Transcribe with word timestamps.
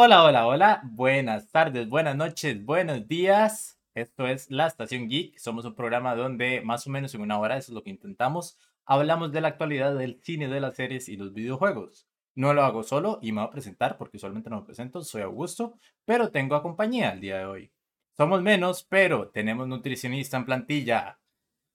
Hola, 0.00 0.22
hola, 0.22 0.46
hola. 0.46 0.80
Buenas 0.84 1.50
tardes, 1.50 1.88
buenas 1.88 2.14
noches, 2.14 2.64
buenos 2.64 3.08
días. 3.08 3.80
Esto 3.94 4.28
es 4.28 4.48
La 4.48 4.68
Estación 4.68 5.08
Geek. 5.08 5.36
Somos 5.40 5.64
un 5.64 5.74
programa 5.74 6.14
donde 6.14 6.60
más 6.60 6.86
o 6.86 6.90
menos 6.90 7.12
en 7.16 7.20
una 7.20 7.36
hora, 7.36 7.56
eso 7.56 7.72
es 7.72 7.74
lo 7.74 7.82
que 7.82 7.90
intentamos, 7.90 8.56
hablamos 8.84 9.32
de 9.32 9.40
la 9.40 9.48
actualidad 9.48 9.96
del 9.96 10.20
cine, 10.22 10.46
de 10.46 10.60
las 10.60 10.76
series 10.76 11.08
y 11.08 11.16
los 11.16 11.32
videojuegos. 11.32 12.06
No 12.36 12.54
lo 12.54 12.62
hago 12.62 12.84
solo 12.84 13.18
y 13.22 13.32
me 13.32 13.40
voy 13.40 13.48
a 13.48 13.50
presentar 13.50 13.98
porque 13.98 14.18
usualmente 14.18 14.48
no 14.48 14.60
me 14.60 14.66
presento. 14.66 15.02
Soy 15.02 15.22
Augusto, 15.22 15.74
pero 16.04 16.30
tengo 16.30 16.54
a 16.54 16.62
compañía 16.62 17.10
el 17.10 17.20
día 17.20 17.38
de 17.38 17.46
hoy. 17.46 17.72
Somos 18.16 18.40
menos, 18.40 18.84
pero 18.88 19.30
tenemos 19.30 19.66
nutricionista 19.66 20.36
en 20.36 20.44
plantilla. 20.44 21.18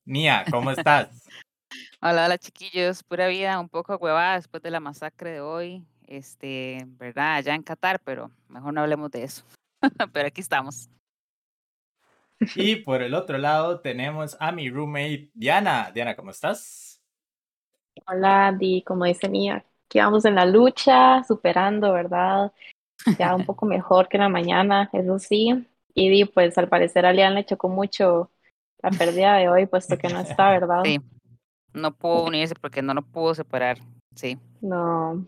Nia, 0.05 0.45
¿cómo 0.49 0.71
estás? 0.71 1.27
Hola, 2.01 2.27
hola 2.27 2.37
chiquillos, 2.37 3.03
pura 3.03 3.27
vida, 3.27 3.59
un 3.59 3.67
poco 3.67 3.97
huevada 3.97 4.35
después 4.35 4.63
de 4.63 4.71
la 4.71 4.79
masacre 4.79 5.31
de 5.31 5.41
hoy 5.41 5.85
este, 6.07 6.85
¿verdad? 6.87 7.35
Allá 7.35 7.55
en 7.55 7.63
Qatar, 7.63 7.99
pero 8.03 8.31
mejor 8.47 8.73
no 8.73 8.81
hablemos 8.81 9.11
de 9.11 9.23
eso. 9.23 9.43
pero 10.13 10.27
aquí 10.27 10.41
estamos. 10.41 10.89
Y 12.55 12.77
por 12.77 13.01
el 13.01 13.13
otro 13.13 13.37
lado 13.37 13.79
tenemos 13.79 14.35
a 14.39 14.51
mi 14.51 14.69
roommate 14.69 15.29
Diana. 15.33 15.91
Diana, 15.93 16.15
¿cómo 16.15 16.31
estás? 16.31 17.01
Hola, 18.07 18.55
Di, 18.57 18.81
como 18.83 19.05
dice 19.05 19.29
Mía, 19.29 19.63
aquí 19.85 19.99
vamos 19.99 20.25
en 20.25 20.35
la 20.35 20.45
lucha, 20.45 21.23
superando, 21.23 21.93
¿verdad? 21.93 22.51
Ya 23.17 23.35
un 23.35 23.45
poco 23.45 23.65
mejor 23.65 24.07
que 24.09 24.17
la 24.17 24.29
mañana, 24.29 24.89
eso 24.93 25.19
sí. 25.19 25.67
Y 25.93 26.09
Di, 26.09 26.25
pues 26.25 26.57
al 26.57 26.67
parecer 26.67 27.05
a 27.05 27.13
Lian 27.13 27.35
le 27.35 27.45
chocó 27.45 27.69
mucho 27.69 28.31
la 28.81 28.89
pérdida 28.89 29.35
de 29.35 29.47
hoy, 29.47 29.65
puesto 29.65 29.97
que 29.97 30.09
no 30.09 30.19
está, 30.19 30.49
¿verdad? 30.51 30.81
Sí, 30.83 30.99
no 31.73 31.95
pudo 31.95 32.25
unirse 32.25 32.55
porque 32.59 32.81
no 32.81 32.93
lo 32.93 33.01
pudo 33.03 33.33
separar, 33.35 33.77
sí. 34.15 34.37
No, 34.61 35.25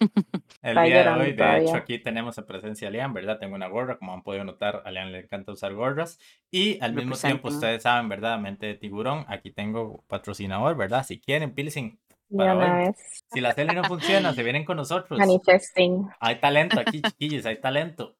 el 0.62 0.74
día 0.84 1.02
de 1.02 1.20
hoy, 1.20 1.32
de 1.32 1.58
hecho, 1.58 1.74
aquí 1.74 1.98
tenemos 1.98 2.36
en 2.38 2.46
presencia 2.46 2.88
a 2.88 2.90
Lian, 2.90 3.14
¿verdad? 3.14 3.38
Tengo 3.38 3.54
una 3.54 3.68
gorra, 3.68 3.98
como 3.98 4.12
han 4.12 4.22
podido 4.22 4.44
notar, 4.44 4.82
a 4.84 4.90
Lian 4.90 5.12
le 5.12 5.20
encanta 5.20 5.52
usar 5.52 5.74
gorras. 5.74 6.18
Y 6.50 6.78
al 6.82 6.92
mismo 6.92 7.16
tiempo, 7.16 7.48
ustedes 7.48 7.82
saben, 7.82 8.08
¿verdad? 8.08 8.38
Mente 8.38 8.66
de 8.66 8.74
tiburón, 8.74 9.24
aquí 9.28 9.50
tengo 9.50 10.04
patrocinador, 10.06 10.76
¿verdad? 10.76 11.04
Si 11.04 11.18
quieren, 11.20 11.54
pilsen. 11.54 11.98
Para 12.36 12.92
Si 13.32 13.40
la 13.40 13.54
tele 13.54 13.72
no 13.72 13.84
funciona, 13.84 14.32
se 14.32 14.42
vienen 14.42 14.64
con 14.64 14.76
nosotros. 14.76 15.18
Manifesting. 15.18 16.08
Hay 16.18 16.40
talento 16.40 16.80
aquí, 16.80 17.00
chiquillos, 17.00 17.46
hay 17.46 17.60
talento. 17.60 18.16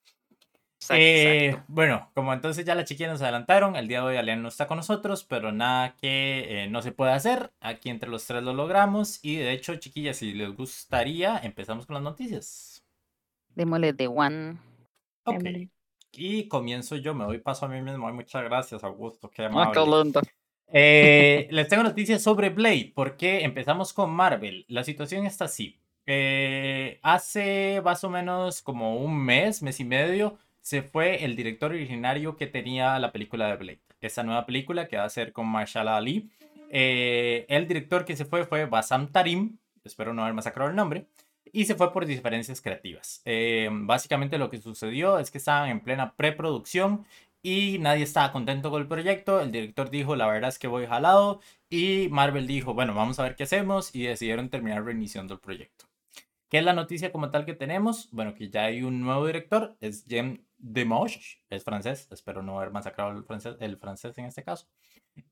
Eh, 0.91 1.57
bueno, 1.69 2.11
como 2.15 2.33
entonces 2.33 2.65
ya 2.65 2.75
las 2.75 2.85
chiquillas 2.85 3.13
nos 3.13 3.23
adelantaron, 3.23 3.77
el 3.77 3.89
día 3.89 4.01
de 4.01 4.07
hoy 4.07 4.17
Alian 4.17 4.43
no 4.43 4.49
está 4.49 4.67
con 4.67 4.77
nosotros, 4.77 5.25
pero 5.25 5.53
nada 5.53 5.97
que 5.97 6.65
eh, 6.65 6.69
no 6.69 6.83
se 6.83 6.93
pueda 6.93 7.15
hacer. 7.15 7.53
Aquí 7.61 7.89
entre 7.89 8.09
los 8.09 8.27
tres 8.27 8.43
lo 8.43 8.53
logramos. 8.53 9.19
Y 9.23 9.37
de 9.37 9.53
hecho, 9.53 9.77
chiquillas, 9.77 10.19
si 10.19 10.33
les 10.33 10.55
gustaría, 10.55 11.39
empezamos 11.39 11.87
con 11.87 11.95
las 11.95 12.03
noticias. 12.03 12.85
Démosle 13.55 13.93
de 13.95 14.07
one. 14.07 14.59
Ok. 15.25 15.45
Y 16.13 16.49
comienzo 16.49 16.97
yo, 16.97 17.15
me 17.15 17.25
doy 17.25 17.39
paso 17.39 17.67
a 17.67 17.69
mí 17.69 17.81
mismo. 17.81 18.11
muchas 18.13 18.45
gracias, 18.45 18.85
Augusto. 18.85 19.31
Qué 19.31 19.43
ah, 19.43 19.47
amable. 19.47 19.81
Eh, 20.69 21.49
les 21.51 21.69
tengo 21.69 21.83
noticias 21.83 22.23
sobre 22.23 22.51
Blade, 22.51 22.93
porque 22.95 23.45
empezamos 23.45 23.93
con 23.93 24.11
Marvel. 24.11 24.65
La 24.69 24.85
situación 24.85 25.27
está 25.27 25.47
así. 25.47 25.81
hace 27.03 27.81
más 27.83 28.05
o 28.05 28.11
menos 28.11 28.63
como 28.63 28.99
un 28.99 29.17
mes, 29.17 29.63
mes 29.63 29.81
y 29.81 29.85
medio, 29.85 30.39
se 30.67 30.83
fue 30.83 31.25
el 31.25 31.37
director 31.37 31.71
originario 31.71 32.37
que 32.37 32.49
tenía 32.49 32.99
la 32.99 33.13
película 33.13 33.47
de 33.47 33.57
Blade. 33.57 33.81
Esa 34.01 34.25
nueva 34.25 34.47
película 34.47 34.89
que 34.89 34.97
va 34.97 35.05
a 35.05 35.09
ser 35.09 35.33
con 35.33 35.47
Marshall 35.47 35.87
Ali. 35.87 36.29
Eh, 36.71 37.47
el 37.49 37.69
director 37.69 38.05
que 38.05 38.17
se 38.17 38.25
fue 38.25 38.45
fue 38.47 38.65
Basam 38.65 39.13
Tarim, 39.13 39.59
espero 39.85 40.13
no 40.13 40.23
haber 40.23 40.35
masacrado 40.35 40.69
el 40.69 40.75
nombre, 40.75 41.07
y 41.53 41.67
se 41.67 41.77
fue 41.77 41.93
por 41.93 42.05
diferencias 42.05 42.61
creativas. 42.61 43.23
Eh, 43.27 43.69
básicamente 43.71 44.39
lo 44.39 44.51
que 44.51 44.61
sucedió 44.61 45.21
es 45.21 45.31
que 45.31 45.39
estaban 45.39 45.71
en 45.71 45.79
plena 45.79 46.15
preproducción 46.17 47.07
y 47.45 47.79
nadie 47.79 48.03
estaba 48.03 48.33
contento 48.33 48.73
con 48.73 48.83
el 48.83 48.89
proyecto. 48.89 49.41
El 49.41 49.53
director 49.53 49.89
dijo, 49.89 50.17
la 50.17 50.27
verdad 50.27 50.49
es 50.49 50.59
que 50.59 50.67
voy 50.67 50.87
jalado, 50.87 51.41
y 51.71 52.09
Marvel 52.11 52.49
dijo, 52.49 52.75
bueno, 52.75 52.93
vamos 52.93 53.21
a 53.21 53.23
ver 53.23 53.37
qué 53.37 53.45
hacemos, 53.45 53.95
y 53.95 54.03
decidieron 54.03 54.49
terminar 54.49 54.85
reiniciando 54.85 55.35
el 55.35 55.39
proyecto. 55.39 55.85
¿Qué 56.49 56.59
es 56.59 56.65
la 56.65 56.73
noticia 56.73 57.13
como 57.13 57.31
tal 57.31 57.45
que 57.45 57.55
tenemos? 57.55 58.09
Bueno, 58.11 58.35
que 58.35 58.49
ya 58.49 58.65
hay 58.65 58.83
un 58.83 59.01
nuevo 59.01 59.27
director, 59.27 59.77
es 59.81 60.05
Jem 60.09 60.46
Demoche, 60.59 61.41
es 61.51 61.65
francés, 61.65 62.09
espero 62.11 62.43
no 62.43 62.59
haber 62.59 62.71
masacrado 62.71 63.13
el 63.13 63.25
francés, 63.25 63.57
el 63.61 63.77
francés 63.77 64.17
en 64.19 64.25
este 64.25 64.43
caso, 64.43 64.67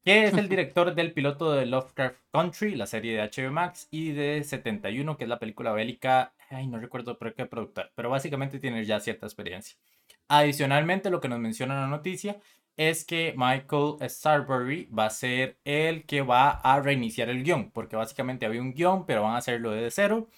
que 0.04 0.24
es 0.24 0.34
el 0.34 0.48
director 0.50 0.94
del 0.94 1.12
piloto 1.12 1.52
de 1.52 1.66
Lovecraft 1.66 2.16
Country, 2.30 2.74
la 2.74 2.86
serie 2.86 3.16
de 3.16 3.22
HBO 3.22 3.52
Max, 3.52 3.88
y 3.90 4.12
de 4.12 4.44
71, 4.44 5.16
que 5.16 5.24
es 5.24 5.30
la 5.30 5.38
película 5.38 5.72
bélica, 5.72 6.34
ay, 6.50 6.66
no 6.66 6.78
recuerdo 6.78 7.18
por 7.18 7.34
qué 7.34 7.46
productor, 7.46 7.90
pero 7.94 8.10
básicamente 8.10 8.58
tiene 8.58 8.84
ya 8.84 9.00
cierta 9.00 9.26
experiencia. 9.26 9.76
Adicionalmente, 10.28 11.10
lo 11.10 11.20
que 11.20 11.28
nos 11.28 11.40
menciona 11.40 11.80
la 11.80 11.86
noticia 11.86 12.38
es 12.76 13.04
que 13.04 13.34
Michael 13.36 13.96
Starbury 14.08 14.86
va 14.86 15.06
a 15.06 15.10
ser 15.10 15.58
el 15.64 16.04
que 16.06 16.22
va 16.22 16.50
a 16.50 16.80
reiniciar 16.80 17.28
el 17.28 17.44
guion, 17.44 17.70
porque 17.70 17.96
básicamente 17.96 18.46
había 18.46 18.60
un 18.60 18.74
guion, 18.74 19.06
pero 19.06 19.22
van 19.22 19.34
a 19.34 19.38
hacerlo 19.38 19.70
desde 19.70 19.90
cero 19.90 20.28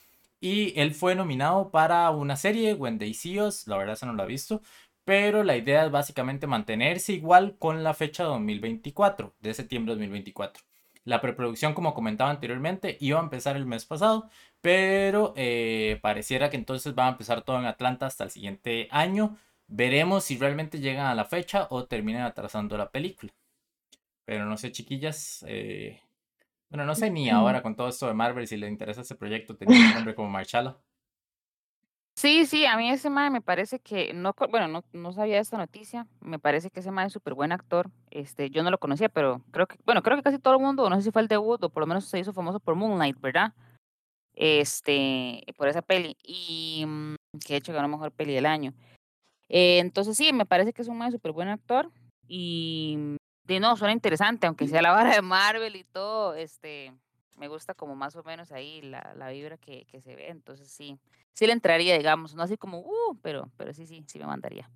y 0.40 0.78
él 0.78 0.94
fue 0.94 1.14
nominado 1.14 1.70
para 1.70 2.10
una 2.10 2.36
serie, 2.36 2.74
When 2.74 2.98
They 2.98 3.14
See 3.14 3.36
la 3.66 3.76
verdad 3.76 3.94
eso 3.94 4.06
no 4.06 4.12
lo 4.12 4.22
ha 4.22 4.26
visto, 4.26 4.62
pero 5.04 5.44
la 5.44 5.56
idea 5.56 5.84
es 5.86 5.90
básicamente 5.90 6.46
mantenerse 6.46 7.12
igual 7.12 7.56
con 7.58 7.84
la 7.84 7.94
fecha 7.94 8.24
2024, 8.24 9.34
de 9.40 9.54
septiembre 9.54 9.94
de 9.94 10.00
2024. 10.00 10.64
La 11.04 11.20
preproducción, 11.20 11.72
como 11.74 11.94
comentaba 11.94 12.30
anteriormente, 12.30 12.96
iba 13.00 13.20
a 13.20 13.22
empezar 13.22 13.56
el 13.56 13.66
mes 13.66 13.86
pasado, 13.86 14.28
pero 14.60 15.32
eh, 15.36 16.00
pareciera 16.02 16.50
que 16.50 16.56
entonces 16.56 16.94
va 16.98 17.06
a 17.06 17.10
empezar 17.10 17.42
todo 17.42 17.58
en 17.60 17.66
Atlanta 17.66 18.06
hasta 18.06 18.24
el 18.24 18.30
siguiente 18.30 18.88
año. 18.90 19.36
Veremos 19.68 20.24
si 20.24 20.36
realmente 20.36 20.80
llegan 20.80 21.06
a 21.06 21.14
la 21.14 21.24
fecha 21.24 21.68
o 21.70 21.86
terminan 21.86 22.22
atrasando 22.22 22.76
la 22.76 22.90
película. 22.90 23.32
Pero 24.24 24.44
no 24.46 24.56
sé, 24.56 24.72
chiquillas, 24.72 25.44
eh, 25.48 26.00
bueno, 26.68 26.84
no 26.84 26.94
sé 26.94 27.10
ni 27.10 27.30
ahora 27.30 27.62
con 27.62 27.76
todo 27.76 27.88
esto 27.88 28.06
de 28.06 28.14
Marvel 28.14 28.46
si 28.46 28.56
le 28.56 28.68
interesa 28.68 29.02
ese 29.02 29.14
proyecto 29.14 29.56
tener 29.56 29.78
un 29.78 29.94
nombre 29.94 30.14
como 30.14 30.28
Marshall. 30.28 30.76
Sí, 32.18 32.46
sí, 32.46 32.64
a 32.64 32.78
mí 32.78 32.90
ese 32.90 33.10
mae 33.10 33.28
me 33.28 33.42
parece 33.42 33.78
que, 33.78 34.14
no, 34.14 34.34
bueno, 34.50 34.68
no, 34.68 34.84
no 34.94 35.12
sabía 35.12 35.38
esta 35.38 35.58
noticia, 35.58 36.06
me 36.20 36.38
parece 36.38 36.70
que 36.70 36.80
ese 36.80 36.90
mae 36.90 37.08
es 37.08 37.12
súper 37.12 37.34
buen 37.34 37.52
actor, 37.52 37.90
este, 38.10 38.48
yo 38.48 38.62
no 38.62 38.70
lo 38.70 38.78
conocía, 38.78 39.10
pero 39.10 39.42
creo 39.50 39.66
que, 39.66 39.76
bueno, 39.84 40.02
creo 40.02 40.16
que 40.16 40.22
casi 40.22 40.38
todo 40.38 40.54
el 40.54 40.60
mundo, 40.60 40.88
no 40.88 40.96
sé 40.96 41.02
si 41.02 41.10
fue 41.10 41.20
el 41.20 41.28
debut 41.28 41.62
o 41.62 41.68
por 41.68 41.82
lo 41.82 41.86
menos 41.86 42.06
se 42.06 42.18
hizo 42.18 42.32
famoso 42.32 42.58
por 42.58 42.74
Moonlight, 42.74 43.20
¿verdad? 43.20 43.52
Este, 44.34 45.44
por 45.58 45.68
esa 45.68 45.82
peli, 45.82 46.16
y 46.22 46.84
mm, 46.86 47.16
que 47.46 47.52
de 47.52 47.58
hecho 47.58 47.74
ganó 47.74 47.88
mejor 47.88 48.10
peli 48.12 48.32
del 48.32 48.46
año. 48.46 48.72
Eh, 49.50 49.78
entonces 49.80 50.16
sí, 50.16 50.32
me 50.32 50.46
parece 50.46 50.72
que 50.72 50.80
es 50.80 50.88
un 50.88 50.96
mae 50.96 51.12
súper 51.12 51.32
buen 51.32 51.48
actor, 51.48 51.92
y 52.26 53.18
de 53.46 53.60
no, 53.60 53.76
suena 53.76 53.92
interesante, 53.92 54.46
aunque 54.46 54.68
sea 54.68 54.82
la 54.82 54.92
vara 54.92 55.14
de 55.14 55.22
Marvel 55.22 55.76
y 55.76 55.84
todo, 55.84 56.34
este, 56.34 56.92
me 57.36 57.48
gusta 57.48 57.74
como 57.74 57.94
más 57.94 58.16
o 58.16 58.22
menos 58.24 58.52
ahí 58.52 58.82
la, 58.82 59.14
la 59.16 59.30
vibra 59.30 59.56
que, 59.56 59.86
que, 59.86 60.00
se 60.00 60.16
ve, 60.16 60.28
entonces 60.28 60.68
sí, 60.68 60.98
sí 61.32 61.46
le 61.46 61.52
entraría, 61.52 61.96
digamos, 61.96 62.34
no 62.34 62.42
así 62.42 62.56
como, 62.56 62.80
uh, 62.80 63.18
pero, 63.22 63.50
pero 63.56 63.72
sí, 63.72 63.86
sí, 63.86 64.04
sí 64.06 64.18
me 64.18 64.26
mandaría. 64.26 64.68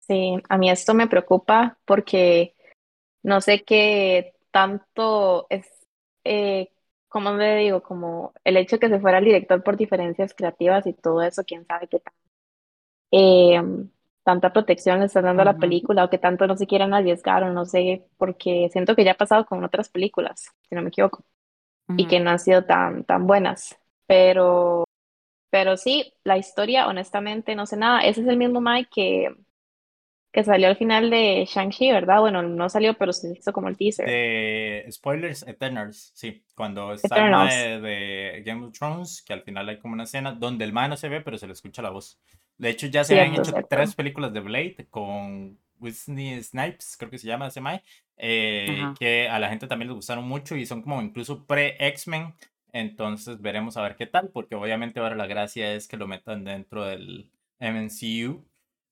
Sí, 0.00 0.36
a 0.48 0.58
mí 0.58 0.70
esto 0.70 0.92
me 0.92 1.06
preocupa 1.06 1.78
porque 1.84 2.54
no 3.22 3.40
sé 3.40 3.62
qué 3.62 4.34
tanto 4.50 5.46
es, 5.50 5.66
eh, 6.24 6.72
¿cómo 7.08 7.32
le 7.32 7.56
digo? 7.56 7.82
Como 7.82 8.32
el 8.44 8.56
hecho 8.56 8.76
de 8.76 8.80
que 8.80 8.88
se 8.88 9.00
fuera 9.00 9.18
el 9.18 9.24
director 9.24 9.62
por 9.62 9.76
diferencias 9.76 10.34
creativas 10.34 10.86
y 10.86 10.94
todo 10.94 11.22
eso, 11.22 11.44
quién 11.44 11.64
sabe 11.66 11.86
qué 11.88 12.00
tal. 12.00 12.14
Eh, 13.12 13.62
tanta 14.24 14.52
protección 14.52 15.00
le 15.00 15.06
están 15.06 15.24
dando 15.24 15.42
a 15.42 15.46
la 15.46 15.58
película 15.58 16.04
o 16.04 16.10
que 16.10 16.18
tanto 16.18 16.46
no 16.46 16.56
se 16.56 16.66
quieran 16.66 16.94
arriesgar 16.94 17.42
o 17.44 17.52
no 17.52 17.64
sé, 17.64 18.06
porque 18.16 18.68
siento 18.72 18.94
que 18.96 19.04
ya 19.04 19.12
ha 19.12 19.16
pasado 19.16 19.46
con 19.46 19.64
otras 19.64 19.88
películas, 19.88 20.50
si 20.68 20.74
no 20.74 20.82
me 20.82 20.88
equivoco, 20.88 21.24
y 21.96 22.06
que 22.06 22.20
no 22.20 22.30
han 22.30 22.38
sido 22.38 22.64
tan, 22.64 23.04
tan 23.04 23.26
buenas. 23.26 23.78
Pero, 24.06 24.84
pero 25.50 25.76
sí, 25.76 26.14
la 26.24 26.38
historia, 26.38 26.86
honestamente, 26.88 27.54
no 27.54 27.66
sé 27.66 27.76
nada. 27.76 28.00
Ese 28.00 28.22
es 28.22 28.28
el 28.28 28.36
mismo 28.36 28.60
Mike 28.60 28.90
que, 28.92 29.36
que 30.32 30.44
salió 30.44 30.68
al 30.68 30.76
final 30.76 31.10
de 31.10 31.44
Shang-Chi, 31.48 31.90
¿verdad? 31.90 32.20
Bueno, 32.20 32.42
no 32.42 32.68
salió, 32.68 32.94
pero 32.94 33.12
se 33.12 33.32
hizo 33.32 33.52
como 33.52 33.68
el 33.68 33.76
teaser. 33.76 34.06
De 34.06 34.86
spoilers 34.90 35.46
Eternals, 35.46 36.12
sí. 36.14 36.44
Cuando 36.54 36.92
está 36.92 37.46
de, 37.46 37.80
de, 37.80 38.42
Game 38.44 38.66
of 38.66 38.72
Thrones, 38.72 39.22
que 39.22 39.32
al 39.32 39.42
final 39.42 39.68
hay 39.68 39.78
como 39.78 39.94
una 39.94 40.04
escena 40.04 40.32
donde 40.32 40.64
el 40.64 40.72
man 40.72 40.90
no 40.90 40.96
se 40.96 41.08
ve, 41.08 41.20
pero 41.20 41.36
se 41.36 41.46
le 41.46 41.52
escucha 41.52 41.82
la 41.82 41.90
voz. 41.90 42.20
De 42.58 42.68
hecho, 42.68 42.86
ya 42.86 43.04
se 43.04 43.18
han 43.18 43.34
hecho 43.34 43.52
tres 43.68 43.94
películas 43.94 44.32
de 44.32 44.40
Blade 44.40 44.86
con 44.90 45.58
Whitney 45.80 46.42
Snipes, 46.42 46.96
creo 46.98 47.10
que 47.10 47.18
se 47.18 47.26
llama 47.26 47.46
ese 47.46 47.60
Mai, 47.60 47.80
eh, 48.18 48.84
que 48.98 49.28
a 49.28 49.38
la 49.38 49.48
gente 49.48 49.66
también 49.66 49.88
les 49.88 49.96
gustaron 49.96 50.28
mucho 50.28 50.56
y 50.56 50.66
son 50.66 50.82
como 50.82 51.00
incluso 51.02 51.46
pre-X-Men. 51.46 52.34
Entonces 52.72 53.40
veremos 53.40 53.76
a 53.76 53.82
ver 53.82 53.96
qué 53.96 54.06
tal, 54.06 54.28
porque 54.28 54.54
obviamente 54.54 55.00
ahora 55.00 55.16
la 55.16 55.26
gracia 55.26 55.74
es 55.74 55.88
que 55.88 55.96
lo 55.96 56.06
metan 56.06 56.44
dentro 56.44 56.84
del 56.84 57.30
MCU. 57.58 58.44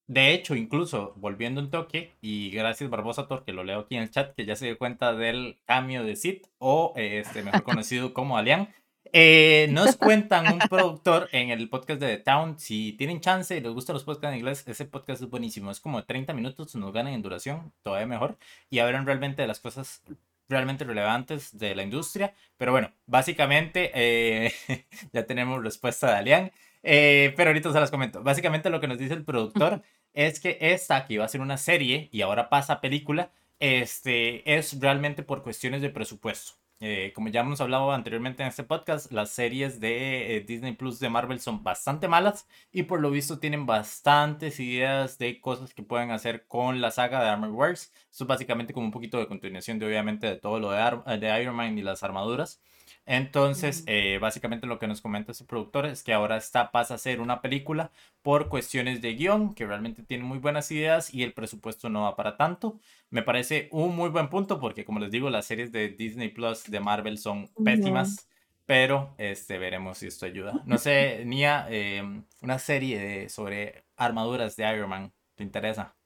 De 0.08 0.32
hecho, 0.32 0.56
incluso 0.56 1.12
volviendo 1.16 1.60
un 1.60 1.70
toque, 1.70 2.14
y 2.22 2.50
gracias 2.50 2.88
Barbosa 2.88 3.28
Thor, 3.28 3.44
que 3.44 3.52
lo 3.52 3.62
leo 3.62 3.80
aquí 3.80 3.96
en 3.96 4.04
el 4.04 4.10
chat, 4.10 4.34
que 4.34 4.46
ya 4.46 4.56
se 4.56 4.64
dio 4.64 4.78
cuenta 4.78 5.12
del 5.12 5.58
cambio 5.66 6.02
de 6.02 6.16
Sid, 6.16 6.46
o 6.58 6.94
este, 6.96 7.42
mejor 7.42 7.62
conocido 7.62 8.14
como 8.14 8.38
Alian. 8.38 8.70
Eh, 9.12 9.68
nos 9.70 9.96
cuentan 9.96 10.52
un 10.52 10.58
productor 10.60 11.28
en 11.32 11.50
el 11.50 11.68
podcast 11.68 12.00
de 12.00 12.16
The 12.16 12.22
Town. 12.22 12.58
Si 12.58 12.94
tienen 12.94 13.20
chance 13.20 13.54
y 13.54 13.60
les 13.60 13.72
gustan 13.72 13.94
los 13.94 14.04
podcasts 14.04 14.32
en 14.32 14.38
inglés, 14.38 14.64
ese 14.66 14.86
podcast 14.86 15.22
es 15.22 15.28
buenísimo. 15.28 15.70
Es 15.70 15.80
como 15.80 16.02
30 16.02 16.32
minutos, 16.32 16.74
nos 16.74 16.92
ganan 16.92 17.12
en 17.12 17.22
duración, 17.22 17.72
todavía 17.82 18.06
mejor. 18.06 18.38
Y 18.70 18.78
hablan 18.78 19.06
realmente 19.06 19.42
de 19.42 19.48
las 19.48 19.60
cosas 19.60 20.02
realmente 20.48 20.84
relevantes 20.84 21.56
de 21.58 21.74
la 21.74 21.82
industria. 21.82 22.34
Pero 22.56 22.72
bueno, 22.72 22.92
básicamente 23.06 23.90
eh, 23.94 24.52
ya 25.12 25.26
tenemos 25.26 25.62
respuesta 25.62 26.08
de 26.08 26.14
Alian. 26.14 26.52
Eh, 26.82 27.34
pero 27.36 27.50
ahorita 27.50 27.72
se 27.72 27.80
las 27.80 27.90
comento. 27.90 28.22
Básicamente 28.22 28.70
lo 28.70 28.80
que 28.80 28.88
nos 28.88 28.98
dice 28.98 29.14
el 29.14 29.24
productor 29.24 29.82
es 30.18 30.40
que 30.40 30.58
esta 30.60 31.06
que 31.06 31.14
iba 31.14 31.24
a 31.24 31.28
ser 31.28 31.40
una 31.40 31.56
serie 31.56 32.08
y 32.10 32.22
ahora 32.22 32.48
pasa 32.48 32.74
a 32.74 32.80
película, 32.80 33.30
este, 33.60 34.56
es 34.58 34.80
realmente 34.80 35.22
por 35.22 35.44
cuestiones 35.44 35.80
de 35.80 35.90
presupuesto. 35.90 36.54
Eh, 36.80 37.12
como 37.14 37.28
ya 37.28 37.42
hemos 37.42 37.60
hablado 37.60 37.92
anteriormente 37.92 38.42
en 38.42 38.48
este 38.48 38.64
podcast, 38.64 39.12
las 39.12 39.30
series 39.30 39.78
de 39.78 40.36
eh, 40.36 40.40
Disney 40.40 40.72
Plus 40.72 40.98
de 40.98 41.08
Marvel 41.08 41.38
son 41.40 41.62
bastante 41.62 42.08
malas 42.08 42.48
y 42.72 42.84
por 42.84 43.00
lo 43.00 43.12
visto 43.12 43.38
tienen 43.38 43.64
bastantes 43.64 44.58
ideas 44.58 45.18
de 45.18 45.40
cosas 45.40 45.72
que 45.72 45.84
pueden 45.84 46.10
hacer 46.10 46.46
con 46.48 46.80
la 46.80 46.90
saga 46.90 47.22
de 47.22 47.28
Armor 47.28 47.50
Wars. 47.50 47.92
Esto 48.10 48.24
es 48.24 48.28
básicamente 48.28 48.72
como 48.72 48.86
un 48.86 48.92
poquito 48.92 49.18
de 49.18 49.28
continuación 49.28 49.78
de 49.78 49.86
obviamente 49.86 50.26
de 50.26 50.36
todo 50.36 50.58
lo 50.58 50.72
de, 50.72 51.18
de 51.18 51.42
Iron 51.42 51.54
Man 51.54 51.78
y 51.78 51.82
las 51.82 52.02
armaduras. 52.02 52.60
Entonces, 53.10 53.84
eh, 53.86 54.18
básicamente 54.20 54.66
lo 54.66 54.78
que 54.78 54.86
nos 54.86 55.00
comenta 55.00 55.32
ese 55.32 55.46
productor 55.46 55.86
es 55.86 56.02
que 56.02 56.12
ahora 56.12 56.36
está, 56.36 56.70
pasa 56.70 56.92
a 56.92 56.98
ser 56.98 57.22
una 57.22 57.40
película 57.40 57.90
por 58.20 58.50
cuestiones 58.50 59.00
de 59.00 59.14
guion, 59.14 59.54
que 59.54 59.66
realmente 59.66 60.02
tiene 60.02 60.24
muy 60.24 60.36
buenas 60.36 60.70
ideas 60.70 61.14
y 61.14 61.22
el 61.22 61.32
presupuesto 61.32 61.88
no 61.88 62.02
va 62.02 62.16
para 62.16 62.36
tanto. 62.36 62.78
Me 63.08 63.22
parece 63.22 63.70
un 63.72 63.96
muy 63.96 64.10
buen 64.10 64.28
punto 64.28 64.60
porque, 64.60 64.84
como 64.84 65.00
les 65.00 65.10
digo, 65.10 65.30
las 65.30 65.46
series 65.46 65.72
de 65.72 65.88
Disney 65.88 66.28
Plus 66.28 66.64
de 66.64 66.80
Marvel 66.80 67.16
son 67.16 67.48
pésimas, 67.64 68.28
pero 68.66 69.14
este, 69.16 69.56
veremos 69.56 69.96
si 69.96 70.08
esto 70.08 70.26
ayuda. 70.26 70.60
No 70.66 70.76
sé, 70.76 71.24
Nia, 71.24 71.66
em, 71.70 72.24
una 72.42 72.58
serie 72.58 73.30
sobre 73.30 73.86
armaduras 73.96 74.54
de 74.54 74.70
Iron 74.70 74.90
Man, 74.90 75.12
¿te 75.34 75.44
interesa? 75.44 75.96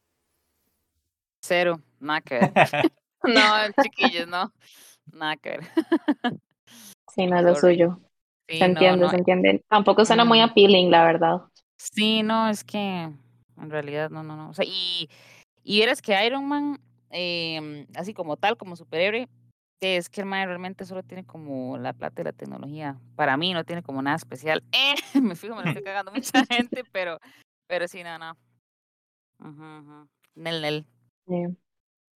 Cero, 1.41 1.81
nada 1.99 2.23
no, 3.23 3.83
chiquillos, 3.83 4.25
no, 4.25 4.53
nada 5.11 5.35
Sí, 7.13 7.27
no 7.27 7.37
es 7.37 7.43
lo 7.43 7.55
suyo. 7.55 7.99
se 8.47 8.65
entiende, 8.65 9.09
se 9.09 9.15
entiende. 9.15 9.63
Tampoco 9.69 10.05
suena 10.05 10.25
muy 10.25 10.39
appealing, 10.41 10.89
la 10.89 11.05
verdad. 11.05 11.41
Sí, 11.77 12.23
no, 12.23 12.49
es 12.49 12.63
que 12.63 12.77
en 12.79 13.69
realidad 13.69 14.09
no, 14.09 14.23
no, 14.23 14.35
no. 14.35 14.49
O 14.49 14.53
sea, 14.53 14.65
y, 14.65 15.09
y 15.63 15.81
eres 15.81 16.01
que 16.01 16.25
Iron 16.25 16.47
Man, 16.47 16.79
em, 17.09 17.85
así 17.95 18.13
como 18.13 18.37
tal, 18.37 18.57
como 18.57 18.75
superhéroe, 18.75 19.27
es 19.81 20.09
que 20.09 20.21
el 20.21 20.27
man 20.27 20.47
realmente 20.47 20.85
solo 20.85 21.03
tiene 21.03 21.25
como 21.25 21.77
la 21.77 21.93
plata 21.93 22.21
y 22.21 22.25
la 22.25 22.31
tecnología. 22.31 22.97
Para 23.15 23.37
mí 23.37 23.53
no 23.53 23.63
tiene 23.63 23.83
como 23.83 24.01
nada 24.01 24.15
especial. 24.15 24.63
Eh, 25.15 25.21
me 25.21 25.35
fijo, 25.35 25.55
me 25.55 25.63
lo 25.63 25.67
estoy 25.67 25.83
cagando 25.83 26.11
mucha 26.11 26.45
gente, 26.49 26.83
pero, 26.91 27.19
pero 27.67 27.87
sí, 27.87 28.03
no, 28.03 28.17
no. 28.17 28.37
Nel, 30.35 30.61
nel. 30.61 30.85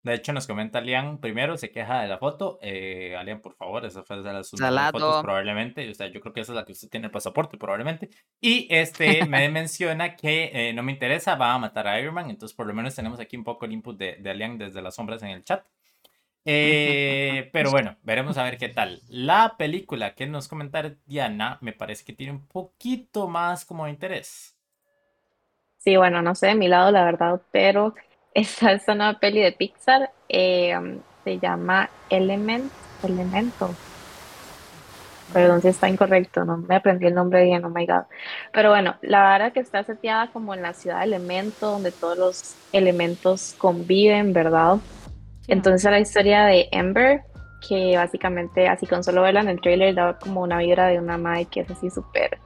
De 0.06 0.14
hecho, 0.14 0.32
nos 0.32 0.46
comenta 0.46 0.78
Alian, 0.78 1.18
primero 1.18 1.56
se 1.56 1.72
queja 1.72 2.00
de 2.00 2.06
la 2.06 2.18
foto. 2.18 2.60
Eh, 2.62 3.16
Alian, 3.18 3.40
por 3.40 3.56
favor, 3.56 3.84
esa 3.84 4.04
fue 4.04 4.22
de 4.22 4.32
las 4.32 4.52
últimas 4.52 4.92
fotos 4.92 5.20
probablemente. 5.20 5.90
O 5.90 5.94
sea, 5.94 6.06
yo 6.06 6.20
creo 6.20 6.32
que 6.32 6.42
esa 6.42 6.52
es 6.52 6.56
la 6.56 6.64
que 6.64 6.70
usted 6.70 6.88
tiene 6.88 7.06
el 7.06 7.10
pasaporte 7.10 7.58
probablemente. 7.58 8.08
Y 8.40 8.68
este 8.70 9.24
me 9.26 9.48
menciona 9.48 10.14
que 10.14 10.50
eh, 10.52 10.72
no 10.72 10.84
me 10.84 10.92
interesa, 10.92 11.34
va 11.34 11.54
a 11.54 11.58
matar 11.58 11.88
a 11.88 11.98
Iron 11.98 12.14
Man. 12.14 12.30
Entonces, 12.30 12.54
por 12.56 12.68
lo 12.68 12.72
menos 12.72 12.94
tenemos 12.94 13.18
aquí 13.18 13.36
un 13.36 13.42
poco 13.42 13.64
el 13.64 13.72
input 13.72 13.98
de, 13.98 14.14
de 14.20 14.30
Alian 14.30 14.56
desde 14.56 14.80
las 14.80 14.94
sombras 14.94 15.24
en 15.24 15.30
el 15.30 15.42
chat. 15.42 15.66
Eh, 16.44 17.50
pero 17.52 17.70
bueno, 17.72 17.96
veremos 18.04 18.38
a 18.38 18.44
ver 18.44 18.58
qué 18.58 18.68
tal. 18.68 19.02
La 19.08 19.56
película 19.58 20.14
que 20.14 20.28
nos 20.28 20.46
comenta 20.46 20.88
Diana 21.04 21.58
me 21.62 21.72
parece 21.72 22.04
que 22.04 22.12
tiene 22.12 22.30
un 22.30 22.46
poquito 22.46 23.26
más 23.26 23.64
como 23.64 23.88
interés. 23.88 24.56
Sí, 25.78 25.96
bueno, 25.96 26.22
no 26.22 26.36
sé 26.36 26.46
de 26.46 26.54
mi 26.54 26.68
lado, 26.68 26.92
la 26.92 27.04
verdad, 27.04 27.42
pero 27.50 27.94
esta 28.36 28.72
es 28.72 28.86
una 28.86 29.18
peli 29.18 29.40
de 29.40 29.52
Pixar, 29.52 30.10
eh, 30.28 30.74
se 31.24 31.38
llama 31.38 31.88
Element, 32.10 32.70
Elemento. 33.02 33.70
Perdón 35.32 35.62
si 35.62 35.68
está 35.68 35.88
incorrecto, 35.88 36.44
no 36.44 36.58
me 36.58 36.76
aprendí 36.76 37.06
el 37.06 37.14
nombre 37.14 37.44
bien, 37.44 37.64
oh 37.64 37.70
my 37.70 37.86
god. 37.86 38.02
Pero 38.52 38.68
bueno, 38.68 38.96
la 39.00 39.30
verdad 39.30 39.52
que 39.54 39.60
está 39.60 39.82
seteada 39.84 40.30
como 40.32 40.52
en 40.52 40.60
la 40.60 40.74
ciudad 40.74 40.98
de 40.98 41.04
Elemento, 41.04 41.70
donde 41.70 41.92
todos 41.92 42.18
los 42.18 42.56
elementos 42.74 43.54
conviven, 43.56 44.34
¿verdad? 44.34 44.76
Entonces 45.48 45.90
la 45.90 45.98
historia 45.98 46.44
de 46.44 46.68
Ember, 46.72 47.22
que 47.66 47.96
básicamente 47.96 48.68
así 48.68 48.86
con 48.86 49.02
solo 49.02 49.22
verla 49.22 49.40
en 49.40 49.48
el 49.48 49.62
trailer 49.62 49.94
da 49.94 50.18
como 50.18 50.42
una 50.42 50.58
vibra 50.58 50.88
de 50.88 50.98
una 50.98 51.16
madre 51.16 51.46
que 51.46 51.60
es 51.60 51.70
así 51.70 51.88
súper, 51.88 52.38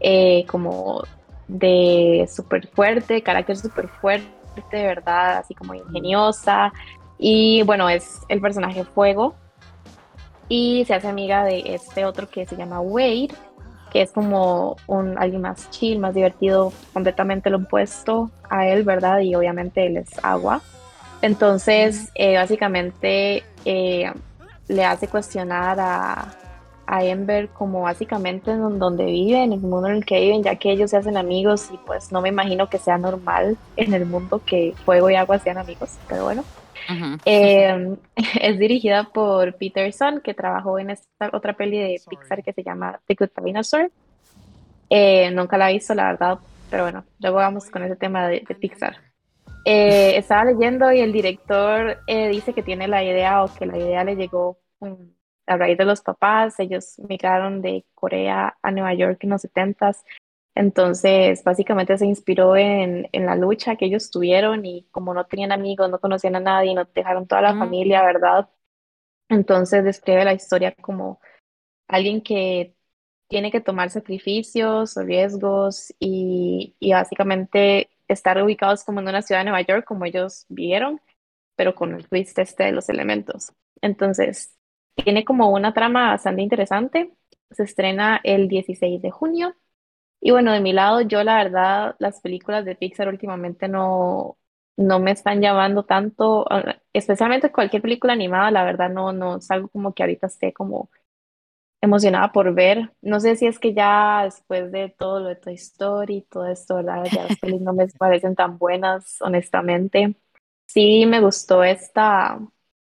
eh, 0.00 0.46
como 0.46 1.04
de 1.48 2.26
súper 2.34 2.66
fuerte, 2.68 3.22
carácter 3.22 3.58
súper 3.58 3.88
fuerte 3.88 4.43
de 4.54 4.86
¿verdad? 4.86 5.38
Así 5.38 5.54
como 5.54 5.74
ingeniosa. 5.74 6.72
Y 7.18 7.62
bueno, 7.62 7.88
es 7.88 8.20
el 8.28 8.40
personaje 8.40 8.84
Fuego. 8.84 9.34
Y 10.48 10.84
se 10.86 10.94
hace 10.94 11.08
amiga 11.08 11.44
de 11.44 11.74
este 11.74 12.04
otro 12.04 12.28
que 12.28 12.46
se 12.46 12.56
llama 12.56 12.80
Wade, 12.80 13.30
que 13.90 14.02
es 14.02 14.12
como 14.12 14.76
un 14.86 15.16
alguien 15.18 15.40
más 15.40 15.70
chill, 15.70 15.98
más 15.98 16.14
divertido, 16.14 16.72
completamente 16.92 17.48
lo 17.48 17.58
opuesto 17.58 18.30
a 18.50 18.66
él, 18.66 18.82
¿verdad? 18.82 19.20
Y 19.20 19.34
obviamente 19.34 19.86
él 19.86 19.96
es 19.96 20.10
agua. 20.22 20.60
Entonces, 21.22 22.10
eh, 22.14 22.36
básicamente 22.36 23.44
eh, 23.64 24.12
le 24.68 24.84
hace 24.84 25.08
cuestionar 25.08 25.80
a, 25.80 26.36
a 26.86 27.04
Ember 27.04 27.48
como 27.48 27.82
básicamente 27.82 28.50
en 28.50 28.78
donde 28.78 29.04
viven, 29.06 29.52
en 29.52 29.52
el 29.54 29.60
mundo 29.60 29.88
en 29.88 29.96
el 29.96 30.04
que 30.04 30.20
viven, 30.20 30.42
ya 30.42 30.56
que 30.56 30.70
ellos 30.70 30.90
se 30.90 30.96
hacen 30.96 31.16
amigos 31.16 31.70
y 31.72 31.78
pues 31.78 32.12
no 32.12 32.20
me 32.20 32.28
imagino 32.28 32.68
que 32.68 32.78
sea 32.78 32.98
normal 32.98 33.56
en 33.76 33.94
el 33.94 34.06
mundo 34.06 34.42
que 34.44 34.74
fuego 34.84 35.10
y 35.10 35.14
agua 35.14 35.38
sean 35.38 35.58
amigos, 35.58 35.98
pero 36.08 36.24
bueno. 36.24 36.44
Em, 37.24 37.96
es 38.40 38.58
dirigida 38.58 39.04
por 39.04 39.54
Peterson, 39.56 40.20
que 40.20 40.34
trabajó 40.34 40.78
en 40.78 40.90
esta 40.90 41.30
otra 41.32 41.54
peli 41.54 41.78
de 41.78 42.00
Pixar 42.08 42.42
que 42.42 42.52
se 42.52 42.62
llama 42.62 43.00
The 43.06 43.14
Good 43.14 43.30
Dinosaur. 43.42 43.90
Eh, 44.90 45.30
nunca 45.30 45.56
la 45.56 45.70
he 45.70 45.74
visto, 45.74 45.94
la 45.94 46.12
verdad, 46.12 46.38
pero 46.70 46.84
bueno, 46.84 47.04
luego 47.20 47.36
vamos 47.38 47.70
con 47.70 47.82
ese 47.82 47.96
tema 47.96 48.28
de, 48.28 48.40
Pixar. 48.60 48.96
Eh, 49.64 50.16
estaba 50.18 50.44
leyendo 50.44 50.92
y 50.92 51.00
el 51.00 51.12
director 51.12 51.98
eh, 52.06 52.28
dice 52.28 52.52
que 52.52 52.62
tiene 52.62 52.86
la 52.86 53.02
idea 53.02 53.42
o 53.42 53.54
que 53.54 53.64
la 53.64 53.78
idea 53.78 54.04
le 54.04 54.14
llegó 54.14 54.58
a 55.46 55.56
raíz 55.56 55.78
de 55.78 55.84
los 55.84 56.00
papás, 56.00 56.58
ellos 56.60 56.98
migraron 56.98 57.62
de 57.62 57.84
Corea 57.94 58.56
a 58.62 58.70
Nueva 58.70 58.94
York 58.94 59.18
en 59.22 59.30
los 59.30 59.42
70 59.42 59.92
entonces 60.54 61.42
básicamente 61.42 61.98
se 61.98 62.06
inspiró 62.06 62.56
en, 62.56 63.08
en, 63.12 63.26
la 63.26 63.34
lucha 63.34 63.76
que 63.76 63.86
ellos 63.86 64.10
tuvieron 64.10 64.64
y 64.64 64.86
como 64.92 65.12
no 65.12 65.26
tenían 65.26 65.50
amigos, 65.50 65.90
no 65.90 65.98
conocían 65.98 66.36
a 66.36 66.40
nadie, 66.40 66.74
no 66.74 66.84
dejaron 66.94 67.26
toda 67.26 67.42
la 67.42 67.56
familia, 67.56 68.04
¿verdad? 68.04 68.48
Entonces 69.28 69.82
describe 69.84 70.24
la 70.24 70.34
historia 70.34 70.72
como 70.80 71.20
alguien 71.88 72.22
que 72.22 72.76
tiene 73.28 73.50
que 73.50 73.60
tomar 73.60 73.90
sacrificios 73.90 74.96
o 74.96 75.02
riesgos 75.02 75.92
y, 75.98 76.76
y 76.78 76.92
básicamente 76.92 77.90
estar 78.06 78.40
ubicados 78.42 78.84
como 78.84 79.00
en 79.00 79.08
una 79.08 79.22
ciudad 79.22 79.40
de 79.40 79.46
Nueva 79.46 79.62
York 79.62 79.84
como 79.84 80.04
ellos 80.04 80.46
vivieron, 80.48 81.00
pero 81.56 81.74
con 81.74 81.94
el 81.94 82.08
twist 82.08 82.38
este 82.38 82.64
de 82.64 82.72
los 82.72 82.88
elementos. 82.88 83.52
Entonces, 83.80 84.53
tiene 84.94 85.24
como 85.24 85.50
una 85.50 85.72
trama 85.74 86.10
bastante 86.10 86.42
interesante. 86.42 87.12
Se 87.50 87.64
estrena 87.64 88.20
el 88.24 88.48
16 88.48 89.02
de 89.02 89.10
junio. 89.10 89.54
Y 90.20 90.32
bueno, 90.32 90.52
de 90.52 90.60
mi 90.60 90.72
lado, 90.72 91.02
yo 91.02 91.24
la 91.24 91.36
verdad, 91.36 91.96
las 91.98 92.20
películas 92.20 92.64
de 92.64 92.76
Pixar 92.76 93.08
últimamente 93.08 93.68
no, 93.68 94.38
no 94.76 95.00
me 95.00 95.12
están 95.12 95.40
llamando 95.42 95.84
tanto, 95.84 96.46
especialmente 96.94 97.52
cualquier 97.52 97.82
película 97.82 98.14
animada, 98.14 98.50
la 98.50 98.64
verdad 98.64 98.90
no, 98.90 99.12
no 99.12 99.36
es 99.38 99.50
algo 99.50 99.68
como 99.68 99.94
que 99.94 100.02
ahorita 100.02 100.26
esté 100.28 100.52
como 100.54 100.90
emocionada 101.80 102.32
por 102.32 102.54
ver. 102.54 102.92
No 103.02 103.20
sé 103.20 103.36
si 103.36 103.46
es 103.46 103.58
que 103.58 103.74
ya 103.74 104.24
después 104.24 104.72
de 104.72 104.88
todo 104.90 105.20
lo 105.20 105.28
de 105.28 105.36
Toy 105.36 105.54
Story 105.54 106.22
todo 106.30 106.46
esto, 106.46 106.76
¿verdad? 106.76 107.04
Ya 107.12 107.24
las 107.24 107.36
películas 107.38 107.64
no 107.66 107.72
me 107.74 107.88
parecen 107.88 108.34
tan 108.34 108.58
buenas, 108.58 109.20
honestamente. 109.22 110.16
Sí 110.66 111.06
me 111.06 111.20
gustó 111.20 111.62
esta, 111.64 112.40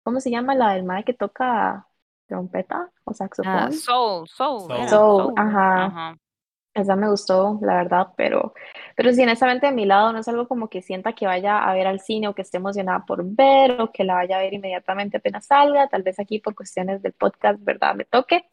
¿cómo 0.02 0.20
se 0.20 0.30
llama? 0.30 0.54
La 0.54 0.74
del 0.74 0.84
madre 0.84 1.04
que 1.04 1.14
toca 1.14 1.88
trompeta 2.32 2.90
o 3.04 3.12
saxofón. 3.12 3.52
Ah, 3.52 3.70
soul, 3.70 4.26
soul, 4.26 4.88
soul. 4.88 5.34
ajá. 5.36 6.16
Esa 6.74 6.96
me 6.96 7.10
gustó, 7.10 7.58
la 7.60 7.74
verdad, 7.74 8.08
pero, 8.16 8.54
pero 8.96 9.12
sí, 9.12 9.22
honestamente, 9.22 9.66
de 9.66 9.72
mi 9.72 9.84
lado 9.84 10.10
no 10.10 10.20
es 10.20 10.28
algo 10.28 10.48
como 10.48 10.70
que 10.70 10.80
sienta 10.80 11.12
que 11.14 11.26
vaya 11.26 11.58
a 11.58 11.74
ver 11.74 11.86
al 11.86 12.00
cine 12.00 12.28
o 12.28 12.34
que 12.34 12.40
esté 12.40 12.56
emocionada 12.56 13.04
por 13.04 13.22
ver 13.26 13.78
o 13.82 13.92
que 13.92 14.04
la 14.04 14.14
vaya 14.14 14.38
a 14.38 14.40
ver 14.40 14.54
inmediatamente 14.54 15.18
apenas 15.18 15.44
salga. 15.44 15.88
Tal 15.88 16.02
vez 16.02 16.18
aquí 16.18 16.38
por 16.38 16.54
cuestiones 16.54 17.02
del 17.02 17.12
podcast, 17.12 17.62
¿verdad? 17.62 17.94
Me 17.94 18.06
toque. 18.06 18.46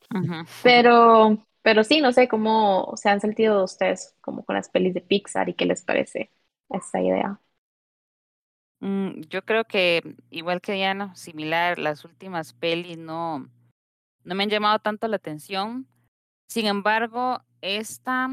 Pero, 0.62 1.38
pero 1.62 1.86
sí, 1.86 2.02
no 2.02 2.12
sé 2.12 2.28
cómo 2.28 2.92
se 2.98 3.08
han 3.10 3.22
sentido 3.22 3.64
ustedes 3.64 4.14
como 4.20 4.44
con 4.44 4.56
las 4.56 4.68
pelis 4.70 4.94
de 4.94 5.02
Pixar 5.02 5.48
y 5.48 5.54
qué 5.54 5.66
les 5.66 5.82
parece 5.84 6.30
esta 6.70 7.02
idea. 7.02 7.40
Mm, 8.82 9.22
yo 9.30 9.44
creo 9.44 9.66
que, 9.66 10.16
igual 10.30 10.62
que 10.62 10.74
Diana, 10.74 11.14
similar, 11.16 11.80
las 11.80 12.06
últimas 12.06 12.54
pelis 12.54 12.98
no 12.98 13.50
no 14.24 14.36
me 14.36 14.44
han 14.44 14.50
llamado 14.50 14.80
tanto 14.80 15.08
la 15.08 15.18
atención. 15.18 15.88
Sin 16.50 16.66
embargo, 16.66 17.42
esta 17.62 18.30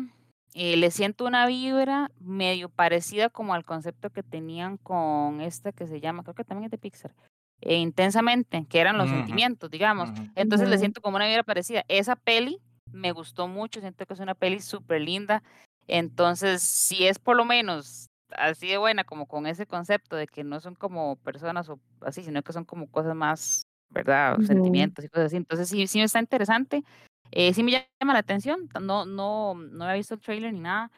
eh, 0.54 0.76
le 0.76 0.90
siento 0.90 1.26
una 1.26 1.46
vibra 1.46 2.10
medio 2.18 2.68
parecida 2.68 3.28
como 3.28 3.54
al 3.54 3.64
concepto 3.64 4.10
que 4.10 4.22
tenían 4.22 4.78
con 4.78 5.40
esta 5.40 5.72
que 5.72 5.86
se 5.86 6.00
llama, 6.00 6.22
creo 6.22 6.34
que 6.34 6.44
también 6.44 6.64
es 6.64 6.70
de 6.70 6.78
Pixar, 6.78 7.14
eh, 7.60 7.76
intensamente, 7.76 8.64
que 8.68 8.80
eran 8.80 8.98
los 8.98 9.10
sentimientos, 9.10 9.70
digamos. 9.70 10.10
Entonces 10.34 10.68
le 10.68 10.78
siento 10.78 11.00
como 11.00 11.16
una 11.16 11.26
vibra 11.26 11.42
parecida. 11.42 11.84
Esa 11.88 12.16
peli 12.16 12.60
me 12.90 13.12
gustó 13.12 13.48
mucho, 13.48 13.80
siento 13.80 14.06
que 14.06 14.14
es 14.14 14.20
una 14.20 14.34
peli 14.34 14.60
súper 14.60 15.02
linda. 15.02 15.42
Entonces, 15.88 16.62
si 16.62 17.06
es 17.06 17.18
por 17.18 17.36
lo 17.36 17.44
menos 17.44 18.08
así 18.30 18.66
de 18.66 18.78
buena, 18.78 19.04
como 19.04 19.26
con 19.26 19.46
ese 19.46 19.66
concepto 19.66 20.16
de 20.16 20.26
que 20.26 20.44
no 20.44 20.60
son 20.60 20.74
como 20.74 21.16
personas 21.16 21.68
o 21.68 21.78
así, 22.00 22.22
sino 22.22 22.42
que 22.42 22.52
son 22.52 22.64
como 22.64 22.90
cosas 22.90 23.14
más, 23.14 23.66
¿verdad? 23.90 24.38
Sentimientos 24.40 25.04
y 25.04 25.08
cosas 25.08 25.26
así. 25.26 25.36
Entonces, 25.36 25.68
sí, 25.68 25.86
sí 25.86 26.00
está 26.00 26.20
interesante. 26.20 26.84
Eh, 27.30 27.52
sí 27.54 27.62
me 27.62 27.72
llama 27.72 28.12
la 28.12 28.20
atención, 28.20 28.68
no, 28.80 29.04
no, 29.04 29.54
no 29.54 29.84
había 29.84 29.96
visto 29.96 30.14
el 30.14 30.20
trailer 30.20 30.52
ni 30.52 30.60
nada. 30.60 30.90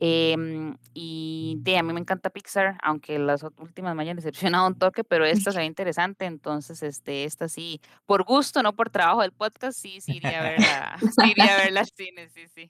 Em, 0.00 0.76
y 0.94 1.56
de, 1.60 1.76
a 1.76 1.82
mí 1.82 1.92
me 1.92 1.98
encanta 1.98 2.30
Pixar, 2.30 2.78
aunque 2.82 3.18
las 3.18 3.42
últimas 3.42 3.96
me 3.96 4.02
hayan 4.02 4.16
decepcionado 4.16 4.68
un 4.68 4.78
toque, 4.78 5.02
pero 5.02 5.24
esta 5.24 5.50
se 5.50 5.58
ve 5.58 5.64
interesante, 5.66 6.24
entonces 6.24 6.82
este, 6.84 7.24
esta 7.24 7.48
sí, 7.48 7.80
por 8.06 8.22
gusto, 8.24 8.62
no 8.62 8.76
por 8.76 8.90
trabajo 8.90 9.22
del 9.22 9.32
podcast, 9.32 9.78
sí, 9.78 10.00
sí 10.00 10.16
iría 10.16 10.40
a 10.40 10.42
verla, 10.42 10.98
sí 11.00 11.30
iría 11.32 11.54
a 11.54 11.64
verla 11.64 11.80
al 11.80 11.86
cine, 11.86 12.28
sí, 12.28 12.46
sí. 12.46 12.68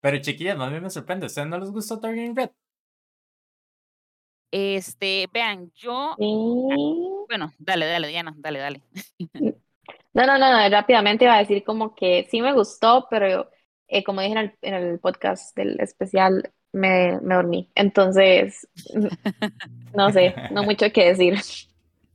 Pero 0.00 0.18
chiquillas, 0.18 0.58
más 0.58 0.70
bien 0.70 0.82
me 0.82 0.90
sorprende, 0.90 1.24
¿a 1.24 1.28
ustedes 1.28 1.48
no 1.48 1.58
les 1.58 1.70
gustó 1.70 1.98
Target 2.00 2.36
Red? 2.36 2.50
Este, 4.50 5.28
vean, 5.32 5.70
yo, 5.74 6.12
ah, 6.12 7.24
bueno, 7.28 7.52
dale, 7.58 7.86
dale, 7.86 8.08
Diana, 8.08 8.34
dale, 8.36 8.58
dale. 8.58 8.82
No, 10.12 10.26
no, 10.26 10.38
no, 10.38 10.68
rápidamente 10.68 11.24
iba 11.24 11.36
a 11.36 11.38
decir 11.38 11.62
como 11.62 11.94
que 11.94 12.26
sí 12.30 12.42
me 12.42 12.52
gustó, 12.52 13.06
pero 13.08 13.48
eh, 13.86 14.02
como 14.02 14.20
dije 14.20 14.32
en 14.32 14.38
el, 14.38 14.54
en 14.62 14.74
el, 14.74 14.98
podcast 14.98 15.56
del 15.56 15.78
especial, 15.80 16.52
me, 16.72 17.20
me 17.20 17.34
dormí. 17.36 17.70
Entonces, 17.76 18.68
no 19.94 20.10
sé, 20.10 20.34
no 20.50 20.62
mucho 20.64 20.90
que 20.92 21.06
decir. 21.06 21.38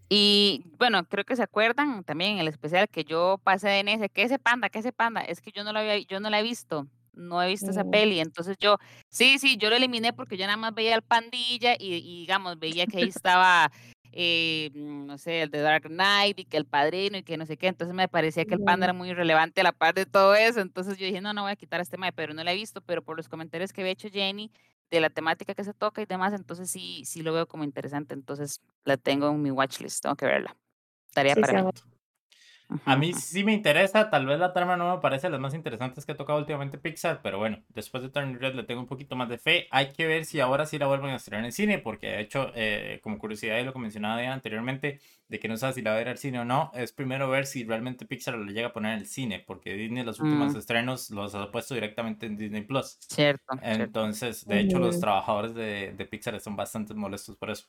Y 0.09 0.65
bueno, 0.77 1.05
creo 1.05 1.23
que 1.23 1.35
se 1.35 1.43
acuerdan 1.43 2.03
también 2.03 2.33
en 2.33 2.39
el 2.39 2.47
especial 2.49 2.89
que 2.89 3.05
yo 3.05 3.39
pasé 3.43 3.79
en 3.79 3.87
ese, 3.87 4.09
que 4.09 4.23
ese 4.23 4.39
panda, 4.39 4.69
que 4.69 4.79
ese 4.79 4.91
panda, 4.91 5.21
es 5.21 5.41
que 5.41 5.51
yo 5.51 5.63
no 5.63 5.71
lo 5.71 5.79
había, 5.79 5.97
yo 5.99 6.19
no 6.19 6.29
la 6.29 6.39
he 6.39 6.43
visto 6.43 6.87
no 7.15 7.41
he 7.41 7.47
visto 7.47 7.71
esa 7.71 7.83
peli. 7.83 8.19
Entonces 8.19 8.57
yo, 8.59 8.77
sí, 9.09 9.39
sí, 9.39 9.57
yo 9.57 9.69
lo 9.69 9.75
eliminé 9.75 10.13
porque 10.13 10.37
yo 10.37 10.45
nada 10.45 10.57
más 10.57 10.73
veía 10.73 10.95
al 10.95 11.01
pandilla 11.01 11.75
y, 11.77 12.01
digamos, 12.21 12.59
veía 12.59 12.85
que 12.85 12.97
ahí 12.97 13.09
estaba, 13.09 13.71
eh, 14.11 14.71
mm, 14.73 15.05
no 15.05 15.17
sé, 15.17 15.43
el 15.43 15.49
de 15.49 15.59
Dark 15.59 15.87
Knight 15.87 16.39
y 16.39 16.45
que 16.45 16.57
el 16.57 16.65
padrino 16.65 17.17
y 17.17 17.23
que 17.23 17.37
no 17.37 17.45
sé 17.45 17.57
qué. 17.57 17.67
Entonces 17.67 17.95
me 17.95 18.07
parecía 18.07 18.45
que 18.45 18.55
el 18.55 18.63
panda 18.63 18.85
era 18.85 18.93
muy 18.93 19.13
relevante 19.13 19.61
a 19.61 19.63
la 19.63 19.71
par 19.71 19.93
de 19.93 20.05
todo 20.05 20.35
eso. 20.35 20.59
Entonces 20.61 20.97
yo 20.97 21.05
dije, 21.05 21.21
no, 21.21 21.33
no 21.33 21.43
voy 21.43 21.51
a 21.51 21.55
quitar 21.55 21.81
este 21.81 21.97
mae, 21.97 22.11
pero 22.11 22.33
no 22.33 22.43
la 22.43 22.53
he 22.53 22.55
visto, 22.55 22.81
pero 22.81 23.01
por 23.01 23.17
los 23.17 23.29
comentarios 23.29 23.73
que 23.73 23.81
había 23.81 23.93
hecho 23.93 24.09
Jenny 24.09 24.51
de 24.91 24.99
la 25.01 25.09
temática 25.09 25.55
que 25.55 25.63
se 25.63 25.73
toca 25.73 26.01
y 26.01 26.05
demás, 26.05 26.33
entonces 26.33 26.69
sí, 26.69 27.03
sí 27.05 27.23
lo 27.23 27.33
veo 27.33 27.47
como 27.47 27.63
interesante. 27.63 28.13
Entonces 28.13 28.61
la 28.83 28.97
tengo 28.97 29.29
en 29.29 29.41
mi 29.41 29.51
watchlist, 29.51 30.03
tengo 30.03 30.15
que 30.15 30.25
verla. 30.25 30.55
Tarea 31.13 31.35
para 31.35 31.63
mí. 31.63 31.69
A 32.85 32.95
mí 32.95 33.13
sí 33.13 33.43
me 33.43 33.53
interesa, 33.53 34.09
tal 34.09 34.25
vez 34.25 34.39
la 34.39 34.53
trama 34.53 34.75
no 34.75 34.95
me 34.95 35.01
parece 35.01 35.29
las 35.29 35.39
más 35.39 35.53
interesantes 35.53 36.05
que 36.05 36.13
ha 36.13 36.17
tocado 36.17 36.39
últimamente 36.39 36.77
Pixar, 36.77 37.21
pero 37.21 37.37
bueno, 37.37 37.61
después 37.69 38.03
de 38.03 38.09
Turning 38.09 38.39
Red 38.39 38.55
le 38.55 38.63
tengo 38.63 38.81
un 38.81 38.87
poquito 38.87 39.15
más 39.15 39.29
de 39.29 39.37
fe. 39.37 39.67
Hay 39.71 39.91
que 39.91 40.07
ver 40.07 40.25
si 40.25 40.39
ahora 40.39 40.65
sí 40.65 40.77
la 40.77 40.87
vuelven 40.87 41.11
a 41.11 41.15
estrenar 41.15 41.45
en 41.45 41.51
cine, 41.51 41.77
porque 41.79 42.07
de 42.07 42.21
hecho, 42.21 42.51
eh, 42.55 42.99
como 43.03 43.19
curiosidad 43.19 43.59
y 43.59 43.63
lo 43.63 43.73
que 43.73 43.79
mencionaba 43.79 44.21
anteriormente, 44.31 44.99
de 45.27 45.39
que 45.39 45.47
no 45.47 45.57
sabes 45.57 45.75
si 45.75 45.81
la 45.81 45.91
va 45.91 45.95
a 45.97 45.99
ver 45.99 46.09
al 46.09 46.17
cine 46.17 46.39
o 46.39 46.45
no, 46.45 46.71
es 46.75 46.91
primero 46.91 47.29
ver 47.29 47.45
si 47.45 47.63
realmente 47.63 48.05
Pixar 48.05 48.35
lo 48.35 48.51
llega 48.51 48.67
a 48.67 48.73
poner 48.73 48.93
en 48.93 48.99
el 48.99 49.07
cine, 49.07 49.43
porque 49.45 49.73
Disney 49.73 50.03
los 50.03 50.19
últimos 50.19 50.53
mm. 50.53 50.57
estrenos 50.57 51.09
los 51.09 51.35
ha 51.35 51.51
puesto 51.51 51.73
directamente 51.73 52.25
en 52.25 52.37
Disney 52.37 52.63
Plus. 52.63 52.97
Cierto. 52.99 53.43
Entonces, 53.61 54.45
de 54.45 54.61
hecho, 54.61 54.79
los 54.79 54.99
trabajadores 54.99 55.53
de, 55.53 55.93
de 55.95 56.05
Pixar 56.05 56.35
están 56.35 56.55
bastante 56.55 56.93
molestos 56.93 57.35
por 57.37 57.49
eso. 57.49 57.67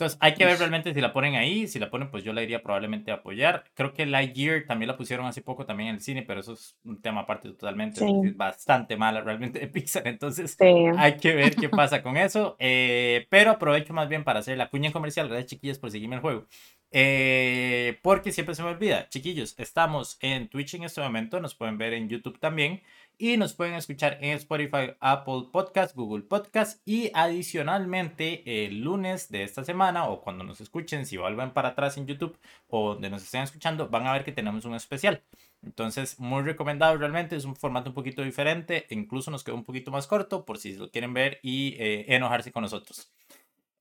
Entonces, 0.00 0.18
hay 0.22 0.32
que 0.32 0.46
ver 0.46 0.58
realmente 0.58 0.94
si 0.94 1.00
la 1.02 1.12
ponen 1.12 1.34
ahí. 1.34 1.68
Si 1.68 1.78
la 1.78 1.90
ponen, 1.90 2.10
pues 2.10 2.24
yo 2.24 2.32
la 2.32 2.42
iría 2.42 2.62
probablemente 2.62 3.10
a 3.10 3.16
apoyar. 3.16 3.64
Creo 3.74 3.92
que 3.92 4.06
Lightyear 4.06 4.64
también 4.66 4.88
la 4.88 4.96
pusieron 4.96 5.26
hace 5.26 5.42
poco 5.42 5.66
también 5.66 5.90
en 5.90 5.96
el 5.96 6.00
cine, 6.00 6.22
pero 6.22 6.40
eso 6.40 6.54
es 6.54 6.78
un 6.84 7.02
tema 7.02 7.20
aparte 7.22 7.50
totalmente. 7.50 8.02
Es 8.02 8.34
bastante 8.34 8.96
mala 8.96 9.20
realmente 9.20 9.58
de 9.58 9.66
Pixar. 9.66 10.08
Entonces, 10.08 10.56
hay 10.96 11.18
que 11.18 11.34
ver 11.34 11.54
qué 11.54 11.68
pasa 11.68 12.02
con 12.02 12.16
eso. 12.16 12.56
Eh, 12.58 13.26
pero 13.28 13.50
aprovecho 13.50 13.92
más 13.92 14.08
bien 14.08 14.24
para 14.24 14.40
hacer 14.40 14.56
la 14.56 14.70
cuña 14.70 14.90
comercial. 14.90 15.28
Gracias, 15.28 15.50
chiquillos, 15.50 15.78
por 15.78 15.90
seguirme 15.90 16.16
el 16.16 16.22
juego. 16.22 16.46
Eh, 16.92 17.98
porque 18.02 18.32
siempre 18.32 18.54
se 18.54 18.62
me 18.62 18.70
olvida. 18.70 19.06
Chiquillos, 19.10 19.54
estamos 19.58 20.16
en 20.22 20.48
Twitch 20.48 20.74
en 20.74 20.84
este 20.84 21.02
momento. 21.02 21.40
Nos 21.40 21.54
pueden 21.54 21.76
ver 21.76 21.92
en 21.92 22.08
YouTube 22.08 22.38
también 22.38 22.80
y 23.20 23.36
nos 23.36 23.52
pueden 23.52 23.74
escuchar 23.74 24.16
en 24.22 24.30
Spotify, 24.38 24.94
Apple 24.98 25.48
Podcast, 25.52 25.94
Google 25.94 26.22
Podcast 26.22 26.80
y 26.86 27.10
adicionalmente 27.12 28.64
el 28.64 28.80
lunes 28.80 29.28
de 29.28 29.42
esta 29.42 29.62
semana 29.62 30.08
o 30.08 30.22
cuando 30.22 30.42
nos 30.42 30.62
escuchen, 30.62 31.04
si 31.04 31.18
vuelven 31.18 31.52
para 31.52 31.68
atrás 31.68 31.98
en 31.98 32.06
YouTube 32.06 32.38
o 32.68 32.94
donde 32.94 33.10
nos 33.10 33.22
estén 33.22 33.42
escuchando, 33.42 33.90
van 33.90 34.06
a 34.06 34.14
ver 34.14 34.24
que 34.24 34.32
tenemos 34.32 34.64
un 34.64 34.74
especial. 34.74 35.22
Entonces, 35.62 36.18
muy 36.18 36.42
recomendado 36.42 36.96
realmente, 36.96 37.36
es 37.36 37.44
un 37.44 37.56
formato 37.56 37.90
un 37.90 37.94
poquito 37.94 38.22
diferente, 38.22 38.86
incluso 38.88 39.30
nos 39.30 39.44
quedó 39.44 39.54
un 39.54 39.64
poquito 39.64 39.90
más 39.90 40.06
corto 40.06 40.46
por 40.46 40.56
si 40.56 40.74
lo 40.76 40.90
quieren 40.90 41.12
ver 41.12 41.40
y 41.42 41.76
eh, 41.78 42.06
enojarse 42.08 42.50
con 42.52 42.62
nosotros. 42.62 43.12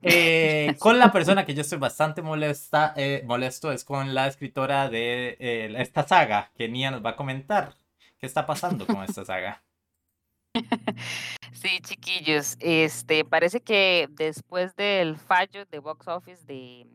Eh, 0.02 0.78
con 0.80 0.98
la 0.98 1.12
persona 1.12 1.46
que 1.46 1.54
yo 1.54 1.60
estoy 1.60 1.78
bastante 1.78 2.22
molesta, 2.22 2.94
eh, 2.96 3.22
molesto 3.26 3.70
es 3.74 3.84
con 3.84 4.14
la 4.14 4.28
escritora 4.28 4.90
de 4.90 5.36
esta 5.78 6.08
saga 6.08 6.52
que 6.58 6.70
Nia 6.70 6.90
nos 6.90 7.04
va 7.04 7.10
a 7.10 7.16
comentar. 7.18 7.76
¿Qué 8.20 8.26
está 8.26 8.46
pasando 8.46 8.86
con 8.86 9.02
esta 9.04 9.26
saga? 9.26 9.64
Sí, 11.54 11.80
chiquillos, 11.82 12.56
este 12.62 13.26
parece 13.26 13.60
que 13.60 14.08
después 14.12 14.74
del 14.78 15.18
fallo 15.18 15.66
de 15.66 15.80
box 15.80 16.08
office 16.08 16.46
de 16.46 16.88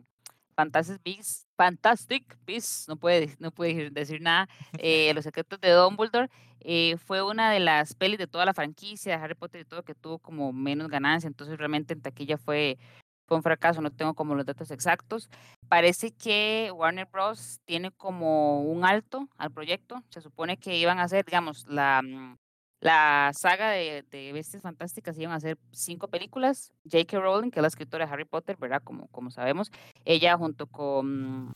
Fantastic 0.56 1.02
Beasts, 1.04 1.46
Fantastic 1.58 2.38
Beasts, 2.46 2.88
no 2.88 2.96
puede, 2.96 3.36
no 3.38 3.50
puede 3.50 3.90
decir 3.90 4.22
nada, 4.22 4.48
eh, 4.78 5.12
Los 5.12 5.24
secretos 5.24 5.60
de 5.60 5.70
Dumbledore, 5.70 6.30
eh, 6.60 6.96
fue 6.96 7.22
una 7.22 7.50
de 7.50 7.60
las 7.60 7.94
pelis 7.94 8.18
de 8.18 8.26
toda 8.26 8.46
la 8.46 8.54
franquicia 8.54 9.18
de 9.18 9.22
Harry 9.22 9.34
Potter 9.34 9.60
y 9.60 9.64
todo 9.66 9.82
que 9.82 9.94
tuvo 9.94 10.18
como 10.18 10.50
menos 10.54 10.88
ganancia, 10.88 11.26
entonces 11.26 11.58
realmente 11.58 11.92
en 11.92 12.00
taquilla 12.00 12.38
fue 12.38 12.78
fue 13.26 13.36
un 13.36 13.42
fracaso, 13.42 13.80
no 13.80 13.90
tengo 13.90 14.14
como 14.14 14.34
los 14.34 14.46
datos 14.46 14.70
exactos. 14.70 15.30
Parece 15.68 16.12
que 16.12 16.70
Warner 16.74 17.06
Bros. 17.10 17.60
tiene 17.64 17.90
como 17.90 18.62
un 18.62 18.84
alto 18.84 19.28
al 19.36 19.50
proyecto. 19.50 20.02
Se 20.10 20.20
supone 20.20 20.56
que 20.56 20.76
iban 20.76 20.98
a 20.98 21.04
hacer, 21.04 21.24
digamos, 21.24 21.66
la, 21.66 22.02
mm, 22.02 22.36
la 22.84 23.30
saga 23.32 23.70
de, 23.70 24.04
de 24.10 24.32
Bestias 24.34 24.62
Fantásticas 24.62 25.18
iban 25.18 25.32
a 25.32 25.36
hacer 25.36 25.56
cinco 25.72 26.08
películas. 26.08 26.70
J.K. 26.84 27.18
Rowling, 27.18 27.50
que 27.50 27.60
es 27.60 27.62
la 27.62 27.68
escritora 27.68 28.04
de 28.04 28.12
Harry 28.12 28.26
Potter, 28.26 28.58
¿verdad? 28.58 28.82
Como, 28.84 29.08
como 29.08 29.30
sabemos. 29.30 29.72
Ella 30.04 30.36
junto 30.36 30.66
con, 30.66 31.54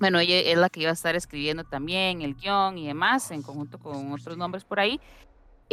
bueno, 0.00 0.20
ella 0.20 0.40
es 0.40 0.56
la 0.56 0.70
que 0.70 0.80
iba 0.80 0.90
a 0.90 0.94
estar 0.94 1.14
escribiendo 1.16 1.64
también 1.64 2.22
el 2.22 2.34
guion 2.34 2.78
y 2.78 2.86
demás, 2.86 3.30
en 3.30 3.42
conjunto 3.42 3.78
con 3.78 4.10
otros 4.10 4.38
nombres 4.38 4.64
por 4.64 4.80
ahí. 4.80 5.00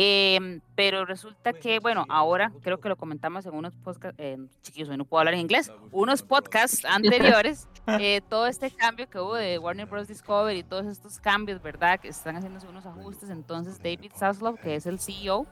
Em, 0.03 0.61
pero 0.73 1.05
resulta 1.05 1.53
que, 1.53 1.77
bueno, 1.77 2.05
ahora 2.09 2.51
creo 2.63 2.79
que 2.79 2.89
lo 2.89 2.95
comentamos 2.95 3.45
en 3.45 3.53
unos 3.53 3.71
podcasts, 3.83 4.19
eh, 4.19 4.35
chiquillos, 4.63 4.97
no 4.97 5.05
puedo 5.05 5.19
hablar 5.19 5.35
en 5.35 5.41
inglés, 5.41 5.71
unos 5.91 6.23
podcasts 6.23 6.83
anteriores, 6.89 7.67
eh, 7.99 8.19
todo 8.27 8.47
este 8.47 8.71
cambio 8.71 9.07
que 9.07 9.19
hubo 9.19 9.35
de 9.35 9.59
Warner 9.59 9.85
Bros. 9.85 10.07
Discovery 10.07 10.57
y 10.57 10.63
todos 10.63 10.87
estos 10.87 11.19
cambios, 11.19 11.61
¿verdad? 11.61 11.99
Que 11.99 12.07
están 12.07 12.35
haciéndose 12.35 12.67
unos 12.67 12.83
ajustes. 12.87 13.29
Entonces, 13.29 13.77
David 13.77 14.11
Zaslav, 14.17 14.57
que 14.57 14.73
es 14.73 14.87
el 14.87 14.97
CEO, 14.97 15.45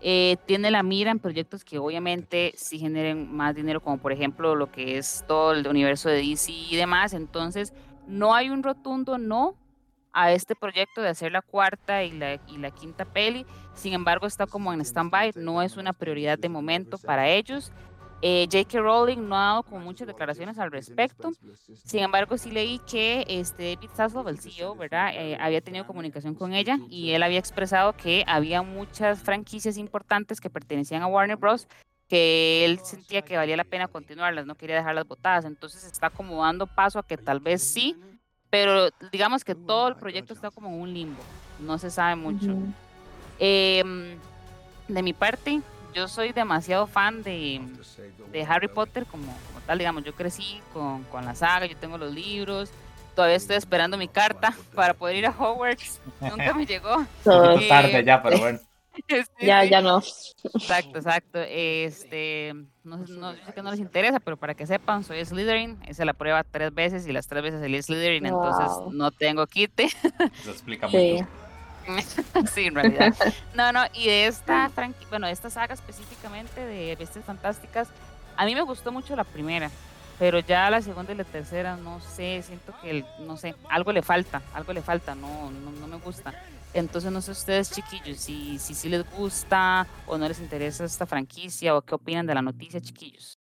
eh, 0.00 0.36
tiene 0.46 0.70
la 0.70 0.84
mira 0.84 1.10
en 1.10 1.18
proyectos 1.18 1.64
que 1.64 1.80
obviamente 1.80 2.52
sí 2.56 2.78
generen 2.78 3.34
más 3.34 3.56
dinero, 3.56 3.80
como 3.80 3.98
por 3.98 4.12
ejemplo 4.12 4.54
lo 4.54 4.70
que 4.70 4.98
es 4.98 5.24
todo 5.26 5.54
el 5.54 5.66
universo 5.66 6.08
de 6.08 6.18
DC 6.18 6.52
y 6.52 6.76
demás. 6.76 7.14
Entonces, 7.14 7.72
no 8.06 8.32
hay 8.32 8.48
un 8.48 8.62
rotundo 8.62 9.18
no 9.18 9.56
a 10.18 10.32
este 10.32 10.56
proyecto 10.56 11.00
de 11.00 11.10
hacer 11.10 11.30
la 11.30 11.42
cuarta 11.42 12.02
y 12.02 12.10
la, 12.10 12.40
y 12.48 12.58
la 12.58 12.72
quinta 12.72 13.04
peli. 13.04 13.46
Sin 13.74 13.92
embargo, 13.92 14.26
está 14.26 14.48
como 14.48 14.72
en 14.72 14.80
stand-by, 14.80 15.34
no 15.36 15.62
es 15.62 15.76
una 15.76 15.92
prioridad 15.92 16.36
de 16.36 16.48
momento 16.48 16.98
para 16.98 17.28
ellos. 17.28 17.70
Eh, 18.20 18.48
J.K. 18.50 18.80
Rowling 18.80 19.28
no 19.28 19.36
ha 19.36 19.44
dado 19.44 19.62
como 19.62 19.78
muchas 19.78 20.08
declaraciones 20.08 20.58
al 20.58 20.72
respecto. 20.72 21.30
Sin 21.84 22.00
embargo, 22.00 22.36
sí 22.36 22.50
leí 22.50 22.80
que 22.80 23.24
este 23.28 23.76
David 23.76 23.90
Zaslav, 23.94 24.26
el 24.26 24.40
CEO, 24.40 24.74
¿verdad? 24.74 25.12
Eh, 25.14 25.38
había 25.40 25.60
tenido 25.60 25.86
comunicación 25.86 26.34
con 26.34 26.52
ella 26.52 26.80
y 26.90 27.12
él 27.12 27.22
había 27.22 27.38
expresado 27.38 27.92
que 27.92 28.24
había 28.26 28.62
muchas 28.62 29.22
franquicias 29.22 29.76
importantes 29.76 30.40
que 30.40 30.50
pertenecían 30.50 31.02
a 31.02 31.06
Warner 31.06 31.36
Bros. 31.36 31.68
que 32.08 32.64
él 32.64 32.80
sentía 32.80 33.22
que 33.22 33.36
valía 33.36 33.56
la 33.56 33.64
pena 33.64 33.86
continuarlas, 33.86 34.46
no 34.46 34.56
quería 34.56 34.74
dejarlas 34.74 35.06
botadas. 35.06 35.44
Entonces 35.44 35.84
está 35.84 36.10
como 36.10 36.42
dando 36.42 36.66
paso 36.66 36.98
a 36.98 37.06
que 37.06 37.18
tal 37.18 37.38
vez 37.38 37.62
sí, 37.62 37.94
pero 38.50 38.90
digamos 39.12 39.44
que 39.44 39.54
todo 39.54 39.88
el 39.88 39.96
proyecto 39.96 40.32
está 40.34 40.50
como 40.50 40.68
en 40.68 40.80
un 40.80 40.94
limbo, 40.94 41.22
no 41.60 41.78
se 41.78 41.90
sabe 41.90 42.16
mucho. 42.16 42.54
Em, 43.38 44.16
de 44.88 45.02
mi 45.02 45.12
parte, 45.12 45.60
yo 45.94 46.08
soy 46.08 46.32
demasiado 46.32 46.86
fan 46.86 47.22
de, 47.22 47.60
de 48.32 48.42
Harry 48.44 48.68
Potter 48.68 49.06
como, 49.06 49.26
como, 49.26 49.60
tal, 49.66 49.78
digamos, 49.78 50.04
yo 50.04 50.14
crecí 50.14 50.60
con, 50.72 51.04
con, 51.04 51.24
la 51.24 51.34
saga, 51.34 51.66
yo 51.66 51.76
tengo 51.76 51.98
los 51.98 52.12
libros, 52.12 52.70
todavía 53.14 53.36
estoy 53.36 53.56
esperando 53.56 53.96
mi 53.98 54.08
carta 54.08 54.54
para 54.74 54.94
poder 54.94 55.16
ir 55.16 55.26
a 55.26 55.30
Hogwarts. 55.30 56.00
Nunca 56.20 56.54
me 56.54 56.64
llegó. 56.64 57.04
Todo 57.24 57.58
tarde 57.68 58.04
ya, 58.04 58.22
pero 58.22 58.38
bueno. 58.40 58.60
ya, 59.40 59.64
ya 59.64 59.80
no. 59.80 59.98
Exacto, 59.98 60.98
exacto. 60.98 61.38
Este, 61.40 62.54
no, 62.84 62.98
no, 62.98 63.32
sé 63.32 63.52
que 63.54 63.62
no 63.62 63.70
les 63.70 63.80
interesa, 63.80 64.20
pero 64.20 64.36
para 64.36 64.54
que 64.54 64.66
sepan, 64.66 65.04
soy 65.04 65.24
Slytherin. 65.24 65.78
Hice 65.88 66.04
la 66.04 66.14
prueba 66.14 66.44
tres 66.44 66.74
veces 66.74 67.06
y 67.06 67.12
las 67.12 67.26
tres 67.26 67.42
veces 67.42 67.60
salí 67.60 67.80
Slytherin, 67.80 68.26
entonces 68.26 68.70
no 68.92 69.10
tengo 69.10 69.46
quite. 69.46 69.84
Eso 70.40 70.50
explica 70.50 70.88
mucho. 70.88 71.26
sí, 72.54 72.66
en 72.66 72.74
realidad. 72.74 73.14
No, 73.54 73.72
no, 73.72 73.84
y 73.92 74.06
de 74.06 74.26
esta 74.26 74.70
bueno, 75.10 75.26
de 75.26 75.32
esta 75.32 75.50
saga 75.50 75.74
específicamente 75.74 76.64
de 76.64 76.94
Bestias 76.96 77.24
Fantásticas, 77.24 77.88
a 78.36 78.44
mí 78.44 78.54
me 78.54 78.62
gustó 78.62 78.92
mucho 78.92 79.16
la 79.16 79.24
primera, 79.24 79.70
pero 80.18 80.38
ya 80.38 80.70
la 80.70 80.80
segunda 80.80 81.12
y 81.12 81.16
la 81.16 81.24
tercera, 81.24 81.76
no 81.76 82.00
sé, 82.00 82.42
siento 82.42 82.72
que, 82.80 83.04
no 83.20 83.36
sé, 83.36 83.56
algo 83.68 83.92
le 83.92 84.02
falta, 84.02 84.42
algo 84.54 84.72
le 84.72 84.82
falta, 84.82 85.14
no, 85.14 85.50
no, 85.50 85.72
no 85.72 85.86
me 85.88 85.96
gusta. 85.96 86.32
Entonces, 86.74 87.10
no 87.10 87.20
sé 87.20 87.32
ustedes, 87.32 87.70
chiquillos, 87.70 88.18
si, 88.18 88.58
si, 88.58 88.74
si 88.74 88.88
les 88.88 89.08
gusta 89.12 89.86
o 90.06 90.18
no 90.18 90.28
les 90.28 90.40
interesa 90.40 90.84
esta 90.84 91.06
franquicia 91.06 91.76
o 91.76 91.82
qué 91.82 91.94
opinan 91.94 92.26
de 92.26 92.34
la 92.34 92.42
noticia, 92.42 92.80
chiquillos. 92.80 93.38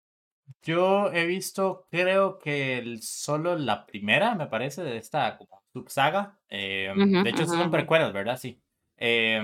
Yo 0.63 1.11
he 1.11 1.25
visto, 1.25 1.87
creo 1.91 2.39
que 2.39 2.77
el, 2.77 3.01
solo 3.01 3.55
la 3.57 3.85
primera, 3.85 4.35
me 4.35 4.47
parece, 4.47 4.83
de 4.83 4.97
esta 4.97 5.37
subsaga. 5.73 6.39
Eh, 6.49 6.91
de 6.95 7.29
hecho, 7.29 7.45
son 7.45 7.69
precuelas, 7.71 8.13
¿verdad? 8.13 8.37
Sí. 8.37 8.61
Eh, 8.99 9.39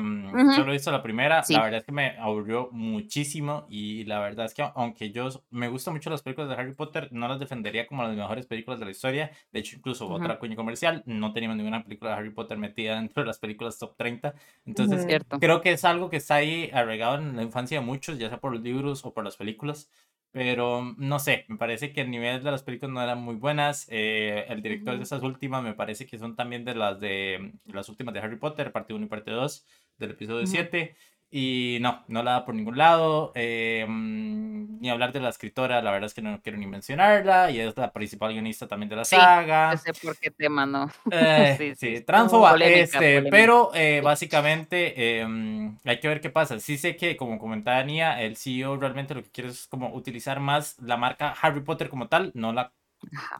Solo 0.56 0.70
he 0.70 0.74
visto 0.74 0.92
la 0.92 1.04
primera, 1.04 1.44
la 1.54 1.64
verdad 1.64 1.80
es 1.80 1.86
que 1.86 1.92
me 1.92 2.18
aburrió 2.18 2.70
muchísimo 2.72 3.66
y 3.70 4.04
la 4.06 4.20
verdad 4.20 4.48
es 4.48 4.54
que 4.54 4.64
aunque 4.76 5.12
yo 5.12 5.30
me 5.52 5.68
gustan 5.68 5.94
mucho 5.94 6.10
las 6.10 6.22
películas 6.24 6.50
de 6.50 6.56
Harry 6.56 6.74
Potter, 6.74 7.08
no 7.12 7.28
las 7.28 7.40
defendería 7.40 7.86
como 7.86 8.04
las 8.04 8.16
mejores 8.16 8.46
películas 8.48 8.80
de 8.80 8.86
la 8.86 8.92
historia. 8.92 9.32
De 9.52 9.60
hecho, 9.60 9.76
incluso 9.76 10.08
otra 10.10 10.40
cuña 10.40 10.56
comercial, 10.56 11.04
no 11.06 11.34
teníamos 11.34 11.58
ninguna 11.58 11.84
película 11.84 12.12
de 12.12 12.18
Harry 12.18 12.32
Potter 12.32 12.58
metida 12.58 12.96
dentro 12.96 13.22
de 13.22 13.28
las 13.28 13.38
películas 13.40 13.78
top 13.78 13.96
30. 13.96 14.34
Entonces, 14.66 15.06
creo 15.40 15.62
que 15.62 15.72
es 15.72 15.86
algo 15.86 16.10
que 16.10 16.18
está 16.18 16.36
ahí 16.36 16.70
arraigado 16.74 17.18
en 17.20 17.36
la 17.36 17.44
infancia 17.44 17.80
de 17.80 17.86
muchos, 17.86 18.18
ya 18.18 18.30
sea 18.30 18.40
por 18.40 18.52
los 18.54 18.62
libros 18.62 19.06
o 19.06 19.14
por 19.14 19.24
las 19.24 19.36
películas. 19.38 19.90
Pero 20.34 20.96
no 20.98 21.20
sé, 21.20 21.46
me 21.48 21.58
parece 21.58 21.94
que 21.94 22.02
el 22.02 22.10
nivel 22.10 22.44
de 22.44 22.50
las 22.50 22.64
películas 22.64 22.92
no 22.92 23.04
eran 23.04 23.22
muy 23.22 23.36
buenas. 23.36 23.86
Eh, 23.92 24.46
el 24.50 24.64
director 24.64 24.98
de 24.98 25.04
esas 25.04 25.22
últimas 25.22 25.64
me 25.64 25.76
parece 25.76 26.08
que 26.08 26.18
son 26.18 26.36
también 26.36 26.66
de 26.66 26.74
las 26.74 27.00
de 27.00 27.54
las 27.66 27.88
últimas 27.88 28.16
de 28.16 28.20
Harry 28.20 28.38
Potter, 28.38 28.72
parte 28.72 28.96
1 28.96 29.06
y 29.06 29.10
parte 29.10 29.30
2 29.30 29.64
del 30.00 30.12
episodio 30.12 30.48
7. 30.48 30.96
Y 31.36 31.80
no, 31.82 32.04
no 32.10 32.22
la 32.22 32.34
da 32.34 32.46
por 32.46 32.54
ningún 32.54 32.78
lado. 32.78 33.32
Eh, 33.34 33.88
mm, 33.90 34.80
ni 34.80 34.92
hablar 34.92 35.12
de 35.12 35.20
la 35.20 35.30
escritora, 35.30 35.82
la 35.82 35.90
verdad 35.90 36.06
es 36.06 36.14
que 36.14 36.22
no 36.22 36.40
quiero 36.44 36.60
ni 36.60 36.68
mencionarla. 36.68 37.50
Y 37.50 37.60
es 37.60 37.76
la 37.76 37.92
principal 37.92 38.34
guionista 38.34 38.68
también 38.68 38.88
de 38.88 38.98
la 38.98 39.04
saga. 39.04 39.72
No 39.72 39.78
sé 39.78 39.94
por 39.94 40.16
qué 40.16 40.30
tema, 40.30 40.68
¿no? 40.68 40.92
Eh, 41.12 41.56
sí, 41.58 41.74
sí, 41.76 42.02
transfoba. 42.02 42.56
este, 42.58 43.24
Pero 43.32 43.72
eh, 43.74 44.02
básicamente 44.04 45.22
em, 45.22 45.76
hay 45.84 46.00
que 46.00 46.08
ver 46.08 46.22
qué 46.22 46.30
pasa. 46.30 46.60
Sí 46.60 46.78
sé 46.78 46.96
que, 46.96 47.18
como 47.18 47.40
comentaba 47.40 47.84
Nia, 47.84 48.22
el 48.22 48.38
CEO 48.38 48.78
realmente 48.78 49.16
lo 49.16 49.24
que 49.24 49.32
quiere 49.32 49.50
es 49.50 49.66
como 49.66 49.92
utilizar 49.92 50.40
más 50.40 50.78
la 50.82 50.98
marca 50.98 51.34
Harry 51.42 51.62
Potter 51.62 51.90
como 51.90 52.10
tal, 52.10 52.30
no 52.36 52.54
la... 52.54 52.74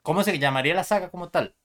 ¿Cómo 0.02 0.24
se 0.24 0.40
llamaría 0.40 0.74
la 0.74 0.84
saga 0.84 1.12
como 1.12 1.30
tal? 1.30 1.56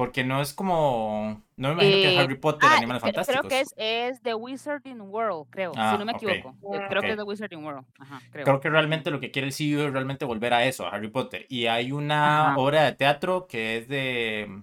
Porque 0.00 0.24
no 0.24 0.40
es 0.40 0.54
como. 0.54 1.42
No 1.56 1.68
me 1.68 1.74
imagino 1.74 1.96
que 1.96 2.12
es 2.14 2.18
Harry 2.18 2.38
Potter, 2.38 2.70
ah, 2.72 2.76
Animales 2.78 3.02
Fantásticos. 3.02 3.46
Creo 3.46 3.50
que 3.50 3.60
es, 3.60 3.74
es 3.76 4.22
The 4.22 4.32
Wizarding 4.32 4.98
World, 5.02 5.48
creo, 5.50 5.74
si 5.74 5.78
no 5.78 5.84
ah, 5.84 6.04
me 6.06 6.12
equivoco. 6.12 6.56
Eh, 6.74 6.86
creo 6.88 7.02
que 7.02 7.10
es 7.10 7.16
The 7.18 7.22
Wizarding 7.22 7.62
World. 7.62 7.84
Ajá, 7.98 8.22
creo. 8.32 8.44
creo. 8.46 8.60
que 8.60 8.70
realmente 8.70 9.10
lo 9.10 9.20
que 9.20 9.30
quiere 9.30 9.48
el 9.48 9.52
CEO 9.52 9.88
es 9.88 9.92
realmente 9.92 10.24
volver 10.24 10.54
a 10.54 10.64
eso, 10.64 10.86
a 10.86 10.88
Harry 10.88 11.08
Potter. 11.08 11.44
Y 11.50 11.66
hay 11.66 11.92
una 11.92 12.56
obra 12.56 12.84
de 12.84 12.92
teatro 12.92 13.46
que 13.46 13.76
es 13.76 13.88
de. 13.88 14.62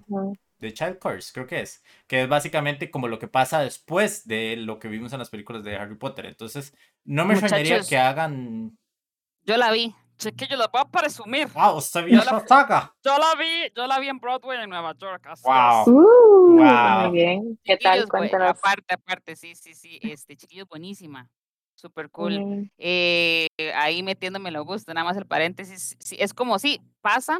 De 0.57 0.73
Child 0.73 0.97
Curse, 0.97 1.31
creo 1.31 1.45
que 1.45 1.61
es. 1.61 1.83
Que 2.07 2.23
es 2.23 2.27
básicamente 2.27 2.89
como 2.89 3.07
lo 3.07 3.19
que 3.19 3.27
pasa 3.27 3.61
después 3.61 4.27
de 4.27 4.55
lo 4.55 4.79
que 4.79 4.87
vimos 4.87 5.13
en 5.13 5.19
las 5.19 5.29
películas 5.29 5.63
de 5.63 5.75
Harry 5.75 5.97
Potter. 5.97 6.25
Entonces, 6.25 6.73
no 7.05 7.25
me 7.25 7.35
extrañaría 7.35 7.81
que 7.87 7.99
hagan. 7.99 8.75
Yo 9.43 9.55
la 9.55 9.71
vi, 9.71 9.93
Chiquillo, 10.17 10.57
les 10.57 10.67
voy 10.71 10.81
a 10.81 10.85
presumir. 10.85 11.47
Wow, 11.53 11.77
usted 11.77 12.05
vio 12.05 12.21
saga. 12.47 12.93
Yo 13.03 13.17
la 13.17 13.35
vi, 13.39 13.71
yo 13.75 13.85
la 13.85 13.99
vi 13.99 14.09
en 14.09 14.19
Broadway 14.19 14.63
en 14.63 14.69
Nueva 14.69 14.93
York. 14.97 15.27
wow. 15.43 15.83
Uh, 15.87 16.57
wow. 16.57 17.01
Muy 17.01 17.11
bien. 17.11 17.59
¿Qué 17.63 17.77
tal? 17.77 18.07
Cuéntanos. 18.09 18.49
Aparte, 18.49 18.95
aparte, 18.95 19.35
sí, 19.35 19.53
sí, 19.55 19.73
sí. 19.73 19.99
Este, 20.01 20.35
chiquillo, 20.35 20.65
buenísima. 20.65 21.29
Super 21.75 22.09
cool. 22.09 22.71
Eh, 22.79 23.47
ahí 23.75 24.01
metiéndome 24.01 24.49
lo 24.49 24.65
gusto, 24.65 24.91
nada 24.93 25.05
más 25.05 25.17
el 25.17 25.27
paréntesis. 25.27 25.95
Sí, 25.99 26.17
es 26.19 26.33
como, 26.33 26.57
sí, 26.57 26.81
pasa 27.01 27.39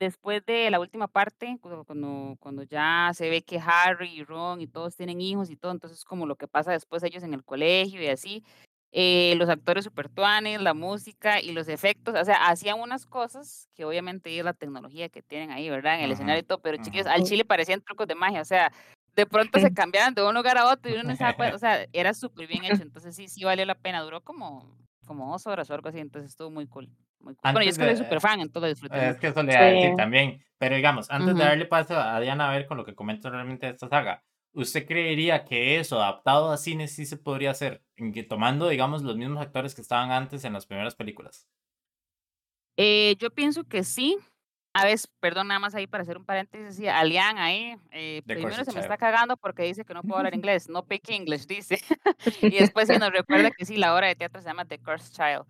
después 0.00 0.44
de 0.46 0.70
la 0.70 0.80
última 0.80 1.06
parte, 1.06 1.58
cuando, 1.60 2.36
cuando 2.40 2.62
ya 2.64 3.12
se 3.14 3.28
ve 3.30 3.42
que 3.42 3.60
Harry 3.60 4.08
y 4.08 4.24
Ron 4.24 4.60
y 4.60 4.66
todos 4.66 4.96
tienen 4.96 5.20
hijos 5.20 5.50
y 5.50 5.56
todo, 5.56 5.70
entonces 5.70 6.04
como 6.04 6.26
lo 6.26 6.36
que 6.36 6.48
pasa 6.48 6.72
después 6.72 7.02
ellos 7.02 7.22
en 7.22 7.34
el 7.34 7.44
colegio 7.44 8.02
y 8.02 8.08
así, 8.08 8.42
eh, 8.92 9.34
los 9.36 9.48
actores 9.48 9.84
supertuanes, 9.84 10.60
la 10.60 10.74
música 10.74 11.40
y 11.40 11.52
los 11.52 11.68
efectos, 11.68 12.14
o 12.18 12.24
sea, 12.24 12.48
hacían 12.48 12.80
unas 12.80 13.06
cosas 13.06 13.68
que 13.74 13.84
obviamente 13.84 14.36
es 14.36 14.44
la 14.44 14.52
tecnología 14.52 15.08
que 15.08 15.22
tienen 15.22 15.52
ahí, 15.52 15.70
¿verdad? 15.70 15.96
En 15.96 16.02
el 16.02 16.12
escenario 16.12 16.40
y 16.40 16.44
todo, 16.44 16.60
pero 16.60 16.82
chicos, 16.82 17.06
al 17.06 17.22
chile 17.22 17.44
parecían 17.44 17.80
trucos 17.82 18.08
de 18.08 18.16
magia, 18.16 18.40
o 18.40 18.44
sea, 18.44 18.72
de 19.14 19.26
pronto 19.26 19.60
se 19.60 19.72
cambiaban 19.74 20.14
de 20.14 20.22
un 20.22 20.34
lugar 20.34 20.58
a 20.58 20.66
otro 20.66 20.90
y 20.90 20.94
uno 20.94 21.04
no 21.04 21.16
sabía, 21.16 21.54
o 21.54 21.58
sea, 21.58 21.86
era 21.92 22.14
súper 22.14 22.48
bien 22.48 22.64
hecho, 22.64 22.82
entonces 22.82 23.14
sí, 23.14 23.28
sí 23.28 23.44
valió 23.44 23.64
la 23.64 23.76
pena, 23.76 24.02
duró 24.02 24.22
como, 24.22 24.76
como 25.06 25.30
dos 25.30 25.46
horas 25.46 25.70
o 25.70 25.74
algo 25.74 25.88
así, 25.88 26.00
entonces 26.00 26.30
estuvo 26.30 26.50
muy 26.50 26.66
cool. 26.66 26.88
Muy 27.20 27.34
cool. 27.34 27.52
Bueno, 27.52 27.62
yo 27.62 27.70
es 27.70 27.78
que 27.78 27.84
soy 27.84 27.96
súper 27.96 28.20
fan, 28.20 28.40
entonces 28.40 28.72
disfruté. 28.72 29.10
Es 29.10 29.18
que 29.18 29.28
eso 29.28 29.42
le 29.42 29.52
da 29.52 29.96
también, 29.96 30.42
pero 30.58 30.74
digamos, 30.74 31.10
antes 31.10 31.36
de 31.36 31.44
darle 31.44 31.66
paso 31.66 31.96
a 31.96 32.18
Diana 32.18 32.48
a 32.48 32.52
ver 32.52 32.66
con 32.66 32.76
lo 32.76 32.84
que 32.84 32.94
comento 32.94 33.30
realmente 33.30 33.66
de 33.66 33.72
esta 33.72 33.88
saga, 33.88 34.24
¿Usted 34.52 34.86
creería 34.86 35.44
que 35.44 35.78
eso 35.78 35.96
adaptado 35.96 36.50
a 36.50 36.56
cine 36.56 36.88
sí 36.88 37.06
se 37.06 37.16
podría 37.16 37.52
hacer, 37.52 37.82
tomando, 38.28 38.68
digamos, 38.68 39.02
los 39.02 39.16
mismos 39.16 39.40
actores 39.40 39.74
que 39.74 39.80
estaban 39.80 40.10
antes 40.10 40.44
en 40.44 40.52
las 40.52 40.66
primeras 40.66 40.96
películas? 40.96 41.48
Eh, 42.76 43.16
yo 43.18 43.30
pienso 43.30 43.64
que 43.64 43.84
sí. 43.84 44.18
A 44.72 44.84
ver, 44.84 44.98
perdón, 45.18 45.48
nada 45.48 45.58
más 45.58 45.74
ahí 45.74 45.86
para 45.86 46.02
hacer 46.02 46.16
un 46.16 46.24
paréntesis, 46.24 46.86
Alian 46.88 47.38
ahí, 47.38 47.76
eh, 47.90 48.22
primero 48.24 48.64
se 48.64 48.72
me 48.72 48.78
está 48.78 48.96
cagando 48.96 49.36
porque 49.36 49.64
dice 49.64 49.84
que 49.84 49.94
no 49.94 50.02
puedo 50.02 50.18
hablar 50.18 50.32
inglés, 50.32 50.68
no 50.68 50.84
pick 50.84 51.08
English, 51.10 51.46
dice. 51.48 51.80
y 52.42 52.50
después 52.58 52.86
se 52.86 52.98
nos 52.98 53.10
recuerda 53.10 53.50
que 53.50 53.64
sí, 53.64 53.76
la 53.76 53.94
obra 53.94 54.06
de 54.06 54.14
teatro 54.14 54.40
se 54.40 54.48
llama 54.48 54.64
The 54.64 54.78
Cursed 54.78 55.12
Child. 55.12 55.44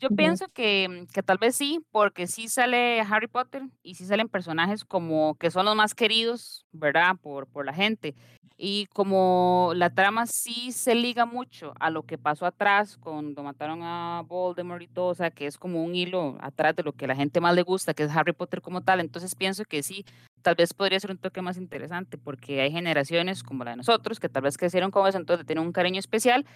Yo 0.00 0.08
pienso 0.08 0.48
que, 0.48 0.88
mm, 0.88 1.12
que, 1.12 1.22
tal 1.22 1.36
vez 1.36 1.54
sí, 1.54 1.84
porque 1.90 2.26
sí 2.26 2.48
sale 2.48 3.00
Harry 3.02 3.26
Potter 3.26 3.62
y 3.82 3.94
sí 3.96 4.06
salen 4.06 4.28
personajes 4.28 4.84
como 4.84 5.36
que 5.36 5.50
son 5.50 5.66
los 5.66 5.76
más 5.76 5.94
queridos, 5.94 6.64
¿verdad? 6.72 7.16
Por, 7.20 7.46
por 7.46 7.66
la 7.66 7.74
gente. 7.74 8.14
Y 8.56 8.86
como 8.86 9.72
la 9.74 9.90
trama 9.90 10.26
sí 10.26 10.72
se 10.72 10.94
liga 10.94 11.26
mucho 11.26 11.74
a 11.80 11.90
lo 11.90 12.02
que 12.02 12.18
pasó 12.18 12.46
atrás 12.46 12.96
cuando 12.98 13.42
mataron 13.42 13.80
a 13.82 14.22
Voldemort 14.26 14.82
y 14.82 14.88
todo, 14.88 15.08
o 15.08 15.14
sea, 15.14 15.30
que 15.30 15.46
es 15.46 15.58
como 15.58 15.84
un 15.84 15.94
hilo 15.94 16.36
atrás 16.40 16.76
de 16.76 16.82
lo 16.82 16.92
que 16.92 17.04
a 17.04 17.08
la 17.08 17.16
gente 17.16 17.40
más 17.40 17.54
le 17.54 17.62
gusta, 17.62 17.94
que 17.94 18.02
es 18.04 18.10
Harry 18.10 18.32
Potter 18.32 18.60
como 18.62 18.82
tal. 18.82 19.00
Entonces 19.00 19.34
pienso 19.34 19.64
que 19.64 19.82
sí, 19.82 20.04
tal 20.42 20.54
vez 20.54 20.72
podría 20.74 21.00
ser 21.00 21.10
un 21.10 21.18
toque 21.18 21.42
más 21.42 21.58
interesante, 21.58 22.18
porque 22.18 22.60
hay 22.62 22.70
generaciones 22.70 23.42
como 23.42 23.64
la 23.64 23.72
de 23.72 23.78
nosotros 23.78 24.20
que 24.20 24.28
tal 24.28 24.42
vez 24.42 24.56
crecieron 24.56 24.90
con 24.90 25.06
eso, 25.06 25.18
entonces 25.18 25.46
tienen 25.46 25.64
un 25.64 25.72
cariño 25.72 25.98
especial 25.98 26.46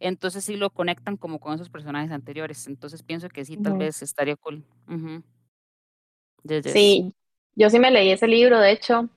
entonces 0.00 0.44
sí 0.44 0.56
lo 0.56 0.70
conectan 0.70 1.16
como 1.16 1.38
con 1.38 1.54
esos 1.54 1.68
personajes 1.68 2.10
anteriores. 2.10 2.66
Entonces 2.66 3.02
pienso 3.02 3.28
que 3.28 3.44
sí, 3.44 3.56
tal 3.56 3.76
vez 3.78 4.02
estaría 4.02 4.36
cool. 4.36 4.64
Sí, 6.64 7.14
yo 7.54 7.70
sí 7.70 7.78
me 7.78 7.90
leí 7.90 8.10
ese 8.10 8.26
libro, 8.26 8.58
de 8.58 8.72
hecho, 8.72 9.08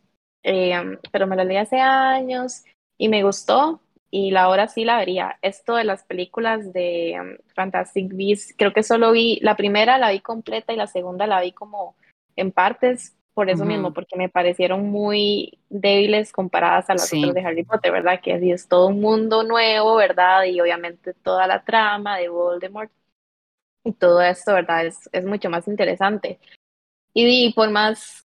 em, 0.43 0.99
pero 1.11 1.25
me 1.25 1.35
lo 1.35 1.43
leí 1.43 1.57
hace 1.57 1.79
años 1.79 2.63
y 2.97 3.07
me 3.07 3.23
gustó 3.23 3.81
y 4.11 4.31
la 4.31 4.49
hora 4.49 4.67
sí 4.67 4.83
la 4.85 4.97
vería. 4.97 5.39
Esto 5.41 5.75
de 5.75 5.85
las 5.85 6.03
películas 6.03 6.73
de 6.73 7.13
em, 7.13 7.37
Fantastic 7.55 8.13
Beasts, 8.13 8.53
creo 8.57 8.73
que 8.73 8.83
solo 8.83 9.11
vi, 9.11 9.39
la 9.41 9.55
primera 9.55 9.97
la 9.97 10.11
vi 10.11 10.19
completa 10.19 10.73
y 10.73 10.75
la 10.75 10.87
segunda 10.87 11.25
la 11.25 11.41
vi 11.41 11.53
como 11.53 11.95
en 12.35 12.51
partes, 12.51 13.15
por 13.33 13.49
eso 13.49 13.65
mismo, 13.65 13.93
porque 13.93 14.15
me 14.15 14.29
parecieron 14.29 14.89
muy 14.89 15.57
débiles 15.69 16.31
comparadas 16.31 16.89
a 16.89 16.93
las 16.93 17.11
otras 17.11 17.33
de 17.33 17.41
Harry 17.41 17.63
Potter, 17.63 17.91
¿verdad? 17.91 18.21
Que 18.21 18.33
así 18.33 18.51
es 18.51 18.67
todo 18.67 18.87
un 18.87 19.01
mundo 19.01 19.43
nuevo, 19.43 19.95
¿verdad? 19.95 20.43
Y 20.43 20.61
obviamente 20.61 21.13
toda 21.15 21.47
la 21.47 21.63
trama 21.63 22.17
de 22.17 22.29
Voldemort 22.29 22.91
y 23.83 23.91
todo 23.93 24.21
esto, 24.21 24.53
¿verdad? 24.53 24.85
Es, 24.85 25.09
es 25.11 25.25
mucho 25.25 25.49
más 25.49 25.67
interesante. 25.67 26.39
Y, 27.13 27.53
por 27.53 27.71
más 27.71 28.25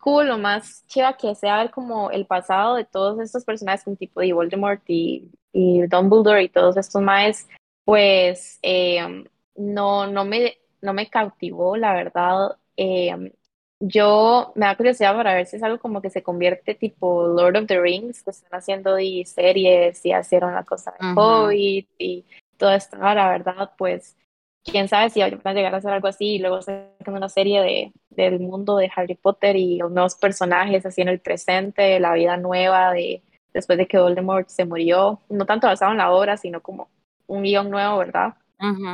cool 0.00 0.30
o 0.30 0.38
más 0.38 0.84
chiva 0.86 1.16
que 1.16 1.34
sea 1.34 1.58
ver 1.58 1.70
como 1.70 2.10
el 2.10 2.26
pasado 2.26 2.76
de 2.76 2.84
todos 2.84 3.20
estos 3.20 3.44
personajes 3.44 3.84
como 3.84 3.96
tipo 3.96 4.20
de 4.20 4.32
Voldemort 4.32 4.82
y, 4.88 5.30
y 5.52 5.82
Dumbledore 5.86 6.42
y 6.44 6.48
todos 6.48 6.76
estos 6.76 7.02
maes, 7.02 7.48
pues 7.84 8.58
eh, 8.62 9.24
no, 9.56 10.06
no, 10.06 10.24
me, 10.24 10.58
no 10.80 10.92
me 10.92 11.08
cautivó, 11.08 11.76
la 11.76 11.94
verdad. 11.94 12.58
Eh, 12.76 13.32
yo 13.80 14.52
me 14.56 14.66
da 14.66 14.76
curiosidad 14.76 15.14
para 15.14 15.34
ver 15.34 15.46
si 15.46 15.56
es 15.56 15.62
algo 15.62 15.78
como 15.78 16.02
que 16.02 16.10
se 16.10 16.22
convierte 16.22 16.74
tipo 16.74 17.28
Lord 17.28 17.56
of 17.56 17.66
the 17.66 17.80
Rings, 17.80 18.22
que 18.22 18.30
están 18.30 18.58
haciendo 18.58 18.98
y 18.98 19.24
series 19.24 20.04
y 20.04 20.14
hicieron 20.14 20.54
la 20.54 20.64
cosa 20.64 20.92
de 20.98 21.06
Hobbit 21.14 21.88
y 21.98 22.24
todo 22.56 22.72
esto. 22.72 22.96
La 22.96 23.28
verdad, 23.28 23.72
pues 23.78 24.16
quién 24.64 24.88
sabe 24.88 25.10
si 25.10 25.20
van 25.20 25.40
a 25.44 25.52
llegar 25.52 25.74
a 25.74 25.78
hacer 25.78 25.92
algo 25.92 26.08
así 26.08 26.34
y 26.34 26.38
luego 26.38 26.60
sacan 26.60 27.14
una 27.14 27.28
serie 27.28 27.60
de, 27.62 27.92
del 28.10 28.40
mundo 28.40 28.76
de 28.76 28.90
Harry 28.94 29.14
Potter 29.14 29.56
y 29.56 29.78
nuevos 29.78 30.16
personajes 30.16 30.84
así 30.84 31.02
en 31.02 31.08
el 31.08 31.20
presente, 31.20 32.00
la 32.00 32.14
vida 32.14 32.36
nueva 32.36 32.92
de 32.92 33.22
después 33.54 33.78
de 33.78 33.86
que 33.86 33.98
Voldemort 33.98 34.48
se 34.48 34.64
murió, 34.64 35.20
no 35.28 35.46
tanto 35.46 35.66
basado 35.66 35.92
en 35.92 35.98
la 35.98 36.12
obra, 36.12 36.36
sino 36.36 36.60
como 36.60 36.88
un 37.26 37.42
guion 37.42 37.70
nuevo, 37.70 37.98
¿verdad? 37.98 38.34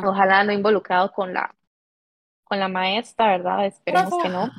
Ojalá 0.05 0.45
no 0.45 0.53
involucrado 0.53 1.11
con 1.13 1.35
la 1.35 1.55
con 2.45 2.61
la 2.61 2.69
maestra, 2.69 3.29
¿verdad? 3.29 3.67
Esperemos 3.67 4.23
que 4.23 4.29
no. 4.29 4.51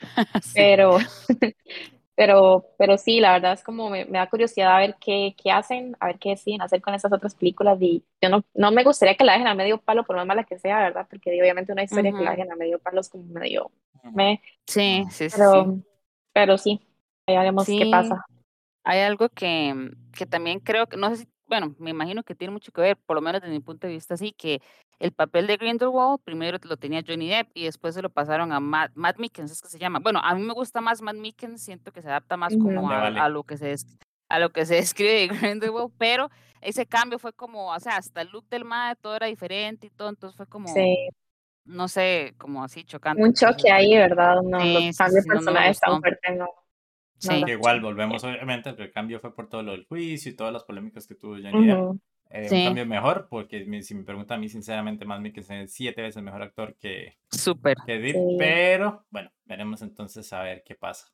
Pero 0.54 0.98
Pero, 2.16 2.64
pero 2.78 2.96
sí, 2.96 3.18
la 3.18 3.32
verdad 3.32 3.54
es 3.54 3.64
como 3.64 3.90
me, 3.90 4.04
da 4.04 4.28
curiosidad 4.28 4.76
a 4.76 4.78
ver 4.78 4.96
qué, 5.00 5.34
qué, 5.42 5.50
hacen, 5.50 5.96
a 5.98 6.06
ver 6.06 6.18
qué 6.20 6.30
deciden 6.30 6.62
hacer 6.62 6.80
con 6.80 6.94
esas 6.94 7.12
otras 7.12 7.34
películas. 7.34 7.76
Y 7.80 8.04
yo 8.22 8.28
no, 8.28 8.44
no 8.54 8.70
me 8.70 8.84
gustaría 8.84 9.16
que 9.16 9.24
la 9.24 9.32
dejen 9.32 9.48
a 9.48 9.54
medio 9.54 9.78
palo, 9.78 10.04
por 10.04 10.14
más 10.14 10.26
mala 10.26 10.44
que 10.44 10.58
sea, 10.58 10.78
¿verdad? 10.78 11.08
Porque 11.10 11.30
obviamente 11.40 11.72
una 11.72 11.82
historia 11.82 12.12
que 12.12 12.22
la 12.22 12.30
dejen 12.30 12.52
a 12.52 12.56
medio 12.56 12.78
palo 12.78 13.00
es 13.00 13.08
como 13.08 13.24
medio. 13.24 13.70
Me, 14.12 14.40
sí, 14.66 15.04
sí, 15.10 15.26
pero, 15.36 15.64
sí. 15.64 15.84
Pero 16.32 16.58
sí, 16.58 16.80
ya 17.26 17.40
veremos 17.40 17.66
qué 17.66 17.88
pasa. 17.90 18.24
Hay 18.84 19.00
algo 19.00 19.28
que, 19.30 19.90
que 20.16 20.26
también 20.26 20.60
creo 20.60 20.86
que, 20.86 20.96
no 20.96 21.10
sé 21.10 21.24
si, 21.24 21.28
bueno, 21.46 21.74
me 21.78 21.90
imagino 21.90 22.22
que 22.22 22.34
tiene 22.34 22.52
mucho 22.52 22.72
que 22.72 22.80
ver, 22.80 22.96
por 22.96 23.16
lo 23.16 23.20
menos 23.20 23.40
desde 23.40 23.52
mi 23.52 23.60
punto 23.60 23.86
de 23.86 23.92
vista, 23.92 24.16
sí, 24.16 24.32
que 24.32 24.60
el 24.98 25.12
papel 25.12 25.46
de 25.46 25.56
Grindelwald 25.56 26.20
primero 26.22 26.58
lo 26.62 26.76
tenía 26.76 27.02
Johnny 27.06 27.28
Depp 27.28 27.50
y 27.54 27.64
después 27.64 27.94
se 27.94 28.02
lo 28.02 28.10
pasaron 28.10 28.52
a 28.52 28.60
Matt, 28.60 28.92
Matt 28.94 29.18
Mickens, 29.18 29.50
es 29.50 29.60
que 29.60 29.68
se 29.68 29.78
llama. 29.78 29.98
Bueno, 29.98 30.20
a 30.22 30.34
mí 30.34 30.42
me 30.42 30.54
gusta 30.54 30.80
más 30.80 31.02
Matt 31.02 31.16
Mickens, 31.16 31.62
siento 31.62 31.92
que 31.92 32.02
se 32.02 32.08
adapta 32.08 32.36
más 32.36 32.54
como 32.56 32.90
a, 32.90 33.28
lo 33.28 33.44
que 33.44 33.56
se 33.56 33.74
a 34.28 34.38
lo 34.38 34.50
que 34.50 34.64
se 34.66 34.74
describe 34.94 35.12
de 35.12 35.28
Grindelwald, 35.28 35.92
pero 35.98 36.30
ese 36.60 36.86
cambio 36.86 37.18
fue 37.18 37.32
como, 37.32 37.72
o 37.72 37.80
sea, 37.80 37.96
hasta 37.96 38.22
el 38.22 38.28
look 38.28 38.48
del 38.48 38.64
Matt 38.64 38.98
todo 39.00 39.16
era 39.16 39.26
diferente 39.26 39.88
y 39.88 39.90
todo, 39.90 40.08
entonces 40.08 40.36
fue 40.36 40.46
como, 40.46 40.72
no 41.64 41.88
sé, 41.88 42.34
como 42.38 42.64
así 42.64 42.84
chocante. 42.84 43.22
Un 43.22 43.34
choque 43.34 43.70
ahí, 43.70 43.96
¿verdad? 43.96 44.36
No, 44.42 44.58
los 44.58 44.96
cambios 44.96 45.24
de 45.24 45.30
personajes 45.30 45.80
tan 45.80 46.00
fuertes, 46.00 46.36
no. 46.36 46.48
Sí. 47.28 47.44
igual 47.48 47.80
volvemos, 47.80 48.22
obviamente, 48.24 48.70
el 48.70 48.92
cambio 48.92 49.20
fue 49.20 49.34
por 49.34 49.48
todo 49.48 49.62
lo 49.62 49.72
del 49.72 49.86
juicio 49.86 50.30
y 50.30 50.36
todas 50.36 50.52
las 50.52 50.64
polémicas 50.64 51.06
que 51.06 51.14
tuvo 51.14 51.34
Johnny 51.34 51.66
Depp. 51.66 51.96
Eh, 52.30 52.48
un 52.50 52.64
cambio 52.64 52.86
mejor, 52.86 53.28
porque 53.30 53.64
si 53.82 53.94
me 53.94 54.02
pregunta 54.02 54.34
a 54.34 54.38
mí, 54.38 54.48
sinceramente, 54.48 55.04
más 55.04 55.22
que 55.32 55.40
es 55.40 55.72
siete 55.72 56.02
veces 56.02 56.22
mejor 56.22 56.42
actor 56.42 56.74
que, 56.80 57.16
Super. 57.30 57.76
pero 58.38 59.06
bueno, 59.10 59.30
veremos 59.44 59.82
entonces 59.82 60.32
a 60.32 60.42
ver 60.42 60.64
qué 60.64 60.74
pasa. 60.74 61.12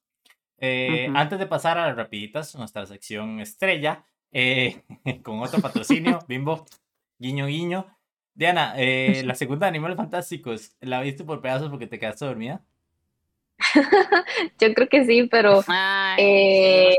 Eh, 0.56 1.10
antes 1.14 1.38
de 1.38 1.46
pasar 1.46 1.78
a 1.78 1.88
las 1.88 1.96
rapiditas, 1.96 2.54
nuestra 2.56 2.86
sección 2.86 3.40
estrella, 3.40 4.04
eh, 4.32 4.82
con 5.22 5.40
otro 5.40 5.60
patrocinio, 5.60 6.20
Bimbo, 6.28 6.64
guiño 7.18 7.46
guiño. 7.46 7.86
Diana, 8.32 8.74
la 9.24 9.34
segunda 9.34 9.66
de 9.66 9.70
Animales 9.70 9.98
Fantásticos, 9.98 10.76
¿la 10.80 11.02
viste 11.02 11.24
por 11.24 11.42
pedazos 11.42 11.68
porque 11.68 11.86
te 11.86 11.98
quedaste 11.98 12.24
dormida? 12.24 12.64
Yo 14.60 14.74
creo 14.74 14.88
que 14.88 15.04
sí, 15.04 15.28
pero... 15.30 15.62
eh, 16.18 16.96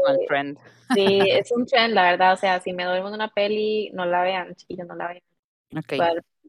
Sí, 0.94 1.20
es 1.30 1.52
un 1.52 1.66
trend, 1.66 1.94
la 1.94 2.04
verdad. 2.04 2.34
O 2.34 2.38
sea, 2.38 2.60
si 2.60 2.74
me 2.74 2.86
duermo 2.86 3.10
en 3.10 3.16
una 3.16 3.30
peli, 3.30 3.90
no 3.94 4.06
la 4.06 4.24
vean, 4.24 4.56
chiquillos, 4.56 4.88
no 4.88 4.96
la 4.96 5.08
vean. 5.08 5.24
Okay. 5.78 6.00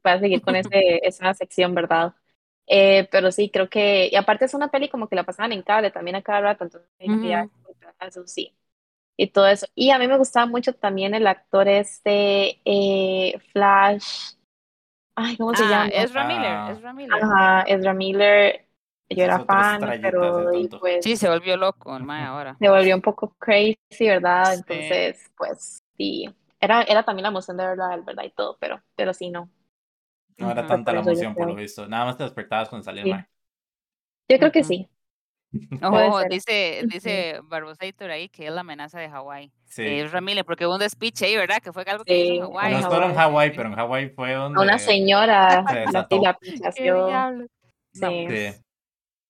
Para, 0.03 0.21
seguir 0.21 0.43
con 0.43 0.57
ese, 0.57 0.71
esa 1.03 1.33
sección, 1.35 1.75
¿verdad? 1.75 2.15
Eh, 2.67 3.09
pero 3.11 3.31
sí, 3.31 3.51
creo 3.51 3.69
que. 3.69 4.09
Y 4.11 4.17
aparte 4.17 4.45
es 4.45 4.55
una 4.55 4.71
peli 4.71 4.89
como 4.89 5.09
que 5.09 5.17
la 5.17 5.25
pasaban 5.25 5.53
en 5.53 5.63
cable 5.63 5.91
también 5.91 6.17
a 6.17 6.23
cada 6.23 6.41
rato, 6.41 6.65
entonces 6.65 6.91
eso 8.01 8.27
sí. 8.27 8.55
Y 9.17 9.29
todo 9.29 9.47
eso. 9.47 9.67
Y 9.75 9.91
a 9.91 9.99
mí 9.99 10.09
me 10.09 10.19
gustaba 10.19 10.47
mucho 10.47 10.73
también 10.73 11.15
el 11.15 11.27
actor 11.27 11.69
este 11.69 12.61
eh, 12.65 13.39
Flash. 13.53 14.35
Ay, 15.15 15.37
¿cómo 15.37 15.55
se 15.55 15.65
ah, 15.65 15.69
llama? 15.69 15.89
Ezra 15.89 16.25
Miller. 16.27 16.51
Ah. 16.51 16.73
Ezra 16.73 16.93
Miller. 16.93 17.23
Ajá, 17.23 17.63
Ezra 17.63 17.95
Miller 17.95 18.67
yo 19.15 19.25
era 19.25 19.45
fan, 19.45 19.81
pero 20.01 20.51
pues... 20.81 21.05
Sí, 21.05 21.17
se 21.17 21.29
volvió 21.29 21.57
loco 21.57 21.97
el 21.97 22.05
mae 22.05 22.25
ahora. 22.25 22.57
Se 22.59 22.69
volvió 22.69 22.95
un 22.95 23.03
poco 23.03 23.35
crazy, 23.39 23.77
¿verdad? 24.01 24.55
Entonces, 24.55 25.31
pues 25.37 25.83
sí, 25.97 26.29
era, 26.61 26.83
era 26.83 27.03
también 27.03 27.25
la 27.25 27.31
emoción 27.31 27.57
de 27.57 27.67
verdad, 27.67 28.03
verdad 28.05 28.25
y 28.25 28.31
todo, 28.31 28.57
pero, 28.61 28.83
pero 28.97 29.13
sí, 29.13 29.31
no. 29.31 29.51
No 30.39 30.51
era 30.51 30.67
tanta 30.67 30.93
la 30.93 31.01
emoción 31.01 31.35
por 31.35 31.49
lo 31.49 31.55
visto, 31.55 31.87
nada 31.87 32.07
más 32.07 32.17
te 32.17 32.25
despertabas 32.25 32.69
cuando 32.69 32.85
salía 32.85 33.03
el 33.03 33.11
mae. 33.11 33.27
Yo 34.29 34.39
creo 34.39 34.53
que 34.53 34.65
sí. 34.65 34.89
Ojo, 35.83 36.23
dice, 36.31 36.83
dice 36.87 37.41
Barbosator 37.45 38.11
ahí 38.11 38.29
que 38.29 38.47
es 38.47 38.53
la 38.53 38.63
amenaza 38.63 38.99
de 38.99 39.11
Hawái. 39.11 39.53
Sí. 39.67 39.85
Es 39.85 40.11
Ramírez, 40.13 40.45
porque 40.45 40.67
hubo 40.67 40.77
un 40.77 40.89
speech 40.89 41.23
ahí, 41.23 41.37
¿verdad? 41.37 41.59
Que 41.63 41.73
fue 41.73 41.85
algo 41.87 42.05
que 42.05 42.17
hizo 42.17 42.35
en 42.35 42.41
Hawái. 42.43 42.73
No 42.73 42.79
estuvo 42.79 43.03
en 43.03 43.15
Hawái, 43.15 43.51
pero 43.55 43.69
en 43.69 43.75
Hawái 43.75 44.09
fue 44.11 44.33
donde... 44.33 44.61
Una 44.61 44.79
señora, 44.79 45.63
la, 45.63 46.07
la 46.11 46.31
aplicación. 46.31 47.49
Sí. 47.93 48.27
sí. 48.29 48.63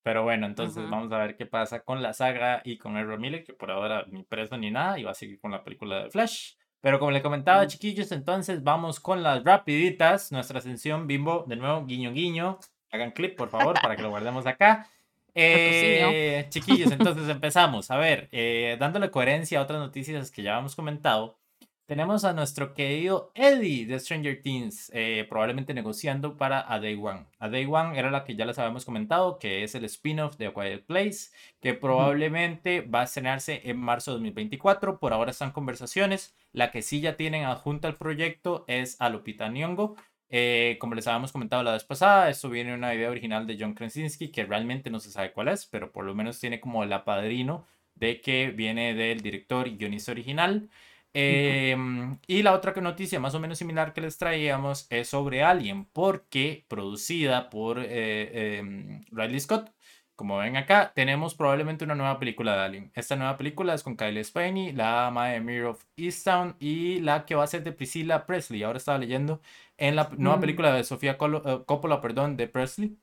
Pero 0.02 0.24
bueno, 0.24 0.46
entonces 0.46 0.88
vamos 0.90 1.12
a 1.12 1.18
ver 1.18 1.36
qué 1.36 1.46
pasa 1.46 1.80
con 1.80 2.02
la 2.02 2.12
saga 2.12 2.60
y 2.64 2.76
con 2.76 2.96
el 2.96 3.06
Miller, 3.18 3.44
que 3.44 3.52
por 3.52 3.70
ahora 3.70 4.04
ni 4.08 4.24
preso 4.24 4.56
ni 4.56 4.70
nada, 4.70 4.98
y 4.98 5.04
va 5.04 5.12
a 5.12 5.14
seguir 5.14 5.38
con 5.40 5.52
la 5.52 5.62
película 5.62 6.02
de 6.02 6.10
Flash. 6.10 6.54
Pero 6.80 6.98
como 6.98 7.12
le 7.12 7.22
comentaba, 7.22 7.66
chiquillos, 7.68 8.10
entonces 8.10 8.64
vamos 8.64 8.98
con 8.98 9.22
las 9.22 9.44
rapiditas. 9.44 10.32
Nuestra 10.32 10.58
ascensión 10.58 11.06
bimbo, 11.06 11.44
de 11.46 11.54
nuevo, 11.54 11.86
guiño, 11.86 12.12
guiño. 12.12 12.58
Hagan 12.90 13.12
clip, 13.12 13.36
por 13.36 13.48
favor, 13.48 13.80
para 13.80 13.94
que 13.94 14.02
lo 14.02 14.10
guardemos 14.10 14.44
acá. 14.46 14.88
Eh, 15.34 16.46
chiquillos, 16.50 16.90
entonces 16.90 17.28
empezamos. 17.28 17.90
A 17.92 17.96
ver, 17.96 18.28
eh, 18.32 18.76
dándole 18.80 19.10
coherencia 19.12 19.60
a 19.60 19.62
otras 19.62 19.78
noticias 19.78 20.32
que 20.32 20.42
ya 20.42 20.58
hemos 20.58 20.74
comentado. 20.74 21.38
Tenemos 21.86 22.24
a 22.24 22.32
nuestro 22.32 22.74
querido 22.74 23.32
Eddie 23.34 23.86
de 23.86 23.98
Stranger 23.98 24.40
Things, 24.40 24.90
eh, 24.94 25.26
probablemente 25.28 25.74
negociando 25.74 26.36
para 26.36 26.72
A 26.72 26.78
Day 26.78 26.94
One. 26.94 27.26
A 27.40 27.48
Day 27.48 27.66
One 27.66 27.98
era 27.98 28.10
la 28.10 28.24
que 28.24 28.36
ya 28.36 28.46
les 28.46 28.58
habíamos 28.58 28.84
comentado, 28.84 29.38
que 29.38 29.64
es 29.64 29.74
el 29.74 29.84
spin-off 29.84 30.36
de 30.36 30.46
A 30.46 30.54
Quiet 30.54 30.86
Place, 30.86 31.32
que 31.60 31.74
probablemente 31.74 32.82
va 32.82 33.00
a 33.00 33.04
estrenarse 33.04 33.62
en 33.64 33.78
marzo 33.78 34.12
de 34.12 34.18
2024. 34.18 35.00
Por 35.00 35.12
ahora 35.12 35.32
están 35.32 35.50
conversaciones. 35.50 36.34
La 36.52 36.70
que 36.70 36.82
sí 36.82 37.00
ya 37.00 37.16
tienen 37.16 37.44
adjunta 37.44 37.88
al 37.88 37.96
proyecto 37.96 38.64
es 38.68 38.98
a 39.00 39.08
Lupita 39.08 39.48
Nyong'o. 39.48 39.96
Eh, 40.30 40.78
como 40.80 40.94
les 40.94 41.06
habíamos 41.08 41.32
comentado 41.32 41.62
la 41.62 41.72
vez 41.72 41.84
pasada, 41.84 42.30
esto 42.30 42.48
viene 42.48 42.70
de 42.70 42.76
una 42.76 42.94
idea 42.94 43.10
original 43.10 43.46
de 43.46 43.58
John 43.58 43.74
Krasinski, 43.74 44.30
que 44.30 44.46
realmente 44.46 44.88
no 44.88 45.00
se 45.00 45.10
sabe 45.10 45.32
cuál 45.32 45.48
es, 45.48 45.66
pero 45.66 45.92
por 45.92 46.04
lo 46.04 46.14
menos 46.14 46.38
tiene 46.38 46.60
como 46.60 46.84
el 46.84 46.92
apadrino 46.92 47.66
de 47.96 48.20
que 48.22 48.50
viene 48.50 48.94
del 48.94 49.20
director 49.20 49.68
y 49.68 49.76
guionista 49.76 50.12
original. 50.12 50.70
Em, 51.14 52.18
y 52.26 52.42
la 52.42 52.52
otra 52.54 52.72
noticia 52.80 53.20
más 53.20 53.34
o 53.34 53.40
menos 53.40 53.58
similar 53.58 53.92
que 53.92 54.00
les 54.00 54.16
traíamos 54.16 54.86
es 54.90 55.08
sobre 55.08 55.42
Alien, 55.42 55.84
porque 55.86 56.64
producida 56.68 57.50
por 57.50 57.78
eh, 57.80 58.58
em, 58.58 59.04
Riley 59.10 59.40
Scott. 59.40 59.70
Como 60.14 60.38
ven 60.38 60.56
acá, 60.56 60.92
tenemos 60.94 61.34
probablemente 61.34 61.84
una 61.84 61.94
nueva 61.94 62.18
película 62.18 62.54
de 62.54 62.62
Alien. 62.62 62.92
Esta 62.94 63.16
nueva 63.16 63.36
película 63.36 63.74
es 63.74 63.82
con 63.82 63.96
Kyle 63.96 64.22
Spiney, 64.24 64.72
la 64.72 65.08
ama 65.08 65.28
de 65.28 65.40
Mirror 65.40 65.70
of 65.70 65.84
Easttown 65.96 66.56
y 66.60 67.00
la 67.00 67.24
que 67.26 67.34
va 67.34 67.44
a 67.44 67.46
ser 67.46 67.64
de 67.64 67.72
Priscilla 67.72 68.26
Presley. 68.26 68.62
Ahora 68.62 68.78
estaba 68.78 68.98
leyendo 68.98 69.40
en 69.78 69.96
la 69.96 70.10
nueva 70.16 70.36
mm. 70.38 70.40
película 70.40 70.72
de 70.74 70.84
Sofía 70.84 71.12
eh, 71.20 71.62
Coppola, 71.66 72.00
perdón, 72.00 72.36
de 72.36 72.48
Presley 72.48 72.96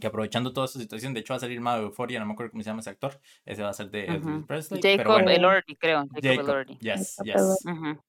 que 0.00 0.06
aprovechando 0.06 0.52
toda 0.52 0.66
esta 0.66 0.78
situación, 0.78 1.12
de 1.12 1.20
hecho 1.20 1.32
va 1.32 1.38
a 1.38 1.40
salir 1.40 1.60
más 1.60 1.78
de 1.78 1.84
Euphoria, 1.84 2.20
no 2.20 2.26
me 2.26 2.32
acuerdo 2.32 2.52
cómo 2.52 2.62
se 2.62 2.70
llama 2.70 2.80
ese 2.80 2.90
actor, 2.90 3.20
ese 3.44 3.62
va 3.62 3.70
a 3.70 3.72
ser 3.72 3.90
de 3.90 4.04
Elvis 4.06 4.44
Presley. 4.46 4.80
Jacob 4.80 5.28
Elordi, 5.28 5.74
creo. 5.74 6.06
Jacob, 6.22 6.44
Elordi. 6.44 6.78
Yes, 6.78 7.16
yes. 7.24 7.64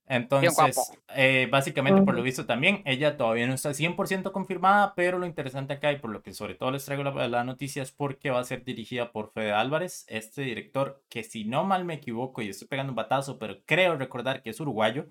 Entonces, 0.07 0.91
eh, 1.15 1.47
básicamente 1.51 2.01
por 2.01 2.15
lo 2.15 2.21
visto 2.21 2.45
también, 2.45 2.81
ella 2.85 3.17
todavía 3.17 3.47
no 3.47 3.53
está 3.53 3.71
100% 3.71 4.31
confirmada, 4.31 4.93
pero 4.95 5.19
lo 5.19 5.25
interesante 5.25 5.73
acá 5.73 5.91
y 5.91 5.97
por 5.97 6.11
lo 6.11 6.21
que 6.21 6.33
sobre 6.33 6.55
todo 6.55 6.71
les 6.71 6.85
traigo 6.85 7.03
la, 7.03 7.27
la, 7.27 7.43
noticia 7.43 7.81
es 7.81 7.91
porque 7.91 8.29
va 8.29 8.39
a 8.39 8.43
ser 8.43 8.63
dirigida 8.63 9.11
por 9.11 9.31
Fede 9.31 9.51
Álvarez, 9.51 10.05
este 10.07 10.43
director 10.43 11.03
que 11.09 11.23
si 11.23 11.45
no 11.45 11.63
mal 11.63 11.85
me 11.85 11.95
equivoco 11.95 12.41
y 12.41 12.49
estoy 12.49 12.67
pegando 12.67 12.91
un 12.91 12.95
batazo, 12.95 13.39
pero 13.39 13.57
creo 13.65 13.95
recordar 13.97 14.41
que 14.41 14.51
es 14.51 14.59
uruguayo, 14.59 15.07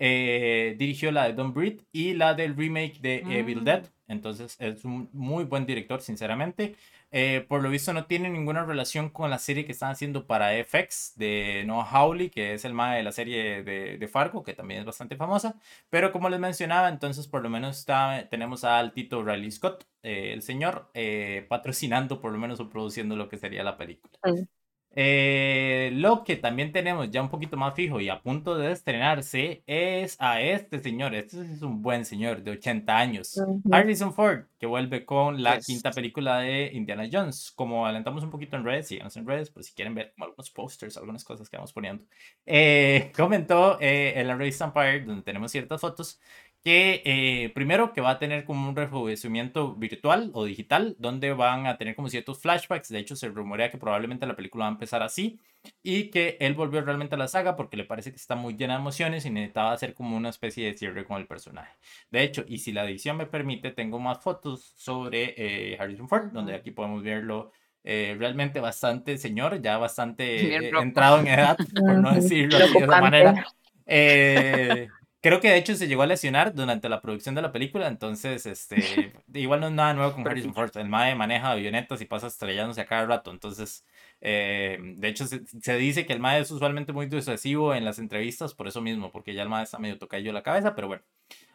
eh, 0.00 0.76
dirigió 0.78 1.10
la 1.10 1.24
de 1.24 1.32
Don't 1.32 1.54
Breathe 1.54 1.84
y 1.90 2.14
la 2.14 2.34
del 2.34 2.56
remake 2.56 3.00
de 3.00 3.16
Evil 3.28 3.64
Dead. 3.64 3.82
Mm. 3.82 4.12
Entonces 4.12 4.56
es 4.60 4.84
un 4.84 5.10
muy 5.12 5.44
buen 5.44 5.66
director, 5.66 6.00
sinceramente. 6.00 6.76
Eh, 7.10 7.44
por 7.48 7.62
lo 7.62 7.70
visto 7.70 7.92
no 7.94 8.04
tiene 8.04 8.28
ninguna 8.28 8.64
relación 8.64 9.08
con 9.08 9.30
la 9.30 9.38
serie 9.38 9.64
que 9.64 9.72
están 9.72 9.90
haciendo 9.90 10.26
para 10.26 10.52
FX 10.62 11.14
de 11.16 11.64
Noah 11.66 11.88
Hawley, 11.90 12.30
que 12.30 12.54
es 12.54 12.64
el 12.64 12.74
más 12.74 12.96
de 12.96 13.02
la 13.02 13.12
serie 13.12 13.62
de, 13.62 13.98
de, 13.98 14.08
Fargo, 14.08 14.44
que 14.44 14.54
también 14.54 14.80
es 14.80 14.86
bastante 14.86 15.16
famosa. 15.16 15.56
Pero 15.90 16.12
como 16.12 16.28
les 16.28 16.38
mencionaba, 16.38 16.88
entonces 16.88 17.26
por 17.26 17.42
lo 17.42 17.50
menos 17.50 17.78
está, 17.78 18.28
tenemos 18.30 18.62
al 18.62 18.92
Tito 18.92 19.24
Riley 19.24 19.50
Scott, 19.50 19.84
eh, 20.02 20.32
el 20.32 20.42
señor, 20.42 20.92
patrocinando 21.48 22.20
por 22.20 22.30
lo 22.32 22.38
menos 22.38 22.60
o 22.60 22.68
produciendo 22.68 23.16
lo 23.16 23.28
que 23.28 23.38
sería 23.38 23.64
la 23.64 23.76
película. 23.76 24.18
Eh, 25.00 25.90
lo 25.92 26.24
que 26.24 26.34
también 26.34 26.72
tenemos 26.72 27.08
ya 27.08 27.22
un 27.22 27.28
poquito 27.28 27.56
más 27.56 27.72
fijo 27.74 28.00
y 28.00 28.08
a 28.08 28.20
punto 28.20 28.58
de 28.58 28.72
estrenarse 28.72 29.62
es 29.64 30.16
a 30.18 30.40
este 30.40 30.80
señor. 30.80 31.14
Este 31.14 31.40
es 31.40 31.62
un 31.62 31.82
buen 31.82 32.04
señor 32.04 32.42
de 32.42 32.50
80 32.50 32.98
años. 32.98 33.40
Harrison 33.70 34.12
Ford, 34.12 34.46
que 34.58 34.66
vuelve 34.66 35.04
con 35.04 35.40
la 35.40 35.60
quinta 35.60 35.92
película 35.92 36.40
de 36.40 36.72
Indiana 36.72 37.08
Jones. 37.12 37.52
Como 37.54 37.86
alentamos 37.86 38.24
un 38.24 38.30
poquito 38.30 38.56
en 38.56 38.64
redes, 38.64 38.88
síganos 38.88 39.16
en 39.16 39.24
redes 39.24 39.50
por 39.50 39.62
si 39.62 39.72
quieren 39.72 39.94
ver 39.94 40.14
algunos 40.18 40.50
posters, 40.50 40.96
algunas 40.96 41.22
cosas 41.22 41.48
que 41.48 41.56
vamos 41.56 41.72
poniendo. 41.72 42.02
Eh, 42.44 43.12
comentó 43.16 43.78
eh, 43.80 44.14
en 44.16 44.26
la 44.26 44.34
revista 44.34 44.64
Empire, 44.64 45.04
donde 45.04 45.22
tenemos 45.22 45.52
ciertas 45.52 45.80
fotos, 45.80 46.20
que 46.68 47.00
eh, 47.06 47.48
primero 47.54 47.94
que 47.94 48.02
va 48.02 48.10
a 48.10 48.18
tener 48.18 48.44
como 48.44 48.68
un 48.68 48.76
rejuvenecimiento 48.76 49.74
virtual 49.74 50.30
o 50.34 50.44
digital, 50.44 50.96
donde 50.98 51.32
van 51.32 51.66
a 51.66 51.78
tener 51.78 51.96
como 51.96 52.10
ciertos 52.10 52.42
flashbacks, 52.42 52.90
de 52.90 52.98
hecho 52.98 53.16
se 53.16 53.28
rumorea 53.28 53.70
que 53.70 53.78
probablemente 53.78 54.26
la 54.26 54.36
película 54.36 54.64
va 54.64 54.68
a 54.68 54.72
empezar 54.72 55.02
así, 55.02 55.40
y 55.82 56.10
que 56.10 56.36
él 56.40 56.52
volvió 56.52 56.82
realmente 56.82 57.14
a 57.14 57.18
la 57.18 57.26
saga 57.26 57.56
porque 57.56 57.78
le 57.78 57.86
parece 57.86 58.10
que 58.10 58.18
está 58.18 58.36
muy 58.36 58.54
llena 58.54 58.74
de 58.74 58.80
emociones 58.80 59.24
y 59.24 59.30
necesitaba 59.30 59.72
hacer 59.72 59.94
como 59.94 60.14
una 60.14 60.28
especie 60.28 60.66
de 60.66 60.76
cierre 60.76 61.06
con 61.06 61.16
el 61.16 61.26
personaje. 61.26 61.74
De 62.10 62.22
hecho, 62.22 62.44
y 62.46 62.58
si 62.58 62.72
la 62.72 62.84
edición 62.84 63.16
me 63.16 63.24
permite, 63.24 63.70
tengo 63.70 63.98
más 63.98 64.18
fotos 64.22 64.62
sobre 64.76 65.36
eh, 65.38 65.78
Harrison 65.80 66.06
Ford, 66.06 66.32
donde 66.32 66.54
aquí 66.54 66.70
podemos 66.70 67.02
verlo 67.02 67.50
eh, 67.82 68.14
realmente 68.18 68.60
bastante 68.60 69.16
señor, 69.16 69.62
ya 69.62 69.78
bastante 69.78 70.54
entrado 70.78 71.20
en 71.20 71.28
edad, 71.28 71.56
por 71.56 71.94
no 71.94 72.14
decirlo 72.14 72.58
de 72.58 72.64
esa 72.66 73.00
manera. 73.00 73.46
Eh, 73.86 74.88
Creo 75.20 75.40
que 75.40 75.50
de 75.50 75.56
hecho 75.56 75.74
se 75.74 75.88
llegó 75.88 76.02
a 76.02 76.06
lesionar 76.06 76.54
durante 76.54 76.88
la 76.88 77.00
producción 77.00 77.34
de 77.34 77.42
la 77.42 77.50
película, 77.50 77.88
entonces 77.88 78.46
este, 78.46 79.12
igual 79.34 79.60
no 79.60 79.66
es 79.66 79.72
nada 79.72 79.92
nuevo 79.92 80.12
con 80.12 80.26
Harrison 80.26 80.54
Ford. 80.54 80.70
El 80.76 80.88
MAE 80.88 81.16
maneja 81.16 81.50
avionetas 81.50 82.00
y 82.00 82.04
pasa 82.04 82.28
estrellándose 82.28 82.80
a 82.80 82.86
cada 82.86 83.04
rato, 83.04 83.32
entonces 83.32 83.84
eh, 84.20 84.78
de 84.80 85.08
hecho 85.08 85.26
se, 85.26 85.76
dice 85.76 86.06
que 86.06 86.12
el 86.12 86.20
MAE 86.20 86.40
es 86.40 86.50
usualmente 86.52 86.92
muy 86.92 87.06
disuasivo 87.06 87.74
en 87.74 87.84
las 87.84 87.98
entrevistas 87.98 88.54
por 88.54 88.68
eso 88.68 88.80
mismo, 88.80 89.10
porque 89.10 89.34
ya 89.34 89.42
el 89.42 89.48
MAE 89.48 89.64
está 89.64 89.80
medio 89.80 89.98
tocadillo 89.98 90.32
la 90.32 90.44
cabeza, 90.44 90.76
pero 90.76 90.86
bueno, 90.86 91.02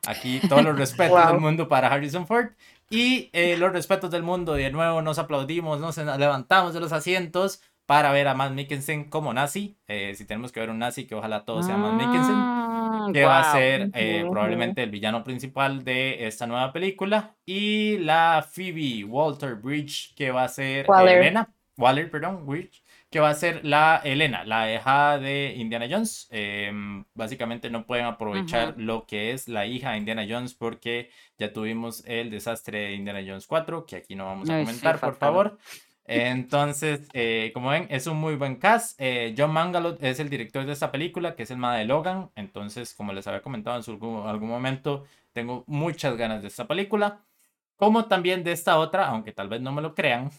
aquí 0.07 0.41
todos 0.49 0.63
los 0.63 0.77
respetos 0.77 1.25
del 1.25 1.39
mundo 1.39 1.69
para 1.69 1.87
Harrison 1.87 2.27
Ford 2.27 2.49
y 2.89 3.29
eh, 3.31 3.55
los 3.59 3.71
respetos 3.71 4.11
del 4.11 4.23
mundo, 4.23 4.59
y 4.59 4.63
de 4.63 4.71
nuevo 4.71 5.01
nos 5.01 5.19
aplaudimos, 5.19 5.79
nos 5.79 5.95
levantamos 5.97 6.73
de 6.73 6.81
los 6.81 6.91
asientos 6.91 7.61
para 7.93 8.11
ver 8.11 8.27
a 8.27 8.33
Matt 8.33 8.53
Mikkelsen 8.53 9.03
como 9.03 9.35
nazi. 9.35 9.77
Eh, 9.87 10.15
si 10.15 10.25
tenemos 10.25 10.51
que 10.51 10.59
ver 10.59 10.71
un 10.71 10.79
nazi, 10.79 11.05
que 11.05 11.13
ojalá 11.13 11.45
todo 11.45 11.61
sea 11.61 11.77
Matt 11.77 11.93
Mikkelsen, 11.93 12.35
ah, 12.35 13.07
que 13.13 13.23
va 13.23 13.39
a 13.39 13.51
ser 13.51 13.91
eh, 13.93 14.25
probablemente 14.27 14.81
el 14.81 14.89
villano 14.89 15.23
principal 15.23 15.83
de 15.83 16.25
esta 16.25 16.47
nueva 16.47 16.73
película. 16.73 17.35
Y 17.45 17.99
la 17.99 18.43
Phoebe 18.51 19.03
Walter 19.03 19.53
Bridge, 19.53 20.15
que 20.15 20.31
va 20.31 20.45
a 20.45 20.47
ser 20.47 20.89
Waller. 20.89 21.19
Elena. 21.19 21.53
Waller, 21.77 22.09
perdón, 22.09 22.47
Bridge, 22.47 22.81
que 23.11 23.19
va 23.19 23.29
a 23.29 23.35
ser 23.35 23.63
la 23.63 24.01
Elena, 24.03 24.43
la 24.43 24.73
hija 24.73 25.19
de 25.19 25.53
Indiana 25.55 25.85
Jones. 25.87 26.27
Em, 26.31 27.05
básicamente 27.13 27.69
no 27.69 27.85
pueden 27.85 28.05
aprovechar 28.05 28.73
lo 28.77 29.05
que 29.05 29.33
es 29.33 29.47
la 29.47 29.67
hija 29.67 29.91
de 29.91 29.97
Indiana 29.97 30.25
Jones 30.27 30.55
porque 30.55 31.11
ya 31.37 31.53
tuvimos 31.53 32.03
el 32.07 32.31
desastre 32.31 32.87
de 32.87 32.93
Indiana 32.93 33.21
Jones 33.23 33.45
4, 33.45 33.85
que 33.85 33.97
aquí 33.97 34.15
no 34.15 34.25
vamos 34.25 34.49
a 34.49 34.57
comentar, 34.57 34.99
por 34.99 35.15
favor. 35.15 35.59
Entonces, 36.05 37.07
eh, 37.13 37.51
como 37.53 37.69
ven, 37.69 37.87
es 37.89 38.07
un 38.07 38.17
muy 38.17 38.35
buen 38.35 38.57
cast. 38.57 38.99
Eh, 38.99 39.33
John 39.37 39.51
Mangalot 39.51 40.03
es 40.03 40.19
el 40.19 40.29
director 40.29 40.65
de 40.65 40.73
esta 40.73 40.91
película, 40.91 41.35
que 41.35 41.43
es 41.43 41.51
el 41.51 41.57
más 41.57 41.77
de 41.77 41.85
Logan. 41.85 42.29
Entonces, 42.35 42.93
como 42.93 43.13
les 43.13 43.25
había 43.27 43.41
comentado 43.41 43.81
en 43.85 44.27
algún 44.27 44.49
momento, 44.49 45.05
tengo 45.31 45.63
muchas 45.67 46.17
ganas 46.17 46.41
de 46.41 46.49
esta 46.49 46.67
película. 46.67 47.21
Como 47.77 48.05
también 48.05 48.43
de 48.43 48.51
esta 48.51 48.77
otra, 48.77 49.07
aunque 49.07 49.31
tal 49.31 49.49
vez 49.49 49.61
no 49.61 49.71
me 49.71 49.81
lo 49.81 49.95
crean. 49.95 50.29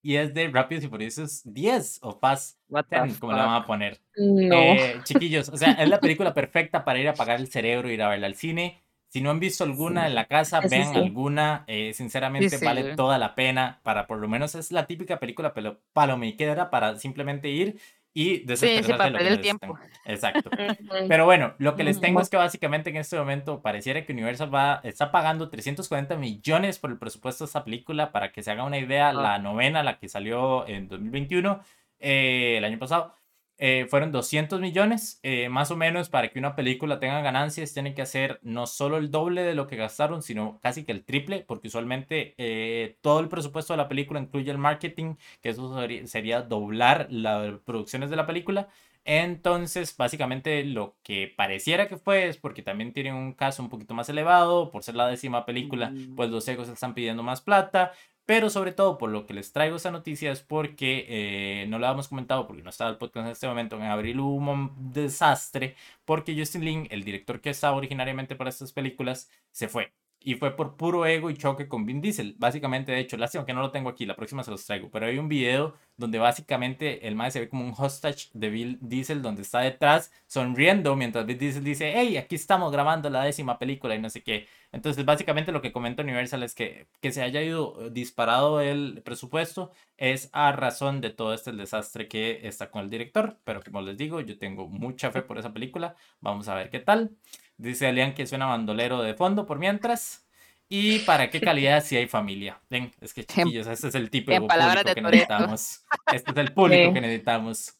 Y 0.00 0.14
es 0.14 0.32
de 0.32 0.48
Rápidos 0.48 0.84
y 0.84 0.88
Furiosos 0.88 1.42
10 1.44 1.98
o 2.02 2.12
Fast 2.12 2.58
10, 2.68 3.18
como 3.18 3.32
le 3.32 3.38
van 3.38 3.62
a 3.62 3.66
poner. 3.66 4.00
No. 4.16 4.56
Eh, 4.56 5.00
chiquillos, 5.02 5.48
o 5.48 5.56
sea, 5.56 5.72
es 5.72 5.88
la 5.88 5.98
película 5.98 6.32
perfecta 6.32 6.84
para 6.84 7.00
ir 7.00 7.08
a 7.08 7.10
apagar 7.10 7.40
el 7.40 7.48
cerebro, 7.48 7.90
ir 7.90 8.00
a 8.02 8.08
verla 8.08 8.28
al 8.28 8.36
cine 8.36 8.80
si 9.08 9.22
no 9.22 9.30
han 9.30 9.40
visto 9.40 9.64
alguna 9.64 10.06
en 10.06 10.14
la 10.14 10.26
casa, 10.26 10.60
vean 10.60 10.94
alguna. 10.94 11.64
Eh, 11.66 11.92
sinceramente, 11.94 12.58
vale 12.58 12.94
toda 12.94 13.18
la 13.18 13.34
pena. 13.34 13.80
Para 13.82 14.06
por 14.06 14.18
lo 14.18 14.28
menos 14.28 14.54
es 14.54 14.70
la 14.70 14.86
típica 14.86 15.18
película 15.18 15.54
palomiquera 15.92 16.70
para 16.70 16.96
simplemente 16.96 17.48
ir 17.48 17.78
y 18.12 18.40
desestresarse 18.40 19.18
sí, 19.18 19.26
el 19.26 19.40
tiempo. 19.40 19.78
Exacto. 20.04 20.50
Pero 21.08 21.24
bueno, 21.24 21.54
lo 21.58 21.76
que 21.76 21.84
les 21.84 22.00
tengo 22.00 22.20
es 22.20 22.28
que 22.28 22.36
básicamente 22.36 22.90
en 22.90 22.96
este 22.96 23.16
momento 23.16 23.62
pareciera 23.62 24.04
que 24.04 24.12
Universal 24.12 24.52
va, 24.52 24.80
está 24.82 25.10
pagando 25.10 25.48
340 25.48 26.16
millones 26.16 26.78
por 26.78 26.90
el 26.90 26.98
presupuesto 26.98 27.44
de 27.44 27.46
esta 27.46 27.64
película. 27.64 28.12
Para 28.12 28.32
que 28.32 28.42
se 28.42 28.50
haga 28.50 28.64
una 28.64 28.78
idea, 28.78 29.12
la 29.12 29.38
novena, 29.38 29.82
la 29.82 29.98
que 29.98 30.08
salió 30.08 30.66
en 30.66 30.88
2021, 30.88 31.60
eh, 32.00 32.56
el 32.58 32.64
año 32.64 32.78
pasado, 32.78 33.14
eh, 33.60 33.86
fueron 33.90 34.12
200 34.12 34.60
millones, 34.60 35.18
eh, 35.24 35.48
más 35.48 35.72
o 35.72 35.76
menos, 35.76 36.08
para 36.08 36.28
que 36.28 36.38
una 36.38 36.54
película 36.54 37.00
tenga 37.00 37.20
ganancias, 37.22 37.72
tienen 37.74 37.94
que 37.94 38.02
hacer 38.02 38.38
no 38.42 38.66
solo 38.68 38.98
el 38.98 39.10
doble 39.10 39.42
de 39.42 39.54
lo 39.54 39.66
que 39.66 39.74
gastaron, 39.74 40.22
sino 40.22 40.60
casi 40.62 40.84
que 40.84 40.92
el 40.92 41.04
triple, 41.04 41.44
porque 41.46 41.66
usualmente 41.66 42.34
eh, 42.38 42.98
todo 43.00 43.18
el 43.18 43.28
presupuesto 43.28 43.72
de 43.72 43.78
la 43.78 43.88
película 43.88 44.20
incluye 44.20 44.50
el 44.50 44.58
marketing, 44.58 45.16
que 45.42 45.48
eso 45.48 45.76
sería, 46.06 46.42
doblar 46.42 47.08
las 47.10 47.58
producciones 47.60 48.10
de 48.10 48.16
la 48.16 48.26
película. 48.26 48.68
Entonces, 49.04 49.96
básicamente 49.96 50.62
lo 50.64 50.96
que 51.02 51.32
pareciera 51.34 51.88
que 51.88 51.96
fue 51.96 52.28
es 52.28 52.36
porque 52.36 52.62
también 52.62 52.92
tienen 52.92 53.14
un 53.14 53.32
caso 53.32 53.62
un 53.62 53.70
poquito 53.70 53.94
más 53.94 54.08
elevado, 54.08 54.70
por 54.70 54.84
ser 54.84 54.94
la 54.94 55.08
décima 55.08 55.46
película, 55.46 55.92
pues 56.14 56.30
los 56.30 56.46
egos 56.46 56.68
están 56.68 56.94
pidiendo 56.94 57.22
más 57.22 57.40
plata, 57.40 57.92
pero 58.28 58.50
sobre 58.50 58.72
todo 58.72 58.98
por 58.98 59.08
lo 59.08 59.24
que 59.24 59.32
les 59.32 59.52
traigo 59.54 59.76
esta 59.76 59.90
noticia 59.90 60.30
es 60.30 60.42
porque 60.42 61.06
eh, 61.08 61.66
no 61.68 61.78
lo 61.78 61.86
habíamos 61.86 62.08
comentado 62.08 62.46
porque 62.46 62.62
no 62.62 62.68
estaba 62.68 62.90
el 62.90 62.98
podcast 62.98 63.24
en 63.24 63.32
este 63.32 63.48
momento. 63.48 63.76
En 63.76 63.84
abril 63.84 64.20
hubo 64.20 64.52
un 64.52 64.92
desastre 64.92 65.76
porque 66.04 66.36
Justin 66.38 66.62
Lin, 66.62 66.88
el 66.90 67.04
director 67.04 67.40
que 67.40 67.48
estaba 67.48 67.74
originariamente 67.78 68.36
para 68.36 68.50
estas 68.50 68.74
películas, 68.74 69.30
se 69.50 69.68
fue. 69.68 69.94
Y 70.20 70.34
fue 70.34 70.56
por 70.56 70.76
puro 70.76 71.06
ego 71.06 71.30
y 71.30 71.36
choque 71.36 71.68
con 71.68 71.86
Vin 71.86 72.00
Diesel. 72.00 72.34
Básicamente, 72.38 72.92
de 72.92 73.00
hecho, 73.00 73.16
lástima 73.16 73.46
que 73.46 73.54
no 73.54 73.60
lo 73.60 73.70
tengo 73.70 73.88
aquí, 73.88 74.04
la 74.04 74.16
próxima 74.16 74.42
se 74.42 74.50
los 74.50 74.64
traigo. 74.66 74.90
Pero 74.90 75.06
hay 75.06 75.18
un 75.18 75.28
video 75.28 75.74
donde 75.96 76.18
básicamente 76.18 77.06
el 77.06 77.14
mae 77.14 77.30
se 77.30 77.40
ve 77.40 77.48
como 77.48 77.64
un 77.64 77.74
hostage 77.76 78.28
de 78.34 78.50
Vin 78.50 78.78
Diesel, 78.80 79.22
donde 79.22 79.42
está 79.42 79.60
detrás 79.60 80.12
sonriendo 80.26 80.96
mientras 80.96 81.24
Vin 81.26 81.38
Diesel 81.38 81.64
dice: 81.64 81.92
Hey, 81.94 82.16
aquí 82.16 82.34
estamos 82.34 82.72
grabando 82.72 83.10
la 83.10 83.24
décima 83.24 83.58
película 83.58 83.94
y 83.94 84.00
no 84.00 84.10
sé 84.10 84.22
qué. 84.22 84.48
Entonces, 84.72 85.04
básicamente 85.04 85.52
lo 85.52 85.62
que 85.62 85.72
comenta 85.72 86.02
Universal 86.02 86.42
es 86.42 86.54
que 86.54 86.88
que 87.00 87.12
se 87.12 87.22
haya 87.22 87.42
ido 87.42 87.86
eh, 87.86 87.90
disparado 87.90 88.60
el 88.60 89.02
presupuesto 89.04 89.72
es 89.96 90.30
a 90.32 90.52
razón 90.52 91.00
de 91.00 91.10
todo 91.10 91.34
este 91.34 91.52
desastre 91.52 92.08
que 92.08 92.46
está 92.46 92.70
con 92.70 92.82
el 92.84 92.90
director. 92.90 93.38
Pero 93.44 93.62
como 93.62 93.80
les 93.82 93.96
digo, 93.96 94.20
yo 94.20 94.38
tengo 94.38 94.68
mucha 94.68 95.10
fe 95.10 95.22
por 95.22 95.38
esa 95.38 95.52
película. 95.52 95.96
Vamos 96.20 96.48
a 96.48 96.54
ver 96.54 96.70
qué 96.70 96.80
tal. 96.80 97.16
Dice 97.58 97.88
Alian 97.88 98.14
que 98.14 98.26
suena 98.26 98.46
bandolero 98.46 99.02
de 99.02 99.14
fondo 99.14 99.44
por 99.44 99.58
mientras. 99.58 100.24
¿Y 100.68 101.00
para 101.00 101.30
qué 101.30 101.40
calidad 101.40 101.82
si 101.82 101.96
hay 101.96 102.06
familia? 102.06 102.60
Ven, 102.68 102.92
es 103.00 103.14
que 103.14 103.24
chiquillos, 103.24 103.66
este 103.66 103.88
es 103.88 103.94
el 103.94 104.10
tipo 104.10 104.30
de 104.30 104.40
público 104.40 104.94
que 104.94 105.02
necesitamos. 105.02 105.84
Este 106.12 106.30
es 106.30 106.36
el 106.36 106.52
público 106.52 106.92
que 106.92 107.00
necesitamos. 107.00 107.77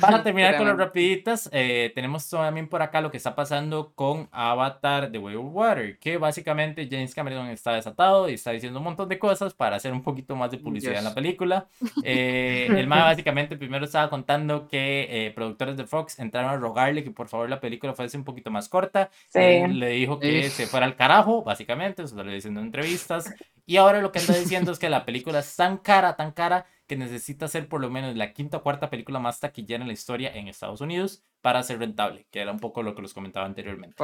Para 0.00 0.22
terminar 0.22 0.56
con 0.56 0.66
las 0.66 0.76
rapiditas, 0.76 1.48
eh, 1.52 1.92
tenemos 1.94 2.28
también 2.28 2.68
por 2.68 2.82
acá 2.82 3.00
lo 3.00 3.10
que 3.10 3.16
está 3.16 3.34
pasando 3.34 3.92
con 3.94 4.28
Avatar 4.32 5.10
de 5.10 5.18
Way 5.18 5.36
of 5.36 5.46
Water, 5.52 5.98
que 5.98 6.18
básicamente 6.18 6.88
James 6.90 7.14
Cameron 7.14 7.48
está 7.48 7.74
desatado 7.74 8.28
y 8.28 8.34
está 8.34 8.50
diciendo 8.52 8.78
un 8.78 8.84
montón 8.84 9.08
de 9.08 9.18
cosas 9.18 9.54
para 9.54 9.76
hacer 9.76 9.92
un 9.92 10.02
poquito 10.02 10.36
más 10.36 10.50
de 10.50 10.58
publicidad 10.58 10.98
en 10.98 11.04
la 11.04 11.14
película. 11.14 11.66
Eh, 12.02 12.68
el 12.70 12.86
más 12.86 13.00
básicamente 13.04 13.56
primero 13.56 13.84
estaba 13.84 14.08
contando 14.10 14.68
que 14.68 15.06
eh, 15.08 15.30
productores 15.32 15.76
de 15.76 15.86
Fox 15.86 16.18
entraron 16.18 16.50
a 16.50 16.56
rogarle 16.56 17.04
que 17.04 17.10
por 17.10 17.28
favor 17.28 17.48
la 17.48 17.60
película 17.60 17.94
fuese 17.94 18.16
un 18.16 18.24
poquito 18.24 18.50
más 18.50 18.68
corta. 18.68 19.10
le 19.34 19.88
dijo 19.88 20.18
que 20.18 20.50
se 20.50 20.66
fuera 20.66 20.86
al 20.86 20.96
carajo, 20.96 21.42
básicamente, 21.42 22.02
eso 22.02 22.22
lo 22.22 22.30
diciendo 22.30 22.60
en 22.60 22.66
entrevistas. 22.66 23.34
Y 23.66 23.76
ahora 23.76 24.00
lo 24.00 24.12
que 24.12 24.20
está 24.20 24.32
diciendo 24.38 24.72
es 24.72 24.78
que 24.78 24.88
la 24.88 25.04
película 25.04 25.40
es 25.40 25.56
tan 25.56 25.78
cara, 25.78 26.16
tan 26.16 26.32
cara, 26.32 26.66
que 26.86 26.96
necesita 26.96 27.48
ser 27.48 27.68
por 27.68 27.80
lo 27.80 27.90
menos 27.90 28.14
la 28.16 28.32
quinta 28.32 28.58
o 28.58 28.62
cuarta 28.62 28.90
película 28.90 29.18
más 29.18 29.40
taquillera 29.40 29.82
en 29.82 29.88
la 29.88 29.92
historia 29.92 30.34
en 30.34 30.48
Estados 30.48 30.80
Unidos 30.80 31.24
para 31.40 31.62
ser 31.62 31.78
rentable, 31.78 32.26
que 32.30 32.40
era 32.40 32.52
un 32.52 32.60
poco 32.60 32.82
lo 32.82 32.94
que 32.94 33.02
les 33.02 33.12
comentaba 33.12 33.46
anteriormente. 33.46 34.02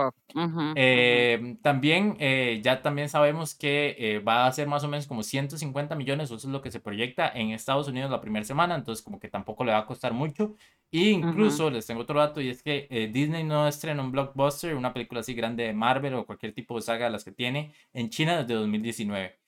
Eh, 0.76 1.56
también, 1.62 2.16
eh, 2.18 2.60
ya 2.62 2.82
también 2.82 3.08
sabemos 3.08 3.54
que 3.54 3.96
eh, 3.98 4.18
va 4.18 4.46
a 4.46 4.52
ser 4.52 4.68
más 4.68 4.84
o 4.84 4.88
menos 4.88 5.06
como 5.06 5.22
150 5.22 5.94
millones, 5.94 6.26
eso 6.26 6.36
es 6.36 6.44
lo 6.44 6.60
que 6.60 6.70
se 6.70 6.80
proyecta 6.80 7.28
en 7.28 7.50
Estados 7.50 7.88
Unidos 7.88 8.10
la 8.10 8.20
primera 8.20 8.44
semana, 8.44 8.74
entonces 8.74 9.04
como 9.04 9.18
que 9.18 9.28
tampoco 9.28 9.64
le 9.64 9.72
va 9.72 9.78
a 9.78 9.86
costar 9.86 10.12
mucho. 10.12 10.54
E 10.90 11.08
incluso 11.08 11.70
les 11.70 11.86
tengo 11.86 12.02
otro 12.02 12.18
dato 12.18 12.40
y 12.42 12.50
es 12.50 12.62
que 12.62 13.08
Disney 13.10 13.44
no 13.44 13.66
estrena 13.66 14.02
un 14.02 14.12
blockbuster, 14.12 14.74
una 14.74 14.92
película 14.92 15.20
así 15.20 15.32
grande 15.32 15.64
de 15.64 15.72
Marvel 15.72 16.12
o 16.14 16.26
cualquier 16.26 16.52
tipo 16.52 16.76
de 16.76 16.82
saga 16.82 17.06
de 17.06 17.12
las 17.12 17.24
que 17.24 17.32
tiene 17.32 17.72
en 17.94 18.10
China 18.10 18.42
desde 18.42 18.54
2019 18.54 19.42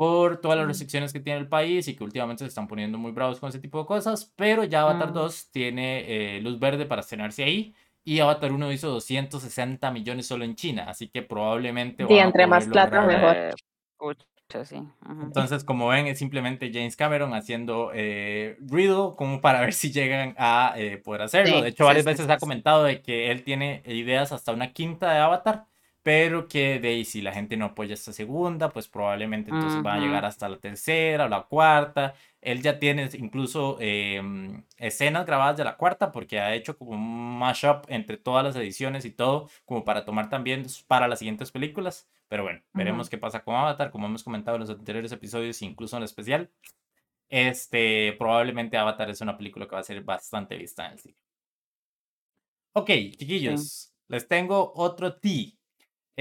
por 0.00 0.38
todas 0.40 0.56
las 0.56 0.66
restricciones 0.66 1.12
que 1.12 1.20
tiene 1.20 1.38
el 1.38 1.46
país 1.46 1.86
y 1.86 1.94
que 1.94 2.02
últimamente 2.02 2.42
se 2.42 2.48
están 2.48 2.66
poniendo 2.66 2.96
muy 2.96 3.12
bravos 3.12 3.38
con 3.38 3.50
ese 3.50 3.58
tipo 3.58 3.80
de 3.80 3.84
cosas, 3.84 4.32
pero 4.34 4.64
ya 4.64 4.80
Avatar 4.80 5.12
2 5.12 5.50
tiene 5.50 6.36
eh, 6.36 6.40
luz 6.40 6.58
verde 6.58 6.86
para 6.86 7.02
estrenarse 7.02 7.44
ahí 7.44 7.74
y 8.02 8.20
Avatar 8.20 8.50
1 8.50 8.72
hizo 8.72 8.88
260 8.88 9.90
millones 9.90 10.26
solo 10.26 10.46
en 10.46 10.54
China, 10.54 10.86
así 10.88 11.08
que 11.08 11.20
probablemente... 11.20 12.06
Sí, 12.06 12.16
entre 12.16 12.46
más 12.46 12.66
plata 12.66 13.02
mejor. 13.02 13.54
Entonces, 15.04 15.64
como 15.64 15.88
ven, 15.88 16.06
es 16.06 16.18
simplemente 16.18 16.70
James 16.72 16.96
Cameron 16.96 17.34
haciendo 17.34 17.90
eh, 17.92 18.56
ruido 18.58 19.16
como 19.16 19.42
para 19.42 19.60
ver 19.60 19.74
si 19.74 19.92
llegan 19.92 20.34
a 20.38 20.72
eh, 20.78 20.96
poder 20.96 21.20
hacerlo. 21.20 21.60
de 21.60 21.68
hecho, 21.68 21.84
varias 21.84 22.06
veces 22.06 22.26
ha 22.30 22.38
comentado 22.38 22.84
de 22.84 23.02
que 23.02 23.30
él 23.30 23.44
tiene 23.44 23.82
ideas 23.84 24.32
hasta 24.32 24.52
una 24.52 24.72
quinta 24.72 25.12
de 25.12 25.18
Avatar, 25.18 25.66
pero 26.02 26.48
que 26.48 26.80
de 26.80 27.04
si 27.04 27.20
la 27.20 27.32
gente 27.32 27.56
no 27.56 27.66
apoya 27.66 27.94
esta 27.94 28.12
segunda, 28.12 28.70
pues 28.70 28.88
probablemente 28.88 29.50
entonces 29.50 29.84
va 29.84 29.94
a 29.94 29.98
llegar 29.98 30.24
hasta 30.24 30.48
la 30.48 30.58
tercera 30.58 31.26
o 31.26 31.28
la 31.28 31.42
cuarta. 31.42 32.14
Él 32.40 32.62
ya 32.62 32.78
tiene 32.78 33.08
incluso 33.18 33.76
em, 33.80 34.64
escenas 34.78 35.26
grabadas 35.26 35.58
de 35.58 35.64
la 35.64 35.76
cuarta 35.76 36.10
porque 36.10 36.40
ha 36.40 36.54
hecho 36.54 36.78
como 36.78 36.92
un 36.92 37.38
mashup 37.38 37.84
entre 37.88 38.16
todas 38.16 38.44
las 38.44 38.56
ediciones 38.56 39.04
y 39.04 39.10
todo, 39.10 39.50
como 39.66 39.84
para 39.84 40.04
tomar 40.06 40.30
también 40.30 40.64
para 40.86 41.06
las 41.06 41.18
siguientes 41.18 41.50
películas. 41.50 42.08
Pero 42.28 42.44
bueno, 42.44 42.62
veremos 42.72 43.10
qué 43.10 43.18
pasa 43.18 43.42
con 43.42 43.56
Avatar, 43.56 43.90
como 43.90 44.06
hemos 44.06 44.24
comentado 44.24 44.56
en 44.56 44.60
los 44.60 44.70
anteriores 44.70 45.12
episodios, 45.12 45.60
incluso 45.62 45.96
en 45.96 46.02
el 46.02 46.04
especial. 46.04 46.50
Este, 47.28 48.14
probablemente 48.18 48.76
Avatar 48.76 49.10
es 49.10 49.20
una 49.20 49.36
película 49.36 49.66
que 49.66 49.74
va 49.74 49.80
a 49.80 49.84
ser 49.84 50.02
bastante 50.02 50.56
vista 50.56 50.86
en 50.86 50.92
el 50.92 50.98
cine. 50.98 51.16
Ok, 52.72 52.88
chiquillos, 53.18 53.92
les 54.08 54.26
tengo 54.28 54.72
otro 54.76 55.16
T. 55.16 55.59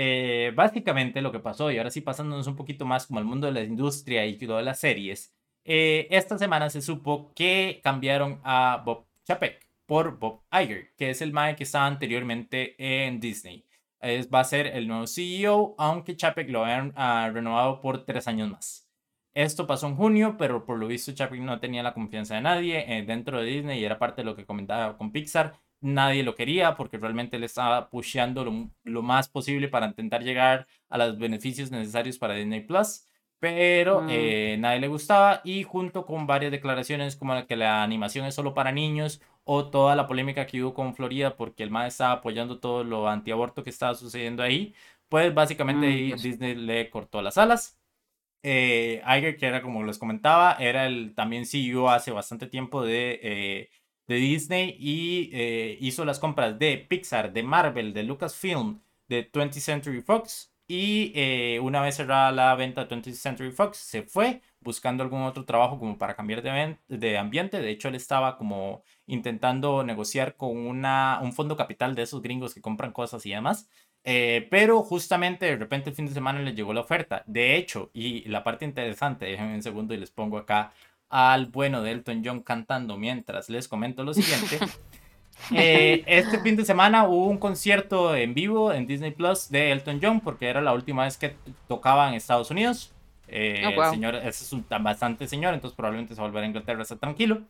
Eh, 0.02 0.54
básicamente 0.56 1.22
lo 1.22 1.30
que 1.34 1.40
pasó, 1.42 1.70
y 1.72 1.78
ahora 1.78 1.92
sí 1.92 2.00
pasándonos 2.00 2.48
un 2.48 2.56
poquito 2.56 2.86
más 2.86 3.06
como 3.06 3.20
el 3.20 3.26
mundo 3.26 3.48
de 3.48 3.54
la 3.54 3.64
industria 3.64 4.26
y 4.26 4.38
de 4.38 4.64
las 4.64 4.80
series, 4.80 5.36
eh, 5.66 6.08
esta 6.10 6.38
semana 6.38 6.70
se 6.70 6.82
supo 6.82 7.34
que 7.36 7.82
cambiaron 7.84 8.40
a 8.46 8.82
Bob 8.86 9.08
Chapek 9.26 9.68
por 9.86 10.18
Bob 10.18 10.44
Iger, 10.54 10.96
que 10.96 11.10
es 11.10 11.22
el 11.22 11.34
mae 11.34 11.58
que 11.58 11.64
estaba 11.64 11.86
anteriormente 11.86 12.76
en 12.78 13.20
Disney. 13.20 13.66
Es, 14.00 14.30
va 14.34 14.40
a 14.40 14.46
ser 14.46 14.68
el 14.68 14.88
nuevo 14.88 15.06
CEO, 15.06 15.76
aunque 15.78 16.16
Chapek 16.16 16.50
lo 16.50 16.64
han 16.64 16.94
ah, 16.96 17.30
renovado 17.34 17.82
por 17.82 18.06
tres 18.06 18.26
años 18.30 18.50
más. 18.50 18.90
Esto 19.34 19.68
pasó 19.68 19.88
en 19.88 19.98
junio, 19.98 20.38
pero 20.38 20.66
por 20.66 20.78
lo 20.78 20.88
visto 20.88 21.12
Chapek 21.12 21.42
no 21.42 21.60
tenía 21.60 21.84
la 21.84 21.94
confianza 21.94 22.36
de 22.36 22.42
nadie 22.42 22.86
eh, 22.88 23.04
dentro 23.04 23.42
de 23.42 23.48
Disney 23.48 23.82
y 23.82 23.84
era 23.84 24.00
parte 24.00 24.22
de 24.22 24.26
lo 24.28 24.38
que 24.38 24.46
comentaba 24.46 24.98
con 24.98 25.12
Pixar 25.12 25.60
nadie 25.82 26.24
lo 26.24 26.36
quería 26.36 26.76
porque 26.76 26.98
realmente 26.98 27.38
él 27.38 27.44
estaba 27.44 27.90
pusheando 27.90 28.70
lo, 28.84 29.02
más 29.02 29.30
posible 29.30 29.68
para 29.68 29.88
intentar 29.88 30.24
llegar 30.24 30.68
a 30.90 30.98
los 30.98 31.18
beneficios 31.18 31.72
necesarios 31.72 32.18
para 32.18 32.36
Disney 32.36 32.62
Plus, 32.62 33.06
pero 33.40 34.02
mm. 34.02 34.08
eh, 34.10 34.58
nadie 34.60 34.80
le 34.80 34.88
gustaba 34.88 35.42
y 35.44 35.64
junto 35.64 36.06
con 36.06 36.28
varias 36.28 36.52
declaraciones 36.52 37.16
como 37.16 37.34
la 37.34 37.46
que 37.48 37.56
la 37.56 37.84
animación 37.84 38.26
es 38.26 38.36
solo 38.36 38.54
para 38.54 38.72
niños 38.72 39.22
o 39.44 39.70
toda 39.70 39.96
la 39.96 40.08
polémica 40.08 40.46
que 40.46 40.62
hubo 40.62 40.74
con 40.74 40.96
Florida 40.96 41.36
porque 41.38 41.64
el 41.64 41.72
MAD 41.72 41.88
estaba 41.88 42.14
apoyando 42.14 42.60
todo 42.60 42.84
lo 42.84 43.08
antiaborto 43.08 43.64
que 43.64 43.70
estaba 43.70 43.96
sucediendo 43.96 44.44
ahí, 44.44 44.76
pues 45.08 45.34
básicamente 45.34 45.88
mm, 45.88 46.10
pues 46.10 46.24
Disney 46.24 46.56
le 46.56 46.90
cortó 46.90 47.22
las 47.22 47.38
alas. 47.38 47.80
Eh, 48.42 49.02
Iger, 49.06 49.36
que 49.38 49.48
era 49.48 49.62
como 49.62 49.84
les 49.84 49.98
comentaba, 49.98 50.54
era 50.60 50.86
el 50.86 51.14
también 51.14 51.46
CEO 51.46 51.90
hace 51.90 52.12
bastante 52.12 52.48
tiempo 52.48 52.84
de 52.84 53.20
eh, 53.22 53.70
de 54.10 54.16
Disney 54.16 54.76
y 54.80 55.30
eh, 55.34 55.78
hizo 55.80 56.04
las 56.04 56.18
compras 56.18 56.58
de 56.58 56.78
Pixar, 56.80 57.32
de 57.32 57.44
Marvel, 57.44 57.94
de 57.94 58.02
Lucasfilm, 58.04 58.82
de 59.08 59.32
20th 59.32 59.60
Century 59.60 60.02
Fox 60.02 60.52
y 60.68 61.12
eh, 61.16 61.60
una 61.62 61.82
vez 61.82 61.96
cerrada 61.96 62.32
la 62.32 62.56
venta 62.56 62.86
de 62.86 62.96
20th 62.96 63.14
Century 63.14 63.52
Fox 63.52 63.78
se 63.78 64.02
fue 64.02 64.42
buscando 64.62 65.04
algún 65.04 65.22
otro 65.22 65.46
trabajo 65.46 65.78
como 65.78 66.00
para 66.00 66.16
cambiar 66.16 66.42
de, 66.42 66.78
de 66.88 67.18
ambiente. 67.20 67.62
De 67.62 67.70
hecho, 67.70 67.88
él 67.88 67.96
estaba 67.96 68.36
como 68.36 68.84
intentando 69.06 69.84
negociar 69.84 70.36
con 70.36 70.58
una, 70.58 71.20
un 71.22 71.32
fondo 71.34 71.56
capital 71.56 71.94
de 71.94 72.02
esos 72.02 72.22
gringos 72.22 72.56
que 72.56 72.62
compran 72.62 72.92
cosas 72.92 73.26
y 73.28 73.32
demás. 73.32 73.70
Eh, 74.04 74.48
pero 74.50 74.82
justamente 74.82 75.46
de 75.46 75.58
repente 75.58 75.90
el 75.90 75.96
fin 75.96 76.06
de 76.06 76.14
semana 76.14 76.40
le 76.42 76.54
llegó 76.54 76.74
la 76.74 76.82
oferta. 76.82 77.24
De 77.28 77.56
hecho, 77.58 77.92
y 77.94 78.28
la 78.30 78.44
parte 78.44 78.66
interesante, 78.66 79.26
déjenme 79.26 79.56
un 79.56 79.64
segundo 79.64 79.94
y 79.94 79.98
les 79.98 80.12
pongo 80.12 80.38
acá 80.38 80.72
al 81.10 81.48
bueno 81.48 81.82
de 81.82 81.92
Elton 81.92 82.22
John 82.24 82.42
cantando 82.42 82.98
mientras 82.98 83.50
les 83.50 83.68
comento 83.68 84.04
lo 84.04 84.14
siguiente. 84.14 84.60
Eh, 85.52 86.04
este 86.08 86.40
fin 86.40 86.56
de 86.56 86.66
semana 86.66 87.08
hubo 87.08 87.28
un 87.28 87.38
concierto 87.38 88.16
en 88.16 88.34
vivo 88.34 88.72
en 88.72 88.86
Disney 88.86 89.12
Plus 89.12 89.50
de 89.50 89.72
Elton 89.72 90.00
John 90.02 90.20
porque 90.20 90.48
era 90.48 90.62
la 90.62 90.74
última 90.74 91.06
vez 91.06 91.18
que 91.18 91.36
tocaba 91.68 92.08
en 92.08 92.14
Estados 92.14 92.52
Unidos. 92.52 92.94
Eh, 93.28 93.64
oh, 93.66 93.84
el 93.84 93.90
señor 93.92 94.16
es 94.16 94.52
un, 94.54 94.66
bastante 94.82 95.28
señor, 95.28 95.54
entonces 95.54 95.76
probablemente 95.76 96.16
se 96.16 96.22
volverá 96.22 96.46
a 96.46 96.48
Inglaterra, 96.48 96.82
está 96.82 96.98
tranquilo. 96.98 97.42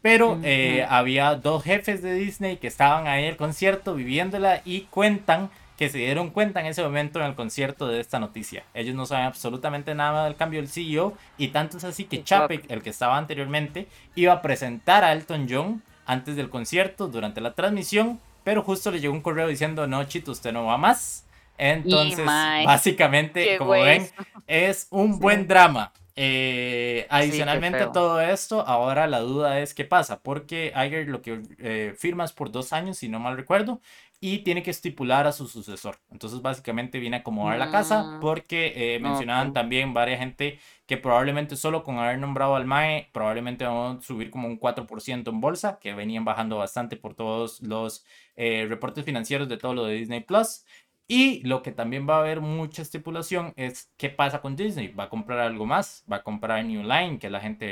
Pero 0.00 0.38
eh, 0.44 0.86
había 0.88 1.34
dos 1.34 1.64
jefes 1.64 2.02
de 2.02 2.14
Disney 2.14 2.58
que 2.58 2.68
estaban 2.68 3.08
ahí 3.08 3.24
en 3.24 3.30
el 3.30 3.36
concierto 3.36 3.94
viviéndola 3.94 4.62
y 4.64 4.82
cuentan 4.82 5.50
que 5.78 5.88
se 5.88 5.98
dieron 5.98 6.30
cuenta 6.30 6.58
en 6.60 6.66
ese 6.66 6.82
momento 6.82 7.20
en 7.20 7.26
el 7.26 7.36
concierto 7.36 7.86
de 7.86 8.00
esta 8.00 8.18
noticia. 8.18 8.64
Ellos 8.74 8.96
no 8.96 9.06
saben 9.06 9.26
absolutamente 9.26 9.94
nada 9.94 10.24
del 10.24 10.34
cambio 10.34 10.60
del 10.60 10.68
CEO 10.68 11.16
y 11.38 11.48
tanto 11.48 11.76
es 11.76 11.84
así 11.84 12.04
que 12.04 12.24
Chapek, 12.24 12.68
el 12.68 12.82
que 12.82 12.90
estaba 12.90 13.16
anteriormente, 13.16 13.86
iba 14.16 14.32
a 14.32 14.42
presentar 14.42 15.04
a 15.04 15.12
Elton 15.12 15.46
John 15.48 15.82
antes 16.04 16.34
del 16.34 16.50
concierto, 16.50 17.06
durante 17.06 17.40
la 17.40 17.54
transmisión, 17.54 18.18
pero 18.42 18.62
justo 18.62 18.90
le 18.90 18.98
llegó 18.98 19.14
un 19.14 19.20
correo 19.20 19.46
diciendo, 19.46 19.86
no, 19.86 20.02
Chito, 20.02 20.32
usted 20.32 20.52
no 20.52 20.64
va 20.64 20.78
más. 20.78 21.24
Entonces, 21.56 22.24
básicamente, 22.24 23.56
como 23.56 23.70
ven, 23.70 24.08
es 24.48 24.88
un 24.90 25.20
buen 25.20 25.46
drama. 25.46 25.92
Eh, 26.20 27.06
adicionalmente 27.10 27.78
a 27.78 27.92
todo 27.92 28.20
esto, 28.20 28.66
ahora 28.66 29.06
la 29.06 29.20
duda 29.20 29.60
es 29.60 29.72
qué 29.72 29.84
pasa, 29.84 30.20
porque 30.20 30.72
Iger 30.74 31.06
lo 31.06 31.22
que 31.22 31.42
eh, 31.58 31.94
firma 31.96 32.24
es 32.24 32.32
por 32.32 32.50
dos 32.50 32.72
años, 32.72 32.98
si 32.98 33.08
no 33.08 33.20
mal 33.20 33.36
recuerdo, 33.36 33.80
y 34.20 34.38
tiene 34.38 34.64
que 34.64 34.72
estipular 34.72 35.28
a 35.28 35.32
su 35.32 35.46
sucesor. 35.46 36.00
Entonces, 36.10 36.42
básicamente 36.42 36.98
viene 36.98 37.18
a 37.18 37.20
acomodar 37.20 37.56
la 37.56 37.70
casa 37.70 38.02
mm. 38.02 38.20
porque 38.20 38.72
eh, 38.74 38.98
mencionaban 38.98 39.52
también 39.52 39.94
varias 39.94 40.18
gente 40.18 40.58
que 40.86 40.96
probablemente 40.96 41.54
solo 41.54 41.84
con 41.84 41.98
haber 42.00 42.18
nombrado 42.18 42.56
al 42.56 42.64
MAE, 42.64 43.10
probablemente 43.12 43.64
vamos 43.64 43.98
a 43.98 44.02
subir 44.02 44.32
como 44.32 44.48
un 44.48 44.58
4% 44.58 45.28
en 45.28 45.40
bolsa, 45.40 45.78
que 45.78 45.94
venían 45.94 46.24
bajando 46.24 46.56
bastante 46.56 46.96
por 46.96 47.14
todos 47.14 47.62
los 47.62 48.04
reportes 48.36 49.04
financieros 49.04 49.48
de 49.48 49.56
todo 49.56 49.74
lo 49.74 49.84
de 49.84 49.94
Disney 49.94 50.20
Plus. 50.20 50.64
Y 51.08 51.40
lo 51.46 51.62
que 51.62 51.72
también 51.72 52.06
va 52.08 52.16
a 52.16 52.20
haber 52.20 52.40
mucha 52.40 52.82
estipulación 52.82 53.54
es 53.56 53.90
qué 53.96 54.10
pasa 54.10 54.42
con 54.42 54.56
Disney. 54.56 54.88
¿Va 54.88 55.04
a 55.04 55.08
comprar 55.08 55.40
algo 55.40 55.64
más? 55.64 56.04
¿Va 56.10 56.16
a 56.16 56.22
comprar 56.22 56.62
New 56.64 56.82
Line, 56.82 57.18
que 57.18 57.28
es 57.28 57.32
la 57.32 57.40
gente 57.40 57.64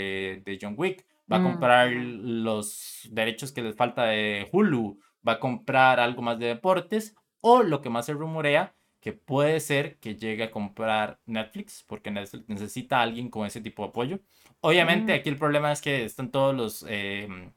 de 0.45 0.59
John 0.61 0.75
Wick? 0.77 1.07
¿Va 1.31 1.37
a 1.37 1.41
mm. 1.41 1.45
comprar 1.45 1.91
los 1.91 3.07
derechos 3.11 3.53
que 3.53 3.63
les 3.63 3.77
falta 3.77 4.05
de 4.05 4.49
Hulu? 4.51 4.99
va 5.27 5.33
a 5.33 5.41
comprar 5.41 6.01
algo 6.01 6.23
más 6.23 6.39
de 6.39 6.47
deportes 6.47 7.15
o 7.41 7.63
lo 7.63 7.83
que 7.83 7.91
más 7.91 8.07
se 8.07 8.13
rumorea 8.13 8.75
que 9.01 9.13
puede 9.13 9.61
ser 9.61 9.99
que 9.99 10.17
llegue 10.17 10.45
a 10.45 10.51
comprar 10.51 11.21
Netflix 11.27 11.85
porque 11.87 12.11
necesita 12.11 13.01
alguien 13.01 13.31
con 13.31 13.47
ese 13.47 13.61
tipo 13.61 13.83
de 13.83 13.89
apoyo. 13.91 14.21
Obviamente 14.61 15.13
mm. 15.13 15.17
aquí 15.17 15.29
el 15.29 15.37
problema 15.37 15.71
es 15.71 15.81
que 15.81 16.05
están 16.05 16.31
todos 16.31 16.55
los... 16.55 16.85
Em, 16.89 17.53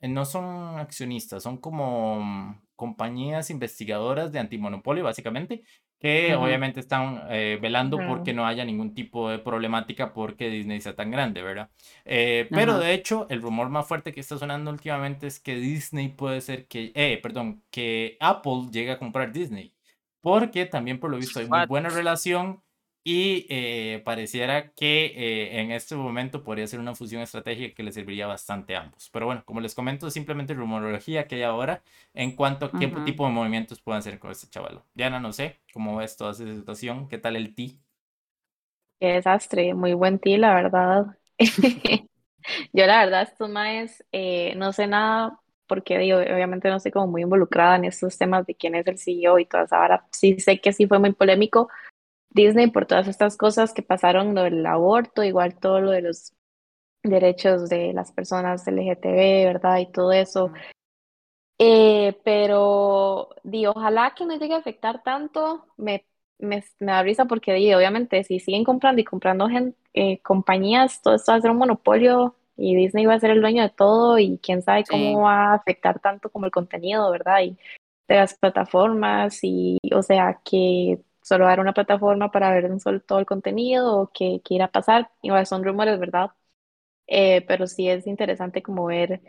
no 0.00 0.24
son 0.26 0.78
accionistas, 0.78 1.42
son 1.42 1.56
como 1.56 2.62
compañías 2.76 3.50
investigadoras 3.50 4.32
de 4.32 4.38
antimonopolio 4.38 5.04
básicamente 5.04 5.62
que 6.04 6.34
obviamente 6.34 6.80
están 6.80 7.22
eh, 7.30 7.58
velando 7.62 7.96
porque 8.06 8.34
no 8.34 8.46
haya 8.46 8.62
ningún 8.66 8.92
tipo 8.92 9.30
de 9.30 9.38
problemática 9.38 10.12
porque 10.12 10.50
Disney 10.50 10.82
sea 10.82 10.94
tan 10.94 11.10
grande, 11.10 11.40
¿verdad? 11.40 11.70
Eh, 12.04 12.46
pero 12.50 12.78
de 12.78 12.92
hecho, 12.92 13.26
el 13.30 13.40
rumor 13.40 13.70
más 13.70 13.86
fuerte 13.86 14.12
que 14.12 14.20
está 14.20 14.36
sonando 14.36 14.70
últimamente 14.70 15.26
es 15.26 15.40
que 15.40 15.54
Disney 15.54 16.08
puede 16.08 16.42
ser 16.42 16.66
que, 16.66 16.92
eh, 16.94 17.18
perdón, 17.22 17.62
que 17.70 18.18
Apple 18.20 18.68
llegue 18.70 18.90
a 18.90 18.98
comprar 18.98 19.32
Disney. 19.32 19.72
Porque 20.20 20.66
también 20.66 21.00
por 21.00 21.10
lo 21.10 21.16
visto 21.16 21.40
hay 21.40 21.48
muy 21.48 21.66
buena 21.66 21.88
relación 21.88 22.62
y 23.04 23.46
eh, 23.50 24.02
pareciera 24.04 24.72
que 24.72 25.06
eh, 25.06 25.60
en 25.60 25.70
este 25.72 25.94
momento 25.94 26.42
podría 26.42 26.66
ser 26.66 26.80
una 26.80 26.94
fusión 26.94 27.22
estratégica 27.22 27.74
que 27.74 27.82
le 27.82 27.92
serviría 27.92 28.26
bastante 28.26 28.74
a 28.76 28.82
ambos. 28.82 29.10
Pero 29.12 29.26
bueno, 29.26 29.44
como 29.44 29.60
les 29.60 29.74
comento, 29.74 30.06
es 30.06 30.14
simplemente 30.14 30.54
rumorología 30.54 31.28
que 31.28 31.36
hay 31.36 31.42
ahora 31.42 31.82
en 32.14 32.34
cuanto 32.34 32.66
a 32.66 32.72
qué 32.72 32.88
tipo 33.04 33.26
de 33.26 33.32
movimientos 33.32 33.80
pueden 33.82 33.98
hacer 34.00 34.18
con 34.18 34.30
este 34.30 34.48
chavalo. 34.48 34.84
Diana, 34.94 35.20
no 35.20 35.32
sé, 35.32 35.60
¿cómo 35.72 35.96
ves 35.96 36.16
toda 36.16 36.32
esa 36.32 36.46
situación? 36.46 37.08
¿Qué 37.08 37.18
tal 37.18 37.36
el 37.36 37.54
ti? 37.54 37.78
Qué 39.00 39.08
desastre, 39.08 39.74
muy 39.74 39.92
buen 39.94 40.18
ti, 40.18 40.36
la 40.38 40.54
verdad. 40.54 41.06
Yo 42.72 42.86
la 42.86 43.04
verdad, 43.04 43.22
estos 43.22 43.48
maes, 43.50 44.04
eh, 44.12 44.54
no 44.56 44.72
sé 44.72 44.86
nada 44.86 45.40
porque 45.66 45.98
digo, 45.98 46.18
obviamente 46.18 46.68
no 46.68 46.76
estoy 46.76 46.92
como 46.92 47.06
muy 47.06 47.22
involucrada 47.22 47.76
en 47.76 47.86
estos 47.86 48.18
temas 48.18 48.46
de 48.46 48.54
quién 48.54 48.74
es 48.74 48.86
el 48.86 48.98
CEO 48.98 49.38
y 49.38 49.46
todas. 49.46 49.72
Ahora 49.72 50.06
sí 50.12 50.38
sé 50.40 50.60
que 50.60 50.72
sí 50.72 50.86
fue 50.86 50.98
muy 50.98 51.12
polémico, 51.12 51.68
Disney 52.34 52.70
por 52.70 52.86
todas 52.86 53.08
estas 53.08 53.36
cosas 53.36 53.72
que 53.72 53.82
pasaron, 53.82 54.34
lo 54.34 54.42
del 54.42 54.64
aborto, 54.66 55.22
igual 55.24 55.58
todo 55.58 55.80
lo 55.80 55.90
de 55.90 56.02
los 56.02 56.34
derechos 57.02 57.68
de 57.68 57.92
las 57.92 58.12
personas 58.12 58.66
LGTB, 58.66 59.46
¿verdad? 59.46 59.78
Y 59.78 59.92
todo 59.92 60.12
eso. 60.12 60.52
Eh, 61.58 62.18
pero 62.24 63.30
di, 63.44 63.66
ojalá 63.66 64.14
que 64.16 64.26
no 64.26 64.36
llegue 64.36 64.54
a 64.54 64.58
afectar 64.58 65.02
tanto, 65.02 65.66
me, 65.76 66.04
me, 66.38 66.64
me 66.80 66.92
da 66.92 67.02
risa 67.02 67.26
porque 67.26 67.52
di, 67.54 67.72
obviamente 67.74 68.24
si 68.24 68.40
siguen 68.40 68.64
comprando 68.64 69.00
y 69.00 69.04
comprando 69.04 69.48
eh, 69.94 70.20
compañías, 70.22 71.00
todo 71.02 71.14
esto 71.14 71.32
va 71.32 71.38
a 71.38 71.40
ser 71.40 71.50
un 71.52 71.58
monopolio 71.58 72.36
y 72.56 72.74
Disney 72.76 73.06
va 73.06 73.14
a 73.14 73.20
ser 73.20 73.30
el 73.30 73.40
dueño 73.40 73.62
de 73.62 73.70
todo 73.70 74.18
y 74.18 74.38
quién 74.38 74.62
sabe 74.62 74.84
cómo 74.84 75.22
va 75.22 75.52
a 75.52 75.54
afectar 75.54 76.00
tanto 76.00 76.30
como 76.30 76.46
el 76.46 76.52
contenido, 76.52 77.10
¿verdad? 77.10 77.42
Y 77.42 77.56
de 78.08 78.16
las 78.16 78.34
plataformas 78.34 79.38
y, 79.42 79.78
o 79.94 80.02
sea, 80.02 80.40
que 80.44 81.00
solo 81.24 81.46
dar 81.46 81.60
una 81.60 81.72
plataforma 81.74 82.30
para 82.30 82.50
ver 82.52 82.80
solo 82.80 83.00
todo 83.00 83.18
el 83.18 83.26
contenido 83.26 84.00
o 84.00 84.10
qué, 84.12 84.42
irá 84.50 84.66
a 84.66 84.72
pasar. 84.72 85.10
Igual 85.22 85.46
son 85.46 85.64
rumores, 85.64 85.98
¿verdad? 85.98 86.32
Eh, 87.06 87.44
pero 87.48 87.66
sí 87.66 87.88
es 87.88 88.06
interesante 88.06 88.62
como 88.62 88.86
ver 88.86 89.22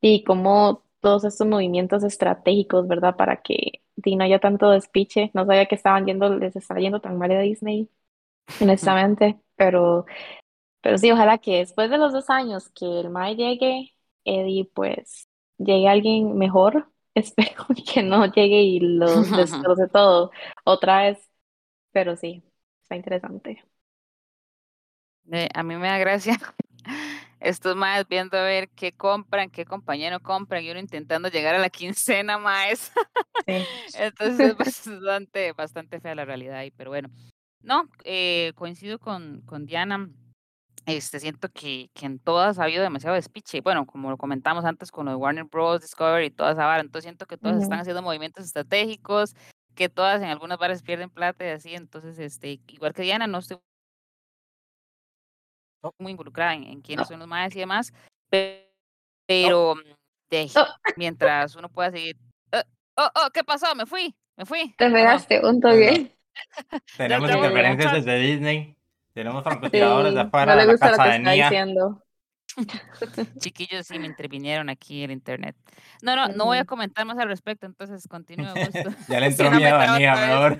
y 0.00 0.24
cómo 0.24 0.84
todos 1.00 1.24
estos 1.24 1.46
movimientos 1.46 2.04
estratégicos, 2.04 2.88
¿verdad? 2.88 3.16
Para 3.16 3.42
que 3.42 3.82
no 4.04 4.26
ya 4.26 4.38
tanto 4.40 4.70
despiche, 4.70 5.30
no 5.34 5.46
sabía 5.46 5.66
que 5.66 5.74
estaban 5.76 6.06
yendo, 6.06 6.28
les 6.36 6.56
estaba 6.56 6.80
yendo 6.80 7.00
tan 7.00 7.18
mal 7.18 7.30
a 7.32 7.40
Disney, 7.40 7.88
honestamente, 8.60 9.40
pero, 9.56 10.06
pero 10.82 10.98
sí, 10.98 11.10
ojalá 11.10 11.38
que 11.38 11.58
después 11.58 11.90
de 11.90 11.98
los 11.98 12.12
dos 12.12 12.30
años 12.30 12.70
que 12.70 12.86
el 13.00 13.10
Mae 13.10 13.36
llegue, 13.36 13.94
Eddie, 14.24 14.66
pues 14.74 15.28
llegue 15.58 15.88
alguien 15.88 16.36
mejor, 16.36 16.90
espero 17.14 17.66
que 17.92 18.02
no 18.02 18.26
llegue 18.26 18.62
y 18.62 18.80
lo 18.80 19.06
destroce 19.36 19.88
todo 19.88 20.30
otra 20.64 21.02
vez, 21.04 21.25
pero 21.96 22.14
sí, 22.14 22.42
está 22.82 22.94
interesante. 22.94 23.64
Eh, 25.32 25.48
a 25.54 25.62
mí 25.62 25.76
me 25.76 25.88
da 25.88 25.96
gracia 25.96 26.38
estos 27.40 27.74
más 27.74 28.06
viendo 28.06 28.36
a 28.36 28.42
ver 28.42 28.68
qué 28.68 28.92
compran, 28.92 29.48
qué 29.48 29.64
compañero 29.64 30.20
compran 30.20 30.62
y 30.62 30.70
uno 30.70 30.78
intentando 30.78 31.30
llegar 31.30 31.54
a 31.54 31.58
la 31.58 31.70
quincena 31.70 32.36
más. 32.36 32.92
Entonces 33.94 34.50
es 34.50 34.56
bastante, 34.58 35.54
bastante 35.54 35.98
fea 35.98 36.14
la 36.14 36.26
realidad 36.26 36.58
ahí, 36.58 36.70
pero 36.70 36.90
bueno. 36.90 37.08
No, 37.62 37.88
eh, 38.04 38.52
coincido 38.56 38.98
con, 38.98 39.40
con 39.46 39.64
Diana. 39.64 40.10
Este, 40.84 41.18
siento 41.18 41.48
que, 41.48 41.88
que 41.94 42.04
en 42.04 42.18
todas 42.18 42.58
ha 42.58 42.64
habido 42.64 42.82
demasiado 42.82 43.16
despiche. 43.16 43.62
Bueno, 43.62 43.86
como 43.86 44.10
lo 44.10 44.18
comentamos 44.18 44.66
antes 44.66 44.90
con 44.90 45.06
los 45.06 45.16
Warner 45.16 45.44
Bros., 45.44 45.80
Discovery 45.80 46.26
y 46.26 46.30
toda 46.30 46.52
esa 46.52 46.66
vara, 46.66 46.82
entonces 46.82 47.04
siento 47.04 47.24
que 47.24 47.38
todas 47.38 47.62
están 47.62 47.80
haciendo 47.80 48.02
movimientos 48.02 48.44
estratégicos, 48.44 49.34
que 49.76 49.88
todas 49.88 50.20
en 50.20 50.28
algunas 50.28 50.58
bares 50.58 50.82
pierden 50.82 51.10
plata 51.10 51.46
y 51.46 51.50
así. 51.50 51.74
Entonces, 51.74 52.18
este, 52.18 52.60
igual 52.66 52.92
que 52.92 53.02
Diana, 53.02 53.28
no 53.28 53.38
estoy 53.38 53.58
muy 55.98 56.10
involucrada 56.10 56.54
en, 56.54 56.80
quiénes 56.80 57.06
son 57.06 57.20
los 57.20 57.28
más 57.28 57.54
y 57.54 57.60
demás, 57.60 57.92
pero 58.28 59.76
de, 60.30 60.50
oh. 60.56 60.66
mientras 60.96 61.54
uno 61.54 61.68
pueda 61.68 61.92
seguir. 61.92 62.16
Oh, 62.52 62.62
oh, 62.96 63.10
oh, 63.14 63.30
¿qué 63.32 63.44
pasó? 63.44 63.72
Me 63.76 63.86
fui, 63.86 64.16
me 64.36 64.44
fui. 64.44 64.74
Te 64.76 64.90
pegaste, 64.90 65.46
un 65.46 65.60
toque. 65.60 66.16
Tenemos 66.96 67.30
interferencias 67.30 67.92
desde 67.92 68.18
Disney. 68.18 68.76
Tenemos 69.12 69.44
francotiradores 69.44 70.14
de 70.14 70.20
afuera 70.20 70.54
no 70.54 70.60
le 70.60 70.72
gusta 70.72 70.86
de 70.86 70.92
la 70.92 70.96
casa 70.96 71.18
lo 71.18 71.24
que 71.24 71.30
está 71.30 71.48
diciendo. 71.48 72.02
Chiquillos 73.38 73.86
sí 73.86 73.98
me 73.98 74.06
intervinieron 74.06 74.68
aquí 74.68 75.02
en 75.02 75.10
internet. 75.10 75.56
No, 76.02 76.16
no, 76.16 76.28
no 76.28 76.44
voy 76.46 76.58
a 76.58 76.64
comentar 76.64 77.04
más 77.04 77.18
al 77.18 77.28
respecto, 77.28 77.66
entonces 77.66 78.06
continúe. 78.08 78.46
ya 79.08 79.20
le 79.20 79.26
entró 79.26 79.50
miedo 79.50 79.76
a 79.76 79.98
Nia, 79.98 80.14
mejor. 80.14 80.58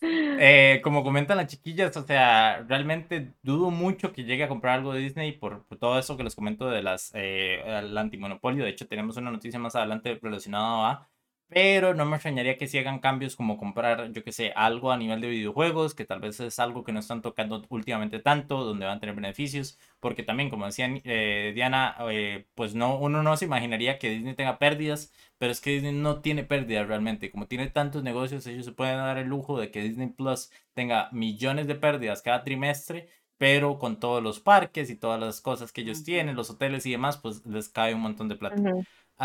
Eh, 0.00 0.80
como 0.84 1.02
comentan 1.02 1.36
las 1.36 1.48
chiquillas, 1.48 1.96
o 1.96 2.06
sea, 2.06 2.64
realmente 2.68 3.34
dudo 3.42 3.70
mucho 3.70 4.12
que 4.12 4.24
llegue 4.24 4.44
a 4.44 4.48
comprar 4.48 4.78
algo 4.78 4.92
de 4.92 5.00
Disney 5.00 5.32
por, 5.32 5.64
todo 5.80 5.98
eso 5.98 6.16
que 6.16 6.22
les 6.22 6.36
comento 6.36 6.68
de 6.68 6.82
las 6.82 7.10
eh, 7.14 7.62
el 7.64 7.96
antimonopolio. 7.96 8.64
De 8.64 8.70
hecho, 8.70 8.86
tenemos 8.86 9.16
una 9.16 9.30
noticia 9.30 9.58
más 9.58 9.74
adelante 9.74 10.18
relacionada 10.22 10.90
a 10.90 11.08
pero 11.48 11.94
no 11.94 12.04
me 12.04 12.16
extrañaría 12.16 12.58
que 12.58 12.66
si 12.66 12.76
hagan 12.78 12.98
cambios 12.98 13.36
como 13.36 13.56
comprar, 13.56 14.10
yo 14.12 14.24
que 14.24 14.32
sé, 14.32 14.52
algo 14.56 14.90
a 14.90 14.96
nivel 14.96 15.20
de 15.20 15.28
videojuegos, 15.28 15.94
que 15.94 16.04
tal 16.04 16.20
vez 16.20 16.40
es 16.40 16.58
algo 16.58 16.82
que 16.82 16.92
no 16.92 16.98
están 17.00 17.22
tocando 17.22 17.64
últimamente 17.68 18.18
tanto, 18.18 18.64
donde 18.64 18.84
van 18.84 18.96
a 18.96 19.00
tener 19.00 19.14
beneficios, 19.14 19.78
porque 20.00 20.24
también, 20.24 20.50
como 20.50 20.66
decía 20.66 20.88
eh, 21.04 21.52
Diana, 21.54 21.96
eh, 22.10 22.46
pues 22.54 22.74
no, 22.74 22.98
uno 22.98 23.22
no 23.22 23.36
se 23.36 23.44
imaginaría 23.44 23.98
que 23.98 24.10
Disney 24.10 24.34
tenga 24.34 24.58
pérdidas, 24.58 25.12
pero 25.38 25.52
es 25.52 25.60
que 25.60 25.70
Disney 25.70 25.92
no 25.92 26.20
tiene 26.20 26.42
pérdidas 26.42 26.88
realmente, 26.88 27.30
como 27.30 27.46
tiene 27.46 27.68
tantos 27.68 28.02
negocios, 28.02 28.46
ellos 28.46 28.64
se 28.64 28.72
pueden 28.72 28.96
dar 28.96 29.18
el 29.18 29.28
lujo 29.28 29.58
de 29.60 29.70
que 29.70 29.82
Disney 29.82 30.08
Plus 30.08 30.50
tenga 30.74 31.08
millones 31.12 31.68
de 31.68 31.76
pérdidas 31.76 32.22
cada 32.22 32.42
trimestre, 32.42 33.08
pero 33.38 33.78
con 33.78 34.00
todos 34.00 34.22
los 34.22 34.40
parques 34.40 34.90
y 34.90 34.96
todas 34.96 35.20
las 35.20 35.40
cosas 35.40 35.70
que 35.70 35.82
ellos 35.82 36.02
tienen, 36.02 36.36
los 36.36 36.50
hoteles 36.50 36.86
y 36.86 36.90
demás, 36.92 37.18
pues 37.18 37.44
les 37.46 37.68
cae 37.68 37.94
un 37.94 38.00
montón 38.00 38.28
de 38.28 38.36
plata. 38.36 38.56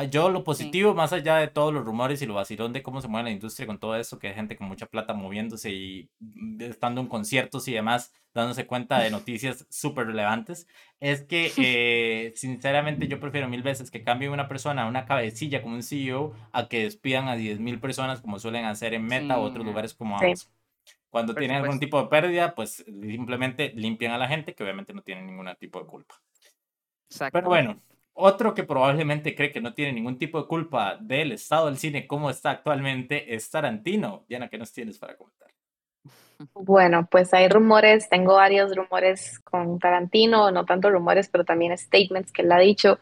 Yo 0.09 0.29
lo 0.29 0.43
positivo, 0.43 0.93
más 0.93 1.11
allá 1.11 1.35
de 1.35 1.47
todos 1.47 1.73
los 1.73 1.83
rumores 1.83 2.21
y 2.21 2.25
lo 2.25 2.35
vacilón 2.35 2.71
de 2.71 2.81
cómo 2.81 3.01
se 3.01 3.09
mueve 3.09 3.25
la 3.25 3.33
industria 3.33 3.67
con 3.67 3.77
todo 3.77 3.97
eso, 3.97 4.19
que 4.19 4.29
hay 4.29 4.33
gente 4.33 4.55
con 4.55 4.67
mucha 4.67 4.85
plata 4.85 5.13
moviéndose 5.13 5.69
y 5.69 6.09
mm, 6.19 6.61
estando 6.61 7.01
en 7.01 7.07
conciertos 7.07 7.67
y 7.67 7.73
demás, 7.73 8.13
dándose 8.33 8.65
cuenta 8.65 8.99
de 8.99 9.11
noticias 9.11 9.67
súper 9.69 10.07
relevantes, 10.07 10.67
es 11.01 11.23
que 11.23 11.51
eh, 11.57 12.31
sinceramente 12.35 13.09
yo 13.09 13.19
prefiero 13.19 13.49
mil 13.49 13.63
veces 13.63 13.91
que 13.91 14.03
cambie 14.03 14.29
una 14.29 14.47
persona, 14.47 14.87
una 14.87 15.05
cabecilla 15.05 15.61
como 15.61 15.75
un 15.75 15.83
CEO, 15.83 16.33
a 16.53 16.69
que 16.69 16.83
despidan 16.83 17.27
a 17.27 17.35
10.000 17.35 17.81
personas 17.81 18.21
como 18.21 18.39
suelen 18.39 18.63
hacer 18.65 18.93
en 18.93 19.05
Meta 19.05 19.39
u 19.39 19.43
otros 19.43 19.65
lugares 19.65 19.93
como 19.93 20.17
Amazon. 20.17 20.51
Cuando 21.09 21.35
tienen 21.35 21.57
algún 21.57 21.79
tipo 21.79 22.01
de 22.01 22.07
pérdida, 22.07 22.55
pues 22.55 22.85
simplemente 22.85 23.73
limpian 23.75 24.13
a 24.13 24.17
la 24.17 24.29
gente 24.29 24.55
que 24.55 24.63
obviamente 24.63 24.93
no 24.93 25.01
tienen 25.01 25.27
ningún 25.27 25.53
tipo 25.59 25.79
de 25.81 25.85
culpa. 25.85 26.15
Pero 27.33 27.49
bueno, 27.49 27.81
otro 28.13 28.53
que 28.53 28.63
probablemente 28.63 29.35
cree 29.35 29.51
que 29.51 29.61
no 29.61 29.73
tiene 29.73 29.93
ningún 29.93 30.17
tipo 30.17 30.41
de 30.41 30.47
culpa 30.47 30.97
del 30.99 31.31
estado 31.31 31.67
del 31.67 31.77
cine 31.77 32.07
como 32.07 32.29
está 32.29 32.51
actualmente 32.51 33.33
es 33.33 33.49
Tarantino. 33.49 34.25
Diana, 34.27 34.49
¿qué 34.49 34.57
nos 34.57 34.71
tienes 34.71 34.97
para 34.97 35.15
comentar? 35.15 35.49
Bueno, 36.53 37.07
pues 37.09 37.33
hay 37.33 37.47
rumores, 37.47 38.09
tengo 38.09 38.35
varios 38.35 38.75
rumores 38.75 39.39
con 39.39 39.79
Tarantino, 39.79 40.51
no 40.51 40.65
tanto 40.65 40.89
rumores, 40.89 41.29
pero 41.29 41.45
también 41.45 41.77
statements 41.77 42.31
que 42.31 42.41
él 42.41 42.51
ha 42.51 42.59
dicho. 42.59 42.99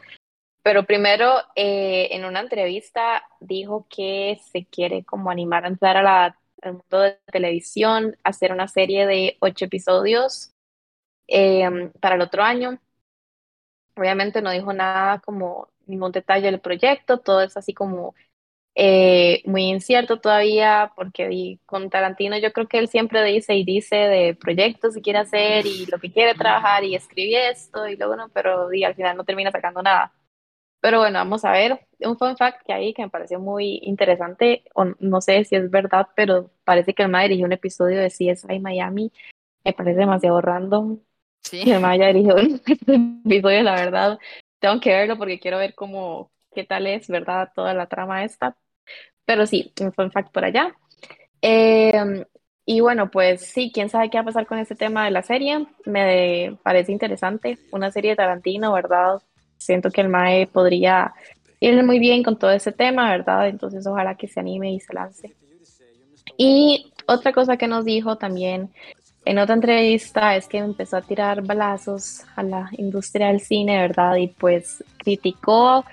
Pero 0.61 0.85
primero, 0.85 1.35
eh, 1.55 2.09
en 2.11 2.25
una 2.25 2.41
entrevista 2.41 3.23
dijo 3.39 3.87
que 3.89 4.39
se 4.51 4.65
quiere 4.65 5.05
como 5.05 5.31
animar 5.31 5.63
a 5.63 5.69
entrar 5.69 5.97
a 5.97 6.03
la, 6.03 6.37
al 6.61 6.73
mundo 6.73 6.99
de 6.99 7.17
televisión, 7.31 8.17
hacer 8.23 8.51
una 8.51 8.67
serie 8.67 9.07
de 9.07 9.37
ocho 9.39 9.65
episodios 9.65 10.51
eh, 11.27 11.91
para 12.01 12.15
el 12.15 12.21
otro 12.21 12.43
año 12.43 12.79
Obviamente 13.99 14.41
no 14.41 14.51
dijo 14.51 14.73
nada 14.73 15.19
como 15.19 15.69
ningún 15.87 16.11
detalle 16.11 16.45
del 16.47 16.61
proyecto, 16.61 17.19
todo 17.19 17.41
es 17.41 17.57
así 17.57 17.73
como 17.73 18.15
eh, 18.75 19.41
muy 19.45 19.63
incierto 19.63 20.19
todavía, 20.21 20.91
porque 20.95 21.59
con 21.65 21.89
Tarantino 21.89 22.37
yo 22.37 22.53
creo 22.53 22.67
que 22.67 22.79
él 22.79 22.87
siempre 22.87 23.23
dice 23.25 23.55
y 23.55 23.65
dice 23.65 23.95
de 23.97 24.35
proyectos 24.35 24.95
que 24.95 25.01
quiere 25.01 25.19
hacer 25.19 25.65
y 25.65 25.85
lo 25.87 25.99
que 25.99 26.11
quiere 26.11 26.35
trabajar 26.35 26.83
y 26.85 26.95
escribe 26.95 27.49
esto 27.49 27.87
y 27.87 27.97
luego 27.97 28.15
no, 28.15 28.29
pero 28.29 28.67
al 28.69 28.95
final 28.95 29.17
no 29.17 29.25
termina 29.25 29.51
sacando 29.51 29.81
nada. 29.83 30.13
Pero 30.81 30.99
bueno, 30.99 31.19
vamos 31.19 31.43
a 31.45 31.51
ver. 31.51 31.87
Un 31.99 32.17
fun 32.17 32.37
fact 32.37 32.63
que 32.65 32.73
hay 32.73 32.93
que 32.93 33.01
me 33.03 33.09
pareció 33.09 33.39
muy 33.39 33.79
interesante, 33.83 34.63
o 34.75 34.85
no 34.99 35.21
sé 35.21 35.43
si 35.43 35.55
es 35.55 35.69
verdad, 35.69 36.07
pero 36.15 36.51
parece 36.63 36.93
que 36.93 37.03
el 37.03 37.09
MA 37.09 37.23
dirigió 37.23 37.45
un 37.45 37.51
episodio 37.53 37.99
de 37.99 38.09
CSI 38.09 38.59
Miami. 38.59 39.11
Me 39.65 39.73
parece 39.73 39.99
demasiado 39.99 40.41
random. 40.41 40.99
Sí. 41.43 41.63
Que 41.63 41.79
me 41.79 41.87
haya 41.87 42.07
dirigido 42.07 42.37
este 42.37 42.73
episodio, 43.25 43.63
la 43.63 43.75
verdad. 43.75 44.19
Tengo 44.59 44.79
que 44.79 44.91
verlo 44.91 45.17
porque 45.17 45.39
quiero 45.39 45.57
ver 45.57 45.73
cómo, 45.73 46.31
qué 46.53 46.63
tal 46.63 46.87
es, 46.87 47.07
¿verdad? 47.07 47.51
Toda 47.55 47.73
la 47.73 47.87
trama 47.87 48.23
esta. 48.23 48.55
Pero 49.25 49.45
sí, 49.45 49.73
un 49.81 49.93
fun 49.93 50.11
fact 50.11 50.31
por 50.31 50.43
allá. 50.43 50.75
Em, 51.41 52.23
y 52.65 52.81
bueno, 52.81 53.09
pues 53.09 53.41
sí, 53.41 53.71
quién 53.73 53.89
sabe 53.89 54.09
qué 54.09 54.17
va 54.17 54.21
a 54.23 54.25
pasar 54.25 54.45
con 54.45 54.59
este 54.59 54.75
tema 54.75 55.05
de 55.05 55.11
la 55.11 55.23
serie. 55.23 55.65
Me 55.85 56.57
parece 56.63 56.91
interesante. 56.91 57.57
Una 57.71 57.91
serie 57.91 58.11
de 58.11 58.17
Tarantino, 58.17 58.73
¿verdad? 58.73 59.21
Siento 59.57 59.91
que 59.91 60.01
el 60.01 60.09
Mae 60.09 60.47
podría 60.47 61.13
ir 61.59 61.83
muy 61.83 61.99
bien 61.99 62.23
con 62.23 62.37
todo 62.37 62.51
ese 62.51 62.71
tema, 62.71 63.09
¿verdad? 63.09 63.47
Entonces 63.47 63.85
ojalá 63.87 64.15
que 64.15 64.27
se 64.27 64.39
anime 64.39 64.73
y 64.73 64.79
se 64.79 64.93
lance. 64.93 65.35
Y 66.37 66.91
otra 67.07 67.33
cosa 67.33 67.57
que 67.57 67.67
nos 67.67 67.85
dijo 67.85 68.17
también 68.17 68.71
en 69.29 69.37
otra 69.37 69.53
entrevista 69.53 70.35
es 70.35 70.47
que 70.47 70.57
empezó 70.57 70.97
a 70.97 71.03
tirar 71.03 71.43
balazos 71.43 72.23
a 72.35 72.41
la 72.41 72.67
industria 72.79 73.27
del 73.27 73.41
cine, 73.41 73.79
¿verdad? 73.79 74.15
Y 74.15 74.29
pues 74.29 74.83
criticó 74.97 75.85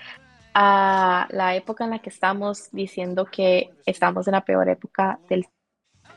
a 0.55 1.27
la 1.29 1.55
época 1.55 1.83
en 1.83 1.91
la 1.91 1.99
que 1.99 2.09
estamos 2.09 2.69
diciendo 2.71 3.25
que 3.25 3.69
estamos 3.85 4.27
en 4.27 4.31
la 4.31 4.41
peor 4.41 4.67
época 4.69 5.19
del 5.29 5.45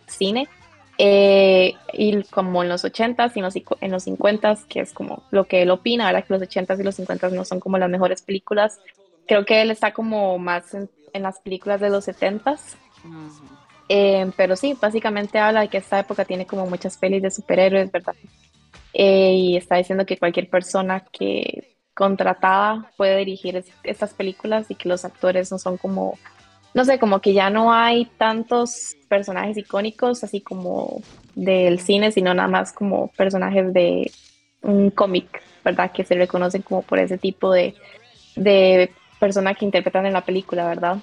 cine. 0.07 0.49
Eh, 0.97 1.75
y 1.93 2.23
como 2.25 2.63
en 2.63 2.71
los 2.71 2.87
80s 2.87 3.33
y 3.35 3.41
en 3.41 3.91
los, 3.93 4.07
50s, 4.07 4.65
que 4.67 4.81
es 4.81 4.95
como 4.95 5.23
lo 5.31 5.45
que 5.45 5.61
él 5.61 5.71
opina, 5.71 6.07
ahora 6.07 6.23
que 6.23 6.33
los 6.33 6.41
80s 6.41 6.81
y 6.81 6.83
los 6.83 6.99
50s 6.99 7.33
no 7.33 7.45
son 7.45 7.61
como 7.61 7.77
las 7.77 7.91
mejores 7.91 8.23
películas, 8.23 8.81
creo 9.29 9.45
que 9.45 9.61
él 9.61 9.71
está 9.71 9.93
como 9.93 10.39
más 10.39 10.73
en, 10.73 10.89
las 11.13 11.39
películas 11.41 11.83
de 11.83 11.91
los 11.91 12.09
70s. 12.09 12.77
Eh, 13.93 14.31
pero 14.37 14.55
sí, 14.55 14.77
básicamente 14.81 15.41
habla 15.41 15.63
de 15.63 15.69
que 15.69 15.79
esta 15.79 15.99
época 15.99 16.25
tiene 16.25 16.47
como 16.47 16.65
muchas 16.65 16.97
pelis 16.97 17.23
de 17.23 17.31
superhéroes, 17.33 17.91
¿verdad? 17.91 18.15
Eh, 18.93 19.33
y 19.33 19.57
está 19.57 19.79
diciendo 19.79 20.07
que 20.07 20.17
cualquier 20.17 20.49
persona 20.49 21.01
que 21.01 21.77
contratada 21.93 22.93
puede 22.97 23.17
dirigir 23.17 23.65
estas 23.83 24.15
películas 24.15 24.71
y 24.71 24.77
que 24.77 24.89
los 24.89 25.05
actores 25.05 25.51
no 25.51 25.59
son 25.59 25.77
como, 25.77 26.17
no 26.73 26.85
sé, 26.85 27.01
como 27.01 27.21
que 27.21 27.33
ya 27.33 27.51
no 27.51 27.73
hay 27.73 28.05
tantos 28.17 28.95
personajes 29.09 29.57
icónicos 29.57 30.23
así 30.23 30.41
como 30.41 31.03
del 31.35 31.81
cine, 31.81 32.13
sino 32.13 32.33
nada 32.33 32.49
más 32.49 32.73
como 32.73 33.09
personajes 33.17 33.73
de 33.75 34.13
un 34.63 34.91
cómic, 34.91 35.43
¿verdad? 35.65 35.91
Que 35.91 36.05
se 36.05 36.15
reconocen 36.15 36.63
como 36.63 36.83
por 36.83 37.01
ese 37.01 37.19
tipo 37.19 37.51
de, 37.51 37.75
de 38.37 38.93
persona 39.19 39.53
que 39.57 39.65
interpretan 39.65 40.07
en 40.07 40.13
la 40.13 40.25
película, 40.25 40.69
¿verdad? 40.69 40.99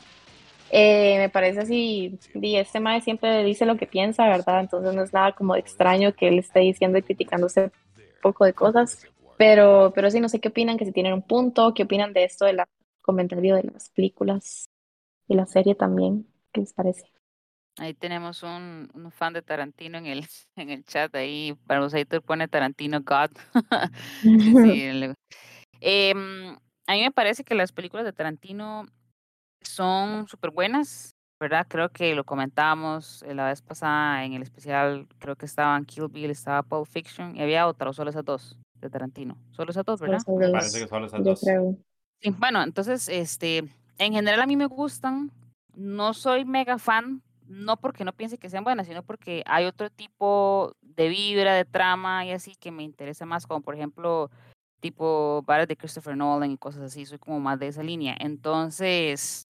Eh, 0.72 1.18
me 1.18 1.30
parece 1.30 1.62
así, 1.62 2.20
y 2.34 2.56
este 2.58 2.80
mae 2.80 3.02
siempre 3.02 3.44
dice 3.44 3.66
lo 3.66 3.78
que 3.78 3.88
piensa, 3.88 4.28
¿verdad? 4.28 4.62
Entonces 4.62 4.94
no 4.94 5.04
es 5.04 5.14
nada 5.14 5.34
como 5.34 5.56
extraño 5.56 6.14
que 6.14 6.28
él 6.28 6.40
esté 6.40 6.60
diciendo 6.60 6.98
y 6.98 7.04
criticándose 7.04 7.64
un 7.64 7.72
poco 8.22 8.46
de 8.46 8.54
cosas, 8.54 9.08
pero, 9.38 9.92
pero 9.96 10.12
sí, 10.12 10.20
no 10.20 10.30
sé 10.30 10.40
qué 10.40 10.50
opinan, 10.50 10.78
que 10.78 10.86
si 10.86 10.92
tienen 10.92 11.14
un 11.14 11.22
punto, 11.22 11.74
qué 11.74 11.84
opinan 11.84 12.14
de 12.14 12.26
esto 12.26 12.46
del 12.46 12.62
comentario 13.02 13.56
de 13.56 13.64
las 13.64 13.90
películas 13.90 14.68
y 15.28 15.36
la 15.36 15.46
serie 15.46 15.76
también. 15.76 16.28
¿Qué 16.52 16.62
les 16.62 16.74
parece? 16.74 17.12
Ahí 17.80 17.94
tenemos 17.94 18.42
un, 18.42 18.90
un, 18.96 19.12
fan 19.12 19.34
de 19.34 19.44
Tarantino 19.44 20.00
en 20.00 20.08
el, 20.08 20.26
en 20.56 20.70
el 20.70 20.84
chat. 20.84 21.14
Ahí 21.16 21.54
para 21.68 21.80
Barbosator 21.80 22.22
pone 22.22 22.48
Tarantino 22.48 23.02
God. 23.02 23.30
sí, 24.22 24.84
em, 25.82 26.58
a 26.88 26.94
mí 26.94 27.02
me 27.02 27.12
parece 27.12 27.44
que 27.44 27.54
las 27.54 27.72
películas 27.72 28.06
de 28.06 28.14
Tarantino 28.14 28.88
son 29.68 30.28
súper 30.28 30.52
buenas, 30.52 31.12
¿verdad? 31.40 31.66
Creo 31.70 31.90
que 31.90 32.16
lo 32.16 32.24
comentábamos 32.24 33.24
eh, 33.24 33.34
la 33.34 33.48
vez 33.48 33.62
pasada 33.62 34.24
en 34.26 34.34
el 34.34 34.42
especial. 34.42 35.08
Creo 35.20 35.36
que 35.36 35.46
estaban 35.46 35.86
Kill 35.86 36.08
Bill, 36.08 36.32
estaba 36.32 36.64
Pulp 36.64 36.88
Fiction 36.88 37.36
y 37.36 37.42
había 37.42 37.68
otra, 37.68 37.90
o 37.90 37.94
solo 37.94 38.10
esas 38.10 38.26
dos 38.26 38.58
de 38.76 38.90
Tarantino. 38.90 39.38
Solo 39.52 39.72
esas 39.72 39.86
dos, 39.86 40.00
¿verdad? 40.00 40.20
Me 40.28 40.50
parece 40.50 40.80
que 40.80 40.88
solo 40.88 41.06
esas 41.08 41.24
dos. 41.24 41.40
Sí, 41.40 42.30
bueno, 42.38 42.64
entonces, 42.64 43.10
este, 43.10 43.70
en 43.98 44.14
general 44.14 44.42
a 44.42 44.48
mí 44.48 44.56
me 44.56 44.66
gustan. 44.66 45.32
No 45.76 46.16
soy 46.16 46.44
mega 46.44 46.80
fan 46.80 47.22
no 47.48 47.78
porque 47.78 48.04
no 48.04 48.14
piense 48.14 48.38
que 48.38 48.50
sean 48.50 48.64
buenas, 48.64 48.88
sino 48.88 49.04
porque 49.04 49.44
hay 49.46 49.66
otro 49.66 49.90
tipo 49.90 50.76
de 50.82 51.08
vibra, 51.10 51.54
de 51.54 51.66
trama 51.66 52.26
y 52.26 52.32
así 52.32 52.56
que 52.56 52.72
me 52.72 52.84
interesa 52.84 53.26
más, 53.26 53.48
como 53.48 53.62
por 53.62 53.76
ejemplo, 53.76 54.30
tipo 54.80 55.44
bares 55.44 55.68
de 55.68 55.78
Christopher 55.78 56.18
Nolan 56.18 56.52
y 56.52 56.58
cosas 56.58 56.84
así, 56.84 57.06
soy 57.06 57.20
como 57.20 57.40
más 57.40 57.60
de 57.60 57.68
esa 57.68 57.84
línea. 57.84 58.16
Entonces, 58.20 59.47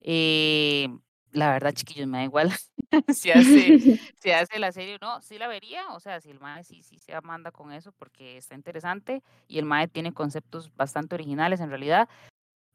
eh, 0.00 0.88
la 1.32 1.52
verdad, 1.52 1.72
chiquillos, 1.72 2.08
me 2.08 2.18
da 2.18 2.24
igual 2.24 2.50
si, 3.08 3.30
hace, 3.30 3.98
si 4.20 4.30
hace 4.30 4.58
la 4.58 4.72
serie 4.72 4.96
o 4.96 4.98
no, 5.00 5.20
sí 5.20 5.38
la 5.38 5.48
vería, 5.48 5.88
o 5.90 6.00
sea, 6.00 6.20
si 6.20 6.30
el 6.30 6.40
MAE 6.40 6.64
sí, 6.64 6.82
sí 6.82 6.98
se 6.98 7.18
manda 7.20 7.50
con 7.50 7.72
eso 7.72 7.92
porque 7.92 8.36
está 8.36 8.54
interesante 8.54 9.22
y 9.48 9.58
el 9.58 9.64
MAE 9.64 9.88
tiene 9.88 10.12
conceptos 10.12 10.74
bastante 10.74 11.14
originales 11.14 11.60
en 11.60 11.70
realidad, 11.70 12.08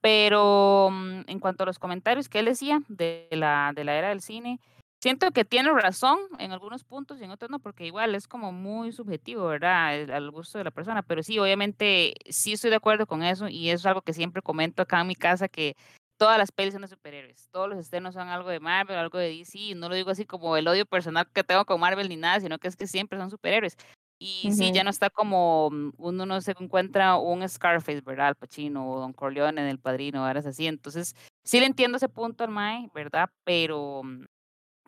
pero 0.01 0.89
mm, 0.91 1.21
en 1.27 1.39
cuanto 1.39 1.63
a 1.63 1.65
los 1.65 1.79
comentarios 1.79 2.29
que 2.29 2.39
él 2.39 2.45
decía 2.45 2.81
de 2.87 3.27
la, 3.31 3.71
de 3.75 3.83
la 3.83 3.95
era 3.95 4.09
del 4.09 4.21
cine, 4.21 4.59
siento 5.01 5.31
que 5.31 5.45
tiene 5.45 5.71
razón 5.71 6.19
en 6.39 6.51
algunos 6.51 6.83
puntos 6.83 7.19
y 7.19 7.23
en 7.25 7.31
otros 7.31 7.51
no, 7.51 7.59
porque 7.59 7.85
igual 7.85 8.15
es 8.15 8.27
como 8.27 8.51
muy 8.51 8.91
subjetivo, 8.91 9.45
¿verdad? 9.45 10.09
Al 10.11 10.31
gusto 10.31 10.57
de 10.57 10.63
la 10.63 10.71
persona, 10.71 11.01
pero 11.01 11.21
sí, 11.23 11.37
obviamente 11.39 12.13
sí 12.29 12.53
estoy 12.53 12.69
de 12.69 12.77
acuerdo 12.77 13.05
con 13.05 13.21
eso 13.23 13.47
y 13.47 13.69
es 13.69 13.85
algo 13.85 14.01
que 14.01 14.13
siempre 14.13 14.41
comento 14.41 14.81
acá 14.81 15.01
en 15.01 15.07
mi 15.07 15.15
casa, 15.15 15.47
que 15.47 15.75
todas 16.17 16.37
las 16.37 16.51
pelis 16.51 16.73
son 16.73 16.81
de 16.81 16.87
superhéroes, 16.87 17.49
todos 17.51 17.69
los 17.69 17.79
estrenos 17.79 18.13
son 18.13 18.27
algo 18.29 18.49
de 18.49 18.59
Marvel, 18.59 18.97
algo 18.97 19.17
de 19.17 19.29
DC, 19.29 19.57
y 19.57 19.75
no 19.75 19.89
lo 19.89 19.95
digo 19.95 20.11
así 20.11 20.25
como 20.25 20.57
el 20.57 20.67
odio 20.67 20.85
personal 20.85 21.27
que 21.31 21.43
tengo 21.43 21.65
con 21.65 21.79
Marvel 21.79 22.09
ni 22.09 22.15
nada, 22.15 22.39
sino 22.39 22.57
que 22.57 22.67
es 22.67 22.75
que 22.75 22.87
siempre 22.87 23.19
son 23.19 23.29
superhéroes. 23.29 23.77
Y 24.17 24.53
sí, 24.53 24.71
ya 24.71 24.83
no 24.83 24.89
está 24.89 25.09
como 25.09 25.69
mm, 25.71 25.91
uno 25.97 26.25
no 26.25 26.39
se 26.39 26.55
encuentra 26.57 27.17
un 27.17 27.47
Scarface, 27.47 28.01
¿verdad? 28.01 28.27
Al 28.27 28.35
Pacino 28.35 28.89
o 28.89 28.99
Don 28.99 29.11
Corleone 29.11 29.61
en 29.61 29.67
El 29.67 29.79
Padrino, 29.79 30.29
es 30.29 30.45
así. 30.45 30.67
Entonces, 30.67 31.15
sí 31.43 31.59
le 31.59 31.65
entiendo 31.65 31.97
ese 31.97 32.07
punto 32.07 32.43
al 32.45 32.49
Mae, 32.49 32.89
¿verdad? 32.93 33.29
Pero 33.43 34.03
mm, 34.03 34.23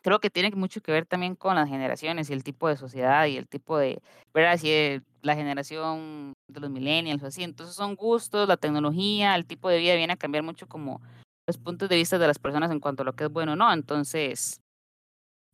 creo 0.01 0.19
que 0.19 0.30
tiene 0.30 0.49
mucho 0.51 0.80
que 0.82 0.93
ver 0.93 1.05
también 1.05 1.36
con 1.36 1.55
las 1.55 1.67
generaciones 1.67 2.30
y 2.30 2.34
el 2.34 2.43
tipo 2.43 2.69
de 2.69 2.78
sociedad 2.78 3.25
y 3.25 3.36
el 3.36 3.47
tipo 3.49 3.78
de, 3.78 4.01
¿verdad? 4.34 4.57
Si 4.57 5.01
la 5.21 5.36
generación 5.36 6.34
de 6.48 6.60
los 6.60 6.70
millennials 6.70 7.24
o 7.24 7.28
así. 7.28 7.43
Entonces, 7.43 7.76
son 7.76 7.95
gustos, 7.95 8.48
la 8.48 8.58
tecnología, 8.58 9.36
el 9.36 9.45
tipo 9.45 9.70
de 9.70 9.80
vida 9.80 9.95
viene 9.95 10.14
a 10.14 10.18
cambiar 10.18 10.43
mucho 10.43 10.68
como 10.68 11.02
los 11.48 11.58
puntos 11.58 11.89
de 11.89 11.95
vista 11.95 12.18
de 12.18 12.28
las 12.28 12.39
personas 12.39 12.72
en 12.72 12.80
cuanto 12.80 13.04
a 13.04 13.06
lo 13.06 13.14
que 13.14 13.26
es 13.26 13.32
bueno 13.32 13.54
o 13.54 13.56
no. 13.56 13.72
Entonces, 13.72 14.62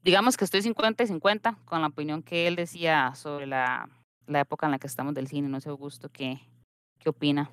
digamos 0.04 0.38
que 0.38 0.46
estoy 0.46 0.62
50 0.62 1.04
y 1.04 1.08
50 1.08 1.58
con 1.66 1.82
la 1.82 1.88
opinión 1.88 2.24
que 2.24 2.48
él 2.48 2.56
decía 2.56 3.14
sobre 3.16 3.48
la, 3.48 3.89
la 4.28 4.41
época 4.41 4.68
en 4.68 4.72
la 4.72 4.80
que 4.80 4.88
estamos 4.88 5.14
del 5.14 5.28
cine. 5.28 5.50
No 5.50 5.60
sé, 5.60 5.70
Augusto, 5.70 6.10
¿qué, 6.10 6.39
qué 7.00 7.10
opina? 7.10 7.50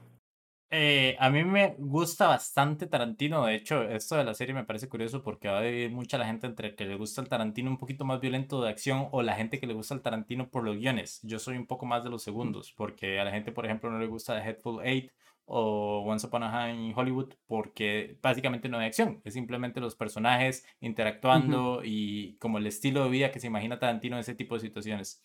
Eh, 0.72 1.16
a 1.18 1.30
mí 1.30 1.42
me 1.42 1.74
gusta 1.78 2.28
bastante 2.28 2.86
Tarantino. 2.86 3.44
De 3.44 3.56
hecho, 3.56 3.82
esto 3.82 4.16
de 4.16 4.24
la 4.24 4.34
serie 4.34 4.54
me 4.54 4.64
parece 4.64 4.88
curioso 4.88 5.22
porque 5.22 5.48
va 5.48 5.58
a 5.58 5.62
dividir 5.62 5.90
mucha 5.90 6.16
la 6.16 6.26
gente 6.26 6.46
entre 6.46 6.76
que 6.76 6.84
le 6.84 6.94
gusta 6.94 7.20
el 7.20 7.28
Tarantino 7.28 7.70
un 7.70 7.78
poquito 7.78 8.04
más 8.04 8.20
violento 8.20 8.62
de 8.62 8.70
acción 8.70 9.08
o 9.10 9.22
la 9.22 9.34
gente 9.34 9.58
que 9.58 9.66
le 9.66 9.74
gusta 9.74 9.94
el 9.94 10.02
Tarantino 10.02 10.48
por 10.48 10.62
los 10.62 10.76
guiones. 10.76 11.20
Yo 11.24 11.40
soy 11.40 11.56
un 11.56 11.66
poco 11.66 11.86
más 11.86 12.04
de 12.04 12.10
los 12.10 12.22
segundos 12.22 12.72
porque 12.76 13.18
a 13.18 13.24
la 13.24 13.32
gente, 13.32 13.50
por 13.50 13.66
ejemplo, 13.66 13.90
no 13.90 13.98
le 13.98 14.06
gusta 14.06 14.40
The 14.40 14.48
Headful 14.48 14.80
Eight 14.84 15.10
o 15.52 16.04
Once 16.06 16.24
Upon 16.24 16.44
a 16.44 16.50
Time 16.50 16.86
in 16.86 16.92
Hollywood 16.96 17.34
porque 17.48 18.16
básicamente 18.22 18.68
no 18.68 18.78
hay 18.78 18.86
acción, 18.86 19.20
es 19.24 19.34
simplemente 19.34 19.80
los 19.80 19.96
personajes 19.96 20.64
interactuando 20.80 21.82
y 21.84 22.36
como 22.36 22.58
el 22.58 22.68
estilo 22.68 23.02
de 23.02 23.10
vida 23.10 23.32
que 23.32 23.40
se 23.40 23.48
imagina 23.48 23.80
Tarantino 23.80 24.14
en 24.14 24.20
ese 24.20 24.36
tipo 24.36 24.54
de 24.54 24.60
situaciones. 24.60 25.20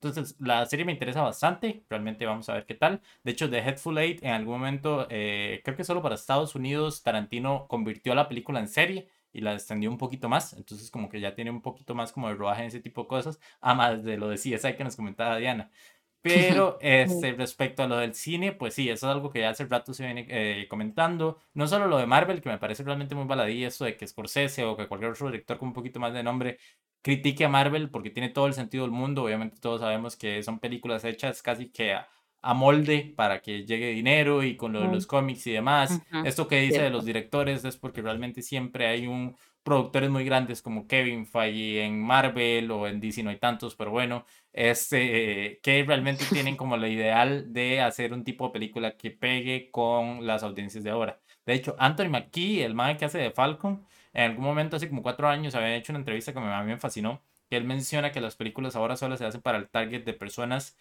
Entonces, 0.00 0.36
la 0.38 0.66
serie 0.66 0.84
me 0.84 0.92
interesa 0.92 1.22
bastante, 1.22 1.84
realmente 1.88 2.26
vamos 2.26 2.48
a 2.48 2.54
ver 2.54 2.66
qué 2.66 2.74
tal. 2.74 3.00
De 3.24 3.32
hecho, 3.32 3.48
The 3.50 3.58
Headful 3.58 3.98
Eight 3.98 4.22
en 4.22 4.30
algún 4.32 4.54
momento, 4.58 5.06
eh, 5.10 5.60
creo 5.64 5.76
que 5.76 5.84
solo 5.84 6.02
para 6.02 6.14
Estados 6.14 6.54
Unidos, 6.54 7.02
Tarantino 7.02 7.66
convirtió 7.68 8.14
la 8.14 8.28
película 8.28 8.60
en 8.60 8.68
serie 8.68 9.08
y 9.32 9.40
la 9.40 9.54
extendió 9.54 9.90
un 9.90 9.98
poquito 9.98 10.28
más, 10.28 10.54
entonces 10.54 10.90
como 10.90 11.08
que 11.08 11.20
ya 11.20 11.34
tiene 11.34 11.50
un 11.50 11.60
poquito 11.62 11.94
más 11.94 12.12
como 12.12 12.28
de 12.28 12.34
rodaje 12.34 12.62
en 12.62 12.68
ese 12.68 12.80
tipo 12.80 13.02
de 13.02 13.08
cosas, 13.08 13.38
además 13.60 14.02
de 14.04 14.16
lo 14.16 14.28
de 14.28 14.36
CSI 14.36 14.76
que 14.76 14.84
nos 14.84 14.96
comentaba 14.96 15.36
Diana. 15.36 15.70
Pero 16.22 16.78
este, 16.80 17.32
respecto 17.34 17.84
a 17.84 17.86
lo 17.86 17.98
del 17.98 18.14
cine, 18.14 18.52
pues 18.52 18.74
sí, 18.74 18.90
eso 18.90 19.06
es 19.08 19.14
algo 19.14 19.30
que 19.30 19.40
ya 19.40 19.50
hace 19.50 19.64
rato 19.66 19.94
se 19.94 20.04
viene 20.04 20.26
eh, 20.28 20.66
comentando. 20.68 21.38
No 21.54 21.68
solo 21.68 21.86
lo 21.86 21.98
de 21.98 22.06
Marvel, 22.06 22.42
que 22.42 22.48
me 22.48 22.58
parece 22.58 22.82
realmente 22.82 23.14
muy 23.14 23.26
baladí, 23.26 23.64
eso 23.64 23.84
de 23.84 23.96
que 23.96 24.08
Scorsese 24.08 24.64
o 24.64 24.76
que 24.76 24.88
cualquier 24.88 25.12
otro 25.12 25.28
director 25.28 25.56
con 25.56 25.68
un 25.68 25.74
poquito 25.74 26.00
más 26.00 26.12
de 26.14 26.24
nombre 26.24 26.58
critique 27.02 27.44
a 27.44 27.48
Marvel 27.48 27.90
porque 27.90 28.10
tiene 28.10 28.30
todo 28.30 28.46
el 28.46 28.54
sentido 28.54 28.84
del 28.84 28.92
mundo. 28.92 29.24
Obviamente 29.24 29.58
todos 29.60 29.80
sabemos 29.80 30.16
que 30.16 30.42
son 30.42 30.58
películas 30.58 31.04
hechas 31.04 31.42
casi 31.42 31.68
que 31.68 31.94
a, 31.94 32.08
molde 32.54 33.12
para 33.16 33.40
que 33.40 33.64
llegue 33.64 33.88
dinero 33.88 34.44
y 34.44 34.56
con 34.56 34.72
lo 34.72 34.80
de 34.80 34.86
los 34.86 35.06
cómics 35.06 35.46
y 35.48 35.52
demás. 35.52 36.00
Esto 36.24 36.46
que 36.46 36.60
dice 36.60 36.80
de 36.80 36.90
los 36.90 37.04
directores 37.04 37.64
es 37.64 37.76
porque 37.76 38.02
realmente 38.02 38.40
siempre 38.40 38.86
hay 38.86 39.08
un 39.08 39.36
productores 39.66 40.10
muy 40.10 40.24
grandes 40.24 40.62
como 40.62 40.86
Kevin 40.86 41.26
Feige 41.26 41.84
en 41.84 42.00
Marvel 42.00 42.70
o 42.70 42.86
en 42.86 43.00
DC 43.00 43.24
no 43.24 43.30
hay 43.30 43.38
tantos, 43.38 43.74
pero 43.74 43.90
bueno, 43.90 44.24
este, 44.52 45.58
que 45.60 45.82
realmente 45.82 46.24
tienen 46.32 46.56
como 46.56 46.76
la 46.76 46.88
ideal 46.88 47.52
de 47.52 47.80
hacer 47.80 48.12
un 48.12 48.22
tipo 48.22 48.46
de 48.46 48.52
película 48.52 48.96
que 48.96 49.10
pegue 49.10 49.72
con 49.72 50.24
las 50.24 50.44
audiencias 50.44 50.84
de 50.84 50.90
ahora. 50.90 51.18
De 51.44 51.54
hecho, 51.54 51.74
Anthony 51.80 52.10
McKee, 52.10 52.62
el 52.62 52.74
man 52.74 52.96
que 52.96 53.06
hace 53.06 53.18
de 53.18 53.32
Falcon, 53.32 53.84
en 54.16 54.30
algún 54.30 54.44
momento, 54.44 54.76
hace 54.76 54.88
como 54.88 55.02
cuatro 55.02 55.28
años, 55.28 55.54
había 55.54 55.76
hecho 55.76 55.92
una 55.92 55.98
entrevista 55.98 56.32
que 56.32 56.38
a 56.38 56.62
mí 56.62 56.72
me 56.72 56.78
fascinó, 56.78 57.20
que 57.50 57.56
él 57.58 57.64
menciona 57.64 58.12
que 58.12 58.22
las 58.22 58.34
películas 58.34 58.74
ahora 58.74 58.96
solo 58.96 59.16
se 59.18 59.26
hacen 59.26 59.42
para 59.42 59.58
el 59.58 59.68
target 59.68 60.04
de 60.04 60.14
personas, 60.14 60.74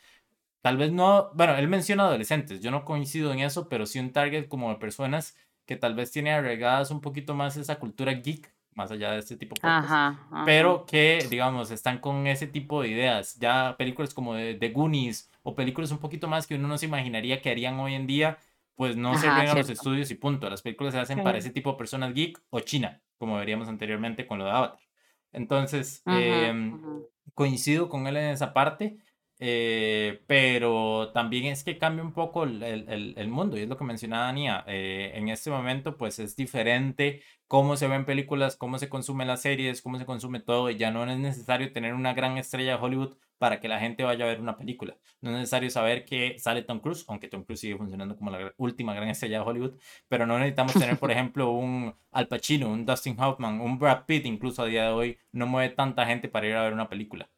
tal 0.61 0.77
vez 0.77 0.93
no, 0.93 1.31
bueno, 1.33 1.53
él 1.55 1.67
menciona 1.67 2.05
adolescentes, 2.05 2.61
yo 2.61 2.71
no 2.71 2.85
coincido 2.85 3.33
en 3.33 3.39
eso, 3.39 3.67
pero 3.67 3.85
sí 3.85 3.99
un 3.99 4.13
target 4.13 4.47
como 4.47 4.69
de 4.69 4.77
personas 4.77 5.35
que 5.65 5.75
tal 5.75 5.95
vez 5.95 6.11
tienen 6.11 6.33
agregadas 6.33 6.91
un 6.91 7.01
poquito 7.01 7.35
más 7.35 7.57
esa 7.57 7.77
cultura 7.77 8.13
geek 8.13 8.55
más 8.73 8.91
allá 8.91 9.11
de 9.11 9.19
este 9.19 9.35
tipo 9.35 9.55
de 9.55 9.61
cosas, 9.61 10.17
pero 10.45 10.85
que, 10.85 11.25
digamos, 11.29 11.71
están 11.71 11.99
con 11.99 12.27
ese 12.27 12.45
tipo 12.45 12.81
de 12.81 12.89
ideas. 12.89 13.35
Ya 13.39 13.75
películas 13.77 14.13
como 14.13 14.35
de, 14.35 14.53
The 14.53 14.69
Goonies 14.69 15.31
o 15.43 15.55
películas 15.55 15.91
un 15.91 15.97
poquito 15.97 16.27
más 16.27 16.45
que 16.45 16.55
uno 16.55 16.67
no 16.67 16.77
se 16.77 16.85
imaginaría 16.85 17.41
que 17.41 17.49
harían 17.49 17.79
hoy 17.79 17.95
en 17.95 18.05
día, 18.05 18.37
pues 18.75 18.97
no 18.97 19.17
se 19.17 19.29
ven 19.29 19.47
a 19.47 19.55
los 19.55 19.69
estudios 19.69 20.11
y 20.11 20.15
punto. 20.15 20.49
Las 20.49 20.61
películas 20.61 20.93
se 20.93 20.99
hacen 20.99 21.23
para 21.23 21.37
ese 21.37 21.51
tipo 21.51 21.71
de 21.71 21.77
personas 21.77 22.13
geek 22.13 22.37
o 22.49 22.59
china, 22.59 23.01
como 23.17 23.37
veríamos 23.37 23.67
anteriormente 23.67 24.27
con 24.27 24.39
lo 24.39 24.45
de 24.45 24.51
Avatar. 24.51 24.79
Entonces, 25.31 26.01
em, 26.05 26.81
coincido 27.33 27.89
con 27.89 28.07
él 28.07 28.17
en 28.17 28.29
esa 28.29 28.53
parte. 28.53 28.97
Eh, 29.37 30.23
pero 30.27 31.11
también 31.13 31.47
es 31.47 31.65
que 31.65 31.77
cambia 31.77 32.03
un 32.05 32.13
poco 32.13 32.45
el, 32.45 32.63
el, 32.63 33.13
el 33.17 33.27
mundo 33.27 33.57
y 33.57 33.63
es 33.63 33.67
lo 33.67 33.77
que 33.77 33.83
mencionaba 33.83 34.29
Ania. 34.29 34.63
Eh, 34.67 35.11
en 35.15 35.27
este 35.29 35.49
momento 35.49 35.97
pues 35.97 36.19
es 36.19 36.35
diferente 36.37 37.21
cómo 37.47 37.75
se 37.75 37.87
ven 37.87 38.05
películas, 38.05 38.55
cómo 38.55 38.79
se 38.79 38.87
consumen 38.89 39.27
las 39.27 39.41
series, 39.41 39.81
cómo 39.81 39.99
se 39.99 40.05
consume 40.05 40.39
todo 40.39 40.69
y 40.69 40.77
ya 40.77 40.91
no 40.91 41.03
es 41.09 41.17
necesario 41.19 41.73
tener 41.73 41.93
una 41.93 42.13
gran 42.13 42.37
estrella 42.37 42.77
de 42.77 42.83
Hollywood 42.83 43.17
para 43.37 43.59
que 43.59 43.67
la 43.67 43.79
gente 43.79 44.03
vaya 44.03 44.25
a 44.25 44.27
ver 44.27 44.39
una 44.39 44.57
película. 44.57 44.97
No 45.21 45.31
es 45.31 45.37
necesario 45.37 45.69
saber 45.69 46.05
que 46.05 46.37
sale 46.39 46.63
Tom 46.63 46.79
Cruise, 46.79 47.05
aunque 47.07 47.27
Tom 47.27 47.43
Cruise 47.43 47.59
sigue 47.59 47.77
funcionando 47.77 48.15
como 48.15 48.31
la 48.31 48.53
última 48.57 48.93
gran 48.93 49.09
estrella 49.09 49.39
de 49.39 49.45
Hollywood, 49.45 49.77
pero 50.07 50.25
no 50.25 50.37
necesitamos 50.37 50.73
tener, 50.73 50.97
por 50.97 51.11
ejemplo, 51.11 51.51
un 51.51 51.93
Al 52.11 52.27
Pacino, 52.27 52.69
un 52.69 52.85
Dustin 52.85 53.19
Hoffman, 53.19 53.59
un 53.61 53.77
Brad 53.77 54.05
Pitt, 54.05 54.25
incluso 54.25 54.63
a 54.63 54.65
día 54.65 54.85
de 54.85 54.91
hoy, 54.91 55.17
no 55.31 55.47
mueve 55.47 55.73
tanta 55.73 56.05
gente 56.05 56.29
para 56.29 56.47
ir 56.47 56.55
a 56.55 56.63
ver 56.63 56.73
una 56.73 56.89
película. 56.89 57.29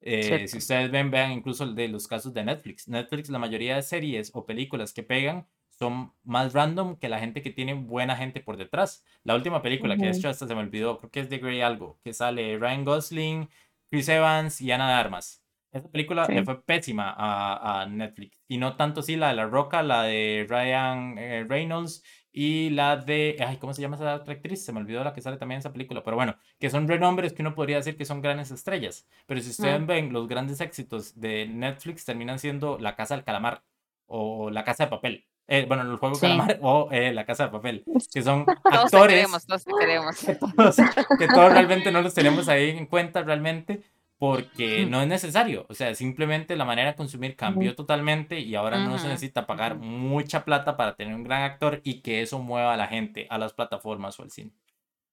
Eh, 0.00 0.46
si 0.46 0.58
ustedes 0.58 0.90
ven, 0.90 1.10
vean 1.10 1.32
incluso 1.32 1.64
el 1.64 1.74
de 1.74 1.88
los 1.88 2.06
casos 2.06 2.32
de 2.32 2.44
Netflix. 2.44 2.88
Netflix, 2.88 3.28
la 3.30 3.38
mayoría 3.38 3.76
de 3.76 3.82
series 3.82 4.30
o 4.34 4.46
películas 4.46 4.92
que 4.92 5.02
pegan 5.02 5.46
son 5.78 6.12
más 6.24 6.52
random 6.52 6.96
que 6.96 7.08
la 7.08 7.20
gente 7.20 7.40
que 7.40 7.50
tiene 7.50 7.74
buena 7.74 8.16
gente 8.16 8.40
por 8.40 8.56
detrás. 8.56 9.04
La 9.22 9.34
última 9.34 9.62
película 9.62 9.96
que 9.96 10.06
he 10.06 10.10
hecho 10.10 10.28
hasta 10.28 10.46
se 10.46 10.54
me 10.54 10.60
olvidó, 10.60 10.98
creo 10.98 11.10
que 11.10 11.20
es 11.20 11.28
The 11.28 11.38
Grey 11.38 11.60
Algo, 11.60 12.00
que 12.02 12.12
sale 12.12 12.58
Ryan 12.58 12.84
Gosling, 12.84 13.48
Chris 13.90 14.08
Evans 14.08 14.60
y 14.60 14.70
Ana 14.70 14.88
de 14.88 14.94
Armas. 14.94 15.42
Esa 15.70 15.88
película 15.90 16.26
le 16.26 16.44
fue 16.44 16.62
pésima 16.64 17.14
a, 17.16 17.82
a, 17.82 17.86
Netflix. 17.86 18.40
Y 18.48 18.56
no 18.56 18.76
tanto 18.76 19.02
sí 19.02 19.16
la 19.16 19.28
de 19.28 19.34
La 19.34 19.46
Roca, 19.46 19.82
la 19.82 20.04
de 20.04 20.46
Ryan 20.48 21.18
eh, 21.18 21.44
Reynolds 21.46 22.02
y 22.32 22.70
la 22.70 22.96
de, 22.96 23.36
ay, 23.46 23.56
¿cómo 23.58 23.74
se 23.74 23.82
llama 23.82 23.96
esa 23.96 24.14
otra 24.14 24.34
actriz? 24.34 24.64
Se 24.64 24.72
me 24.72 24.80
olvidó 24.80 25.04
la 25.04 25.12
que 25.12 25.20
sale 25.20 25.36
también 25.36 25.56
en 25.56 25.60
esa 25.60 25.72
película, 25.72 26.02
pero 26.02 26.16
bueno, 26.16 26.36
que 26.58 26.70
son 26.70 26.88
renombres 26.88 27.32
que 27.32 27.42
uno 27.42 27.54
podría 27.54 27.76
decir 27.76 27.96
que 27.96 28.04
son 28.04 28.22
grandes 28.22 28.50
estrellas. 28.50 29.06
Pero 29.26 29.40
si 29.40 29.50
ustedes 29.50 29.84
ven, 29.86 30.12
los 30.12 30.28
grandes 30.28 30.60
éxitos 30.60 31.18
de 31.20 31.46
Netflix 31.46 32.04
terminan 32.04 32.38
siendo 32.38 32.78
La 32.78 32.96
Casa 32.96 33.14
del 33.14 33.24
Calamar 33.24 33.62
o 34.06 34.50
La 34.50 34.64
Casa 34.64 34.84
de 34.84 34.90
Papel. 34.90 35.26
Eh, 35.50 35.64
bueno, 35.66 35.82
el 35.82 35.96
juego 35.96 36.20
Calamar 36.20 36.58
o 36.60 36.90
eh, 36.92 37.10
La 37.12 37.24
Casa 37.24 37.44
de 37.44 37.50
Papel, 37.50 37.82
que 38.12 38.22
son 38.22 38.44
actores 38.64 39.26
todos 39.46 39.64
queremos, 39.78 40.18
Que, 40.18 40.34
todos, 40.34 40.76
que 41.18 41.26
todos 41.26 41.52
realmente 41.52 41.90
no 41.90 42.02
los 42.02 42.12
tenemos 42.14 42.48
ahí 42.48 42.70
en 42.70 42.84
cuenta 42.84 43.22
realmente 43.22 43.82
porque 44.18 44.84
no 44.84 45.00
es 45.00 45.08
necesario, 45.08 45.64
o 45.68 45.74
sea, 45.74 45.94
simplemente 45.94 46.56
la 46.56 46.64
manera 46.64 46.90
de 46.90 46.96
consumir 46.96 47.36
cambió 47.36 47.76
totalmente 47.76 48.40
y 48.40 48.56
ahora 48.56 48.78
no 48.78 48.98
se 48.98 49.06
necesita 49.06 49.46
pagar 49.46 49.76
mucha 49.76 50.44
plata 50.44 50.76
para 50.76 50.96
tener 50.96 51.14
un 51.14 51.22
gran 51.22 51.42
actor 51.42 51.80
y 51.84 52.00
que 52.00 52.20
eso 52.20 52.40
mueva 52.40 52.74
a 52.74 52.76
la 52.76 52.88
gente 52.88 53.28
a 53.30 53.38
las 53.38 53.52
plataformas 53.52 54.18
o 54.18 54.24
al 54.24 54.32
cine. 54.32 54.50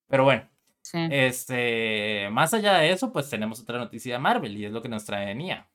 Pero 0.07 0.23
bueno, 0.23 0.49
este, 0.91 2.29
más 2.31 2.55
allá 2.55 2.79
de 2.79 2.91
eso, 2.91 3.13
pues 3.13 3.29
tenemos 3.29 3.59
otra 3.59 3.77
noticia 3.77 4.13
de 4.13 4.19
Marvel 4.19 4.57
y 4.57 4.65
es 4.65 4.71
lo 4.71 4.81
que 4.81 4.89
nos 4.89 5.05
trae 5.05 5.35
Nia. 5.35 5.67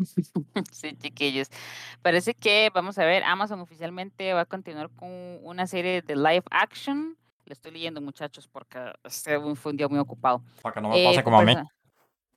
Sí, 0.72 0.96
chiquillos. 0.96 1.48
Parece 2.02 2.34
que, 2.34 2.70
vamos 2.74 2.98
a 2.98 3.04
ver, 3.04 3.22
Amazon 3.24 3.60
oficialmente 3.60 4.32
va 4.32 4.42
a 4.42 4.46
continuar 4.46 4.90
con 4.90 5.10
una 5.42 5.66
serie 5.66 6.02
de 6.02 6.16
live 6.16 6.44
action. 6.50 7.16
Le 7.44 7.54
estoy 7.54 7.72
leyendo, 7.72 8.00
muchachos, 8.00 8.48
porque 8.48 8.92
este 9.04 9.38
fue 9.56 9.72
un 9.72 9.76
día 9.76 9.88
muy 9.88 9.98
ocupado. 9.98 10.42
Para 10.62 10.74
que 10.74 10.80
no 10.80 10.88
me 10.90 11.04
pase 11.04 11.20
eh, 11.20 11.24
como 11.24 11.40
a 11.40 11.44
mí. 11.44 11.56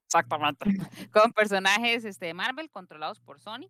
Exactamente. 0.05 0.66
Con 1.11 1.32
personajes 1.32 2.05
este, 2.05 2.28
de 2.28 2.34
Marvel 2.34 2.70
controlados 2.70 3.20
por 3.20 3.39
Sony. 3.39 3.68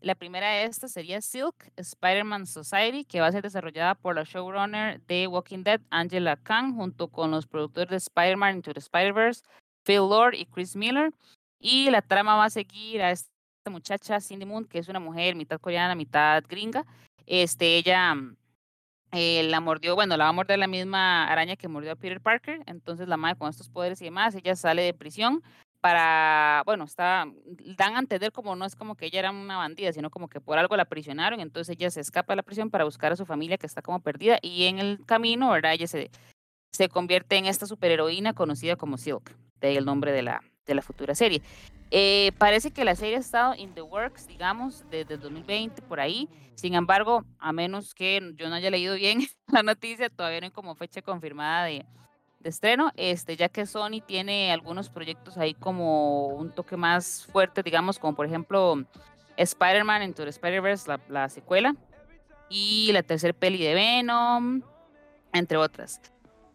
La 0.00 0.14
primera 0.14 0.50
de 0.50 0.64
estas 0.64 0.92
sería 0.92 1.22
Silk, 1.22 1.72
Spider-Man 1.76 2.46
Society, 2.46 3.04
que 3.04 3.20
va 3.20 3.28
a 3.28 3.32
ser 3.32 3.42
desarrollada 3.42 3.94
por 3.94 4.14
la 4.14 4.24
showrunner 4.24 5.00
de 5.06 5.26
Walking 5.26 5.62
Dead, 5.62 5.80
Angela 5.90 6.36
Kang, 6.36 6.74
junto 6.74 7.08
con 7.08 7.30
los 7.30 7.46
productores 7.46 7.90
de 7.90 7.96
Spider-Man 7.96 8.56
Into 8.56 8.74
the 8.74 8.80
Spider-Verse, 8.80 9.42
Phil 9.84 10.08
Lord 10.08 10.34
y 10.34 10.46
Chris 10.46 10.76
Miller. 10.76 11.12
Y 11.58 11.90
la 11.90 12.02
trama 12.02 12.36
va 12.36 12.46
a 12.46 12.50
seguir 12.50 13.00
a 13.00 13.12
esta 13.12 13.33
muchacha, 13.70 14.20
Cindy 14.20 14.46
Moon, 14.46 14.64
que 14.64 14.78
es 14.78 14.88
una 14.88 15.00
mujer 15.00 15.34
mitad 15.34 15.60
coreana, 15.60 15.94
mitad 15.94 16.42
gringa. 16.48 16.84
Este, 17.26 17.76
ella 17.76 18.14
eh, 19.12 19.42
la 19.44 19.60
mordió, 19.60 19.94
bueno, 19.94 20.16
la 20.16 20.24
va 20.24 20.30
a 20.30 20.32
morder 20.32 20.58
la 20.58 20.66
misma 20.66 21.26
araña 21.26 21.56
que 21.56 21.68
mordió 21.68 21.92
a 21.92 21.96
Peter 21.96 22.20
Parker. 22.20 22.62
Entonces 22.66 23.08
la 23.08 23.16
madre 23.16 23.38
con 23.38 23.48
estos 23.48 23.68
poderes 23.68 24.00
y 24.02 24.06
demás, 24.06 24.34
ella 24.34 24.56
sale 24.56 24.82
de 24.82 24.94
prisión 24.94 25.42
para, 25.84 26.62
bueno, 26.64 26.84
está, 26.84 27.26
dan 27.76 27.96
a 27.96 27.98
entender 27.98 28.32
como 28.32 28.56
no 28.56 28.64
es 28.64 28.74
como 28.74 28.94
que 28.94 29.04
ella 29.04 29.18
era 29.18 29.30
una 29.30 29.58
bandida, 29.58 29.92
sino 29.92 30.08
como 30.08 30.28
que 30.28 30.40
por 30.40 30.56
algo 30.58 30.78
la 30.78 30.86
prisionaron, 30.86 31.40
entonces 31.40 31.76
ella 31.76 31.90
se 31.90 32.00
escapa 32.00 32.32
de 32.32 32.36
la 32.36 32.42
prisión 32.42 32.70
para 32.70 32.84
buscar 32.84 33.12
a 33.12 33.16
su 33.16 33.26
familia 33.26 33.58
que 33.58 33.66
está 33.66 33.82
como 33.82 34.00
perdida 34.00 34.38
y 34.40 34.64
en 34.64 34.78
el 34.78 35.04
camino, 35.04 35.50
¿verdad? 35.50 35.74
Ella 35.74 35.86
se, 35.86 36.10
se 36.72 36.88
convierte 36.88 37.36
en 37.36 37.44
esta 37.44 37.66
superheroína 37.66 38.32
conocida 38.32 38.76
como 38.76 38.96
Silk, 38.96 39.36
de 39.60 39.68
ahí 39.68 39.76
el 39.76 39.84
nombre 39.84 40.12
de 40.12 40.22
la, 40.22 40.42
de 40.64 40.74
la 40.74 40.80
futura 40.80 41.14
serie. 41.14 41.42
Eh, 41.96 42.32
parece 42.38 42.72
que 42.72 42.84
la 42.84 42.96
serie 42.96 43.14
ha 43.14 43.20
estado 43.20 43.54
in 43.54 43.72
the 43.72 43.80
works, 43.80 44.26
digamos, 44.26 44.84
desde 44.90 45.14
el 45.14 45.20
2020 45.20 45.80
por 45.82 46.00
ahí. 46.00 46.28
Sin 46.56 46.74
embargo, 46.74 47.24
a 47.38 47.52
menos 47.52 47.94
que 47.94 48.32
yo 48.34 48.48
no 48.48 48.56
haya 48.56 48.68
leído 48.68 48.96
bien 48.96 49.20
la 49.46 49.62
noticia, 49.62 50.10
todavía 50.10 50.40
no 50.40 50.46
hay 50.46 50.50
como 50.50 50.74
fecha 50.74 51.02
confirmada 51.02 51.66
de, 51.66 51.86
de 52.40 52.50
estreno, 52.50 52.90
este, 52.96 53.36
ya 53.36 53.48
que 53.48 53.64
Sony 53.64 54.00
tiene 54.04 54.50
algunos 54.52 54.90
proyectos 54.90 55.38
ahí 55.38 55.54
como 55.54 56.26
un 56.30 56.50
toque 56.50 56.76
más 56.76 57.28
fuerte, 57.30 57.62
digamos, 57.62 58.00
como 58.00 58.16
por 58.16 58.26
ejemplo 58.26 58.84
Spider-Man 59.36 60.02
Into 60.02 60.24
the 60.24 60.30
Spider-Verse, 60.30 60.88
la, 60.88 61.00
la, 61.08 61.28
secuela, 61.28 61.76
y 62.48 62.90
la 62.92 63.04
tercera 63.04 63.32
peli 63.32 63.58
de 63.58 63.72
Venom, 63.74 64.62
entre 65.32 65.58
otras. 65.58 66.00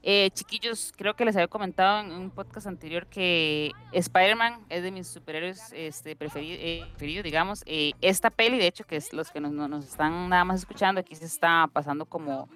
Eh, 0.01 0.29
chiquillos, 0.31 0.93
creo 0.95 1.13
que 1.13 1.25
les 1.25 1.35
había 1.35 1.49
comentado 1.49 1.99
en 1.99 2.11
un 2.11 2.31
podcast 2.31 2.67
anterior 2.67 3.05
que 3.07 3.71
Spider-Man 3.91 4.65
es 4.69 4.81
de 4.81 4.91
mis 4.91 5.07
superhéroes 5.07 5.73
este, 5.73 6.15
preferidos, 6.15 6.59
eh, 6.61 7.21
digamos. 7.23 7.63
Eh, 7.65 7.91
esta 7.99 8.29
peli, 8.29 8.57
de 8.57 8.67
hecho, 8.67 8.85
que 8.85 8.95
es 8.95 9.11
los 9.11 9.29
que 9.29 9.41
nos, 9.41 9.51
nos, 9.51 9.85
están 9.85 10.29
nada 10.29 10.45
más 10.45 10.59
escuchando, 10.59 11.01
aquí 11.01 11.15
se 11.15 11.25
está 11.25 11.69
pasando 11.73 12.05
como 12.05 12.47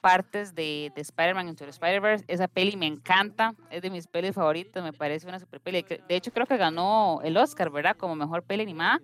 partes 0.00 0.54
de, 0.54 0.92
de 0.94 1.00
Spider-Man 1.02 1.48
Into 1.48 1.64
the 1.64 1.70
Spider-Verse. 1.70 2.24
Esa 2.26 2.48
peli 2.48 2.76
me 2.76 2.86
encanta, 2.86 3.54
es 3.70 3.80
de 3.80 3.90
mis 3.90 4.08
pelis 4.08 4.34
favoritas, 4.34 4.82
me 4.82 4.92
parece 4.92 5.28
una 5.28 5.38
super 5.38 5.60
peli. 5.60 5.82
De 5.82 6.16
hecho, 6.16 6.32
creo 6.32 6.46
que 6.46 6.56
ganó 6.56 7.20
el 7.22 7.36
Oscar, 7.36 7.70
¿verdad? 7.70 7.96
Como 7.96 8.16
mejor 8.16 8.42
peli 8.42 8.64
animada. 8.64 9.00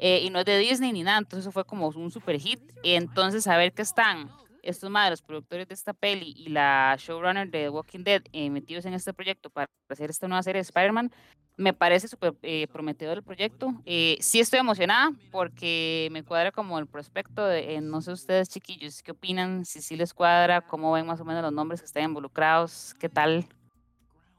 Eh, 0.00 0.20
y 0.22 0.30
no 0.30 0.40
es 0.40 0.44
de 0.44 0.58
Disney 0.58 0.92
ni 0.92 1.02
nada, 1.02 1.18
entonces 1.18 1.52
fue 1.52 1.64
como 1.64 1.88
un 1.88 2.10
super 2.10 2.38
hit. 2.38 2.60
Entonces, 2.82 3.46
a 3.46 3.56
ver 3.56 3.72
qué 3.72 3.82
están 3.82 4.28
estos 4.70 4.90
madres, 4.90 5.20
los 5.20 5.22
productores 5.22 5.68
de 5.68 5.74
esta 5.74 5.92
peli 5.92 6.34
y 6.36 6.48
la 6.48 6.96
showrunner 6.98 7.50
de 7.50 7.68
Walking 7.68 8.04
Dead 8.04 8.22
eh, 8.32 8.50
metidos 8.50 8.84
en 8.84 8.94
este 8.94 9.12
proyecto 9.12 9.50
para 9.50 9.68
hacer 9.88 10.10
esta 10.10 10.28
nueva 10.28 10.42
serie 10.42 10.58
de 10.58 10.62
Spider-Man, 10.62 11.10
me 11.58 11.74
parece 11.74 12.08
súper 12.08 12.34
eh, 12.42 12.68
prometedor 12.68 13.18
el 13.18 13.24
proyecto. 13.24 13.74
Eh, 13.84 14.16
sí 14.20 14.38
estoy 14.38 14.60
emocionada 14.60 15.10
porque 15.32 16.08
me 16.12 16.22
cuadra 16.22 16.52
como 16.52 16.78
el 16.78 16.86
prospecto 16.86 17.44
de, 17.44 17.74
eh, 17.74 17.80
no 17.80 18.00
sé 18.00 18.12
ustedes 18.12 18.48
chiquillos, 18.48 19.02
¿qué 19.02 19.10
opinan? 19.10 19.64
Si 19.64 19.82
sí 19.82 19.96
les 19.96 20.14
cuadra, 20.14 20.60
cómo 20.60 20.92
ven 20.92 21.06
más 21.06 21.20
o 21.20 21.24
menos 21.24 21.42
los 21.42 21.52
nombres 21.52 21.80
que 21.80 21.86
están 21.86 22.04
involucrados, 22.04 22.94
¿qué 23.00 23.08
tal? 23.08 23.44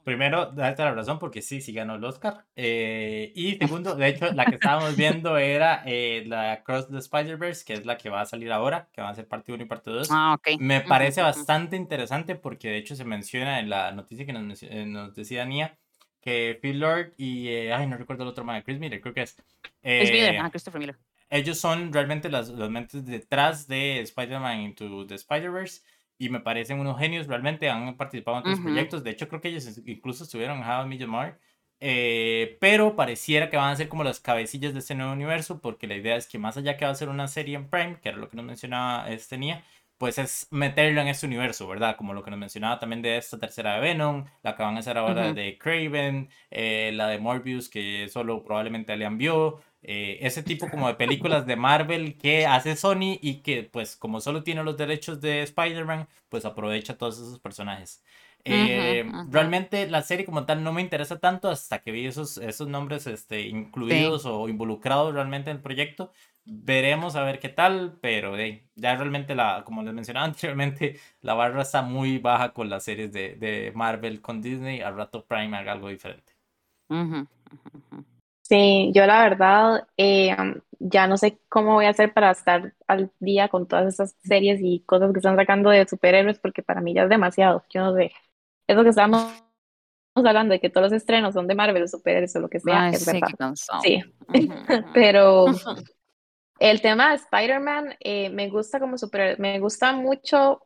Primero, 0.04 0.48
darte 0.48 0.84
la 0.84 0.94
razón 0.94 1.20
porque 1.20 1.42
sí, 1.42 1.62
sí 1.62 1.74
ganó 1.74 1.96
el 1.96 2.04
Oscar. 2.04 2.46
y 2.56 3.58
segundo, 3.60 3.96
de 3.96 4.08
hecho, 4.08 4.32
la 4.32 4.46
que 4.46 4.56
estábamos 4.62 4.96
viendo 4.96 5.38
era 5.38 5.84
la 6.26 6.64
Cross 6.64 6.90
the 6.90 6.98
Spider-Verse, 6.98 7.66
que 7.66 7.74
es 7.74 7.86
la 7.86 7.98
que 7.98 8.10
va 8.10 8.22
a 8.22 8.26
salir 8.26 8.52
ahora, 8.52 8.90
que 8.92 9.02
va 9.02 9.10
a 9.10 9.16
ser 9.16 9.28
parte 9.28 9.52
1 9.52 9.64
y 9.64 9.68
parte 9.68 9.92
2. 9.92 10.08
Ah, 10.12 10.36
ok. 10.36 10.60
Me 10.60 10.82
parece 10.82 11.22
bastante 11.22 11.76
interesante 11.76 12.36
porque 12.36 12.70
de 12.70 12.78
hecho 12.78 12.96
se 12.96 13.06
menciona 13.06 13.60
en 13.60 13.70
la 13.70 13.92
noticia 13.92 14.26
que 14.26 14.34
nos, 14.34 14.64
nos 14.64 15.16
decía 15.16 15.46
Nia, 15.46 15.78
que 16.22 16.58
Phil 16.62 16.80
Lord 16.80 17.14
y, 17.18 17.50
eh, 17.50 17.74
ay, 17.74 17.88
no 17.88 17.98
recuerdo 17.98 18.24
el 18.24 18.30
otro 18.30 18.44
más, 18.44 18.64
Chris 18.64 18.80
Miller, 18.80 19.02
creo 19.02 19.14
que 19.14 19.24
es. 19.24 19.36
Chris 19.82 20.12
Miller, 20.12 20.38
ah, 20.42 20.50
Christopher 20.50 20.80
Miller. 20.80 20.98
Ellos 21.30 21.60
son 21.60 21.94
realmente 21.94 22.30
las, 22.30 22.50
las 22.50 22.70
mentes 22.70 23.06
detrás 23.06 23.68
de 23.68 24.00
Spider-Man 24.00 24.62
Into 24.62 25.06
the 25.06 25.16
Spider-Verse 25.16 25.82
y 26.20 26.30
me 26.30 26.42
parecen 26.42 26.80
unos 26.80 27.00
genios, 27.00 27.28
realmente 27.28 27.70
han 27.70 27.96
participado 27.96 28.38
en 28.38 28.42
otros 28.42 28.60
proyectos. 28.60 29.04
De 29.04 29.12
hecho, 29.12 29.28
creo 29.30 29.42
que 29.42 29.48
ellos 29.48 29.82
incluso 29.86 30.26
estuvieron 30.26 30.58
en 30.58 30.70
How 30.70 30.92
I 30.92 30.98
Your 30.98 31.10
eh, 31.82 32.58
pero 32.60 32.98
pareciera 32.98 33.50
que 33.50 33.56
van 33.56 33.72
a 33.72 33.76
ser 33.76 33.88
como 33.88 34.04
las 34.04 34.20
cabecillas 34.20 34.74
de 34.74 34.80
este 34.80 34.96
nuevo 34.96 35.14
universo, 35.14 35.62
porque 35.62 35.88
la 35.88 35.96
idea 35.96 36.18
es 36.18 36.28
que 36.28 36.38
más 36.38 36.58
allá 36.58 36.76
que 36.76 36.84
va 36.86 36.92
a 36.92 36.96
ser 36.96 37.08
una 37.08 37.30
serie 37.30 37.56
en 37.56 37.70
Prime, 37.70 38.00
que 38.02 38.10
era 38.10 38.18
lo 38.18 38.30
que 38.30 38.36
nos 38.36 38.46
mencionaba 38.46 39.10
este 39.10 39.38
Nia, 39.38 39.64
pues 39.98 40.18
es 40.18 40.48
meterlo 40.52 41.02
en 41.02 41.08
este 41.08 41.26
universo, 41.26 41.68
¿verdad? 41.68 41.96
Como 41.98 42.14
lo 42.14 42.24
que 42.24 42.32
nos 42.32 42.40
mencionaba 42.40 42.80
también 42.80 43.02
de 43.02 43.18
esta 43.18 43.38
tercera 43.38 43.76
de 43.76 43.82
Venom, 43.82 44.26
la 44.44 44.56
que 44.56 44.64
van 44.64 44.76
a 44.78 44.80
hacer 44.80 44.98
ahora 44.98 45.34
de 45.34 45.58
Craven, 45.58 46.30
eh, 46.52 46.92
la 46.94 47.08
de 47.08 47.20
Morbius 47.20 47.70
que 47.70 48.08
solo 48.10 48.44
probablemente 48.44 48.96
le 48.96 49.06
envió, 49.06 49.62
eh, 49.82 50.20
ese 50.22 50.44
tipo 50.44 50.70
como 50.70 50.88
de 50.88 50.96
películas 50.96 51.46
de 51.46 51.56
Marvel 51.56 52.18
que 52.18 52.46
hace 52.46 52.76
Sony 52.76 53.18
y 53.22 53.42
que 53.42 53.64
pues 53.64 53.96
como 53.96 54.20
solo 54.20 54.44
tiene 54.44 54.64
los 54.64 54.78
derechos 54.78 55.22
de 55.22 55.42
Spider-Man, 55.44 56.08
pues 56.30 56.46
aprovecha 56.46 56.98
todos 56.98 57.18
esos 57.18 57.40
personajes. 57.40 58.04
Eh, 58.46 59.06
realmente 59.30 59.86
la 59.90 60.02
serie 60.02 60.26
como 60.26 60.46
tal 60.46 60.64
no 60.64 60.72
me 60.72 60.82
interesa 60.82 61.20
tanto 61.20 61.50
hasta 61.50 61.80
que 61.80 61.92
vi 61.92 62.06
esos, 62.06 62.38
esos 62.38 62.70
nombres 62.70 63.06
este, 63.06 63.42
incluidos 63.42 64.26
o 64.26 64.48
involucrados 64.48 65.14
realmente 65.14 65.52
en 65.52 65.58
el 65.58 65.62
proyecto 65.64 66.14
veremos 66.50 67.16
a 67.16 67.24
ver 67.24 67.40
qué 67.40 67.50
tal, 67.50 67.98
pero 68.02 68.36
ya 68.76 68.96
realmente, 68.96 69.36
la, 69.36 69.64
como 69.66 69.84
les 69.84 69.94
mencionaba 69.94 70.26
anteriormente, 70.28 71.00
la 71.22 71.34
barra 71.34 71.62
está 71.62 71.82
muy 71.82 72.18
baja 72.18 72.54
con 72.54 72.70
las 72.70 72.84
series 72.84 73.12
de, 73.12 73.36
de 73.36 73.72
Marvel 73.76 74.22
con 74.22 74.42
Disney. 74.42 74.82
Al 74.82 74.96
rato 74.96 75.26
Prime 75.26 75.56
haga 75.56 75.74
algo 75.74 75.90
diferente. 75.90 76.34
Sí, 78.50 78.92
yo 78.96 79.06
la 79.06 79.22
verdad 79.22 79.88
eh, 79.96 80.36
ya 80.80 81.06
no 81.06 81.18
sé 81.18 81.40
cómo 81.50 81.76
voy 81.76 81.86
a 81.86 81.90
hacer 81.90 82.14
para 82.14 82.32
estar 82.32 82.74
al 82.88 83.12
día 83.20 83.48
con 83.48 83.68
todas 83.68 83.94
esas 83.94 84.16
series 84.24 84.60
y 84.64 84.80
cosas 84.88 85.12
que 85.14 85.20
están 85.20 85.36
sacando 85.36 85.70
de 85.70 85.88
superhéroes, 85.88 86.40
porque 86.40 86.64
para 86.64 86.82
mí 86.82 86.96
ya 86.96 87.04
es 87.04 87.10
demasiado. 87.10 87.64
Yo 87.70 87.82
no 87.82 87.96
sé. 87.96 88.12
Es 88.66 88.76
lo 88.76 88.84
que 88.84 88.90
estamos 88.90 89.32
hablando 90.16 90.54
de 90.54 90.60
que 90.60 90.72
todos 90.72 90.92
los 90.92 90.94
estrenos 90.94 91.36
son 91.36 91.48
de 91.48 91.54
Marvel, 91.54 91.88
superhéroes 91.88 92.36
o 92.36 92.40
lo 92.40 92.50
que 92.50 92.60
sea. 92.60 92.90
es 92.90 93.06
verdad. 93.06 93.54
Sí, 93.84 94.02
pero 94.96 95.46
el 96.60 96.82
tema 96.82 97.10
de 97.10 97.16
Spider-Man, 97.18 97.98
eh, 98.00 98.32
me 98.32 98.50
gusta 98.50 98.80
como 98.80 98.98
super, 98.98 99.40
me 99.40 99.60
gusta 99.60 99.94
mucho 99.94 100.66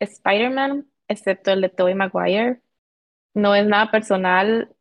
Spider-Man, 0.00 0.86
excepto 1.08 1.52
el 1.52 1.62
de 1.62 1.70
Tobey 1.70 1.94
Maguire. 1.94 2.60
No 3.32 3.54
es 3.54 3.66
nada 3.66 3.90
personal, 3.90 4.75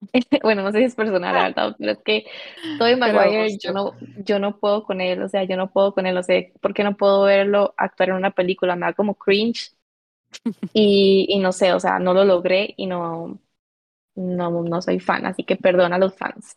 bueno, 0.42 0.62
no 0.62 0.72
sé 0.72 0.78
si 0.78 0.84
es 0.84 0.94
personal, 0.94 1.34
la 1.34 1.42
verdad, 1.44 1.76
pero 1.78 1.92
es 1.92 1.98
que 2.02 2.24
Tobey 2.78 2.96
Maguire, 2.96 3.58
yo 3.58 3.72
no, 3.72 3.92
yo 4.16 4.38
no 4.38 4.58
puedo 4.58 4.84
con 4.84 5.00
él, 5.00 5.22
o 5.22 5.28
sea, 5.28 5.44
yo 5.44 5.56
no 5.56 5.70
puedo 5.70 5.94
con 5.94 6.06
él, 6.06 6.16
o 6.16 6.22
sea, 6.22 6.42
¿por 6.60 6.74
qué 6.74 6.84
no 6.84 6.96
puedo 6.96 7.24
verlo 7.24 7.74
actuar 7.76 8.10
en 8.10 8.16
una 8.16 8.30
película? 8.30 8.76
Me 8.76 8.86
da 8.86 8.92
como 8.94 9.14
cringe 9.14 9.72
y, 10.72 11.26
y 11.28 11.38
no 11.40 11.52
sé, 11.52 11.72
o 11.72 11.80
sea, 11.80 11.98
no 11.98 12.14
lo 12.14 12.24
logré 12.24 12.74
y 12.76 12.86
no, 12.86 13.40
no, 14.14 14.62
no 14.62 14.82
soy 14.82 15.00
fan, 15.00 15.26
así 15.26 15.44
que 15.44 15.56
perdona 15.56 15.96
a 15.96 15.98
los 15.98 16.16
fans. 16.16 16.56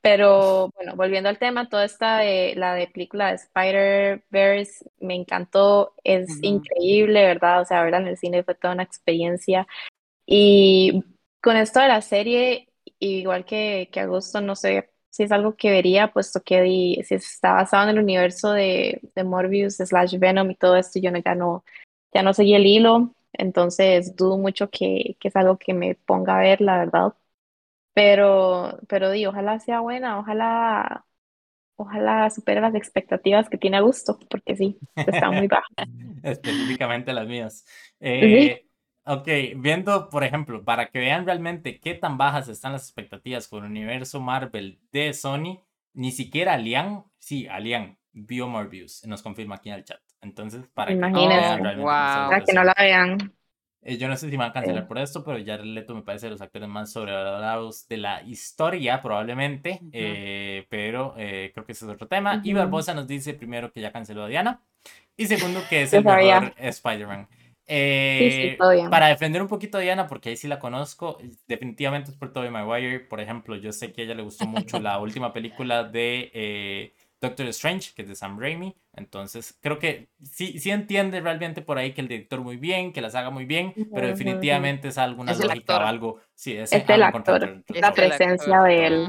Pero 0.00 0.70
bueno, 0.76 0.96
volviendo 0.96 1.28
al 1.28 1.38
tema, 1.38 1.68
toda 1.68 1.84
esta 1.84 2.18
de 2.18 2.54
la 2.56 2.74
de 2.74 2.88
película 2.88 3.28
de 3.28 3.36
Spider-Verse 3.36 4.90
me 5.00 5.14
encantó, 5.14 5.94
es 6.04 6.42
increíble, 6.42 7.24
¿verdad? 7.24 7.62
O 7.62 7.64
sea, 7.64 7.82
verla 7.84 7.98
en 7.98 8.08
el 8.08 8.16
cine 8.18 8.42
fue 8.44 8.56
toda 8.56 8.74
una 8.74 8.82
experiencia. 8.82 9.66
Y 10.26 11.04
con 11.42 11.56
esto 11.56 11.80
de 11.80 11.88
la 11.88 12.02
serie, 12.02 12.71
igual 13.06 13.44
que, 13.44 13.88
que 13.92 14.00
Agosto, 14.00 14.40
no 14.40 14.56
sé, 14.56 14.90
si 15.10 15.24
es 15.24 15.32
algo 15.32 15.56
que 15.56 15.70
vería, 15.70 16.12
puesto 16.12 16.42
que 16.42 17.02
si 17.04 17.14
está 17.14 17.52
basado 17.52 17.84
en 17.84 17.90
el 17.90 18.02
universo 18.02 18.52
de, 18.52 19.00
de 19.14 19.24
Morbius, 19.24 19.76
slash 19.76 20.18
Venom 20.18 20.50
y 20.50 20.54
todo 20.56 20.76
esto, 20.76 20.98
yo 21.00 21.10
no, 21.10 21.18
ya 21.18 21.34
no, 21.34 21.64
ya 22.14 22.22
no 22.22 22.32
seguí 22.32 22.54
el 22.54 22.66
hilo, 22.66 23.14
entonces 23.32 24.16
dudo 24.16 24.38
mucho 24.38 24.70
que, 24.70 25.16
que 25.20 25.28
es 25.28 25.36
algo 25.36 25.58
que 25.58 25.74
me 25.74 25.94
ponga 25.94 26.38
a 26.38 26.40
ver, 26.40 26.60
la 26.60 26.78
verdad. 26.78 27.14
Pero, 27.94 28.78
pero 28.88 29.10
di, 29.10 29.26
ojalá 29.26 29.60
sea 29.60 29.80
buena, 29.80 30.18
ojalá, 30.18 31.04
ojalá 31.76 32.30
supere 32.30 32.62
las 32.62 32.74
expectativas 32.74 33.50
que 33.50 33.58
tiene 33.58 33.76
a 33.76 33.80
gusto, 33.80 34.18
porque 34.30 34.56
sí, 34.56 34.78
está 34.96 35.30
muy 35.30 35.46
baja. 35.46 35.66
Específicamente 36.22 37.12
las 37.12 37.26
mías. 37.26 37.66
Eh, 38.00 38.64
Ok, 39.04 39.28
viendo, 39.56 40.08
por 40.08 40.22
ejemplo, 40.22 40.62
para 40.64 40.86
que 40.86 41.00
vean 41.00 41.26
realmente 41.26 41.80
qué 41.80 41.94
tan 41.94 42.18
bajas 42.18 42.48
están 42.48 42.72
las 42.72 42.84
expectativas 42.84 43.48
con 43.48 43.64
el 43.64 43.70
universo 43.70 44.20
Marvel 44.20 44.78
de 44.92 45.12
Sony, 45.12 45.60
ni 45.92 46.12
siquiera 46.12 46.54
Alian, 46.54 47.04
sí, 47.18 47.48
Alian, 47.48 47.98
vio 48.12 48.46
Morbius, 48.46 49.04
nos 49.06 49.22
confirma 49.22 49.56
aquí 49.56 49.70
en 49.70 49.76
el 49.76 49.84
chat. 49.84 50.00
Entonces, 50.20 50.64
para 50.72 50.90
que 50.92 50.96
no 50.96 51.28
vean 51.28 51.62
realmente. 51.62 51.84
Para 51.84 52.44
que 52.44 52.52
no 52.52 52.64
la 52.64 52.74
vean. 52.78 53.32
Eh, 53.84 53.96
yo 53.98 54.06
no 54.06 54.16
sé 54.16 54.26
si 54.26 54.32
me 54.32 54.44
van 54.44 54.50
a 54.50 54.52
cancelar 54.52 54.86
por 54.86 54.98
esto, 54.98 55.24
pero 55.24 55.38
ya 55.38 55.56
Leto 55.56 55.94
me 55.96 56.02
parece 56.02 56.26
de 56.26 56.30
los 56.30 56.40
actores 56.40 56.68
más 56.68 56.92
sobrevalorados 56.92 57.88
de 57.88 57.96
la 57.96 58.22
historia, 58.22 59.02
probablemente. 59.02 59.80
Eh, 59.92 60.66
pero 60.68 61.14
eh, 61.16 61.50
creo 61.52 61.66
que 61.66 61.72
ese 61.72 61.86
es 61.86 61.90
otro 61.90 62.06
tema. 62.06 62.40
Y 62.44 62.52
Barbosa 62.52 62.94
nos 62.94 63.08
dice 63.08 63.34
primero 63.34 63.72
que 63.72 63.80
ya 63.80 63.90
canceló 63.90 64.24
a 64.24 64.28
Diana. 64.28 64.60
Y 65.16 65.26
segundo 65.26 65.60
que 65.68 65.82
es 65.82 65.92
el 65.92 66.04
mejor 66.04 66.54
Spider-Man. 66.56 67.28
Eh, 67.66 68.58
para 68.90 69.06
defender 69.06 69.40
un 69.40 69.48
poquito 69.48 69.78
a 69.78 69.80
Diana, 69.80 70.06
porque 70.06 70.30
ahí 70.30 70.36
sí 70.36 70.48
la 70.48 70.58
conozco, 70.58 71.18
definitivamente 71.46 72.10
es 72.10 72.16
por 72.16 72.32
Tobey 72.32 72.50
Maguire. 72.50 73.00
Por 73.00 73.20
ejemplo, 73.20 73.56
yo 73.56 73.72
sé 73.72 73.92
que 73.92 74.02
a 74.02 74.04
ella 74.04 74.14
le 74.14 74.22
gustó 74.22 74.46
mucho 74.46 74.78
la 74.80 74.98
última 74.98 75.32
película 75.32 75.84
de 75.84 76.30
eh, 76.34 76.94
Doctor 77.22 77.46
Strange, 77.46 77.92
que 77.94 78.02
es 78.02 78.08
de 78.08 78.16
Sam 78.16 78.36
Raimi. 78.36 78.74
Entonces, 78.94 79.56
creo 79.60 79.78
que 79.78 80.08
sí, 80.24 80.58
sí 80.58 80.70
entiende 80.70 81.20
realmente 81.20 81.62
por 81.62 81.78
ahí 81.78 81.92
que 81.92 82.00
el 82.00 82.08
director 82.08 82.40
muy 82.40 82.56
bien, 82.56 82.92
que 82.92 83.00
las 83.00 83.14
haga 83.14 83.30
muy 83.30 83.44
bien, 83.44 83.72
pero 83.94 84.08
definitivamente 84.08 84.88
es 84.88 84.98
alguna 84.98 85.32
lógica 85.32 85.78
o 85.78 85.86
algo. 85.86 86.20
Sí, 86.34 86.56
es, 86.56 86.72
el 86.72 87.00
actor, 87.00 87.62
la 87.68 87.92
presencia 87.92 88.60
de 88.62 88.86
él. 88.86 89.08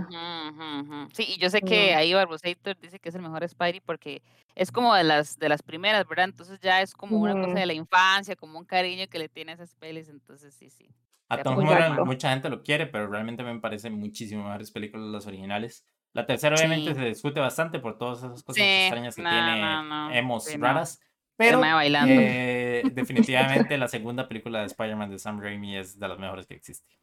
Sí, 1.11 1.25
y 1.27 1.39
yo 1.39 1.49
sé 1.49 1.61
que 1.61 1.95
ahí 1.95 2.13
Barbosator 2.13 2.79
dice 2.79 2.99
que 2.99 3.09
es 3.09 3.15
el 3.15 3.23
mejor 3.23 3.49
Spidey 3.49 3.79
porque 3.79 4.21
es 4.53 4.71
como 4.71 4.93
de 4.93 5.03
las, 5.03 5.39
de 5.39 5.49
las 5.49 5.63
primeras, 5.63 6.07
¿verdad? 6.07 6.25
Entonces 6.25 6.59
ya 6.61 6.83
es 6.83 6.93
como 6.93 7.17
una 7.17 7.33
cosa 7.33 7.59
de 7.59 7.65
la 7.65 7.73
infancia, 7.73 8.35
como 8.35 8.59
un 8.59 8.65
cariño 8.65 9.07
que 9.09 9.17
le 9.17 9.27
tiene 9.27 9.53
a 9.53 9.55
esas 9.55 9.73
pelis, 9.73 10.07
entonces 10.07 10.53
sí, 10.53 10.69
sí. 10.69 10.87
A 11.29 11.41
Tom 11.41 11.57
Holland 11.57 11.99
mucha 12.05 12.29
gente 12.29 12.47
lo 12.49 12.61
quiere, 12.61 12.85
pero 12.85 13.07
realmente 13.07 13.41
me 13.41 13.59
parecen 13.59 13.99
muchísimo 13.99 14.43
mejores 14.43 14.69
películas 14.69 15.07
las 15.07 15.25
originales. 15.25 15.83
La 16.13 16.25
tercera 16.25 16.55
obviamente 16.55 16.93
se 16.93 17.05
discute 17.05 17.39
bastante 17.39 17.79
por 17.79 17.97
todas 17.97 18.19
esas 18.19 18.43
cosas 18.43 18.63
extrañas 18.63 19.15
que 19.15 19.23
tiene 19.23 20.17
hemos 20.17 20.53
raras. 20.59 21.01
Pero 21.35 21.61
eh, 21.65 22.83
definitivamente 22.93 23.77
la 23.77 23.87
segunda 23.87 24.27
película 24.27 24.59
de 24.59 24.67
Spider-Man 24.67 25.09
de 25.09 25.19
Sam 25.19 25.41
Raimi 25.41 25.77
es 25.77 25.97
de 25.97 26.07
las 26.07 26.19
mejores 26.19 26.45
que 26.45 26.53
existe. 26.53 26.95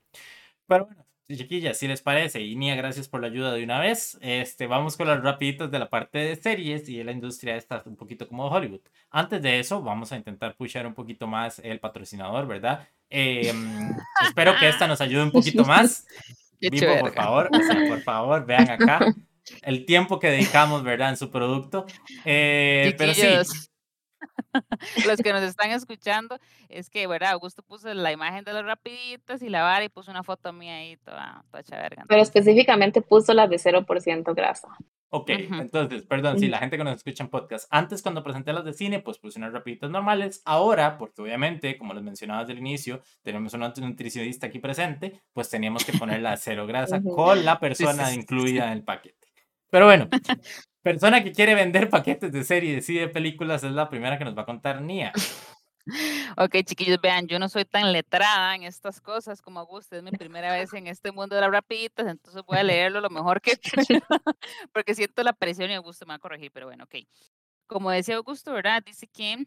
Pero 0.66 0.86
bueno, 0.86 1.04
chiquillas, 1.36 1.78
si 1.78 1.88
les 1.88 2.02
parece, 2.02 2.40
y 2.40 2.56
Nia, 2.56 2.76
gracias 2.76 3.08
por 3.08 3.20
la 3.20 3.26
ayuda 3.26 3.52
de 3.52 3.64
una 3.64 3.80
vez. 3.80 4.18
Este, 4.20 4.66
vamos 4.66 4.96
con 4.96 5.08
los 5.08 5.22
rapiditos 5.22 5.70
de 5.70 5.78
la 5.78 5.90
parte 5.90 6.18
de 6.18 6.36
series 6.36 6.88
y 6.88 6.98
de 6.98 7.04
la 7.04 7.12
industria 7.12 7.56
está 7.56 7.82
un 7.86 7.96
poquito 7.96 8.28
como 8.28 8.46
Hollywood. 8.46 8.80
Antes 9.10 9.42
de 9.42 9.58
eso, 9.58 9.82
vamos 9.82 10.12
a 10.12 10.16
intentar 10.16 10.56
pushar 10.56 10.86
un 10.86 10.94
poquito 10.94 11.26
más 11.26 11.58
el 11.60 11.80
patrocinador, 11.80 12.46
¿verdad? 12.46 12.86
Em, 13.08 13.90
espero 14.22 14.54
que 14.58 14.68
esta 14.68 14.86
nos 14.86 15.00
ayude 15.00 15.24
un 15.24 15.32
poquito 15.32 15.64
más. 15.66 16.06
Vivo, 16.60 16.98
por 17.00 17.12
favor, 17.12 17.50
por 17.88 18.02
favor, 18.02 18.46
vean 18.46 18.70
acá 18.70 19.00
el 19.62 19.84
tiempo 19.86 20.18
que 20.18 20.28
dedicamos, 20.28 20.82
¿verdad? 20.82 21.10
En 21.10 21.16
su 21.16 21.30
producto. 21.30 21.86
Eh, 22.24 22.94
pero 22.98 23.14
sí. 23.14 23.26
Los 25.06 25.20
que 25.20 25.32
nos 25.32 25.42
están 25.42 25.70
escuchando, 25.70 26.38
es 26.68 26.90
que, 26.90 27.06
¿verdad? 27.06 27.32
Augusto 27.32 27.62
puso 27.62 27.92
la 27.94 28.12
imagen 28.12 28.44
de 28.44 28.52
los 28.52 28.64
rapiditos 28.64 29.42
y 29.42 29.48
la 29.48 29.62
vara 29.62 29.84
y 29.84 29.88
puso 29.88 30.10
una 30.10 30.22
foto 30.22 30.52
mía 30.52 30.76
ahí 30.76 30.96
toda, 30.98 31.44
toda 31.50 31.62
chaverga. 31.62 32.04
Pero 32.08 32.20
específicamente 32.20 33.00
puso 33.00 33.32
las 33.32 33.48
de 33.48 33.56
0% 33.56 34.34
grasa. 34.34 34.68
Ok, 35.12 35.30
entonces, 35.30 36.02
perdón, 36.02 36.38
sí, 36.38 36.46
la 36.46 36.58
gente 36.58 36.76
que 36.76 36.84
nos 36.84 36.94
escucha 36.94 37.24
en 37.24 37.30
podcast, 37.30 37.66
antes 37.70 38.00
cuando 38.00 38.22
presenté 38.22 38.52
las 38.52 38.64
de 38.64 38.72
cine, 38.72 39.00
pues 39.00 39.18
puse 39.18 39.40
unas 39.40 39.52
rapiditas 39.52 39.90
normales. 39.90 40.40
Ahora, 40.44 40.98
porque 40.98 41.20
obviamente, 41.20 41.76
como 41.76 41.94
les 41.94 42.04
mencionaba 42.04 42.42
desde 42.42 42.52
el 42.52 42.60
inicio, 42.60 43.00
tenemos 43.22 43.52
un 43.52 43.60
nutricionista 43.60 44.46
aquí 44.46 44.60
presente, 44.60 45.20
pues 45.32 45.50
teníamos 45.50 45.84
que 45.84 45.98
poner 45.98 46.22
la 46.22 46.36
cero 46.36 46.64
grasa 46.64 47.02
con 47.02 47.44
la 47.44 47.58
persona 47.58 48.14
incluida 48.14 48.66
en 48.66 48.72
el 48.72 48.84
paquete. 48.84 49.26
Pero 49.68 49.86
bueno, 49.86 50.08
persona 50.82 51.24
que 51.24 51.32
quiere 51.32 51.56
vender 51.56 51.90
paquetes 51.90 52.30
de 52.30 52.44
series 52.44 52.88
y 52.88 52.94
de 52.94 53.08
películas 53.08 53.64
es 53.64 53.72
la 53.72 53.88
primera 53.88 54.16
que 54.16 54.24
nos 54.24 54.38
va 54.38 54.42
a 54.42 54.46
contar 54.46 54.80
Nia. 54.80 55.12
Ok, 56.36 56.56
chiquillos, 56.64 57.00
vean, 57.00 57.26
yo 57.26 57.38
no 57.38 57.48
soy 57.48 57.64
tan 57.64 57.92
letrada 57.92 58.54
en 58.54 58.62
estas 58.62 59.00
cosas 59.00 59.42
como 59.42 59.60
Augusto, 59.60 59.96
es 59.96 60.02
mi 60.02 60.10
primera 60.30 60.52
vez 60.52 60.72
en 60.74 60.86
este 60.86 61.12
mundo 61.12 61.34
de 61.34 61.42
las 61.42 61.50
rapiditas, 61.50 62.06
entonces 62.06 62.42
voy 62.46 62.58
a 62.58 62.62
leerlo 62.64 63.00
lo 63.00 63.10
mejor 63.10 63.40
que 63.40 63.58
porque 64.72 64.94
siento 64.94 65.22
la 65.22 65.32
presión 65.32 65.70
y 65.70 65.74
Augusto 65.74 66.06
me 66.06 66.10
va 66.10 66.16
a 66.16 66.20
corregir, 66.20 66.50
pero 66.52 66.66
bueno, 66.66 66.84
ok. 66.84 67.06
Como 67.66 67.90
decía 67.90 68.16
Augusto, 68.16 68.52
¿verdad? 68.52 68.82
Dice 68.84 69.06
que 69.06 69.46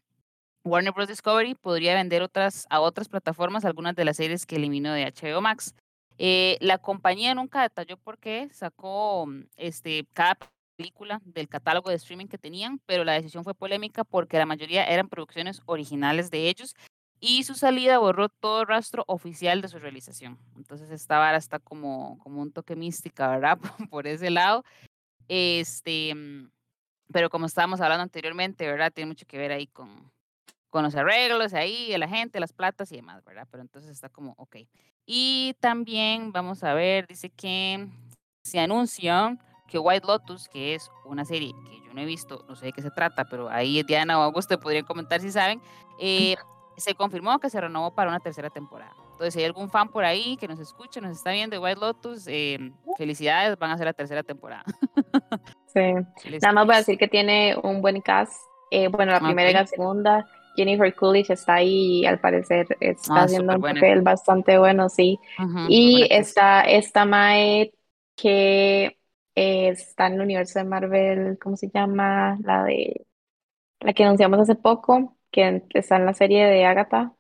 Warner 0.64 0.94
Bros. 0.94 1.10
Discovery 1.10 1.56
podría 1.56 1.94
vender 1.94 2.22
otras, 2.22 2.66
a 2.70 2.80
otras 2.80 3.10
plataformas 3.10 3.66
algunas 3.66 3.96
de 3.96 4.06
las 4.06 4.18
series 4.18 4.46
que 4.46 4.56
eliminó 4.56 4.94
de 4.94 5.06
HBO 5.06 5.42
Max. 5.42 5.76
Eh, 6.18 6.58
la 6.62 6.78
compañía 6.78 7.36
nunca 7.36 7.64
detalló 7.64 7.98
por 7.98 8.18
qué 8.18 8.50
sacó 8.54 9.28
este, 9.58 10.08
cada 10.14 10.38
película 10.76 11.22
del 11.26 11.48
catálogo 11.48 11.90
de 11.90 11.96
streaming 11.96 12.28
que 12.28 12.38
tenían, 12.38 12.80
pero 12.86 13.04
la 13.04 13.14
decisión 13.14 13.44
fue 13.44 13.54
polémica 13.54 14.04
porque 14.04 14.38
la 14.38 14.46
mayoría 14.46 14.86
eran 14.86 15.10
producciones 15.10 15.62
originales 15.66 16.30
de 16.32 16.50
ellos 16.50 16.76
y 17.20 17.44
su 17.44 17.56
salida 17.56 18.00
borró 18.00 18.28
todo 18.28 18.66
rastro 18.66 19.06
oficial 19.08 19.62
de 19.62 19.70
su 19.70 19.80
realización. 19.80 20.38
Entonces 20.58 20.92
esta 20.92 21.20
vara 21.20 21.38
está 21.38 21.58
como, 21.60 22.18
como 22.20 22.42
un 22.42 22.52
toque 22.52 22.76
mística, 22.76 23.30
¿verdad? 23.30 23.58
Por 23.90 24.08
ese 24.08 24.30
lado. 24.30 24.66
Este, 25.30 26.14
mm, 26.14 26.52
pero 27.14 27.30
como 27.30 27.46
estábamos 27.46 27.80
hablando 27.80 28.04
anteriormente, 28.04 28.68
¿verdad? 28.68 28.92
Tiene 28.92 29.08
mucho 29.08 29.26
que 29.26 29.38
ver 29.38 29.54
ahí 29.54 29.68
con, 29.68 30.12
con 30.70 30.84
los 30.84 30.96
arreglos 30.96 31.54
ahí, 31.54 31.96
la 31.98 32.10
gente, 32.10 32.40
las 32.42 32.52
platas 32.52 32.92
y 32.92 32.98
demás, 32.98 33.24
¿verdad? 33.24 33.48
Pero 33.50 33.62
entonces 33.62 33.92
está 33.92 34.10
como, 34.10 34.34
ok. 34.38 34.58
Y 35.06 35.56
también, 35.60 36.32
vamos 36.32 36.64
a 36.64 36.74
ver, 36.74 37.08
dice 37.08 37.30
que 37.30 37.88
se 38.44 38.60
anunció 38.60 39.38
que 39.74 39.80
White 39.80 40.06
Lotus, 40.06 40.48
que 40.50 40.76
es 40.76 40.92
una 41.04 41.26
serie 41.26 41.52
que 41.66 41.82
yo 41.82 41.94
no 41.96 42.02
he 42.02 42.06
visto, 42.06 42.46
no 42.48 42.56
sé 42.56 42.68
de 42.68 42.74
qué 42.74 42.84
se 42.84 42.92
trata, 42.92 43.26
pero 43.26 43.50
ahí 43.50 43.82
Diana 43.82 44.20
o 44.20 44.22
Augusto 44.22 44.60
podrían 44.60 44.86
comentar 44.86 45.20
si 45.20 45.32
saben, 45.32 45.60
eh, 46.00 46.36
se 46.78 46.94
confirmó 46.94 47.40
que 47.40 47.50
se 47.50 47.60
renovó 47.60 47.90
para 47.90 48.12
una 48.12 48.20
tercera 48.20 48.52
temporada. 48.52 48.94
Entonces, 49.14 49.34
si 49.34 49.40
hay 49.40 49.46
algún 49.46 49.72
fan 49.72 49.90
por 49.90 50.06
ahí 50.06 50.38
que 50.38 50.48
nos 50.48 50.60
escucha, 50.60 51.02
nos 51.02 51.18
está 51.18 51.32
viendo 51.32 51.56
de 51.56 51.60
White 51.60 51.80
Lotus, 51.80 52.28
eh, 52.28 52.72
felicidades, 53.00 53.58
van 53.58 53.72
a 53.72 53.78
ser 53.78 53.88
la 53.88 53.94
tercera 53.94 54.22
temporada. 54.22 54.64
sí, 55.74 55.82
nada 56.40 56.54
más 56.54 56.66
voy 56.68 56.76
a 56.76 56.78
decir 56.78 57.00
que 57.00 57.08
tiene 57.08 57.56
un 57.64 57.82
buen 57.82 58.00
cast. 58.02 58.40
Eh, 58.70 58.90
bueno, 58.90 59.12
la 59.12 59.22
primera 59.22 59.50
y 59.50 59.54
la 59.54 59.66
segunda. 59.66 60.28
Jennifer 60.56 60.94
Coolidge 60.94 61.32
está 61.34 61.56
ahí 61.56 62.02
y 62.02 62.06
al 62.06 62.20
parecer 62.20 62.68
está 62.80 63.16
ah, 63.16 63.24
haciendo 63.24 63.56
un 63.56 63.62
papel 63.62 64.04
bastante 64.04 64.60
bueno, 64.60 64.88
sí. 64.88 65.20
y 65.68 66.06
está 66.12 66.62
esta 66.62 67.06
Mae 67.06 67.74
que 68.16 69.00
está 69.36 70.08
en 70.08 70.14
el 70.14 70.22
universo 70.22 70.60
de 70.60 70.66
Marvel, 70.66 71.38
¿cómo 71.40 71.58
se 71.58 71.70
llama? 71.70 72.38
La 72.44 72.64
de 72.64 73.06
la 73.80 73.94
que 73.94 74.04
anunciamos 74.04 74.40
hace 74.40 74.56
poco, 74.56 75.18
que 75.32 75.64
está 75.74 75.98
en 75.98 76.06
la 76.06 76.14
serie 76.14 76.46
de 76.46 76.66
Agatha. 76.66 77.14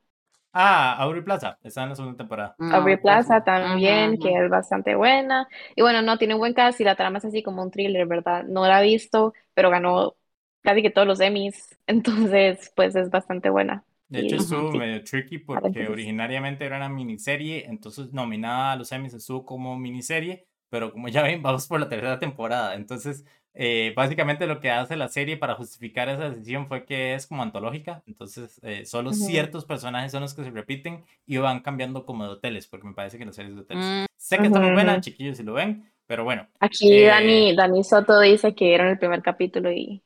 Ah, 0.56 0.96
Aubrey 1.00 1.24
Plaza, 1.24 1.58
está 1.64 1.84
en 1.84 1.90
la 1.90 1.96
segunda 1.96 2.18
temporada. 2.18 2.56
Ah, 2.60 2.78
Aubrey 2.78 2.98
Plaza 2.98 3.44
también, 3.44 4.20
que 4.20 4.34
es 4.34 4.50
bastante 4.50 4.96
buena. 4.96 5.48
Y 5.76 5.82
bueno, 5.82 6.02
no, 6.04 6.18
tiene 6.18 6.36
un 6.36 6.40
buen 6.40 6.54
cast 6.54 6.80
y 6.80 6.84
la 6.84 6.96
trama 6.96 7.18
es 7.18 7.26
así 7.26 7.42
como 7.42 7.64
un 7.64 7.72
thriller, 7.72 8.06
¿verdad? 8.06 8.44
No 8.44 8.68
la 8.68 8.82
he 8.82 8.86
visto, 8.86 9.34
pero 9.56 9.72
ganó 9.72 10.16
casi 10.62 10.82
que 10.82 10.92
todos 10.92 11.08
los 11.08 11.20
Emmys, 11.20 11.78
entonces 11.88 12.72
pues 12.76 12.96
es 12.96 13.10
bastante 13.10 13.50
buena. 13.50 13.84
De 14.08 14.20
hecho, 14.20 14.36
estuvo 14.36 14.72
medio 14.74 15.04
tricky 15.04 15.40
porque 15.40 15.88
originariamente 15.88 16.66
era 16.66 16.78
una 16.78 16.90
miniserie, 16.90 17.66
entonces 17.66 18.14
nominada 18.14 18.74
a 18.74 18.76
los 18.76 18.92
Emmys 18.92 19.16
estuvo 19.16 19.44
como 19.44 19.76
miniserie, 19.80 20.46
pero 20.74 20.92
como 20.92 21.08
ya 21.08 21.22
ven, 21.22 21.44
vamos 21.44 21.68
por 21.68 21.80
la 21.80 21.88
tercera 21.88 22.18
temporada. 22.18 22.74
Entonces, 22.74 23.24
eh, 23.54 23.94
básicamente 23.96 24.48
lo 24.48 24.60
que 24.60 24.72
hace 24.72 24.96
la 24.96 25.08
serie 25.08 25.38
para 25.38 25.54
justificar 25.54 26.10
esa 26.10 26.32
decisión 26.32 26.66
fue 26.66 26.84
que 26.84 27.14
es 27.14 27.28
como 27.28 27.44
antológica. 27.44 28.02
Entonces, 28.08 28.60
eh, 28.64 28.84
solo 28.84 29.14
ciertos 29.14 29.66
personajes 29.66 30.12
son 30.12 30.22
los 30.22 30.34
que 30.34 30.44
se 30.44 30.50
repiten 30.50 31.04
y 31.28 31.38
van 31.38 31.60
cambiando 31.60 32.08
como 32.08 32.24
de 32.24 32.32
hoteles, 32.32 32.66
porque 32.66 32.88
me 32.88 32.96
parece 32.96 33.20
que 33.20 33.26
las 33.26 33.36
series 33.36 33.54
de 33.54 33.62
hoteles. 33.62 33.86
Mm, 33.86 34.06
sé 34.18 34.40
que 34.40 34.48
está 34.48 34.60
muy 34.60 34.72
buena, 34.72 35.00
chiquillos, 35.00 35.38
si 35.38 35.44
lo 35.44 35.54
ven, 35.54 35.92
pero 36.08 36.24
bueno. 36.24 36.48
Aquí 36.60 36.92
eh, 36.92 37.06
Dani, 37.06 37.56
Dani 37.56 37.84
Soto 37.84 38.20
dice 38.20 38.56
que 38.56 38.74
era 38.74 38.90
el 38.90 38.98
primer 38.98 39.22
capítulo 39.22 39.72
y 39.72 40.02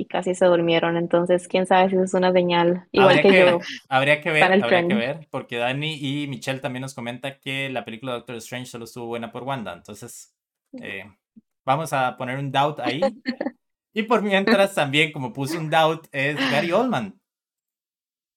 y 0.00 0.06
casi 0.06 0.34
se 0.34 0.46
durmieron. 0.46 0.96
Entonces, 0.96 1.48
quién 1.48 1.66
sabe 1.66 1.90
si 1.90 1.96
es 1.96 2.14
una 2.14 2.32
señal. 2.32 2.86
Igual 2.92 3.22
que, 3.22 3.38
yo. 3.38 3.60
Habría 3.88 4.20
que 4.20 4.30
ver, 4.30 4.44
habría 4.44 4.86
que 4.86 4.94
ver, 4.94 5.28
porque 5.30 5.56
Dani 5.56 5.94
y 5.94 6.26
Michelle 6.28 6.60
también 6.60 6.82
nos 6.82 6.94
comenta 6.94 7.38
que 7.38 7.68
la 7.70 7.84
película 7.84 8.12
Doctor 8.12 8.36
Strange 8.36 8.66
solo 8.66 8.84
estuvo 8.84 9.06
buena 9.06 9.30
por 9.30 9.42
Wanda. 9.42 9.72
Entonces, 9.72 10.34
eh, 10.80 11.04
Vamos 11.64 11.92
a 11.92 12.16
poner 12.16 12.38
un 12.38 12.50
doubt 12.50 12.80
ahí. 12.80 13.00
Y 13.92 14.04
por 14.04 14.22
mientras 14.22 14.72
también, 14.72 15.10
como 15.10 15.32
puse 15.32 15.58
un 15.58 15.68
doubt, 15.68 16.06
es 16.12 16.36
Gary 16.52 16.70
Oldman. 16.70 17.20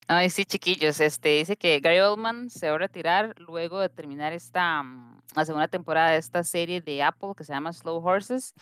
Ay, 0.07 0.31
sí, 0.31 0.45
chiquillos, 0.45 0.99
este 0.99 1.29
dice 1.29 1.55
que 1.55 1.79
Gary 1.79 1.99
Oldman 1.99 2.49
se 2.49 2.69
va 2.69 2.73
a 2.73 2.79
retirar 2.79 3.35
luego 3.39 3.79
de 3.79 3.89
terminar 3.89 4.33
esta 4.33 4.81
mm, 4.81 5.21
la 5.35 5.45
segunda 5.45 5.67
temporada 5.67 6.09
de 6.09 6.17
esta 6.17 6.43
serie 6.43 6.81
de 6.81 7.03
Apple 7.03 7.33
que 7.37 7.43
se 7.43 7.53
llama 7.53 7.71
Slow 7.71 8.03
Horses. 8.03 8.55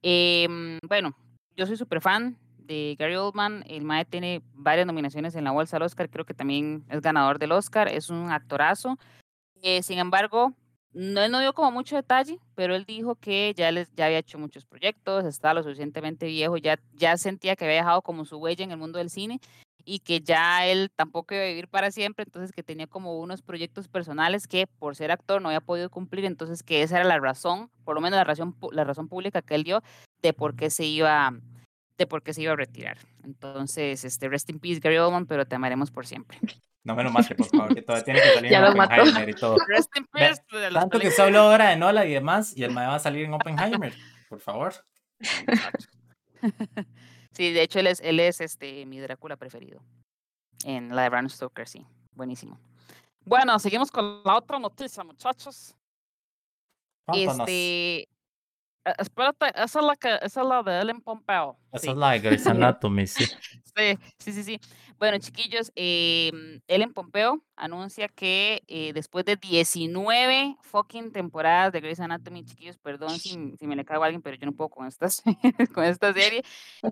Em, 0.00 0.78
bueno, 0.88 1.14
yo 1.60 1.66
soy 1.66 1.76
súper 1.76 2.00
fan 2.00 2.38
de 2.56 2.96
Gary 2.98 3.16
Oldman. 3.16 3.64
El 3.68 3.84
Mae 3.84 4.06
tiene 4.06 4.42
varias 4.54 4.86
nominaciones 4.86 5.34
en 5.34 5.44
la 5.44 5.50
bolsa 5.50 5.76
del 5.76 5.82
Oscar, 5.82 6.08
creo 6.08 6.24
que 6.24 6.32
también 6.32 6.86
es 6.88 7.02
ganador 7.02 7.38
del 7.38 7.52
Oscar, 7.52 7.86
es 7.88 8.08
un 8.08 8.30
actorazo. 8.30 8.98
Eh, 9.60 9.82
sin 9.82 9.98
embargo, 9.98 10.54
no, 10.94 11.20
él 11.20 11.30
no 11.30 11.38
dio 11.38 11.52
como 11.52 11.70
mucho 11.70 11.96
detalle, 11.96 12.38
pero 12.54 12.74
él 12.74 12.86
dijo 12.86 13.14
que 13.14 13.52
ya, 13.54 13.70
les, 13.72 13.94
ya 13.94 14.06
había 14.06 14.16
hecho 14.16 14.38
muchos 14.38 14.64
proyectos, 14.64 15.26
estaba 15.26 15.52
lo 15.52 15.62
suficientemente 15.62 16.24
viejo, 16.24 16.56
ya, 16.56 16.80
ya 16.94 17.18
sentía 17.18 17.56
que 17.56 17.66
había 17.66 17.76
dejado 17.76 18.00
como 18.00 18.24
su 18.24 18.38
huella 18.38 18.64
en 18.64 18.70
el 18.70 18.78
mundo 18.78 18.98
del 18.98 19.10
cine 19.10 19.38
y 19.84 19.98
que 19.98 20.20
ya 20.20 20.66
él 20.66 20.90
tampoco 20.96 21.34
iba 21.34 21.44
a 21.44 21.48
vivir 21.48 21.68
para 21.68 21.90
siempre, 21.90 22.24
entonces 22.24 22.52
que 22.52 22.62
tenía 22.62 22.86
como 22.86 23.20
unos 23.20 23.42
proyectos 23.42 23.86
personales 23.88 24.46
que 24.46 24.66
por 24.66 24.96
ser 24.96 25.10
actor 25.10 25.42
no 25.42 25.48
había 25.50 25.60
podido 25.60 25.90
cumplir, 25.90 26.24
entonces 26.24 26.62
que 26.62 26.82
esa 26.82 26.96
era 26.96 27.04
la 27.04 27.18
razón, 27.18 27.70
por 27.84 27.94
lo 27.94 28.00
menos 28.00 28.16
la 28.16 28.24
razón, 28.24 28.56
la 28.72 28.84
razón 28.84 29.08
pública 29.08 29.42
que 29.42 29.54
él 29.54 29.64
dio 29.64 29.82
de 30.22 30.32
por 30.32 30.54
qué 30.56 30.70
se 30.70 30.84
iba 30.84 31.32
de 31.98 32.06
por 32.06 32.22
qué 32.22 32.32
se 32.32 32.40
iba 32.40 32.52
a 32.52 32.56
retirar. 32.56 32.96
Entonces, 33.24 34.04
este, 34.04 34.28
rest 34.28 34.48
in 34.48 34.58
peace 34.58 34.80
Gary 34.80 34.96
Oldman, 34.96 35.26
pero 35.26 35.44
te 35.46 35.54
amaremos 35.54 35.90
por 35.90 36.06
siempre. 36.06 36.38
No 36.82 36.94
me 36.94 37.04
lo 37.04 37.10
mates, 37.10 37.36
por 37.36 37.46
favor, 37.46 37.74
que 37.74 37.82
todavía 37.82 38.04
tiene 38.04 38.20
que 38.22 38.34
salir 38.34 38.52
en 38.54 38.64
Oppenheimer 38.64 39.28
y 39.28 39.34
todo. 39.34 39.56
Rest 39.68 39.94
in 39.98 40.06
peace. 40.06 40.40
Tanto 40.72 40.98
que 40.98 41.10
se 41.10 41.20
habló 41.20 41.40
ahora 41.40 41.68
de 41.68 41.76
Nola 41.76 42.06
y 42.06 42.14
demás, 42.14 42.56
y 42.56 42.64
el 42.64 42.70
mae 42.70 42.86
va 42.86 42.94
a 42.94 42.98
salir 42.98 43.26
en 43.26 43.34
Oppenheimer, 43.34 43.94
por 44.28 44.40
favor. 44.40 44.72
Sí, 47.32 47.52
de 47.52 47.62
hecho 47.62 47.78
él 47.78 47.86
es, 47.86 48.00
él 48.00 48.18
es 48.18 48.40
este, 48.40 48.84
mi 48.86 48.98
Drácula 48.98 49.36
preferido. 49.36 49.80
En 50.64 50.94
la 50.94 51.02
de 51.02 51.08
Bram 51.08 51.28
Stoker, 51.28 51.66
sí. 51.68 51.86
Buenísimo. 52.12 52.58
Bueno, 53.24 53.58
seguimos 53.58 53.90
con 53.90 54.22
la 54.24 54.36
otra 54.36 54.58
noticia, 54.58 55.04
muchachos. 55.04 55.74
Este, 57.14 58.08
espérate, 58.98 59.46
esa 59.54 59.80
es 59.80 59.84
la 59.84 59.96
que, 59.96 60.14
esa 60.22 60.40
es 60.42 60.46
la 60.46 60.62
de 60.62 60.80
Ellen 60.80 61.00
Pompeo. 61.00 61.58
Esa 61.72 61.90
es 61.90 61.96
la 61.96 62.10
de 62.12 62.20
Grey's 62.20 62.46
Anatomy, 62.46 63.06
sí. 63.06 63.24
sí, 63.24 63.98
sí, 64.18 64.32
sí, 64.32 64.42
sí. 64.42 64.60
Bueno, 64.98 65.18
chiquillos, 65.18 65.72
eh, 65.76 66.30
Ellen 66.68 66.92
Pompeo 66.92 67.42
anuncia 67.56 68.08
que 68.08 68.62
eh, 68.68 68.92
después 68.92 69.24
de 69.24 69.36
19 69.36 70.56
fucking 70.60 71.10
temporadas 71.12 71.72
de 71.72 71.80
Grey's 71.80 72.00
Anatomy, 72.00 72.44
chiquillos, 72.44 72.76
perdón 72.78 73.18
si, 73.18 73.54
si 73.58 73.66
me 73.66 73.76
le 73.76 73.84
cago 73.84 74.02
a 74.02 74.06
alguien, 74.06 74.22
pero 74.22 74.36
yo 74.36 74.46
no 74.46 74.52
puedo 74.52 74.68
con, 74.68 74.86
estas, 74.86 75.22
con 75.74 75.84
esta 75.84 76.12
serie, 76.12 76.42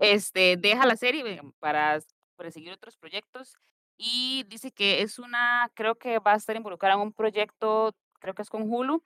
este, 0.00 0.56
deja 0.56 0.86
la 0.86 0.96
serie 0.96 1.40
para 1.58 1.98
perseguir 2.36 2.72
otros 2.72 2.96
proyectos 2.96 3.56
y 3.98 4.44
dice 4.48 4.70
que 4.70 5.02
es 5.02 5.18
una, 5.18 5.70
creo 5.74 5.96
que 5.96 6.18
va 6.20 6.32
a 6.32 6.36
estar 6.36 6.56
involucrada 6.56 6.94
en 6.94 7.00
un 7.00 7.12
proyecto, 7.12 7.94
creo 8.20 8.32
que 8.32 8.42
es 8.42 8.48
con 8.48 8.62
Hulu, 8.62 9.04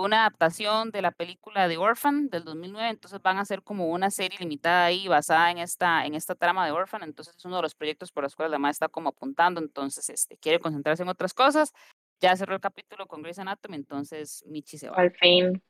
una 0.00 0.20
adaptación 0.20 0.90
de 0.90 1.02
la 1.02 1.10
película 1.10 1.68
de 1.68 1.76
Orphan 1.76 2.28
del 2.28 2.44
2009, 2.44 2.90
entonces 2.90 3.20
van 3.22 3.38
a 3.38 3.42
hacer 3.42 3.62
como 3.62 3.88
una 3.88 4.10
serie 4.10 4.38
limitada 4.38 4.86
ahí 4.86 5.08
basada 5.08 5.50
en 5.50 5.58
esta, 5.58 6.06
en 6.06 6.14
esta 6.14 6.34
trama 6.34 6.64
de 6.64 6.72
Orphan, 6.72 7.02
entonces 7.02 7.34
es 7.36 7.44
uno 7.44 7.56
de 7.56 7.62
los 7.62 7.74
proyectos 7.74 8.12
por 8.12 8.22
los 8.22 8.34
cuales 8.34 8.52
la 8.52 8.58
madre 8.58 8.72
está 8.72 8.88
como 8.88 9.10
apuntando, 9.10 9.60
entonces 9.60 10.08
este, 10.08 10.36
quiere 10.36 10.58
concentrarse 10.60 11.02
en 11.02 11.08
otras 11.08 11.34
cosas, 11.34 11.72
ya 12.20 12.36
cerró 12.36 12.54
el 12.54 12.60
capítulo 12.60 13.06
con 13.06 13.22
Grey's 13.22 13.38
Anatomy, 13.38 13.76
entonces 13.76 14.44
Michi 14.46 14.78
se 14.78 14.88
va. 14.88 14.96
Al 14.96 15.12
fin, 15.12 15.62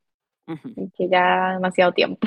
que 0.96 1.08
ya 1.08 1.52
demasiado 1.54 1.92
tiempo. 1.92 2.26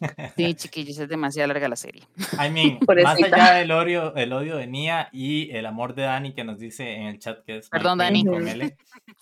Sí, 0.36 0.54
chiquillos, 0.54 0.98
es 0.98 1.08
demasiado 1.08 1.48
larga 1.48 1.68
la 1.68 1.76
serie. 1.76 2.02
I 2.32 2.50
mean, 2.50 2.78
más 3.04 3.22
allá 3.22 3.54
del 3.54 3.70
odio, 3.72 4.14
el 4.14 4.32
odio 4.32 4.56
de 4.56 4.66
Nia 4.66 5.08
y 5.12 5.50
el 5.50 5.66
amor 5.66 5.94
de 5.94 6.02
Dani 6.02 6.32
que 6.32 6.44
nos 6.44 6.58
dice 6.58 6.94
en 6.94 7.06
el 7.06 7.18
chat 7.18 7.44
que 7.44 7.58
es 7.58 7.68
Perdón, 7.68 7.98
Dani. 7.98 8.24
Con 8.24 8.46
este, 8.46 8.76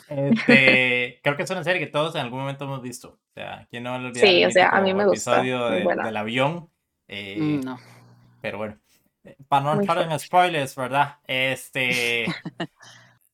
creo 1.22 1.36
que 1.36 1.42
es 1.42 1.50
una 1.50 1.64
serie 1.64 1.80
que 1.80 1.86
todos 1.86 2.14
en 2.14 2.20
algún 2.22 2.40
momento 2.40 2.64
hemos 2.64 2.82
visto. 2.82 3.08
O 3.08 3.32
sea, 3.34 3.66
¿quién 3.70 3.82
no 3.82 3.90
va 3.90 3.96
a 3.96 3.98
olvidar 4.00 4.28
sí, 4.28 4.44
o 4.44 4.50
sea, 4.50 4.68
a 4.70 4.80
mí 4.80 4.94
me 4.94 5.06
gusta. 5.06 5.40
episodio 5.40 5.68
del 5.68 6.16
avión? 6.16 6.68
Eh, 7.06 7.38
mm, 7.38 7.60
no. 7.60 7.78
Pero 8.40 8.58
bueno, 8.58 8.78
eh, 9.24 9.36
para 9.48 9.64
no 9.64 9.80
entrar 9.80 9.98
en 9.98 10.18
spoilers, 10.18 10.76
¿verdad? 10.76 11.16
Este. 11.26 12.26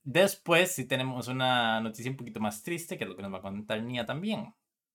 Después 0.03 0.73
sí 0.73 0.87
tenemos 0.87 1.29
una 1.29 1.81
noticia 1.81 2.11
un 2.11 2.17
poquito 2.17 2.39
más 2.39 2.63
triste, 2.63 2.99
que 2.99 3.05
es 3.05 3.11
lo 3.11 3.17
que 3.17 3.23
nos 3.23 3.33
va 3.33 3.39
a 3.39 3.43
contar 3.43 3.83
Nia 3.83 4.05
también. 4.05 4.55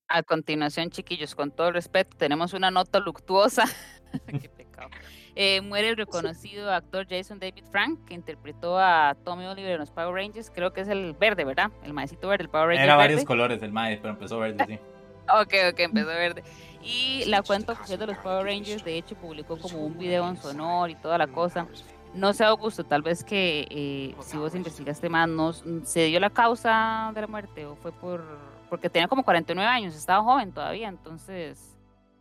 A 0.09 0.23
continuación, 0.23 0.89
chiquillos, 0.89 1.35
con 1.35 1.51
todo 1.51 1.71
respeto, 1.71 2.17
tenemos 2.17 2.53
una 2.53 2.71
nota 2.71 2.99
luctuosa. 2.99 3.65
Qué 4.27 4.49
pecado. 4.49 4.89
Eh, 5.35 5.61
muere 5.61 5.89
el 5.89 5.97
reconocido 5.97 6.71
actor 6.71 7.05
Jason 7.07 7.39
David 7.39 7.63
Frank, 7.71 8.05
que 8.05 8.15
interpretó 8.15 8.79
a 8.79 9.15
Tommy 9.23 9.45
Oliver 9.45 9.73
en 9.73 9.79
los 9.79 9.91
Power 9.91 10.13
Rangers. 10.13 10.49
Creo 10.49 10.73
que 10.73 10.81
es 10.81 10.87
el 10.87 11.13
verde, 11.13 11.45
¿verdad? 11.45 11.71
El 11.83 11.93
maecito 11.93 12.27
verde, 12.27 12.45
el 12.45 12.49
Power 12.49 12.69
Ranger. 12.69 12.83
Era 12.83 12.95
varios 12.95 13.23
colores 13.23 13.61
el 13.61 13.71
mae, 13.71 13.97
pero 13.97 14.09
empezó 14.09 14.39
verde, 14.39 14.65
sí. 14.67 14.79
ok, 15.29 15.71
ok, 15.71 15.79
empezó 15.79 16.07
verde. 16.07 16.43
Y 16.81 17.25
la 17.25 17.43
cuenta 17.43 17.73
oficial 17.73 17.99
de 17.99 18.07
los 18.07 18.17
Power 18.17 18.45
Rangers, 18.45 18.83
de 18.83 18.97
hecho, 18.97 19.15
publicó 19.15 19.59
como 19.59 19.85
un 19.85 19.97
video 19.97 20.27
en 20.27 20.37
su 20.37 20.47
honor 20.47 20.89
y 20.89 20.95
toda 20.95 21.17
la 21.17 21.27
cosa. 21.27 21.67
No 22.13 22.33
sé, 22.33 22.43
Augusto, 22.43 22.83
tal 22.83 23.03
vez 23.03 23.23
que 23.23 23.67
eh, 23.69 24.15
si 24.21 24.37
vos 24.37 24.55
investigaste 24.55 25.09
más, 25.09 25.29
¿no, 25.29 25.53
¿se 25.53 26.05
dio 26.05 26.19
la 26.19 26.31
causa 26.31 27.11
de 27.13 27.21
la 27.21 27.27
muerte 27.27 27.67
o 27.67 27.75
fue 27.75 27.91
por 27.91 28.23
porque 28.69 28.89
tenía 28.89 29.07
como 29.07 29.23
49 29.23 29.69
años, 29.69 29.95
estaba 29.95 30.23
joven 30.23 30.51
todavía, 30.53 30.87
entonces 30.87 31.77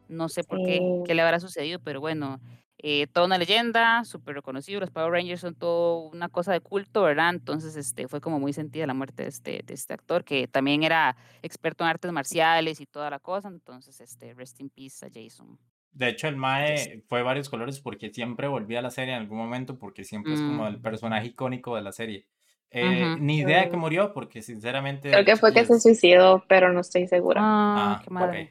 no 0.08 0.28
sé 0.28 0.42
por 0.44 0.58
qué, 0.64 0.80
qué 1.06 1.14
le 1.14 1.22
habrá 1.22 1.38
sucedido, 1.38 1.78
pero 1.80 2.00
bueno, 2.00 2.40
eh, 2.80 3.08
toda 3.08 3.26
una 3.26 3.38
leyenda, 3.38 4.04
súper 4.04 4.36
reconocido, 4.36 4.78
los 4.78 4.90
Power 4.90 5.10
Rangers 5.10 5.40
son 5.40 5.54
todo 5.56 6.08
una 6.10 6.28
cosa 6.28 6.52
de 6.52 6.60
culto, 6.60 7.02
¿verdad? 7.02 7.30
Entonces 7.30 7.74
este, 7.76 8.06
fue 8.06 8.20
como 8.20 8.38
muy 8.38 8.52
sentida 8.52 8.86
la 8.86 8.94
muerte 8.94 9.24
de 9.24 9.28
este, 9.28 9.62
de 9.64 9.74
este 9.74 9.94
actor, 9.94 10.24
que 10.24 10.46
también 10.46 10.84
era 10.84 11.16
experto 11.42 11.82
en 11.82 11.90
artes 11.90 12.12
marciales 12.12 12.80
y 12.80 12.86
toda 12.86 13.10
la 13.10 13.18
cosa, 13.18 13.48
entonces 13.48 14.00
este, 14.00 14.32
rest 14.34 14.60
in 14.60 14.70
peace 14.70 15.04
a 15.04 15.10
Jason. 15.12 15.58
De 15.90 16.08
hecho, 16.10 16.28
el 16.28 16.36
Mae 16.36 17.02
fue 17.08 17.22
varios 17.22 17.48
colores 17.48 17.80
porque 17.80 18.10
siempre 18.10 18.46
volvía 18.46 18.78
a 18.78 18.82
la 18.82 18.90
serie 18.90 19.14
en 19.14 19.22
algún 19.22 19.38
momento, 19.38 19.78
porque 19.78 20.04
siempre 20.04 20.34
es 20.34 20.40
como 20.40 20.68
el 20.68 20.78
mm. 20.78 20.82
personaje 20.82 21.26
icónico 21.28 21.74
de 21.74 21.82
la 21.82 21.90
serie. 21.90 22.28
Eh, 22.70 23.16
ni 23.18 23.38
idea 23.38 23.62
de 23.62 23.70
que 23.70 23.76
murió, 23.76 24.12
porque 24.12 24.42
sinceramente. 24.42 25.10
Creo 25.10 25.24
que 25.24 25.36
fue 25.36 25.54
que 25.54 25.64
se 25.64 25.80
suicidó, 25.80 26.44
pero 26.48 26.72
no 26.72 26.80
estoy 26.80 27.06
segura. 27.06 27.40
Ah, 27.42 28.02
ah 28.14 28.30
qué 28.32 28.50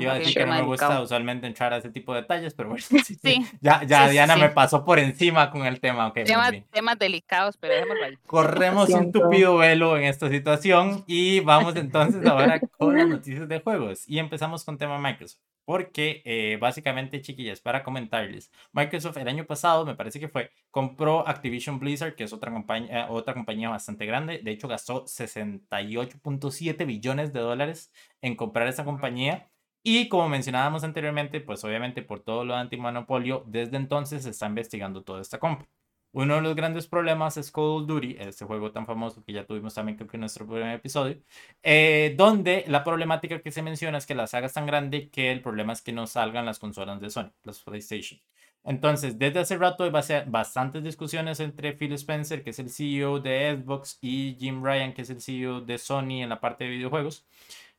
Iba 0.00 0.12
a 0.12 0.18
decir 0.18 0.34
que 0.34 0.46
no 0.46 0.54
me 0.54 0.62
gusta 0.62 1.00
usualmente 1.00 1.46
entrar 1.46 1.72
a 1.72 1.78
ese 1.78 1.90
tipo 1.90 2.14
de 2.14 2.22
detalles, 2.22 2.54
pero 2.54 2.70
bueno, 2.70 2.84
sí, 3.04 3.46
ya, 3.60 3.84
ya 3.84 4.08
Diana 4.08 4.36
me 4.36 4.48
pasó 4.50 4.84
por 4.84 4.98
encima 4.98 5.50
con 5.50 5.66
el 5.66 5.80
tema. 5.80 6.08
Okay, 6.08 6.24
temas 6.70 6.98
delicados, 6.98 7.56
pero 7.56 7.74
dejémoslo 7.74 8.04
ahí. 8.04 8.18
Corremos 8.26 8.88
un 8.90 9.12
tupido 9.12 9.56
velo 9.58 9.96
en 9.96 10.04
esta 10.04 10.28
situación 10.28 11.04
y 11.06 11.40
vamos 11.40 11.76
entonces 11.76 12.24
ahora 12.26 12.60
con 12.78 12.96
las 12.96 13.08
noticias 13.08 13.48
de 13.48 13.60
juegos. 13.60 14.08
Y 14.08 14.18
empezamos 14.18 14.64
con 14.64 14.78
tema 14.78 14.98
Microsoft 14.98 15.40
porque 15.70 16.20
eh, 16.24 16.58
básicamente, 16.60 17.22
chiquillas, 17.22 17.60
para 17.60 17.84
comentarles, 17.84 18.50
Microsoft 18.72 19.18
el 19.18 19.28
año 19.28 19.46
pasado, 19.46 19.86
me 19.86 19.94
parece 19.94 20.18
que 20.18 20.28
fue, 20.28 20.50
compró 20.70 21.28
Activision 21.28 21.78
Blizzard, 21.78 22.16
que 22.16 22.24
es 22.24 22.32
otra 22.32 22.50
compañía, 22.50 23.06
otra 23.08 23.34
compañía 23.34 23.68
bastante 23.68 24.04
grande, 24.04 24.40
de 24.42 24.50
hecho 24.50 24.66
gastó 24.66 25.04
68.7 25.04 26.86
billones 26.86 27.32
de 27.32 27.38
dólares 27.38 27.92
en 28.20 28.34
comprar 28.34 28.66
esa 28.66 28.84
compañía. 28.84 29.49
Y 29.82 30.08
como 30.08 30.28
mencionábamos 30.28 30.84
anteriormente, 30.84 31.40
pues 31.40 31.64
obviamente 31.64 32.02
por 32.02 32.20
todo 32.20 32.44
lo 32.44 32.54
antimonopolio, 32.54 33.44
desde 33.46 33.76
entonces 33.76 34.24
se 34.24 34.30
está 34.30 34.46
investigando 34.46 35.02
toda 35.02 35.22
esta 35.22 35.38
compra. 35.38 35.68
Uno 36.12 36.34
de 36.34 36.42
los 36.42 36.56
grandes 36.56 36.88
problemas 36.88 37.36
es 37.36 37.52
Call 37.52 37.64
of 37.64 37.86
Duty, 37.86 38.16
este 38.18 38.44
juego 38.44 38.72
tan 38.72 38.84
famoso 38.84 39.22
que 39.24 39.32
ya 39.32 39.46
tuvimos 39.46 39.74
también 39.74 39.96
creo 39.96 40.08
que 40.08 40.16
en 40.16 40.22
nuestro 40.22 40.44
primer 40.44 40.74
episodio, 40.74 41.22
eh, 41.62 42.14
donde 42.18 42.64
la 42.66 42.82
problemática 42.82 43.40
que 43.40 43.52
se 43.52 43.62
menciona 43.62 43.98
es 43.98 44.06
que 44.06 44.16
la 44.16 44.26
saga 44.26 44.46
es 44.46 44.52
tan 44.52 44.66
grande 44.66 45.08
que 45.10 45.30
el 45.30 45.40
problema 45.40 45.72
es 45.72 45.82
que 45.82 45.92
no 45.92 46.08
salgan 46.08 46.46
las 46.46 46.58
consolas 46.58 47.00
de 47.00 47.10
Sony, 47.10 47.30
las 47.44 47.60
PlayStation. 47.60 48.20
Entonces, 48.64 49.18
desde 49.18 49.40
hace 49.40 49.56
rato 49.56 49.84
hay 49.84 49.90
bastantes 49.90 50.82
discusiones 50.84 51.40
entre 51.40 51.72
Phil 51.72 51.92
Spencer, 51.94 52.42
que 52.42 52.50
es 52.50 52.58
el 52.58 52.70
CEO 52.70 53.20
de 53.20 53.56
Xbox, 53.62 53.98
y 54.02 54.36
Jim 54.38 54.62
Ryan, 54.62 54.92
que 54.92 55.02
es 55.02 55.10
el 55.10 55.20
CEO 55.22 55.60
de 55.62 55.78
Sony 55.78 56.22
en 56.22 56.28
la 56.28 56.40
parte 56.40 56.64
de 56.64 56.70
videojuegos, 56.70 57.26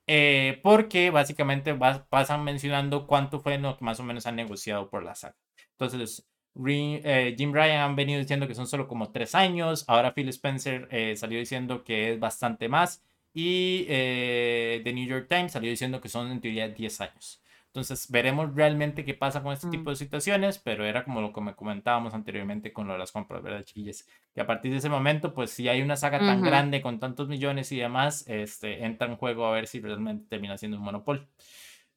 eh, 0.08 0.60
porque 0.64 1.10
básicamente 1.10 1.76
pasan 2.10 2.44
mencionando 2.44 3.08
cuánto 3.08 3.40
fue 3.40 3.58
lo 3.58 3.78
que 3.78 3.86
más 3.86 4.00
o 4.00 4.04
menos 4.04 4.26
han 4.26 4.36
negociado 4.36 4.90
por 4.90 5.04
la 5.04 5.16
saga. 5.16 5.36
Entonces, 5.72 6.28
eh, 6.66 7.36
Jim 7.38 7.54
Ryan 7.54 7.82
han 7.82 7.96
venido 7.96 8.20
diciendo 8.20 8.48
que 8.48 8.56
son 8.56 8.68
solo 8.68 8.88
como 8.88 9.12
tres 9.12 9.36
años. 9.36 9.86
Ahora 9.88 10.14
Phil 10.14 10.30
Spencer 10.30 10.88
eh, 10.92 11.16
salió 11.16 11.40
diciendo 11.40 11.84
que 11.84 12.14
es 12.14 12.20
bastante 12.20 12.70
más. 12.70 13.04
Y 13.34 13.86
The 13.86 14.92
New 14.94 15.08
York 15.08 15.28
Times 15.30 15.54
salió 15.54 15.70
diciendo 15.70 16.02
que 16.02 16.10
son 16.10 16.30
en 16.32 16.42
teoría 16.42 16.68
10 16.68 17.02
años. 17.02 17.41
Entonces 17.72 18.12
veremos 18.12 18.54
realmente 18.54 19.06
qué 19.06 19.14
pasa 19.14 19.42
con 19.42 19.54
este 19.54 19.70
tipo 19.70 19.84
mm. 19.84 19.94
de 19.94 19.96
situaciones, 19.96 20.60
pero 20.60 20.84
era 20.84 21.06
como 21.06 21.22
lo 21.22 21.32
que 21.32 21.40
me 21.40 21.56
comentábamos 21.56 22.14
anteriormente 22.14 22.74
con 22.74 22.86
lo 22.86 22.94
de 22.94 23.00
las 23.00 23.14
compras, 23.14 23.42
¿verdad, 23.42 23.64
chiquillas? 23.64 24.06
Que 24.36 24.42
a 24.42 24.46
partir 24.46 24.72
de 24.74 24.80
ese 24.80 24.90
momento, 24.90 25.34
pues 25.34 25.52
si 25.52 25.70
hay 25.70 25.82
una 25.82 25.96
saga 25.96 26.20
tan 26.20 26.42
grande 26.42 26.82
con 26.82 27.00
tantos 27.00 27.30
millones 27.30 27.72
y 27.72 27.78
demás, 27.78 28.26
este, 28.28 28.84
entra 28.84 29.08
en 29.08 29.16
juego 29.16 29.46
a 29.46 29.52
ver 29.52 29.68
si 29.68 29.80
realmente 29.80 30.26
termina 30.28 30.58
siendo 30.58 30.80
un 30.80 30.84
monopolio. 30.84 31.26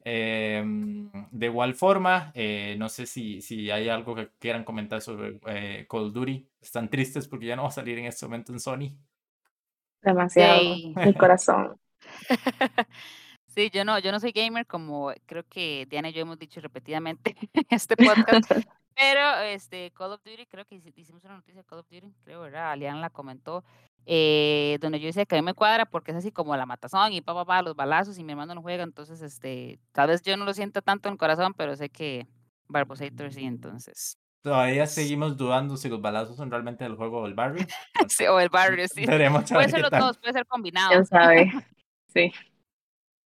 Em, 0.04 1.10
de 1.32 1.46
igual 1.46 1.74
forma, 1.74 2.30
eh, 2.34 2.76
no 2.78 2.88
sé 2.88 3.06
si, 3.06 3.40
si 3.40 3.72
hay 3.72 3.88
algo 3.88 4.14
que 4.14 4.28
quieran 4.38 4.62
comentar 4.62 5.00
sobre 5.00 5.40
eh, 5.48 5.86
Call 5.90 6.04
of 6.04 6.12
Duty. 6.12 6.46
Están 6.62 6.88
tristes 6.88 7.26
porque 7.26 7.46
ya 7.46 7.56
no 7.56 7.62
va 7.62 7.68
a 7.68 7.72
salir 7.72 7.98
en 7.98 8.04
este 8.04 8.26
momento 8.26 8.52
en 8.52 8.60
Sony. 8.60 8.96
Demasiado. 10.02 10.62
Mi 11.04 11.14
corazón. 11.14 11.80
Sí, 13.54 13.70
yo 13.72 13.84
no, 13.84 13.98
yo 14.00 14.10
no 14.10 14.18
soy 14.18 14.32
gamer, 14.32 14.66
como 14.66 15.12
creo 15.26 15.44
que 15.48 15.86
Diana 15.88 16.08
y 16.08 16.12
yo 16.12 16.22
hemos 16.22 16.38
dicho 16.38 16.60
repetidamente 16.60 17.36
en 17.52 17.66
este 17.70 17.96
podcast. 17.96 18.50
Pero 18.96 19.40
este 19.40 19.92
Call 19.92 20.12
of 20.12 20.22
Duty, 20.24 20.46
creo 20.46 20.64
que 20.64 20.80
hicimos 20.96 21.24
una 21.24 21.34
noticia 21.34 21.62
de 21.62 21.64
Call 21.66 21.80
of 21.80 21.88
Duty, 21.88 22.12
creo, 22.24 22.40
¿verdad? 22.42 22.72
Alian 22.72 23.00
la 23.00 23.10
comentó, 23.10 23.64
eh, 24.06 24.78
donde 24.80 25.00
yo 25.00 25.06
decía 25.06 25.24
que 25.24 25.36
a 25.36 25.38
mí 25.38 25.44
me 25.44 25.54
cuadra 25.54 25.84
porque 25.86 26.10
es 26.10 26.16
así 26.16 26.30
como 26.30 26.56
la 26.56 26.66
matazón 26.66 27.12
y 27.12 27.20
papá, 27.20 27.44
pa, 27.44 27.62
los 27.62 27.74
balazos 27.74 28.18
y 28.18 28.24
mi 28.24 28.32
hermano 28.32 28.54
no 28.54 28.62
juega, 28.62 28.84
entonces 28.84 29.20
este, 29.20 29.80
tal 29.92 30.08
vez 30.08 30.22
yo 30.22 30.36
no 30.36 30.44
lo 30.44 30.54
siento 30.54 30.82
tanto 30.82 31.08
en 31.08 31.14
el 31.14 31.18
corazón, 31.18 31.54
pero 31.54 31.74
sé 31.74 31.90
que 31.90 32.26
Barbosator 32.68 33.32
sí, 33.32 33.44
entonces. 33.44 34.18
Todavía 34.42 34.86
seguimos 34.86 35.36
dudando 35.36 35.76
si 35.76 35.88
los 35.88 36.00
balazos 36.00 36.36
son 36.36 36.50
realmente 36.50 36.84
el 36.84 36.96
juego 36.96 37.22
o 37.22 37.26
el 37.26 37.34
barrio. 37.34 37.66
sí, 38.08 38.26
o 38.26 38.38
el 38.38 38.48
barrio, 38.48 38.86
sí. 38.88 39.06
puede 39.06 39.68
ser 39.68 39.80
los 39.80 39.90
dos, 39.90 40.18
puede 40.18 40.32
ser 40.32 40.46
combinado. 40.46 40.92
Ya 40.92 41.04
sabe, 41.04 41.52
sí. 42.12 42.32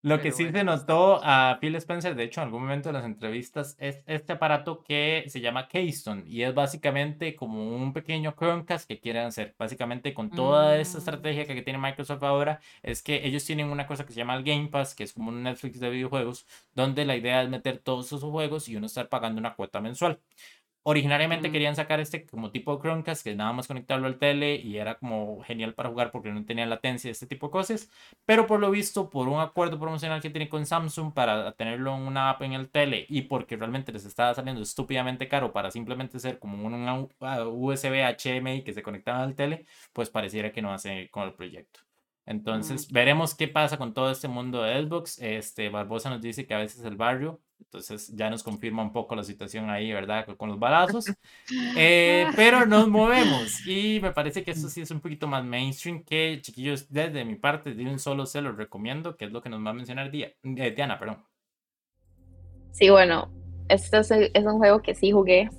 Lo 0.04 0.22
que 0.22 0.32
sí 0.32 0.50
se 0.52 0.64
notó 0.64 1.20
a 1.24 1.58
Phil 1.60 1.76
Spencer, 1.76 2.16
de 2.16 2.24
hecho, 2.24 2.40
en 2.40 2.46
algún 2.46 2.62
momento 2.62 2.90
de 2.90 2.94
las 2.94 3.04
entrevistas, 3.04 3.76
es 3.80 4.04
este 4.06 4.34
aparato 4.34 4.84
que 4.84 5.26
se 5.28 5.42
llama 5.42 5.68
Keystone 5.68 6.24
y 6.28 6.44
es 6.44 6.54
básicamente 6.54 7.36
como 7.36 7.76
un 7.76 7.94
pequeño 7.94 8.36
Chromecast 8.38 8.88
que 8.88 9.00
quieren 9.00 9.26
hacer. 9.26 9.56
Básicamente, 9.58 10.14
con 10.14 10.30
toda 10.30 10.78
esta 10.78 10.98
mm. 10.98 11.02
estrategia 11.02 11.46
que 11.46 11.62
tiene 11.64 11.80
Microsoft 11.80 12.24
ahora, 12.24 12.60
es 12.84 13.02
que 13.02 13.26
ellos 13.26 13.44
tienen 13.44 13.70
una 13.70 13.88
cosa 13.88 14.06
que 14.06 14.14
se 14.14 14.20
llama 14.20 14.36
el 14.36 14.44
Game 14.44 14.68
Pass, 14.68 14.94
que 14.94 15.04
es 15.04 15.14
como 15.14 15.30
un 15.30 15.42
Netflix 15.44 15.80
de 15.80 15.90
videojuegos, 15.90 16.46
donde 16.76 17.04
la 17.04 17.16
idea 17.16 17.42
es 17.42 17.50
meter 17.50 17.80
todos 17.80 18.06
esos 18.06 18.24
juegos 18.24 18.70
y 18.70 18.76
uno 18.76 18.86
estar 18.86 19.10
pagando 19.10 19.40
una 19.40 19.56
cuota 19.56 19.82
mensual. 19.82 20.20
Originalmente 20.90 21.52
querían 21.52 21.76
sacar 21.76 22.00
este 22.00 22.26
como 22.26 22.50
tipo 22.50 22.74
de 22.74 22.82
Chromecast, 22.82 23.22
que 23.22 23.36
nada 23.36 23.52
más 23.52 23.68
conectarlo 23.68 24.08
al 24.08 24.18
tele 24.20 24.56
y 24.56 24.78
era 24.78 24.98
como 24.98 25.44
genial 25.44 25.74
para 25.74 25.90
jugar 25.90 26.12
porque 26.12 26.32
no 26.32 26.46
tenía 26.46 26.66
latencia, 26.66 27.12
este 27.12 27.28
tipo 27.28 27.48
de 27.48 27.52
cosas. 27.52 27.90
Pero 28.26 28.48
por 28.48 28.62
lo 28.62 28.72
visto, 28.72 29.10
por 29.10 29.28
un 29.28 29.42
acuerdo 29.42 29.78
promocional 29.78 30.22
que 30.22 30.30
tiene 30.30 30.48
con 30.48 30.66
Samsung 30.66 31.14
para 31.14 31.52
tenerlo 31.52 31.94
en 31.94 32.04
una 32.04 32.30
app 32.30 32.42
en 32.44 32.54
el 32.54 32.70
tele 32.70 33.06
y 33.10 33.24
porque 33.24 33.58
realmente 33.58 33.92
les 33.92 34.06
estaba 34.06 34.34
saliendo 34.34 34.62
estúpidamente 34.62 35.28
caro 35.28 35.52
para 35.52 35.72
simplemente 35.72 36.22
ser 36.22 36.40
como 36.40 36.66
un 36.66 37.10
USB 37.20 38.16
HMI 38.18 38.64
que 38.64 38.72
se 38.72 38.82
conectaba 38.82 39.24
al 39.24 39.36
tele, 39.36 39.66
pues 39.92 40.10
pareciera 40.10 40.54
que 40.54 40.62
no 40.62 40.72
hace 40.72 41.10
con 41.10 41.24
el 41.24 41.34
proyecto. 41.34 41.82
Entonces, 42.26 42.90
veremos 42.90 43.36
qué 43.36 43.50
pasa 43.50 43.78
con 43.78 43.94
todo 43.94 44.10
este 44.10 44.30
mundo 44.30 44.64
de 44.64 44.82
Xbox. 44.82 45.20
Este, 45.20 45.68
Barbosa 45.68 46.10
nos 46.10 46.22
dice 46.22 46.48
que 46.48 46.54
a 46.54 46.60
veces 46.60 46.82
el 46.86 46.96
barrio, 46.96 47.42
entonces 47.60 48.16
ya 48.16 48.30
nos 48.30 48.44
confirma 48.44 48.82
un 48.82 48.92
poco 48.92 49.16
la 49.16 49.24
situación 49.24 49.70
ahí, 49.70 49.92
¿verdad? 49.92 50.26
Con 50.38 50.50
los 50.50 50.60
balazos. 50.60 51.06
Eh, 51.78 52.28
pero 52.36 52.66
nos 52.66 52.88
movemos 52.90 53.66
y 53.66 54.00
me 54.02 54.12
parece 54.12 54.44
que 54.44 54.52
esto 54.52 54.68
sí 54.70 54.82
es 54.82 54.92
un 54.92 55.00
poquito 55.00 55.28
más 55.28 55.44
mainstream 55.46 56.04
que, 56.04 56.40
chiquillos, 56.42 56.92
desde 56.92 57.24
mi 57.24 57.36
parte, 57.36 57.74
de 57.74 57.84
un 57.86 58.00
solo 58.00 58.26
se 58.26 58.42
los 58.42 58.58
recomiendo, 58.58 59.16
que 59.16 59.26
es 59.26 59.32
lo 59.32 59.42
que 59.42 59.50
nos 59.50 59.66
va 59.66 59.70
a 59.70 59.74
mencionar 59.74 60.12
eh, 60.14 60.36
Diana, 60.44 61.00
perdón. 61.00 61.24
Sí, 62.72 62.90
bueno, 62.90 63.32
esto 63.70 64.00
es, 64.00 64.12
es 64.12 64.46
un 64.46 64.58
juego 64.58 64.82
que 64.82 64.96
sí 64.96 65.12
jugué. 65.12 65.50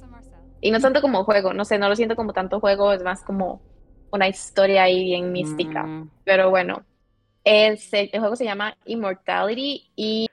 Y 0.61 0.70
no 0.70 0.80
tanto 0.80 1.01
como 1.01 1.24
juego, 1.24 1.55
no 1.55 1.64
sé, 1.64 1.78
no 1.78 1.88
lo 1.88 1.96
siento 1.96 2.16
como 2.16 2.32
tanto 2.32 2.61
juego, 2.61 2.92
es 2.92 3.03
más 3.03 3.22
como 3.22 3.62
una 4.11 4.28
historia 4.28 4.84
ahí 4.84 5.05
bien 5.05 5.32
mística. 5.32 5.84
Mm. 5.84 6.11
Pero 6.24 6.51
bueno, 6.51 6.84
el, 7.44 7.78
el 7.92 8.20
juego 8.20 8.36
se 8.36 8.44
llama 8.44 8.76
Immortality 8.84 9.90
y 9.96 10.28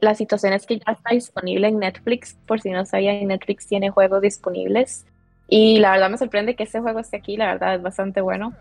la 0.00 0.14
situación 0.14 0.52
es 0.52 0.66
que 0.66 0.78
ya 0.78 0.92
está 0.92 1.14
disponible 1.14 1.68
en 1.68 1.78
Netflix. 1.78 2.36
Por 2.46 2.60
si 2.60 2.70
no 2.70 2.84
sabía, 2.86 3.12
Netflix 3.12 3.66
tiene 3.66 3.90
juegos 3.90 4.22
disponibles. 4.22 5.06
Y 5.48 5.78
la 5.78 5.92
verdad 5.92 6.10
me 6.10 6.18
sorprende 6.18 6.54
que 6.54 6.62
este 6.62 6.80
juego 6.80 7.00
esté 7.00 7.16
aquí, 7.16 7.36
la 7.36 7.52
verdad 7.52 7.74
es 7.74 7.82
bastante 7.82 8.20
bueno. 8.20 8.54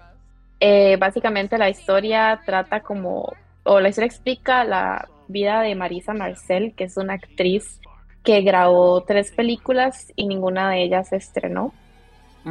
Eh, 0.60 0.98
básicamente 0.98 1.58
la 1.58 1.70
historia 1.70 2.42
trata 2.46 2.82
como, 2.82 3.32
o 3.64 3.80
la 3.80 3.90
historia 3.90 4.08
explica 4.08 4.64
la 4.64 5.08
vida 5.28 5.62
de 5.62 5.76
Marisa 5.76 6.14
Marcel, 6.14 6.74
que 6.76 6.86
es 6.86 6.98
una 6.98 7.14
actriz 7.14 7.80
que 8.24 8.42
grabó 8.42 9.02
tres 9.04 9.32
películas 9.32 10.12
y 10.16 10.28
ninguna 10.28 10.70
de 10.72 10.84
ellas 10.84 11.10
se 11.10 11.18
estrenó. 11.18 11.74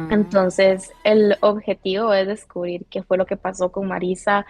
Entonces, 0.09 0.91
el 1.03 1.35
objetivo 1.41 2.13
es 2.13 2.25
descubrir 2.25 2.85
qué 2.89 3.03
fue 3.03 3.17
lo 3.17 3.25
que 3.25 3.35
pasó 3.35 3.69
con 3.71 3.87
Marisa. 3.87 4.45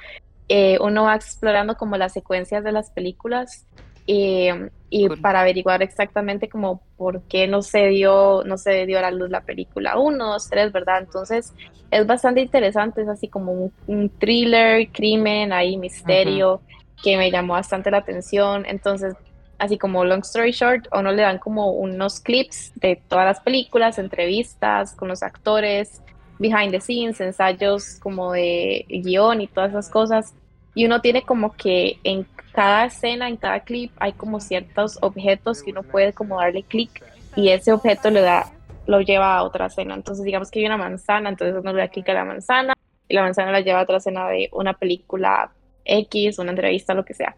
Eh, 0.48 0.78
uno 0.82 1.06
va 1.06 1.16
explorando 1.16 1.76
como 1.76 1.98
las 1.98 2.14
secuencias 2.14 2.64
de 2.64 2.72
las 2.72 2.92
películas 2.92 3.66
eh, 4.12 4.72
y 4.90 5.08
para 5.08 5.42
averiguar 5.42 5.84
exactamente 5.84 6.50
como 6.50 6.82
por 6.98 7.22
qué 7.24 7.48
no 7.48 7.62
se 7.62 7.90
dio, 7.90 8.44
no 8.44 8.58
se 8.58 8.88
dio 8.88 8.98
a 8.98 9.04
la 9.04 9.12
luz 9.12 9.30
la 9.30 9.42
película 9.42 10.00
1, 10.00 10.26
2, 10.26 10.50
3, 10.50 10.72
¿verdad? 10.72 11.02
Entonces, 11.02 11.54
es 11.92 12.08
bastante 12.08 12.42
interesante, 12.42 13.04
es 13.04 13.08
así 13.08 13.28
como 13.28 13.72
un, 13.86 14.10
thriller, 14.18 14.90
crimen, 14.92 15.54
ahí 15.54 15.78
misterio, 15.78 16.60
que 17.04 17.18
me 17.18 17.30
llamó 17.30 17.54
bastante 17.54 17.92
la 17.92 17.98
atención. 17.98 18.66
Entonces, 18.66 19.14
así 19.60 19.78
como 19.78 20.04
long 20.04 20.22
story 20.22 20.54
short, 20.54 20.88
o 20.92 21.04
no 21.04 21.12
le 21.12 21.22
dan 21.22 21.38
como 21.38 21.70
unos 21.74 22.20
clips 22.20 22.72
de 22.78 23.00
todas 23.08 23.28
las 23.28 23.40
películas, 23.42 24.00
entrevistas 24.00 24.96
con 24.96 25.08
los 25.08 25.22
actores, 25.22 26.02
behind 26.40 26.72
the 26.72 26.82
scenes, 26.82 27.22
ensayos 27.22 28.00
como 28.00 28.32
de 28.32 28.88
guion 28.90 29.42
y 29.42 29.48
todas 29.48 29.70
esas 29.70 29.90
cosas. 29.90 30.34
Y 30.80 30.86
uno 30.86 31.02
tiene 31.02 31.24
como 31.24 31.58
que 31.58 32.00
en 32.06 32.26
cada 32.54 32.86
escena, 32.86 33.28
en 33.28 33.36
cada 33.36 33.60
clip, 33.60 33.92
hay 34.00 34.14
como 34.14 34.40
ciertos 34.40 34.98
objetos 35.02 35.62
que 35.62 35.72
uno 35.72 35.84
puede 35.84 36.14
como 36.14 36.40
darle 36.40 36.64
clic 36.64 37.04
y 37.36 37.50
ese 37.50 37.74
objeto 37.74 38.10
le 38.10 38.22
da, 38.22 38.50
lo 38.88 39.02
lleva 39.02 39.36
a 39.36 39.44
otra 39.44 39.66
escena. 39.66 39.94
Entonces, 39.94 40.24
digamos 40.24 40.50
que 40.50 40.60
hay 40.60 40.68
una 40.68 40.78
manzana, 40.78 41.28
entonces 41.28 41.58
uno 41.62 41.74
le 41.74 41.82
da 41.82 41.90
clic 41.90 42.08
a 42.08 42.14
la 42.14 42.24
manzana 42.24 42.74
y 43.10 43.14
la 43.14 43.24
manzana 43.24 43.52
la 43.52 43.60
lleva 43.60 43.82
a 43.82 43.84
otra 43.84 43.98
escena 43.98 44.30
de 44.30 44.48
una 44.54 44.72
película 44.72 45.52
X, 45.84 46.40
una 46.40 46.52
entrevista, 46.52 46.94
lo 46.94 47.04
que 47.04 47.14
sea. 47.14 47.36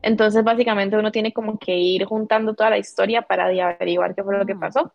Entonces, 0.00 0.44
básicamente 0.44 0.96
uno 0.96 1.10
tiene 1.10 1.32
como 1.32 1.58
que 1.58 1.76
ir 1.76 2.04
juntando 2.04 2.54
toda 2.54 2.70
la 2.70 2.78
historia 2.78 3.22
para 3.22 3.46
averiguar 3.46 4.14
qué 4.14 4.22
fue 4.22 4.38
lo 4.38 4.46
que 4.46 4.54
mm. 4.54 4.60
pasó. 4.60 4.92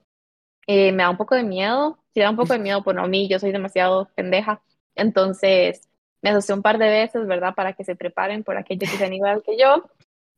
Eh, 0.67 0.93
me 0.93 1.03
da 1.03 1.09
un 1.09 1.17
poco 1.17 1.35
de 1.35 1.43
miedo, 1.43 1.99
si 2.13 2.21
da 2.21 2.29
un 2.29 2.37
poco 2.37 2.53
de 2.53 2.59
miedo, 2.59 2.81
pues 2.81 2.95
no, 2.95 3.03
a 3.03 3.07
mí 3.09 3.27
yo 3.27 3.39
soy 3.39 3.51
demasiado 3.51 4.07
pendeja. 4.15 4.61
Entonces, 4.95 5.89
me 6.23 6.29
asusté 6.29 6.53
un 6.53 6.61
par 6.61 6.77
de 6.77 6.89
veces, 6.89 7.27
¿verdad? 7.27 7.53
Para 7.53 7.73
que 7.73 7.83
se 7.83 7.95
preparen 7.95 8.43
por 8.43 8.57
aquellos 8.57 8.89
que 8.89 8.97
sean 8.97 9.13
igual 9.13 9.43
que 9.45 9.57
yo. 9.57 9.83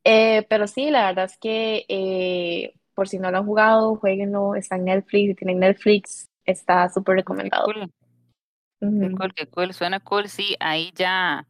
Eh, 0.04 0.44
pero 0.48 0.66
sí, 0.66 0.90
la 0.90 1.06
verdad 1.06 1.24
es 1.24 1.38
que 1.38 1.86
eh, 1.88 2.74
por 2.94 3.08
si 3.08 3.18
no 3.18 3.30
lo 3.30 3.38
han 3.38 3.46
jugado, 3.46 3.96
jueguenlo, 3.96 4.54
está 4.54 4.76
en 4.76 4.84
Netflix, 4.84 5.28
si 5.28 5.34
tienen 5.34 5.60
Netflix, 5.60 6.26
está 6.44 6.88
súper 6.88 7.16
recomendado. 7.16 7.66
Qué 7.66 9.10
cool. 9.16 9.34
Qué 9.34 9.46
cool, 9.46 9.72
suena 9.72 10.00
cool, 10.00 10.28
sí, 10.28 10.56
ahí 10.60 10.92
ya 10.94 11.46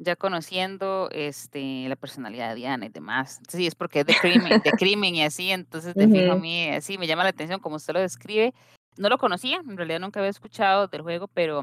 ya 0.00 0.16
conociendo 0.16 1.10
este, 1.12 1.86
la 1.88 1.96
personalidad 1.96 2.50
de 2.50 2.54
Diana 2.54 2.86
y 2.86 2.88
demás. 2.88 3.40
Sí, 3.48 3.66
es 3.66 3.74
porque 3.74 4.00
es 4.00 4.06
de 4.06 4.14
crimen, 4.14 4.62
de 4.64 4.70
crimen 4.78 5.14
y 5.14 5.22
así, 5.22 5.50
entonces 5.50 5.94
de 5.94 6.08
fijo 6.08 6.32
a 6.32 6.36
mí, 6.36 6.68
sí, 6.80 6.96
me 6.96 7.06
llama 7.06 7.22
la 7.22 7.30
atención 7.30 7.60
como 7.60 7.76
usted 7.76 7.92
lo 7.92 8.00
describe. 8.00 8.54
No 8.96 9.08
lo 9.08 9.18
conocía, 9.18 9.58
en 9.58 9.76
realidad 9.76 10.00
nunca 10.00 10.20
había 10.20 10.30
escuchado 10.30 10.88
del 10.88 11.02
juego, 11.02 11.28
pero, 11.28 11.62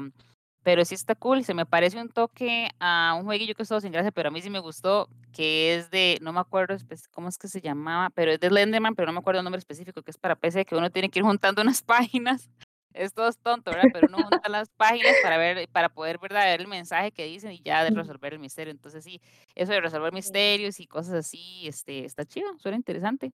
pero 0.68 0.84
sí 0.84 0.94
está 0.94 1.14
cool. 1.14 1.44
Se 1.44 1.54
me 1.54 1.64
parece 1.64 1.98
un 1.98 2.10
toque 2.10 2.68
a 2.78 3.16
un 3.18 3.24
jueguillo 3.24 3.54
que 3.54 3.62
estuvo 3.62 3.80
sin 3.80 3.90
gracia, 3.90 4.12
pero 4.12 4.28
a 4.28 4.30
mí 4.30 4.42
sí 4.42 4.50
me 4.50 4.58
gustó, 4.58 5.08
que 5.32 5.74
es 5.74 5.90
de, 5.90 6.18
no 6.20 6.30
me 6.30 6.40
acuerdo 6.40 6.76
cómo 7.10 7.30
es 7.30 7.38
que 7.38 7.48
se 7.48 7.62
llamaba, 7.62 8.10
pero 8.10 8.32
es 8.32 8.38
de 8.38 8.48
Slenderman, 8.48 8.94
pero 8.94 9.06
no 9.06 9.14
me 9.14 9.20
acuerdo 9.20 9.40
el 9.40 9.44
nombre 9.44 9.60
específico, 9.60 10.02
que 10.02 10.10
es 10.10 10.18
para 10.18 10.36
PC, 10.36 10.66
que 10.66 10.76
uno 10.76 10.90
tiene 10.90 11.08
que 11.08 11.20
ir 11.20 11.24
juntando 11.24 11.62
unas 11.62 11.80
páginas 11.80 12.50
esto 12.92 13.26
es 13.26 13.38
tonto, 13.38 13.70
¿verdad? 13.70 13.88
Pero 13.94 14.08
uno 14.08 14.18
junta 14.18 14.46
las 14.50 14.68
páginas 14.68 15.14
para 15.22 15.38
ver, 15.38 15.68
para 15.70 15.88
poder 15.88 16.18
ver 16.18 16.60
el 16.60 16.66
mensaje 16.66 17.12
que 17.12 17.24
dicen 17.24 17.52
y 17.52 17.62
ya 17.62 17.82
de 17.82 17.90
resolver 17.90 18.34
el 18.34 18.38
misterio. 18.38 18.70
Entonces 18.70 19.04
sí, 19.04 19.22
eso 19.54 19.72
de 19.72 19.80
resolver 19.80 20.12
misterios 20.12 20.80
y 20.80 20.86
cosas 20.86 21.14
así, 21.14 21.66
este, 21.66 22.04
está 22.04 22.26
chido, 22.26 22.58
suena 22.58 22.76
interesante. 22.76 23.32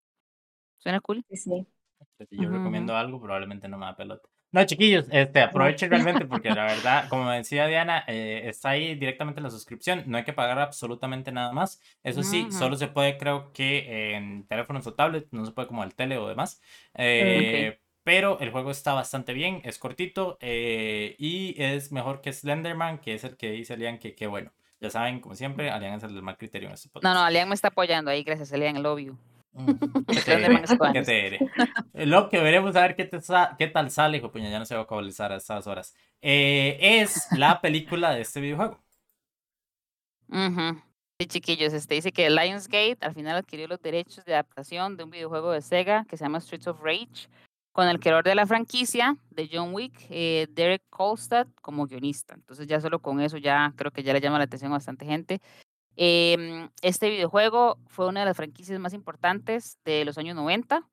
Suena 0.79 1.01
cool. 1.01 1.25
Sí, 1.31 1.37
sí. 1.37 1.67
Si 2.29 2.37
yo 2.37 2.49
recomiendo 2.49 2.95
algo, 2.95 3.21
probablemente 3.21 3.67
no 3.67 3.79
me 3.79 3.87
da 3.87 3.97
pelota. 3.97 4.29
No, 4.55 4.65
chiquillos, 4.65 5.07
este, 5.11 5.41
aprovechen 5.41 5.91
realmente 5.91 6.27
porque 6.27 6.49
la 6.49 6.65
verdad, 6.67 7.09
como 7.09 7.29
decía 7.29 7.67
Diana, 7.67 8.05
eh, 8.07 8.43
está 8.45 8.71
ahí 8.71 8.95
directamente 8.95 9.41
en 9.41 9.45
la 9.45 9.51
suscripción, 9.51 10.05
no 10.07 10.17
hay 10.17 10.23
que 10.23 10.33
pagar 10.33 10.61
absolutamente 10.61 11.33
nada 11.33 11.51
más. 11.51 11.83
Eso 12.05 12.23
sí, 12.23 12.47
solo 12.53 12.77
se 12.77 12.87
puede, 12.87 13.19
creo 13.19 13.53
que 13.53 14.15
en 14.15 14.47
teléfonos 14.47 14.87
o 14.87 14.95
tablets, 14.95 15.33
no 15.33 15.45
se 15.45 15.51
puede 15.51 15.67
como 15.67 15.83
el 15.83 15.97
tele 15.97 16.19
o 16.19 16.29
demás. 16.29 16.63
Eh, 16.95 17.81
pero 18.05 18.39
el 18.39 18.53
juego 18.53 18.71
está 18.71 18.93
bastante 18.93 19.33
bien, 19.33 19.61
es 19.65 19.79
cortito 19.79 20.39
eh, 20.41 21.17
y 21.19 21.61
es 21.61 21.91
mejor 21.91 22.21
que 22.21 22.33
Slenderman, 22.33 22.99
que 22.99 23.15
es 23.15 23.25
el 23.25 23.37
que 23.37 23.51
dice 23.51 23.73
Alian 23.73 23.99
que, 23.99 24.15
qué 24.15 24.29
bueno. 24.29 24.53
Ya 24.81 24.89
saben, 24.89 25.19
como 25.19 25.35
siempre, 25.35 25.71
Alian 25.71 25.95
es 25.95 26.05
el 26.05 26.23
mal 26.23 26.37
criterio 26.37 26.69
en 26.69 26.75
este 26.75 26.91
podcast. 26.91 27.13
No, 27.13 27.19
no, 27.19 27.27
Alian 27.27 27.49
me 27.49 27.57
está 27.57 27.69
apoyando 27.69 28.13
ahí, 28.13 28.23
gracias 28.23 28.53
Alian, 28.53 28.77
el 28.77 28.87
obvio. 28.87 29.19
Lo 31.95 32.29
que 32.29 32.41
veremos 32.41 32.77
a 32.77 32.83
ver 32.83 32.97
qué, 32.97 33.09
qué 33.59 33.67
tal 33.69 33.91
sale, 33.91 34.19
hijo 34.19 34.33
puña, 34.33 34.51
ya 34.51 34.59
no 34.59 34.65
se 34.65 34.75
va 34.75 34.81
a 34.81 34.83
actualizar 34.83 35.33
a 35.33 35.37
estas 35.37 35.67
horas. 35.67 35.95
Eh, 36.21 36.79
es 36.81 37.29
la 37.33 37.61
película 37.61 38.13
de 38.13 38.23
este 38.23 38.41
videojuego. 38.41 38.83
Sí, 41.21 41.27
chiquillos, 41.27 41.73
este 41.73 41.95
dice 41.95 42.11
que 42.11 42.29
Lionsgate 42.29 42.99
al 43.01 43.15
final 43.15 43.37
adquirió 43.37 43.69
los 43.69 43.81
derechos 43.81 44.25
de 44.25 44.35
adaptación 44.35 44.97
de 44.97 45.05
un 45.05 45.11
videojuego 45.11 45.53
de 45.53 45.63
Sega 45.63 46.05
que 46.09 46.17
se 46.17 46.25
llama 46.25 46.41
Streets 46.41 46.67
of 46.67 46.81
Rage, 46.83 47.29
con 47.71 47.87
el 47.89 48.01
creador 48.01 48.25
de 48.25 48.35
la 48.35 48.47
franquicia 48.47 49.17
de 49.31 49.49
John 49.53 49.75
Wick, 49.75 49.95
eh, 50.11 50.49
Derek 50.51 50.83
Kolstad, 50.91 51.47
como 51.61 51.87
guionista. 51.87 52.35
Entonces 52.35 52.67
ya 52.67 52.81
solo 52.81 53.01
con 53.01 53.21
eso 53.21 53.37
ya 53.37 53.73
creo 53.77 53.93
que 53.93 54.03
ya 54.03 54.13
le 54.13 54.21
llama 54.21 54.39
la 54.39 54.45
atención 54.45 54.73
a 54.73 54.77
bastante 54.77 55.05
gente. 55.05 55.41
Em, 55.97 56.69
este 56.83 57.09
videojuego 57.11 57.79
fue 57.87 58.07
una 58.09 58.21
de 58.21 58.27
las 58.27 58.37
franquicias 58.37 58.79
más 58.81 58.95
importantes 58.95 59.79
de 59.85 60.05
los 60.05 60.19
años 60.19 60.35
90. 60.37 60.89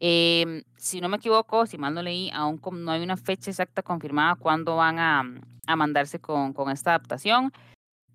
Em, 0.00 0.64
si 0.76 1.00
no 1.00 1.08
me 1.08 1.16
equivoco, 1.16 1.66
si 1.66 1.78
mal 1.78 1.94
no 1.94 2.02
leí, 2.02 2.30
aún 2.32 2.60
no 2.72 2.92
hay 2.92 3.02
una 3.02 3.16
fecha 3.16 3.50
exacta 3.50 3.82
confirmada 3.82 4.36
cuándo 4.36 4.76
van 4.76 4.98
a, 4.98 5.22
a 5.66 5.76
mandarse 5.76 6.20
con, 6.20 6.52
con 6.52 6.70
esta 6.70 6.90
adaptación. 6.90 7.52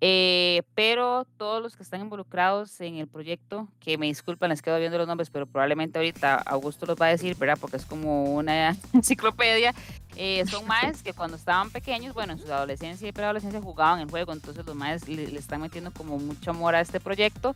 Eh, 0.02 0.62
pero 0.74 1.26
todos 1.36 1.62
los 1.62 1.76
que 1.76 1.82
están 1.82 2.00
involucrados 2.00 2.80
en 2.80 2.96
el 2.96 3.06
proyecto, 3.06 3.68
que 3.80 3.98
me 3.98 4.06
disculpan, 4.06 4.48
les 4.48 4.62
quedo 4.62 4.78
viendo 4.78 4.96
los 4.96 5.06
nombres, 5.06 5.28
pero 5.28 5.46
probablemente 5.46 5.98
ahorita 5.98 6.36
Augusto 6.36 6.86
los 6.86 6.96
va 6.96 7.06
a 7.06 7.10
decir, 7.10 7.36
¿verdad? 7.36 7.58
Porque 7.60 7.76
es 7.76 7.84
como 7.84 8.24
una 8.34 8.76
enciclopedia. 8.94 9.74
Eh, 10.16 10.44
son 10.46 10.66
maes 10.66 11.02
que 11.02 11.12
cuando 11.12 11.36
estaban 11.36 11.70
pequeños, 11.70 12.14
bueno, 12.14 12.32
en 12.32 12.38
su 12.38 12.50
adolescencia 12.50 13.06
y 13.08 13.12
preadolescencia 13.12 13.60
jugaban 13.60 14.00
el 14.00 14.10
juego, 14.10 14.32
entonces 14.32 14.64
los 14.64 14.74
maes 14.74 15.06
le, 15.06 15.24
están 15.38 15.60
metiendo 15.60 15.90
como 15.90 16.18
mucho 16.18 16.50
amor 16.50 16.74
a 16.74 16.80
este 16.80 16.98
proyecto. 16.98 17.54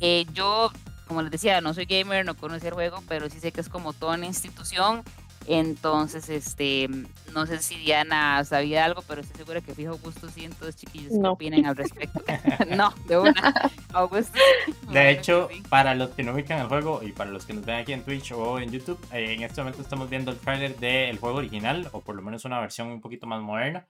Eh, 0.00 0.26
yo, 0.34 0.70
como 1.08 1.22
les 1.22 1.30
decía, 1.30 1.62
no 1.62 1.72
soy 1.72 1.86
gamer, 1.86 2.26
no 2.26 2.36
conocía 2.36 2.68
el 2.68 2.74
juego, 2.74 3.02
pero 3.08 3.30
sí 3.30 3.40
sé 3.40 3.52
que 3.52 3.62
es 3.62 3.70
como 3.70 3.94
toda 3.94 4.16
una 4.16 4.26
institución 4.26 5.02
entonces, 5.46 6.28
este, 6.28 6.88
no 7.34 7.46
sé 7.46 7.58
si 7.58 7.76
Diana 7.76 8.42
sabía 8.44 8.84
algo, 8.84 9.02
pero 9.06 9.20
estoy 9.20 9.36
segura 9.38 9.60
que 9.60 9.74
fijo 9.74 9.92
Augusto 9.92 10.28
sí, 10.28 10.44
entonces 10.44 10.76
chiquillos, 10.76 11.12
¿qué 11.20 11.28
opinan 11.28 11.66
al 11.66 11.76
respecto? 11.76 12.22
no, 12.76 12.94
de 13.06 13.18
una. 13.18 13.70
Augusto. 13.92 14.38
De 14.90 15.10
hecho, 15.10 15.48
para 15.68 15.94
los 15.94 16.10
que 16.10 16.22
no 16.22 16.32
ubican 16.32 16.60
el 16.60 16.68
juego 16.68 17.02
y 17.02 17.12
para 17.12 17.30
los 17.30 17.44
que 17.44 17.52
nos 17.52 17.64
ven 17.64 17.76
aquí 17.76 17.92
en 17.92 18.02
Twitch 18.02 18.32
o 18.32 18.58
en 18.58 18.70
YouTube, 18.70 18.98
eh, 19.12 19.34
en 19.34 19.42
este 19.42 19.60
momento 19.60 19.82
estamos 19.82 20.08
viendo 20.08 20.30
el 20.30 20.38
trailer 20.38 20.76
del 20.76 21.18
juego 21.18 21.38
original, 21.38 21.88
o 21.92 22.00
por 22.00 22.14
lo 22.14 22.22
menos 22.22 22.44
una 22.44 22.60
versión 22.60 22.88
un 22.88 23.00
poquito 23.00 23.26
más 23.26 23.42
moderna. 23.42 23.86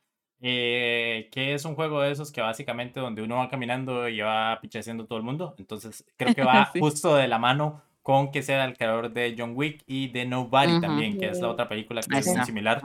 Eh, 0.46 1.30
que 1.32 1.54
es 1.54 1.64
un 1.64 1.74
juego 1.74 2.02
de 2.02 2.10
esos 2.10 2.30
que 2.30 2.42
básicamente 2.42 3.00
donde 3.00 3.22
uno 3.22 3.36
va 3.36 3.48
caminando 3.48 4.08
y 4.08 4.20
va 4.20 4.58
pichaseando 4.60 5.06
todo 5.06 5.16
el 5.18 5.24
mundo. 5.24 5.54
Entonces 5.58 6.04
creo 6.16 6.34
que 6.34 6.42
va 6.42 6.66
justo 6.78 7.16
de 7.16 7.28
la 7.28 7.38
mano 7.38 7.82
con 8.04 8.30
que 8.30 8.42
sea 8.42 8.66
el 8.66 8.76
creador 8.76 9.14
de 9.14 9.34
John 9.36 9.54
Wick 9.56 9.82
y 9.86 10.08
de 10.08 10.26
Nobody 10.26 10.78
también, 10.78 11.16
que 11.18 11.30
es 11.30 11.40
la 11.40 11.48
otra 11.48 11.70
película 11.70 12.02
que 12.02 12.18
es 12.18 12.26
muy 12.26 12.44
similar. 12.44 12.82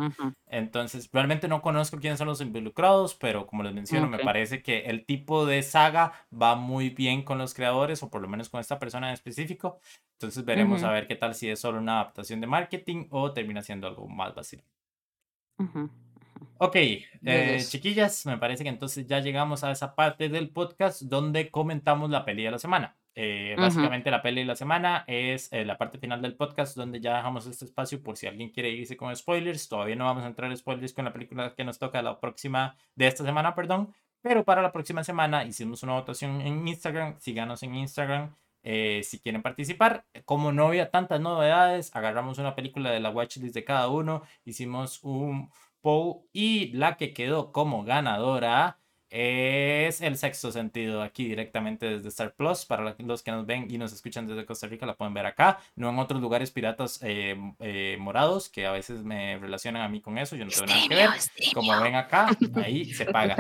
Entonces, 0.47 1.09
realmente 1.11 1.49
no 1.49 1.61
conozco 1.61 1.99
quiénes 1.99 2.17
son 2.17 2.29
los 2.29 2.39
involucrados, 2.39 3.15
pero 3.15 3.45
como 3.45 3.61
les 3.63 3.73
menciono, 3.73 4.07
me 4.07 4.19
parece 4.19 4.63
que 4.63 4.85
el 4.85 5.05
tipo 5.05 5.45
de 5.45 5.61
saga 5.61 6.13
va 6.31 6.55
muy 6.55 6.89
bien 6.89 7.23
con 7.23 7.37
los 7.37 7.53
creadores, 7.53 8.01
o 8.01 8.09
por 8.09 8.21
lo 8.21 8.29
menos 8.29 8.47
con 8.47 8.61
esta 8.61 8.79
persona 8.79 9.09
en 9.09 9.13
específico. 9.13 9.81
Entonces, 10.13 10.45
veremos 10.45 10.83
a 10.83 10.91
ver 10.91 11.05
qué 11.05 11.17
tal 11.17 11.35
si 11.35 11.49
es 11.49 11.59
solo 11.59 11.79
una 11.79 11.99
adaptación 11.99 12.39
de 12.39 12.47
marketing 12.47 13.07
o 13.09 13.33
termina 13.33 13.61
siendo 13.61 13.87
algo 13.87 14.07
más 14.07 14.33
vacío. 14.33 14.61
Ok, 16.59 16.75
eh, 16.75 17.61
chiquillas, 17.67 18.25
me 18.25 18.37
parece 18.37 18.63
que 18.63 18.69
entonces 18.69 19.05
ya 19.05 19.19
llegamos 19.19 19.65
a 19.65 19.71
esa 19.71 19.95
parte 19.95 20.29
del 20.29 20.49
podcast 20.49 21.01
donde 21.01 21.51
comentamos 21.51 22.09
la 22.09 22.23
peli 22.23 22.43
de 22.43 22.51
la 22.51 22.59
semana. 22.59 22.95
Eh, 23.15 23.55
básicamente 23.57 24.11
la 24.11 24.21
peli 24.21 24.41
de 24.41 24.47
la 24.47 24.55
semana 24.55 25.03
es 25.07 25.51
eh, 25.51 25.65
la 25.65 25.77
parte 25.77 25.97
final 25.97 26.21
del 26.21 26.35
podcast 26.35 26.77
donde 26.77 27.01
ya 27.01 27.17
dejamos 27.17 27.45
este 27.47 27.65
espacio 27.65 28.01
por 28.01 28.15
si 28.15 28.27
alguien 28.27 28.49
quiere 28.49 28.69
irse 28.69 28.95
con 28.95 29.15
spoilers. 29.15 29.67
Todavía 29.67 29.95
no 29.95 30.05
vamos 30.05 30.23
a 30.23 30.27
entrar 30.27 30.49
en 30.49 30.57
spoilers 30.57 30.93
con 30.93 31.05
la 31.05 31.13
película 31.13 31.53
que 31.55 31.63
nos 31.63 31.79
toca 31.79 32.01
la 32.01 32.19
próxima 32.19 32.75
de 32.95 33.07
esta 33.07 33.23
semana, 33.23 33.55
perdón. 33.55 33.93
Pero 34.21 34.43
para 34.43 34.61
la 34.61 34.71
próxima 34.71 35.03
semana 35.03 35.45
hicimos 35.45 35.83
una 35.83 35.93
votación 35.93 36.41
en 36.41 36.67
Instagram. 36.67 37.19
Síganos 37.19 37.63
en 37.63 37.75
Instagram 37.75 38.35
eh, 38.63 39.01
si 39.03 39.19
quieren 39.19 39.41
participar. 39.41 40.05
Como 40.25 40.51
no 40.51 40.67
había 40.67 40.91
tantas 40.91 41.21
novedades, 41.21 41.95
agarramos 41.95 42.37
una 42.37 42.55
película 42.55 42.91
de 42.91 42.99
la 42.99 43.09
watchlist 43.09 43.53
de 43.53 43.63
cada 43.63 43.87
uno. 43.89 44.23
Hicimos 44.45 45.03
un 45.03 45.51
poll 45.81 46.21
y 46.33 46.71
la 46.73 46.97
que 46.97 47.13
quedó 47.13 47.51
como 47.51 47.83
ganadora 47.83 48.79
es 49.09 50.01
el 50.01 50.17
sexto 50.17 50.51
sentido 50.51 51.01
aquí 51.01 51.27
directamente 51.27 51.87
desde 51.87 52.09
Star 52.09 52.33
Plus. 52.33 52.65
Para 52.65 52.95
los 52.97 53.23
que 53.23 53.31
nos 53.31 53.45
ven 53.45 53.67
y 53.69 53.77
nos 53.77 53.91
escuchan 53.93 54.27
desde 54.27 54.45
Costa 54.45 54.67
Rica, 54.67 54.85
la 54.85 54.95
pueden 54.95 55.13
ver 55.13 55.25
acá, 55.25 55.59
no 55.75 55.89
en 55.89 55.99
otros 55.99 56.21
lugares 56.21 56.51
piratas 56.51 56.99
eh, 57.03 57.35
eh, 57.59 57.97
morados 57.99 58.49
que 58.49 58.65
a 58.65 58.71
veces 58.71 59.03
me 59.03 59.37
relacionan 59.37 59.81
a 59.81 59.89
mí 59.89 60.01
con 60.01 60.17
eso. 60.17 60.35
Yo 60.35 60.45
no 60.45 60.51
tengo 60.51 60.67
nada 60.67 60.81
que 60.87 60.95
ver. 60.95 61.09
Como 61.53 61.81
ven 61.81 61.95
acá, 61.95 62.29
ahí 62.63 62.85
se 62.93 63.05
paga. 63.05 63.35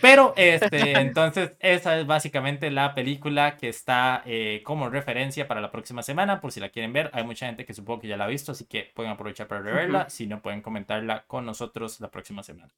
Pero 0.00 0.34
este, 0.36 0.92
entonces, 1.00 1.56
esa 1.60 1.98
es 1.98 2.06
básicamente 2.06 2.70
la 2.70 2.94
película 2.94 3.56
que 3.56 3.68
está 3.68 4.22
eh, 4.26 4.62
como 4.64 4.88
referencia 4.88 5.46
para 5.46 5.60
la 5.60 5.70
próxima 5.70 6.02
semana. 6.02 6.40
Por 6.40 6.52
si 6.52 6.60
la 6.60 6.70
quieren 6.70 6.92
ver, 6.92 7.10
hay 7.12 7.24
mucha 7.24 7.46
gente 7.46 7.64
que 7.64 7.74
supongo 7.74 8.00
que 8.00 8.08
ya 8.08 8.16
la 8.16 8.24
ha 8.24 8.28
visto, 8.28 8.52
así 8.52 8.64
que 8.64 8.90
pueden 8.94 9.12
aprovechar 9.12 9.46
para 9.46 9.62
reverla. 9.62 10.10
Si 10.10 10.26
no, 10.26 10.42
pueden 10.42 10.62
comentarla 10.62 11.24
con 11.26 11.46
nosotros 11.46 12.00
la 12.00 12.10
próxima 12.10 12.42
semana. 12.42 12.72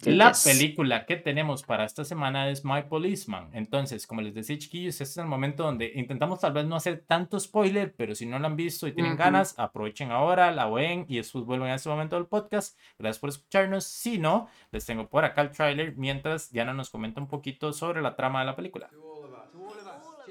La 0.00 0.32
película 0.32 1.06
que 1.06 1.16
tenemos 1.16 1.62
para 1.62 1.84
esta 1.84 2.04
semana 2.04 2.48
es 2.48 2.64
My 2.64 2.82
Policeman. 2.88 3.50
Entonces, 3.52 4.06
como 4.06 4.20
les 4.20 4.34
decía, 4.34 4.58
chiquillos, 4.58 4.94
este 4.94 5.04
es 5.04 5.16
el 5.18 5.26
momento 5.26 5.62
donde 5.64 5.92
intentamos 5.94 6.40
tal 6.40 6.54
vez 6.54 6.64
no 6.64 6.76
hacer 6.76 7.04
tanto 7.06 7.38
spoiler, 7.38 7.94
pero 7.94 8.14
si 8.14 8.26
no 8.26 8.38
la 8.38 8.48
han 8.48 8.56
visto 8.56 8.88
y 8.88 8.92
tienen 8.92 9.16
ganas, 9.16 9.54
aprovechen 9.58 10.10
ahora, 10.10 10.50
la 10.50 10.68
ven 10.68 11.04
y 11.08 11.18
después 11.18 11.44
vuelven 11.44 11.70
a 11.70 11.74
este 11.74 11.88
momento 11.88 12.16
del 12.16 12.26
podcast. 12.26 12.76
Gracias 12.98 13.20
por 13.20 13.28
escucharnos. 13.28 13.84
Si 13.84 14.18
no, 14.18 14.48
les 14.72 14.84
tengo 14.86 15.06
por 15.08 15.24
acá 15.24 15.42
el 15.42 15.50
trailer 15.50 15.94
mientras 15.96 16.50
Diana 16.50 16.72
nos 16.72 16.90
comenta 16.90 17.20
un 17.20 17.28
poquito 17.28 17.72
sobre 17.72 18.02
la 18.02 18.16
trama 18.16 18.40
de 18.40 18.46
la 18.46 18.56
película. 18.56 18.88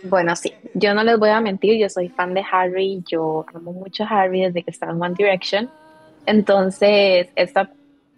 Bueno, 0.04 0.36
sí, 0.36 0.54
yo 0.74 0.94
no 0.96 1.04
les 1.04 1.18
voy 1.20 1.30
a 1.30 1.40
mentir, 1.40 1.80
yo 1.80 1.88
soy 1.88 2.10
fan 2.10 2.34
de 2.34 2.44
Harry, 2.52 3.04
yo 3.08 3.46
amo 3.54 3.72
mucho 3.72 4.04
a 4.04 4.08
Harry 4.08 4.42
desde 4.42 4.64
que 4.64 4.72
estaba 4.72 4.92
en 4.92 5.02
One 5.02 5.16
Direction. 5.16 5.70
Entonces, 6.26 7.30
esta 7.36 7.72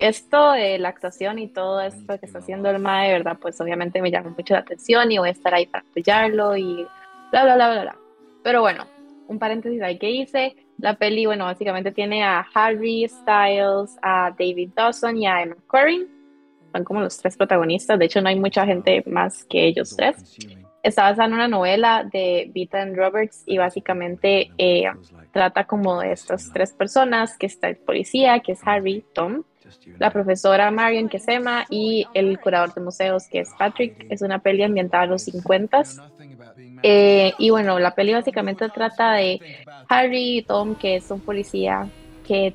esto 0.08 0.52
de 0.52 0.78
la 0.80 0.90
actuación 0.90 1.40
y 1.40 1.48
todo 1.48 1.80
esto 1.80 2.20
que 2.20 2.26
está 2.26 2.40
haciendo 2.40 2.70
el 2.70 2.80
MAE, 2.80 3.14
¿verdad? 3.14 3.38
Pues 3.42 3.60
obviamente 3.62 4.02
me 4.02 4.12
llama 4.12 4.34
mucho 4.38 4.54
la 4.54 4.60
atención 4.60 5.12
y 5.12 5.18
voy 5.18 5.30
a 5.30 5.32
estar 5.32 5.54
ahí 5.54 5.66
para 5.66 5.86
apoyarlo 5.90 6.58
y 6.58 6.86
bla, 7.32 7.44
bla, 7.44 7.56
bla, 7.56 7.72
bla, 7.72 7.82
bla. 7.84 7.96
Pero 8.44 8.62
bueno, 8.62 8.86
un 9.28 9.40
paréntesis 9.40 9.82
ahí 9.82 9.98
que 9.98 10.12
hice. 10.12 10.56
La 10.78 10.96
peli, 10.96 11.26
bueno, 11.26 11.46
básicamente 11.46 11.92
tiene 11.92 12.24
a 12.24 12.46
Harry 12.54 13.08
Styles, 13.08 13.98
a 14.02 14.32
David 14.38 14.72
Dawson 14.76 15.18
y 15.18 15.28
a 15.28 15.42
Emma 15.42 15.56
Corrin. 15.68 16.08
Son 16.74 16.84
como 16.84 17.00
los 17.00 17.18
tres 17.18 17.38
protagonistas. 17.38 17.98
De 17.98 18.06
hecho, 18.06 18.22
no 18.22 18.28
hay 18.28 18.40
mucha 18.40 18.66
gente 18.66 19.04
más 19.06 19.46
que 19.46 19.66
ellos 19.66 19.96
tres. 19.96 20.38
Está 20.82 21.04
basada 21.04 21.28
en 21.28 21.34
una 21.34 21.48
novela 21.48 22.04
de 22.12 22.52
Beaton 22.54 22.94
Roberts 22.96 23.44
y 23.46 23.58
básicamente 23.58 24.52
eh, 24.58 24.92
trata 25.32 25.64
como 25.64 26.02
de 26.02 26.12
estas 26.12 26.52
tres 26.52 26.74
personas, 26.74 27.38
que 27.38 27.46
está 27.46 27.70
el 27.70 27.78
policía, 27.78 28.42
que 28.42 28.52
es 28.52 28.60
Harry, 28.66 29.06
Tom, 29.14 29.44
la 30.00 30.12
profesora 30.12 30.72
Marion 30.72 31.10
Kesema 31.10 31.66
y 31.70 32.06
el 32.14 32.40
curador 32.40 32.74
de 32.74 32.82
museos 32.82 33.28
que 33.28 33.40
es 33.40 33.50
Patrick. 33.58 34.06
Es 34.10 34.22
una 34.22 34.40
peli 34.40 34.64
ambientada 34.64 35.06
en 35.06 35.12
los 35.12 35.24
50 35.24 35.84
eh, 36.82 37.34
y 37.38 37.50
bueno, 37.50 37.80
la 37.80 37.96
peli 37.96 38.14
básicamente 38.14 38.68
trata 38.70 39.14
de 39.14 39.40
Harry 39.88 40.38
y 40.38 40.42
Tom, 40.42 40.76
que 40.76 40.98
es 40.98 41.10
un 41.12 41.22
policía 41.22 41.88
que 42.28 42.54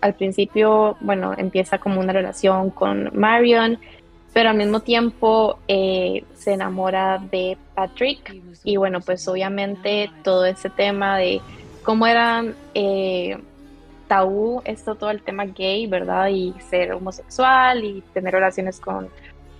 al 0.00 0.14
principio, 0.14 0.96
bueno, 1.00 1.34
empieza 1.36 1.78
como 1.78 2.00
una 2.00 2.12
relación 2.12 2.70
con 2.70 3.10
Marion, 3.14 3.78
pero 4.32 4.50
al 4.50 4.56
mismo 4.56 4.80
tiempo 4.80 5.58
eh, 5.66 6.22
se 6.34 6.52
enamora 6.52 7.18
de 7.18 7.56
Patrick. 7.74 8.36
Y 8.62 8.76
bueno, 8.76 9.00
pues 9.00 9.26
obviamente 9.26 10.10
todo 10.22 10.44
ese 10.44 10.70
tema 10.70 11.18
de 11.18 11.40
cómo 11.82 12.06
eran... 12.06 12.54
Eh, 12.74 13.38
tabú 14.08 14.62
esto, 14.64 14.94
todo 14.94 15.10
el 15.10 15.22
tema 15.22 15.46
gay, 15.46 15.86
¿verdad? 15.86 16.28
Y 16.28 16.54
ser 16.70 16.92
homosexual 16.92 17.84
y 17.84 18.02
tener 18.12 18.34
relaciones 18.34 18.80
con 18.80 19.08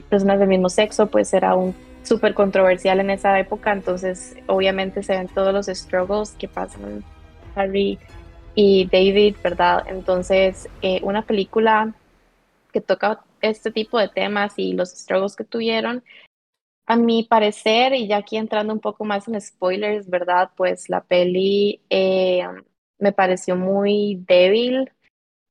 personas 0.08 0.38
del 0.38 0.48
mismo 0.48 0.68
sexo, 0.68 1.06
pues 1.06 1.32
era 1.34 1.54
un 1.54 1.74
súper 2.02 2.34
controversial 2.34 3.00
en 3.00 3.10
esa 3.10 3.38
época, 3.38 3.72
entonces 3.72 4.36
obviamente 4.46 5.02
se 5.02 5.16
ven 5.16 5.28
todos 5.28 5.52
los 5.52 5.66
struggles 5.66 6.30
que 6.38 6.46
pasan 6.46 7.02
Harry 7.56 7.98
y 8.54 8.86
David, 8.86 9.36
¿verdad? 9.42 9.84
Entonces, 9.88 10.68
eh, 10.82 11.00
una 11.02 11.22
película 11.22 11.92
que 12.72 12.80
toca 12.80 13.22
este 13.40 13.70
tipo 13.70 13.98
de 13.98 14.08
temas 14.08 14.54
y 14.56 14.72
los 14.72 14.90
struggles 14.90 15.36
que 15.36 15.44
tuvieron, 15.44 16.04
a 16.86 16.96
mi 16.96 17.24
parecer, 17.24 17.94
y 17.94 18.06
ya 18.06 18.18
aquí 18.18 18.36
entrando 18.36 18.72
un 18.72 18.80
poco 18.80 19.04
más 19.04 19.26
en 19.26 19.40
spoilers, 19.40 20.08
¿verdad? 20.08 20.50
Pues 20.56 20.88
la 20.88 21.02
peli 21.02 21.80
eh, 21.90 22.46
me 22.98 23.12
pareció 23.12 23.56
muy 23.56 24.24
débil. 24.26 24.92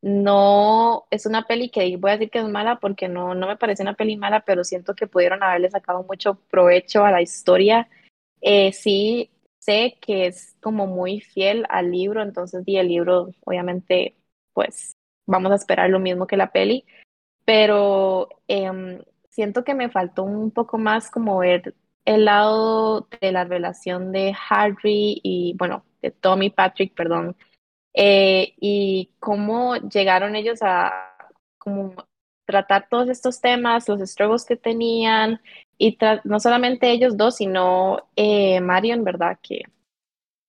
No 0.02 1.08
es 1.10 1.26
una 1.26 1.48
peli 1.48 1.70
que 1.70 1.98
voy 1.98 2.12
a 2.12 2.14
decir 2.14 2.30
que 2.30 2.40
es 2.40 2.46
mala 2.48 2.80
porque 2.80 3.08
no, 3.08 3.34
no 3.34 3.48
me 3.48 3.58
parece 3.58 3.82
una 3.84 3.96
peli 3.96 4.18
mala, 4.18 4.42
pero 4.46 4.64
siento 4.64 4.96
que 4.96 5.08
pudieron 5.08 5.44
haberle 5.44 5.70
sacado 5.70 6.04
mucho 6.04 6.36
provecho 6.50 7.04
a 7.06 7.12
la 7.12 7.22
historia. 7.22 7.90
Eh, 8.42 8.72
sí, 8.74 9.32
sé 9.60 9.98
que 10.02 10.28
es 10.28 10.56
como 10.62 10.86
muy 10.88 11.22
fiel 11.22 11.66
al 11.70 11.92
libro, 11.92 12.22
entonces 12.22 12.64
y 12.68 12.78
el 12.78 12.88
libro, 12.88 13.32
obviamente, 13.46 14.16
pues 14.54 14.96
vamos 15.26 15.52
a 15.52 15.56
esperar 15.56 15.90
lo 15.90 16.00
mismo 16.00 16.28
que 16.28 16.38
la 16.38 16.52
peli, 16.52 16.86
pero 17.46 18.30
em, 18.48 19.02
siento 19.30 19.64
que 19.64 19.74
me 19.74 19.90
faltó 19.90 20.24
un 20.24 20.52
poco 20.52 20.78
más 20.78 21.10
como 21.12 21.40
ver 21.40 21.76
el 22.06 22.26
lado 22.26 23.08
de 23.22 23.32
la 23.32 23.46
relación 23.46 24.12
de 24.12 24.36
Harry 24.50 25.20
y, 25.24 25.56
bueno, 25.58 25.84
Tommy 26.12 26.50
Patrick, 26.50 26.94
perdón, 26.94 27.36
eh, 27.94 28.54
y 28.60 29.12
cómo 29.20 29.76
llegaron 29.78 30.36
ellos 30.36 30.60
a 30.62 31.16
tratar 32.46 32.88
todos 32.90 33.10
estos 33.10 33.42
temas, 33.42 33.88
los 33.90 34.00
struggles 34.02 34.46
que 34.46 34.56
tenían, 34.56 35.42
y 35.78 35.98
no 36.24 36.40
solamente 36.40 36.92
ellos 36.92 37.18
dos, 37.18 37.38
sino 37.38 38.10
eh, 38.16 38.62
Marion, 38.62 39.04
¿verdad? 39.04 39.40
Que 39.42 39.64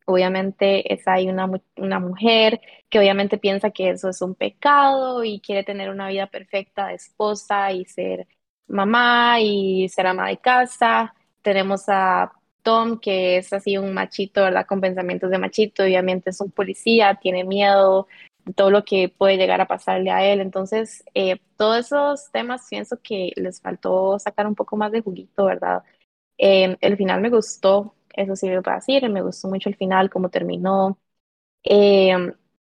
obviamente 0.07 0.93
es 0.93 1.07
ahí 1.09 1.29
una, 1.29 1.51
una 1.77 2.01
mujer 2.01 2.61
que 2.89 2.99
obviamente 2.99 3.39
piensa 3.39 3.71
que 3.71 3.91
eso 3.91 4.09
es 4.09 4.23
un 4.23 4.35
pecado 4.35 5.25
y 5.25 5.41
quiere 5.41 5.65
tener 5.65 5.91
una 5.91 6.09
vida 6.09 6.29
perfecta 6.29 6.89
de 6.89 6.95
esposa 6.95 7.73
y 7.73 7.85
ser 7.87 8.27
mamá 8.69 9.41
y 9.41 9.89
ser 9.89 10.07
ama 10.07 10.29
de 10.29 10.39
casa. 10.39 11.15
Tenemos 11.43 11.89
a 11.89 12.33
Tom, 12.67 12.99
que 13.01 13.39
es 13.39 13.53
así 13.55 13.79
un 13.79 13.95
machito, 13.95 14.43
¿verdad? 14.43 14.67
Con 14.67 14.83
pensamientos 14.83 15.31
de 15.31 15.39
machito, 15.39 15.85
obviamente 15.85 16.31
es 16.31 16.41
un 16.43 16.51
policía, 16.53 17.17
tiene 17.23 17.45
miedo 17.45 18.09
de 18.45 18.53
todo 18.55 18.71
lo 18.73 18.85
que 18.85 19.09
puede 19.09 19.37
llegar 19.39 19.61
a 19.63 19.69
pasarle 19.69 20.11
a 20.11 20.25
él. 20.27 20.41
Entonces, 20.41 21.05
eh, 21.15 21.39
todos 21.57 21.87
esos 21.87 22.33
temas 22.33 22.67
pienso 22.71 23.01
que 23.03 23.33
les 23.37 23.61
faltó 23.61 24.19
sacar 24.19 24.47
un 24.49 24.57
poco 24.57 24.77
más 24.77 24.93
de 24.93 25.03
juguito, 25.03 25.47
¿verdad? 25.47 25.85
Eh, 26.39 26.77
el 26.81 26.97
final 26.97 27.21
me 27.23 27.31
gustó, 27.31 27.95
eso 28.15 28.37
sí 28.37 28.49
lo 28.51 28.63
puedo 28.63 28.77
decir, 28.79 29.09
me 29.11 29.23
gustó 29.23 29.49
mucho 29.49 29.69
el 29.71 29.77
final, 29.77 30.11
cómo 30.11 30.31
terminó. 30.31 30.99
Eh, 31.65 32.15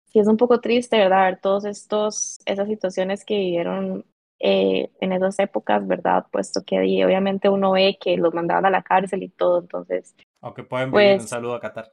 sí 0.07 0.19
es 0.21 0.27
un 0.29 0.37
poco 0.37 0.61
triste, 0.61 0.99
¿verdad? 0.99 1.25
Ver 1.27 1.41
todos 1.41 1.65
estos, 1.65 2.39
esas 2.47 2.69
situaciones 2.69 3.25
que 3.25 3.37
vivieron 3.39 4.07
eh, 4.41 4.91
en 5.01 5.13
esas 5.13 5.39
épocas, 5.39 5.87
¿verdad? 5.87 6.27
Puesto 6.31 6.63
que 6.65 6.79
obviamente 7.05 7.49
uno 7.49 7.73
ve 7.73 7.97
que 8.01 8.17
los 8.17 8.35
mandaban 8.35 8.67
a 8.67 8.71
la 8.71 8.83
cárcel 8.83 9.23
y 9.23 9.29
todo, 9.29 9.61
entonces. 9.61 10.15
Aunque 10.41 10.65
pueden 10.65 10.89
un 10.89 10.93
pues 10.93 11.29
saludo 11.29 11.55
a 11.55 11.61
Qatar. 11.61 11.93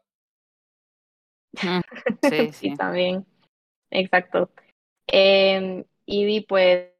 Sí, 2.30 2.52
sí. 2.54 2.74
también. 2.76 3.26
Exacto. 3.90 4.52
Eh, 5.08 5.86
y 6.06 6.42
pues 6.42 6.92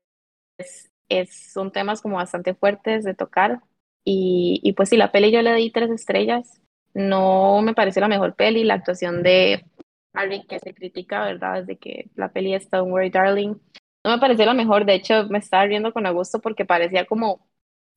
es, 1.10 1.52
son 1.52 1.72
temas 1.72 2.02
como 2.02 2.18
bastante 2.18 2.54
fuertes 2.54 3.04
de 3.04 3.14
tocar. 3.14 3.62
Y, 4.04 4.60
y 4.64 4.74
pues 4.74 4.90
sí, 4.90 4.98
la 4.98 5.12
peli 5.12 5.32
yo 5.32 5.42
le 5.42 5.54
di 5.56 5.72
tres 5.72 5.90
estrellas. 5.90 6.62
No 6.94 7.62
me 7.62 7.74
pareció 7.74 8.02
la 8.02 8.08
mejor 8.08 8.36
peli. 8.36 8.64
La 8.64 8.76
actuación 8.76 9.24
de 9.24 9.66
Harry 10.14 10.46
que 10.46 10.60
se 10.60 10.74
critica, 10.74 11.26
¿verdad? 11.26 11.62
Desde 11.62 11.78
que 11.78 12.10
la 12.16 12.32
peli 12.32 12.54
es 12.54 12.70
Don't 12.70 12.92
Worry 12.92 13.10
Darling 13.10 13.56
no 14.04 14.12
me 14.12 14.20
pareció 14.20 14.46
lo 14.46 14.54
mejor, 14.54 14.86
de 14.86 14.96
hecho 14.96 15.26
me 15.30 15.40
estaba 15.40 15.66
riendo 15.66 15.94
con 15.94 16.12
gusto 16.14 16.40
porque 16.40 16.66
parecía 16.66 17.06
como, 17.06 17.48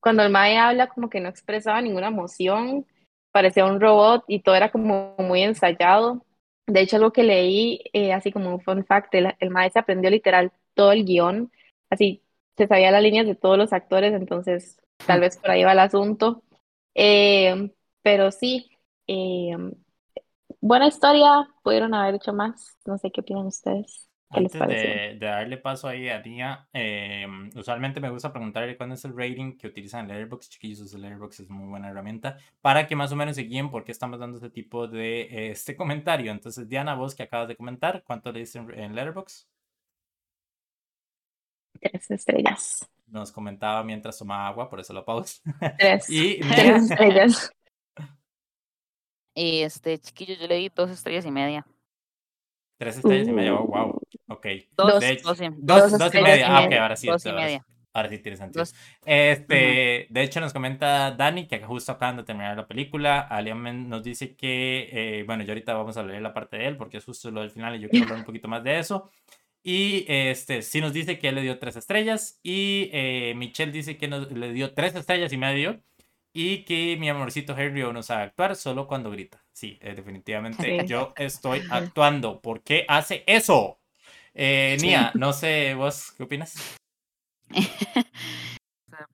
cuando 0.01 0.23
el 0.23 0.31
Mae 0.31 0.59
habla 0.59 0.89
como 0.89 1.09
que 1.09 1.21
no 1.21 1.29
expresaba 1.29 1.81
ninguna 1.81 2.09
emoción, 2.09 2.87
parecía 3.33 3.67
un 3.67 3.81
robot 3.81 4.25
y 4.29 4.41
todo 4.41 4.55
era 4.55 4.71
como 4.71 5.15
muy 5.19 5.43
ensayado. 5.43 6.25
De 6.67 6.81
hecho, 6.81 6.97
algo 6.97 7.13
que 7.13 7.25
leí, 7.25 7.81
eh, 7.93 8.13
así 8.13 8.33
como 8.33 8.51
un 8.55 8.61
fun 8.61 8.85
fact, 8.87 9.15
el, 9.15 9.35
el 9.39 9.51
Mae 9.51 9.71
se 9.71 9.79
aprendió 9.79 10.11
literal 10.11 10.53
todo 10.75 10.93
el 10.93 11.05
guion, 11.05 11.51
así 11.91 12.23
se 12.57 12.67
sabía 12.67 12.91
las 12.91 13.03
líneas 13.03 13.27
de 13.27 13.35
todos 13.35 13.59
los 13.59 13.73
actores, 13.73 14.15
entonces 14.15 14.79
tal 15.07 15.21
vez 15.21 15.37
por 15.37 15.51
ahí 15.51 15.65
va 15.65 15.73
el 15.73 15.79
asunto. 15.81 16.43
Eh, 16.95 17.71
pero 18.03 18.31
sí, 18.31 18.71
eh, 19.07 19.57
buena 20.61 20.87
historia, 20.87 21.49
pudieron 21.63 21.95
haber 21.95 22.17
hecho 22.17 22.33
más, 22.33 22.77
no 22.87 22.99
sé 22.99 23.11
qué 23.11 23.21
opinan 23.21 23.47
ustedes. 23.47 24.09
Antes 24.31 24.53
de, 24.53 25.17
darle 25.21 25.59
paso 25.59 25.87
ahí 25.87 26.09
a 26.09 26.21
Nia, 26.21 26.69
eh, 26.73 27.27
usualmente 27.55 28.01
me 28.01 28.11
gusta 28.11 28.33
preguntarle 28.33 28.77
cuándo 28.77 28.97
es 28.97 29.05
el 29.05 29.17
rating 29.17 29.57
que 29.57 29.69
utilizan 29.69 30.01
en 30.03 30.09
Letterboxd. 30.09 30.51
Chiquillos, 30.51 30.93
el 30.95 31.03
Letterboxd 31.03 31.43
es 31.43 31.51
muy 31.51 31.69
buena 31.69 31.89
herramienta 31.89 32.39
para 32.61 32.87
que 32.87 32.97
más 32.97 33.13
o 33.13 33.17
menos 33.17 33.37
se 33.37 33.43
guíen 33.43 33.71
por 33.71 33.85
qué 33.85 33.93
estamos 33.93 34.19
dando 34.19 34.39
este 34.39 34.51
tipo 34.51 34.89
de 34.89 35.51
este 35.51 35.77
comentario. 35.77 36.33
Entonces, 36.33 36.69
Diana, 36.69 36.95
vos 36.95 37.15
que 37.15 37.23
acabas 37.23 37.49
de 37.49 37.57
comentar, 37.57 38.03
¿cuánto 38.05 38.33
le 38.33 38.41
dicen 38.41 38.69
en 38.75 38.95
Letterboxd? 38.95 39.47
Tres 41.81 42.11
estrellas. 42.11 42.91
Nos 43.07 43.31
comentaba 43.31 43.85
mientras 43.85 44.19
tomaba 44.19 44.49
agua, 44.49 44.69
por 44.69 44.81
eso 44.81 44.93
lo 44.93 45.05
pausa. 45.05 45.41
Tres. 45.79 46.09
y 46.11 46.41
Tres 46.41 46.91
estrellas. 46.91 47.53
Este, 49.35 49.99
chiquillos, 49.99 50.39
yo 50.39 50.47
le 50.47 50.57
di 50.57 50.71
dos 50.75 50.91
estrellas 50.91 51.27
y 51.27 51.31
media. 51.31 51.67
Tres 52.79 52.97
estrellas 52.97 53.29
y 53.29 53.33
media, 53.33 53.55
oh, 53.55 53.67
wow. 53.67 54.01
Ok. 54.29 54.47
Dos, 54.77 55.03
dos, 55.23 55.41
y, 55.41 56.23
media. 56.23 56.57
Ah, 56.57 56.65
ok, 56.65 56.73
ahora 56.75 56.97
sí. 56.97 57.07
Dos 57.07 57.25
y 57.27 57.33
media. 57.33 57.65
Ahora 57.95 58.09
sí 58.09 58.19
tiene 58.19 58.37
sentido. 58.37 58.65
Este, 59.07 60.07
De 60.11 60.23
hecho, 60.23 60.41
nos 60.41 60.53
comenta 60.53 61.13
Dani 61.13 61.47
que 61.47 61.61
justo 61.61 61.93
acaban 61.93 62.17
de 62.17 62.25
terminar 62.25 62.57
la 62.57 62.67
película. 62.67 63.21
Alian 63.21 63.89
nos 63.89 64.03
dice 64.03 64.35
que, 64.35 64.89
eh, 64.91 65.23
bueno, 65.25 65.45
yo 65.45 65.53
ahorita 65.53 65.75
vamos 65.75 65.97
a 65.97 66.03
leer 66.03 66.21
la 66.21 66.35
parte 66.35 66.57
de 66.57 66.67
él 66.67 66.77
porque 66.77 66.97
es 66.97 67.05
justo 67.05 67.31
lo 67.31 67.43
del 67.43 67.51
final 67.51 67.77
y 67.77 67.79
yo 67.79 67.89
quiero 67.89 68.07
hablar 68.07 68.19
un 68.19 68.25
poquito 68.25 68.49
más 68.49 68.65
de 68.65 68.81
eso. 68.81 69.11
Y 69.63 70.05
este, 70.09 70.63
sí 70.63 70.81
nos 70.81 70.93
dice 70.93 71.21
que 71.21 71.29
él 71.29 71.37
le 71.37 71.43
dio 71.43 71.59
tres 71.61 71.77
estrellas 71.77 72.41
y 72.43 72.91
eh, 72.93 73.33
Michelle 73.37 73.71
dice 73.71 73.97
que 73.97 74.09
nos, 74.09 74.31
le 74.31 74.53
dio 74.53 74.75
tres 74.75 74.95
estrellas 74.97 75.33
y 75.33 75.39
medio 75.39 75.81
y 76.35 76.65
que 76.65 76.97
mi 76.99 77.09
amorcito 77.09 77.57
Henry 77.57 77.81
no 77.93 78.03
sabe 78.03 78.25
actuar 78.25 78.57
solo 78.57 78.89
cuando 78.89 79.11
grita. 79.11 79.45
Sí, 79.53 79.79
eh, 79.81 79.95
definitivamente 79.95 80.85
yo 80.85 81.15
estoy 81.17 81.63
actuando. 81.71 82.43
¿Por 82.43 82.63
qué 82.63 82.85
hace 82.89 83.23
eso? 83.29 83.79
Eh, 84.35 84.77
Nia, 84.81 85.13
no 85.15 85.33
sé, 85.33 85.75
¿vos 85.75 86.13
qué 86.17 86.25
opinas? 86.25 86.77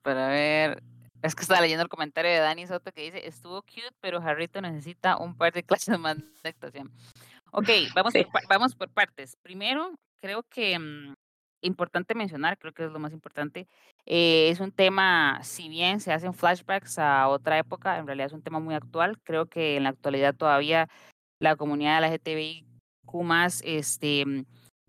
Para 0.01 0.27
ver, 0.29 0.81
es 1.21 1.35
que 1.35 1.43
estaba 1.43 1.61
leyendo 1.61 1.83
el 1.83 1.89
comentario 1.89 2.31
de 2.31 2.39
Dani 2.39 2.65
Soto 2.65 2.91
que 2.91 3.03
dice, 3.03 3.27
estuvo 3.27 3.61
cute, 3.61 3.91
pero 3.99 4.19
Harrito 4.19 4.61
necesita 4.61 5.17
un 5.17 5.35
par 5.35 5.53
de 5.53 5.63
clases 5.63 5.99
más 5.99 6.17
de 6.17 6.49
actuación. 6.49 6.91
Ok, 7.51 7.69
vamos, 7.93 8.13
por, 8.13 8.47
vamos 8.47 8.75
por 8.75 8.89
partes. 8.89 9.35
Primero, 9.43 9.93
creo 10.21 10.41
que 10.43 10.79
mm, 10.79 11.13
importante 11.61 12.15
mencionar, 12.15 12.57
creo 12.57 12.73
que 12.73 12.85
es 12.85 12.91
lo 12.91 12.97
más 12.97 13.13
importante, 13.13 13.67
eh, 14.05 14.49
es 14.49 14.59
un 14.59 14.71
tema, 14.71 15.39
si 15.43 15.69
bien 15.69 15.99
se 15.99 16.11
hacen 16.11 16.33
flashbacks 16.33 16.97
a 16.97 17.27
otra 17.27 17.59
época, 17.59 17.97
en 17.99 18.07
realidad 18.07 18.27
es 18.27 18.33
un 18.33 18.41
tema 18.41 18.59
muy 18.59 18.73
actual. 18.73 19.19
Creo 19.23 19.45
que 19.45 19.77
en 19.77 19.83
la 19.83 19.89
actualidad 19.89 20.33
todavía 20.33 20.87
la 21.39 21.55
comunidad 21.55 21.95
de 21.95 22.01
la 22.01 22.15
LGTBIQ 22.15 23.23
más, 23.23 23.61
este, 23.65 24.25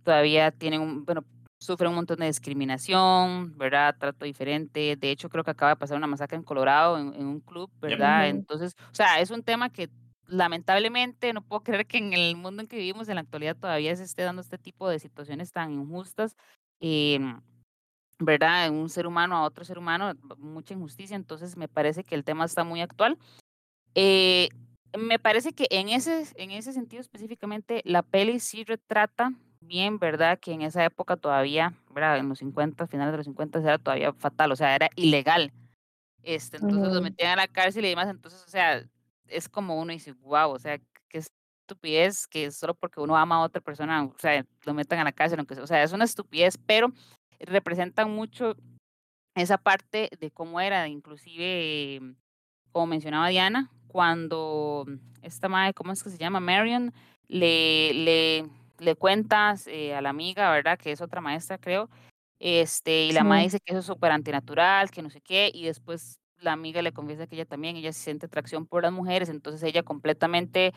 todavía 0.02 0.50
tienen 0.50 0.80
un, 0.80 1.04
bueno, 1.04 1.24
sufren 1.58 1.90
un 1.90 1.96
montón 1.96 2.18
de 2.18 2.26
discriminación, 2.26 3.56
¿verdad? 3.56 3.96
Trato 3.98 4.24
diferente. 4.24 4.96
De 4.96 5.10
hecho, 5.10 5.28
creo 5.28 5.44
que 5.44 5.52
acaba 5.52 5.70
de 5.70 5.76
pasar 5.76 5.96
una 5.96 6.06
masacre 6.06 6.36
en 6.36 6.42
Colorado, 6.42 6.98
en, 6.98 7.26
un 7.26 7.40
club, 7.40 7.70
¿verdad? 7.80 8.28
Entonces, 8.28 8.74
o 8.90 8.94
sea, 8.94 9.20
es 9.20 9.30
un 9.30 9.42
tema 9.42 9.70
que 9.70 9.88
lamentablemente 10.26 11.32
no 11.32 11.42
puedo 11.42 11.62
creer 11.64 11.86
que 11.86 11.98
en 11.98 12.12
el 12.12 12.36
mundo 12.36 12.62
en 12.62 12.68
que 12.68 12.76
vivimos 12.76 13.08
en 13.08 13.16
la 13.16 13.20
actualidad 13.20 13.56
todavía 13.56 13.94
se 13.96 14.04
esté 14.04 14.22
dando 14.22 14.42
este 14.42 14.58
tipo 14.58 14.88
de 14.88 14.98
situaciones 14.98 15.52
tan 15.52 15.72
injustas. 15.72 16.36
Eh, 16.80 17.20
¿verdad? 18.18 18.70
Un 18.70 18.88
ser 18.88 19.06
humano 19.06 19.36
a 19.36 19.42
otro 19.42 19.64
ser 19.64 19.78
humano, 19.78 20.12
mucha 20.38 20.74
injusticia, 20.74 21.16
entonces 21.16 21.56
me 21.56 21.68
parece 21.68 22.04
que 22.04 22.14
el 22.14 22.24
tema 22.24 22.44
está 22.44 22.64
muy 22.64 22.80
actual. 22.80 23.18
Eh, 23.94 24.48
me 24.96 25.18
parece 25.18 25.52
que 25.52 25.66
en 25.70 25.88
ese, 25.88 26.26
en 26.36 26.50
ese 26.50 26.72
sentido 26.72 27.00
específicamente 27.00 27.82
la 27.84 28.02
peli 28.02 28.40
sí 28.40 28.64
retrata 28.64 29.32
bien, 29.62 29.98
¿verdad? 29.98 30.38
Que 30.38 30.52
en 30.52 30.62
esa 30.62 30.84
época 30.84 31.16
todavía, 31.16 31.74
¿verdad? 31.90 32.18
En 32.18 32.28
los 32.28 32.38
50, 32.38 32.86
finales 32.86 33.12
de 33.12 33.18
los 33.18 33.26
50 33.26 33.58
era 33.60 33.78
todavía 33.78 34.12
fatal, 34.12 34.52
o 34.52 34.56
sea, 34.56 34.74
era 34.74 34.90
ilegal. 34.96 35.52
Este, 36.22 36.58
entonces 36.58 36.92
los 36.92 37.02
metían 37.02 37.32
a 37.32 37.42
la 37.42 37.48
cárcel 37.48 37.84
y 37.84 37.88
demás, 37.88 38.08
entonces, 38.08 38.44
o 38.46 38.50
sea, 38.50 38.84
es 39.26 39.48
como 39.48 39.80
uno 39.80 39.92
dice, 39.92 40.12
wow, 40.12 40.50
o 40.50 40.58
sea, 40.58 40.78
qué 41.08 41.18
estupidez 41.18 42.26
que 42.26 42.50
solo 42.50 42.74
porque 42.74 43.00
uno 43.00 43.16
ama 43.16 43.36
a 43.36 43.40
otra 43.40 43.60
persona, 43.60 44.04
o 44.04 44.14
sea, 44.18 44.44
lo 44.64 44.74
metan 44.74 45.00
a 45.00 45.04
la 45.04 45.12
cárcel, 45.12 45.38
aunque, 45.38 45.54
o 45.54 45.66
sea, 45.66 45.82
es 45.82 45.92
una 45.92 46.04
estupidez, 46.04 46.58
pero 46.58 46.92
representan 47.40 48.10
mucho 48.10 48.54
esa 49.34 49.58
parte 49.58 50.10
de 50.20 50.30
cómo 50.30 50.60
era, 50.60 50.86
inclusive, 50.88 52.14
como 52.70 52.86
mencionaba 52.86 53.28
Diana, 53.28 53.70
cuando 53.88 54.86
esta 55.22 55.48
madre, 55.48 55.74
¿cómo 55.74 55.92
es 55.92 56.02
que 56.02 56.10
se 56.10 56.18
llama? 56.18 56.40
Marion, 56.40 56.92
le, 57.28 57.94
le, 57.94 58.50
le 58.82 58.96
cuentas 58.96 59.66
eh, 59.66 59.94
a 59.94 60.00
la 60.02 60.10
amiga, 60.10 60.50
¿verdad? 60.50 60.78
Que 60.78 60.92
es 60.92 61.00
otra 61.00 61.20
maestra, 61.20 61.58
creo. 61.58 61.88
Este, 62.38 63.04
y 63.04 63.12
la 63.12 63.22
madre 63.22 63.44
dice 63.44 63.60
que 63.60 63.72
eso 63.72 63.80
es 63.80 63.86
súper 63.86 64.10
antinatural, 64.10 64.90
que 64.90 65.02
no 65.02 65.10
sé 65.10 65.20
qué, 65.20 65.50
y 65.54 65.64
después 65.64 66.18
la 66.38 66.52
amiga 66.52 66.82
le 66.82 66.92
confiesa 66.92 67.28
que 67.28 67.36
ella 67.36 67.44
también, 67.44 67.76
ella 67.76 67.92
se 67.92 68.02
siente 68.02 68.26
atracción 68.26 68.66
por 68.66 68.82
las 68.82 68.92
mujeres, 68.92 69.28
entonces 69.28 69.62
ella 69.62 69.84
completamente 69.84 70.72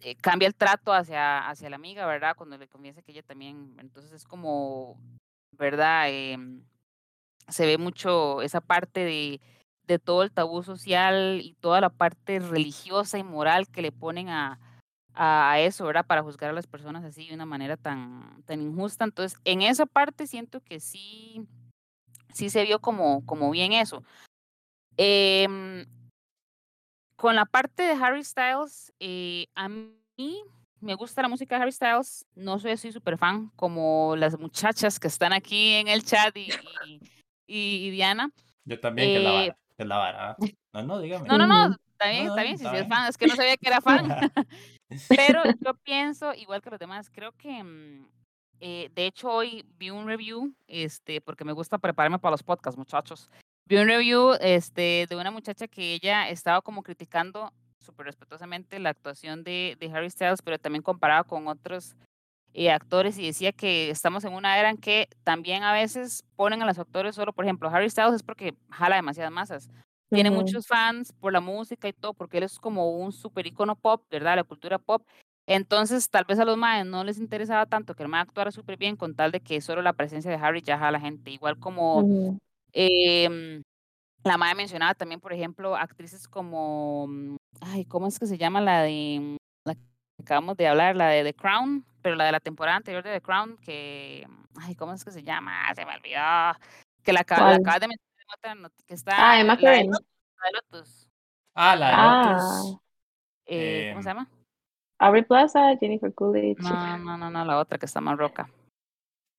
eh, 0.00 0.16
cambia 0.16 0.46
el 0.48 0.54
trato 0.54 0.92
hacia, 0.92 1.48
hacia 1.48 1.70
la 1.70 1.76
amiga, 1.76 2.04
¿verdad? 2.04 2.34
Cuando 2.36 2.58
le 2.58 2.68
confiesa 2.68 3.00
que 3.00 3.12
ella 3.12 3.22
también, 3.22 3.74
entonces 3.78 4.12
es 4.12 4.24
como 4.24 4.98
¿verdad? 5.52 6.08
Em, 6.10 6.64
se 7.48 7.66
ve 7.66 7.78
mucho 7.78 8.42
esa 8.42 8.60
parte 8.60 9.00
de, 9.00 9.40
de, 9.86 9.98
todo 9.98 10.22
el 10.22 10.32
tabú 10.32 10.62
social 10.62 11.40
y 11.42 11.54
toda 11.54 11.80
la 11.80 11.90
parte 11.90 12.38
religiosa 12.40 13.18
y 13.18 13.24
moral 13.24 13.68
que 13.68 13.82
le 13.82 13.92
ponen 13.92 14.28
a, 14.28 14.58
a, 15.14 15.60
eso, 15.60 15.86
¿verdad? 15.86 16.06
Para 16.06 16.22
juzgar 16.22 16.50
a 16.50 16.54
las 16.54 16.66
personas 16.66 17.04
así 17.04 17.28
de 17.28 17.34
una 17.34 17.46
manera 17.46 17.76
tan, 17.76 18.42
tan 18.46 18.60
injusta. 18.60 19.04
Entonces, 19.04 19.38
en 19.44 19.62
esa 19.62 19.86
parte 19.86 20.26
siento 20.26 20.60
que 20.60 20.80
sí, 20.80 21.46
sí 22.32 22.50
se 22.50 22.64
vio 22.64 22.80
como, 22.80 23.24
como 23.26 23.50
bien 23.50 23.72
eso. 23.72 24.02
Eh, 24.96 25.86
con 27.16 27.36
la 27.36 27.46
parte 27.46 27.84
de 27.84 27.92
Harry 27.92 28.24
Styles, 28.24 28.92
eh, 28.98 29.46
a 29.54 29.68
mí 29.68 30.42
me 30.80 30.94
gusta 30.94 31.22
la 31.22 31.28
música 31.28 31.56
de 31.56 31.62
Harry 31.62 31.72
Styles. 31.72 32.26
No 32.34 32.58
soy 32.58 32.72
así 32.72 32.90
súper 32.90 33.16
fan 33.16 33.52
como 33.54 34.16
las 34.16 34.38
muchachas 34.38 34.98
que 34.98 35.06
están 35.06 35.32
aquí 35.32 35.74
en 35.74 35.88
el 35.88 36.04
chat 36.04 36.36
y, 36.36 36.50
y, 37.46 37.90
Diana. 37.90 38.30
Yo 38.64 38.80
también, 38.80 39.08
que 39.08 39.18
la 39.20 39.30
vara. 39.32 39.56
Que 39.78 39.84
la 39.84 39.96
vara. 39.96 40.36
No, 40.74 40.82
no, 40.82 41.00
dígame. 41.00 41.28
No, 41.28 41.36
no, 41.36 41.46
no. 41.46 41.76
Está 41.92 42.08
bien, 42.08 42.26
está 42.28 42.42
bien. 42.42 42.56
Si 42.56 42.66
es 42.66 42.88
fan, 42.88 43.06
es 43.06 43.18
que 43.18 43.26
no 43.26 43.36
sabía 43.36 43.58
que 43.58 43.68
era 43.68 43.82
fan. 43.82 44.08
Pero 45.08 45.42
yo 45.60 45.74
pienso, 45.74 46.34
igual 46.34 46.62
que 46.62 46.70
los 46.70 46.78
demás, 46.78 47.10
creo 47.10 47.32
que. 47.32 47.62
Mm, 47.62 48.08
eh, 48.64 48.90
de 48.94 49.06
hecho, 49.06 49.28
hoy 49.28 49.64
vi 49.76 49.90
un 49.90 50.06
review, 50.06 50.54
este, 50.68 51.20
porque 51.20 51.44
me 51.44 51.52
gusta 51.52 51.78
prepararme 51.78 52.20
para 52.20 52.30
los 52.30 52.44
podcasts, 52.44 52.78
muchachos. 52.78 53.28
Vi 53.66 53.76
un 53.76 53.88
review 53.88 54.34
este, 54.40 55.06
de 55.08 55.16
una 55.16 55.32
muchacha 55.32 55.66
que 55.66 55.94
ella 55.94 56.28
estaba 56.28 56.62
como 56.62 56.82
criticando 56.82 57.52
súper 57.80 58.06
respetuosamente 58.06 58.78
la 58.78 58.90
actuación 58.90 59.42
de, 59.42 59.76
de, 59.80 59.90
Harry 59.90 60.08
Styles, 60.10 60.42
pero 60.42 60.58
también 60.58 60.82
comparaba 60.82 61.24
con 61.24 61.48
otros 61.48 61.96
eh, 62.54 62.70
actores 62.70 63.18
y 63.18 63.26
decía 63.26 63.52
que 63.52 63.90
estamos 63.90 64.24
en 64.24 64.34
una 64.34 64.58
era 64.58 64.70
en 64.70 64.76
que 64.76 65.08
también 65.24 65.62
a 65.62 65.72
veces 65.72 66.24
ponen 66.36 66.62
a 66.62 66.66
los 66.66 66.78
actores 66.78 67.14
solo, 67.14 67.32
por 67.32 67.44
ejemplo, 67.44 67.68
Harry 67.68 67.90
Styles 67.90 68.14
es 68.14 68.22
porque 68.22 68.54
jala 68.70 68.96
demasiadas 68.96 69.32
masas. 69.32 69.70
Tiene 70.14 70.30
muchos 70.30 70.66
fans 70.66 71.12
por 71.12 71.32
la 71.32 71.40
música 71.40 71.88
y 71.88 71.92
todo, 71.92 72.14
porque 72.14 72.38
él 72.38 72.44
es 72.44 72.58
como 72.58 72.96
un 72.96 73.12
super 73.12 73.46
icono 73.46 73.76
pop, 73.76 74.04
¿verdad? 74.10 74.36
La 74.36 74.44
cultura 74.44 74.78
pop. 74.78 75.06
Entonces, 75.46 76.08
tal 76.08 76.24
vez 76.24 76.38
a 76.38 76.44
los 76.44 76.56
maes 76.56 76.86
no 76.86 77.02
les 77.02 77.18
interesaba 77.18 77.66
tanto 77.66 77.94
que 77.94 78.02
el 78.02 78.08
mae 78.08 78.22
actuara 78.22 78.52
súper 78.52 78.76
bien 78.76 78.96
con 78.96 79.14
tal 79.14 79.32
de 79.32 79.40
que 79.40 79.60
solo 79.60 79.82
la 79.82 79.92
presencia 79.92 80.30
de 80.30 80.36
Harry 80.36 80.62
ya 80.62 80.76
a 80.76 80.90
la 80.90 81.00
gente. 81.00 81.30
Igual 81.30 81.58
como 81.58 82.38
eh, 82.72 83.60
la 84.24 84.36
madre 84.38 84.54
mencionaba 84.54 84.94
también, 84.94 85.20
por 85.20 85.32
ejemplo, 85.32 85.76
actrices 85.76 86.28
como, 86.28 87.06
mm, 87.08 87.36
ay, 87.60 87.84
¿cómo 87.86 88.06
es 88.06 88.18
que 88.18 88.26
se 88.26 88.38
llama 88.38 88.60
la 88.60 88.82
de, 88.82 89.36
la 89.64 89.74
que 89.74 89.80
acabamos 90.20 90.56
de 90.56 90.68
hablar, 90.68 90.96
la 90.96 91.08
de 91.08 91.24
The 91.24 91.34
Crown, 91.34 91.84
pero 92.02 92.14
la 92.14 92.24
de 92.24 92.32
la 92.32 92.40
temporada 92.40 92.76
anterior 92.76 93.02
de 93.02 93.14
The 93.14 93.20
Crown, 93.20 93.56
que, 93.58 94.26
ay, 94.60 94.74
¿cómo 94.76 94.92
es 94.92 95.04
que 95.04 95.10
se 95.10 95.22
llama? 95.22 95.74
Se 95.74 95.84
me 95.84 95.96
olvidó, 95.96 96.56
que 97.02 97.12
la, 97.12 97.20
acabas 97.20 97.58
de 97.58 97.88
mencionar, 97.88 98.11
que 98.86 98.94
está, 98.94 99.12
ah, 99.16 99.40
Emma 99.40 99.56
la, 99.60 99.70
de, 99.70 99.90
Lotus. 100.52 101.08
Ah, 101.54 101.76
la 101.76 101.90
de 101.90 101.96
Lotus. 101.96 102.42
Ah. 102.44 102.80
Eh, 103.46 103.90
¿Cómo 103.92 104.02
se 104.02 104.10
em. 104.10 104.16
llama? 104.16 104.30
Aubrey 104.98 105.22
Plaza, 105.22 105.76
Jennifer 105.80 106.14
Coolidge. 106.14 106.60
No, 106.62 106.98
no, 106.98 107.16
no, 107.16 107.30
no, 107.30 107.44
la 107.44 107.58
otra 107.58 107.78
que 107.78 107.86
está 107.86 108.00
más 108.00 108.16
roca. 108.16 108.48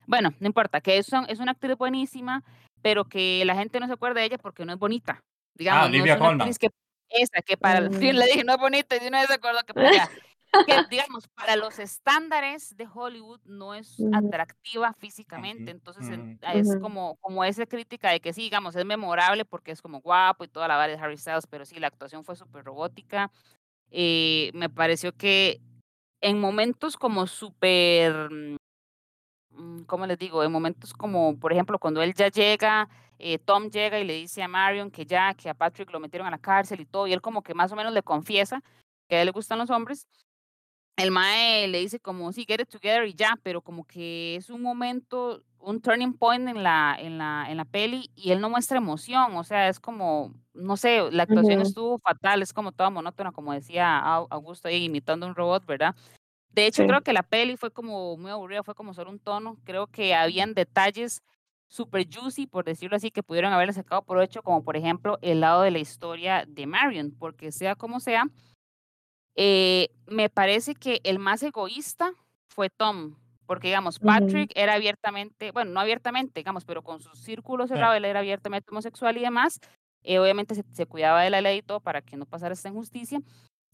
Bueno, 0.05 0.33
no 0.39 0.47
importa, 0.47 0.81
que 0.81 0.97
es, 0.97 1.09
es 1.29 1.39
una 1.39 1.53
actriz 1.53 1.77
buenísima, 1.77 2.43
pero 2.81 3.05
que 3.05 3.43
la 3.45 3.55
gente 3.55 3.79
no 3.79 3.87
se 3.87 3.93
acuerda 3.93 4.19
de 4.19 4.25
ella 4.27 4.37
porque 4.37 4.65
no 4.65 4.73
es 4.73 4.79
bonita. 4.79 5.19
Ah, 5.21 5.23
digamos, 5.55 5.83
ah, 5.83 5.85
Olivia 5.85 6.17
no 6.17 6.45
es 6.45 6.59
que 6.59 6.69
esa 7.09 7.41
que 7.41 7.57
para 7.57 7.79
el 7.79 7.89
fin 7.99 8.17
le 8.17 8.25
dije 8.25 8.43
no 8.43 8.53
es 8.53 8.59
bonita 8.59 8.95
y 8.95 9.09
no 9.09 9.21
se 9.23 9.33
acuerda 9.33 9.63
que, 9.63 9.73
que 10.65 10.73
digamos 10.89 11.27
para 11.29 11.55
los 11.55 11.79
estándares 11.79 12.75
de 12.75 12.87
Hollywood 12.91 13.41
no 13.45 13.73
es 13.73 13.97
atractiva 14.13 14.93
físicamente 14.93 15.71
entonces 15.71 16.05
es 16.53 16.77
como 16.81 17.15
como 17.17 17.43
esa 17.43 17.65
crítica 17.65 18.09
de 18.09 18.19
que 18.19 18.33
sí 18.33 18.41
digamos 18.41 18.75
es 18.75 18.85
memorable 18.85 19.45
porque 19.45 19.71
es 19.71 19.81
como 19.81 20.01
guapo 20.01 20.43
y 20.43 20.47
toda 20.47 20.67
la 20.67 20.77
variedad 20.77 20.99
de 20.99 21.05
Harry 21.05 21.17
Styles 21.17 21.47
pero 21.47 21.65
sí 21.65 21.79
la 21.79 21.87
actuación 21.87 22.23
fue 22.23 22.35
súper 22.35 22.63
robótica 22.63 23.31
eh, 23.91 24.51
me 24.53 24.69
pareció 24.69 25.13
que 25.13 25.61
en 26.21 26.39
momentos 26.39 26.97
como 26.97 27.27
súper 27.27 28.29
Mm, 29.55 29.83
¿cómo 29.83 30.05
les 30.07 30.17
digo? 30.17 30.43
En 30.43 30.51
momentos 30.51 30.93
como, 30.93 31.37
por 31.39 31.53
ejemplo, 31.53 31.79
cuando 31.79 32.01
él 32.01 32.13
ya 32.13 32.29
llega, 32.29 32.89
eh, 33.19 33.37
Tom 33.39 33.69
llega 33.69 33.99
y 33.99 34.03
le 34.03 34.13
dice 34.13 34.41
a 34.43 34.47
Marion 34.47 34.89
que 34.91 35.05
ya, 35.05 35.33
que 35.35 35.49
a 35.49 35.53
Patrick 35.53 35.91
lo 35.91 35.99
metieron 35.99 36.27
a 36.27 36.31
la 36.31 36.39
cárcel 36.39 36.81
y 36.81 36.85
todo, 36.85 37.07
y 37.07 37.13
él 37.13 37.21
como 37.21 37.43
que 37.43 37.53
más 37.53 37.71
o 37.71 37.75
menos 37.75 37.93
le 37.93 38.01
confiesa 38.03 38.63
que 39.07 39.17
a 39.17 39.21
él 39.21 39.27
le 39.27 39.31
gustan 39.31 39.59
los 39.59 39.69
hombres. 39.69 40.07
El 40.97 41.09
Mae 41.11 41.67
le 41.67 41.79
dice 41.79 41.99
como, 41.99 42.31
sí, 42.31 42.45
get 42.47 42.61
it 42.61 42.69
together 42.69 43.05
y 43.07 43.15
ya, 43.15 43.35
pero 43.41 43.61
como 43.61 43.83
que 43.85 44.35
es 44.35 44.49
un 44.51 44.61
momento, 44.61 45.43
un 45.59 45.81
turning 45.81 46.13
point 46.13 46.47
en 46.47 46.61
la, 46.61 46.95
en 46.99 47.17
la, 47.17 47.47
en 47.49 47.57
la 47.57 47.65
peli 47.65 48.11
y 48.15 48.31
él 48.31 48.39
no 48.39 48.49
muestra 48.49 48.77
emoción, 48.77 49.35
o 49.35 49.43
sea, 49.43 49.69
es 49.69 49.79
como, 49.79 50.35
no 50.53 50.77
sé, 50.77 51.09
la 51.11 51.23
actuación 51.23 51.61
estuvo 51.61 51.97
fatal, 51.97 52.43
es 52.43 52.53
como 52.53 52.71
toda 52.71 52.91
monótona, 52.91 53.31
como 53.31 53.53
decía 53.53 53.97
Augusto 53.97 54.67
ahí 54.67 54.83
imitando 54.83 55.25
un 55.25 55.33
robot, 55.35 55.65
¿verdad? 55.65 55.95
De 56.51 56.67
hecho, 56.67 56.85
creo 56.85 57.01
que 57.01 57.13
la 57.13 57.23
peli 57.23 57.57
fue 57.57 57.71
como 57.71 58.15
muy 58.17 58.29
aburrida, 58.31 58.63
fue 58.63 58.75
como 58.75 58.93
solo 58.93 59.09
un 59.09 59.19
tono. 59.19 59.57
Creo 59.63 59.87
que 59.87 60.13
habían 60.15 60.53
detalles 60.53 61.23
super 61.67 62.07
juicy, 62.07 62.45
por 62.47 62.63
decirlo 62.65 62.95
así, 62.97 63.09
que 63.09 63.23
pudieron 63.23 63.53
haberle 63.53 63.73
sacado 63.73 64.03
por 64.03 64.21
hecho, 64.21 64.43
como 64.43 64.63
por 64.63 64.77
ejemplo 64.77 65.17
el 65.23 65.39
lado 65.41 65.63
de 65.63 65.71
la 65.71 65.79
historia 65.79 66.45
de 66.47 66.67
Marion, 66.67 67.15
porque 67.17 67.51
sea 67.51 67.75
como 67.75 67.99
sea, 67.99 68.25
eh, 69.35 69.89
me 70.07 70.29
parece 70.29 70.75
que 70.75 71.01
el 71.03 71.19
más 71.19 71.43
egoísta 71.43 72.13
fue 72.47 72.69
Tom, 72.69 73.15
porque 73.45 73.67
digamos, 73.67 73.99
Patrick 73.99 74.51
era 74.55 74.73
abiertamente, 74.73 75.51
bueno, 75.51 75.71
no 75.71 75.79
abiertamente, 75.79 76.39
digamos, 76.39 76.65
pero 76.65 76.81
con 76.81 77.01
su 77.01 77.15
círculo 77.15 77.67
cerrado, 77.67 77.93
él 77.93 78.05
era 78.05 78.19
abiertamente 78.19 78.71
homosexual 78.71 79.17
y 79.17 79.21
demás, 79.21 79.59
eh, 80.03 80.19
obviamente 80.19 80.55
se, 80.55 80.85
cuidaba 80.85 81.23
de 81.23 81.29
la 81.29 81.41
ley 81.41 81.59
y 81.59 81.61
todo 81.61 81.79
para 81.79 82.01
que 82.01 82.17
no 82.17 82.25
pasara 82.25 82.53
esta 82.53 82.69
injusticia. 82.69 83.21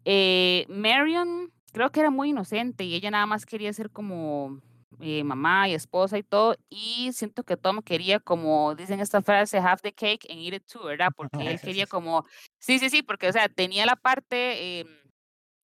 Eh, 0.06 0.66
Marion 0.70 1.52
creo 1.72 1.92
que 1.92 2.00
era 2.00 2.10
muy 2.10 2.30
inocente 2.30 2.84
y 2.84 2.96
ella 2.96 3.12
nada 3.12 3.26
más 3.26 3.46
quería 3.46 3.72
ser 3.74 3.90
como 3.90 4.62
eh, 5.02 5.24
mamá 5.24 5.70
y 5.70 5.74
esposa 5.74 6.18
y 6.18 6.24
todo. 6.24 6.56
Y 6.70 7.12
siento 7.14 7.44
que 7.44 7.58
Tom 7.58 7.82
quería, 7.82 8.20
como 8.20 8.76
dicen 8.76 9.00
esta 9.00 9.22
frase, 9.22 9.58
have 9.58 9.82
the 9.82 9.94
cake 9.94 10.28
and 10.30 10.40
eat 10.40 10.54
it 10.54 10.66
too, 10.66 10.84
¿verdad? 10.84 11.10
Porque 11.16 11.48
él 11.48 11.60
quería 11.60 11.88
como, 11.88 12.26
sí, 12.60 12.80
sí, 12.80 12.90
sí, 12.90 13.02
porque, 13.02 13.28
o 13.30 13.32
sea, 13.32 13.50
tenía 13.50 13.86
la 13.86 13.96
parte 13.96 14.82
em, 14.82 14.88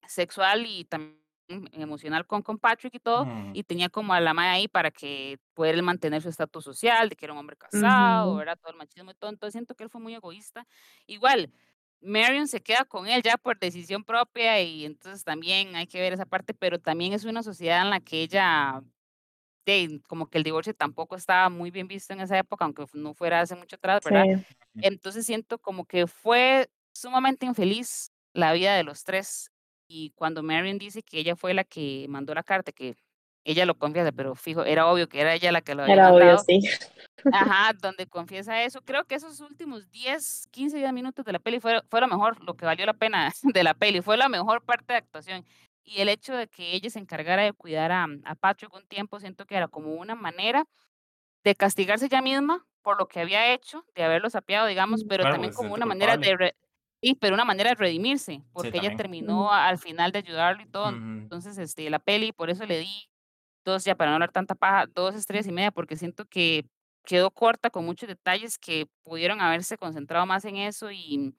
sexual 0.08 0.66
y 0.66 0.84
también 0.84 1.26
emocional 1.72 2.26
con, 2.26 2.42
con 2.42 2.58
Patrick 2.58 2.94
y 2.94 2.98
todo, 2.98 3.24
mm. 3.24 3.52
y 3.54 3.62
tenía 3.62 3.88
como 3.88 4.12
a 4.12 4.20
la 4.20 4.34
madre 4.34 4.50
ahí 4.50 4.68
para 4.68 4.90
que 4.90 5.38
pudiera 5.54 5.80
mantener 5.82 6.22
su 6.22 6.28
estatus 6.28 6.64
social, 6.64 7.08
de 7.08 7.16
que 7.16 7.24
era 7.24 7.32
un 7.32 7.38
hombre 7.38 7.56
casado, 7.56 8.36
¿verdad? 8.36 8.58
Todo 8.60 8.72
el 8.72 8.78
machismo 8.78 9.10
y 9.10 9.14
todo. 9.14 9.30
Entonces 9.30 9.52
siento 9.52 9.74
que 9.74 9.84
él 9.84 9.90
fue 9.90 10.00
muy 10.00 10.14
egoísta. 10.14 10.66
Igual, 11.06 11.52
Marion 12.00 12.48
se 12.48 12.62
queda 12.62 12.84
con 12.84 13.06
él 13.06 13.22
ya 13.22 13.36
por 13.36 13.58
decisión 13.58 14.04
propia 14.04 14.60
y 14.60 14.84
entonces 14.84 15.24
también 15.24 15.76
hay 15.76 15.86
que 15.86 16.00
ver 16.00 16.12
esa 16.12 16.26
parte, 16.26 16.54
pero 16.54 16.78
también 16.78 17.12
es 17.12 17.24
una 17.24 17.42
sociedad 17.42 17.82
en 17.82 17.90
la 17.90 18.00
que 18.00 18.22
ella, 18.22 18.82
como 20.06 20.28
que 20.28 20.38
el 20.38 20.44
divorcio 20.44 20.74
tampoco 20.74 21.16
estaba 21.16 21.48
muy 21.48 21.70
bien 21.70 21.88
visto 21.88 22.12
en 22.12 22.20
esa 22.20 22.38
época, 22.38 22.64
aunque 22.64 22.84
no 22.92 23.14
fuera 23.14 23.40
hace 23.40 23.56
mucho 23.56 23.76
atrás, 23.76 24.02
¿verdad? 24.04 24.44
Entonces 24.74 25.26
siento 25.26 25.58
como 25.58 25.86
que 25.86 26.06
fue 26.06 26.70
sumamente 26.92 27.46
infeliz 27.46 28.12
la 28.32 28.52
vida 28.52 28.76
de 28.76 28.84
los 28.84 29.02
tres 29.04 29.50
y 29.88 30.10
cuando 30.10 30.42
Marion 30.42 30.78
dice 30.78 31.02
que 31.02 31.18
ella 31.18 31.36
fue 31.36 31.54
la 31.54 31.64
que 31.64 32.06
mandó 32.08 32.34
la 32.34 32.42
carta, 32.42 32.72
que 32.72 32.96
ella 33.44 33.64
lo 33.64 33.76
confiesa, 33.76 34.10
pero 34.12 34.34
fijo, 34.34 34.64
era 34.64 34.86
obvio 34.88 35.08
que 35.08 35.20
era 35.20 35.34
ella 35.34 35.52
la 35.52 35.60
que 35.60 35.74
lo 35.74 35.82
había 35.82 35.94
Era 35.94 36.12
obvio, 36.12 36.38
sí. 36.38 36.60
Ajá, 37.32 37.72
donde 37.80 38.06
confiesa 38.06 38.62
eso. 38.62 38.80
Creo 38.82 39.04
que 39.04 39.14
esos 39.14 39.40
últimos 39.40 39.88
10, 39.90 40.48
15, 40.50 40.78
10 40.78 40.92
minutos 40.92 41.24
de 41.24 41.32
la 41.32 41.38
peli 41.38 41.60
fue, 41.60 41.80
fue 41.88 42.00
lo 42.00 42.08
mejor, 42.08 42.42
lo 42.44 42.54
que 42.54 42.66
valió 42.66 42.84
la 42.86 42.94
pena 42.94 43.32
de 43.42 43.64
la 43.64 43.74
peli, 43.74 44.02
fue 44.02 44.16
la 44.16 44.28
mejor 44.28 44.62
parte 44.62 44.92
de 44.92 44.98
actuación. 44.98 45.44
Y 45.84 46.00
el 46.00 46.08
hecho 46.08 46.34
de 46.34 46.48
que 46.48 46.74
ella 46.74 46.90
se 46.90 46.98
encargara 46.98 47.42
de 47.42 47.52
cuidar 47.52 47.92
a, 47.92 48.06
a 48.24 48.34
Patrick 48.34 48.74
un 48.74 48.86
tiempo, 48.86 49.20
siento 49.20 49.46
que 49.46 49.56
era 49.56 49.68
como 49.68 49.94
una 49.94 50.16
manera 50.16 50.66
de 51.44 51.54
castigarse 51.54 52.06
ella 52.06 52.20
misma 52.20 52.66
por 52.82 52.98
lo 52.98 53.08
que 53.08 53.20
había 53.20 53.52
hecho, 53.52 53.84
de 53.96 54.04
haberlo 54.04 54.30
sapeado, 54.30 54.68
digamos, 54.68 55.04
pero 55.08 55.24
también 55.24 55.52
como 55.52 55.74
una 55.74 55.86
manera 55.86 56.16
de... 56.16 56.54
Sí, 57.06 57.14
pero 57.14 57.34
una 57.34 57.44
manera 57.44 57.70
de 57.70 57.76
redimirse, 57.76 58.42
porque 58.52 58.78
ella 58.78 58.90
terminó 58.90 59.52
al 59.52 59.78
final 59.78 60.10
de 60.12 60.18
ayudarlo 60.18 60.62
y 60.62 60.66
todo. 60.66 60.88
Entonces, 61.28 61.56
este, 61.58 61.88
la 61.90 61.98
peli, 62.00 62.32
por 62.32 62.50
eso 62.50 62.66
le 62.66 62.78
di 62.80 63.10
dos, 63.64 63.84
ya 63.84 63.96
para 63.96 64.10
no 64.10 64.16
hablar 64.16 64.32
tanta 64.32 64.54
paja, 64.54 64.86
dos 64.86 65.14
estrellas 65.14 65.46
y 65.46 65.52
media, 65.52 65.72
porque 65.72 65.96
siento 65.96 66.26
que 66.26 66.66
quedó 67.04 67.30
corta 67.30 67.70
con 67.70 67.84
muchos 67.84 68.08
detalles 68.08 68.58
que 68.58 68.86
pudieron 69.04 69.40
haberse 69.40 69.78
concentrado 69.78 70.26
más 70.26 70.44
en 70.44 70.56
eso 70.56 70.90
y, 70.92 71.34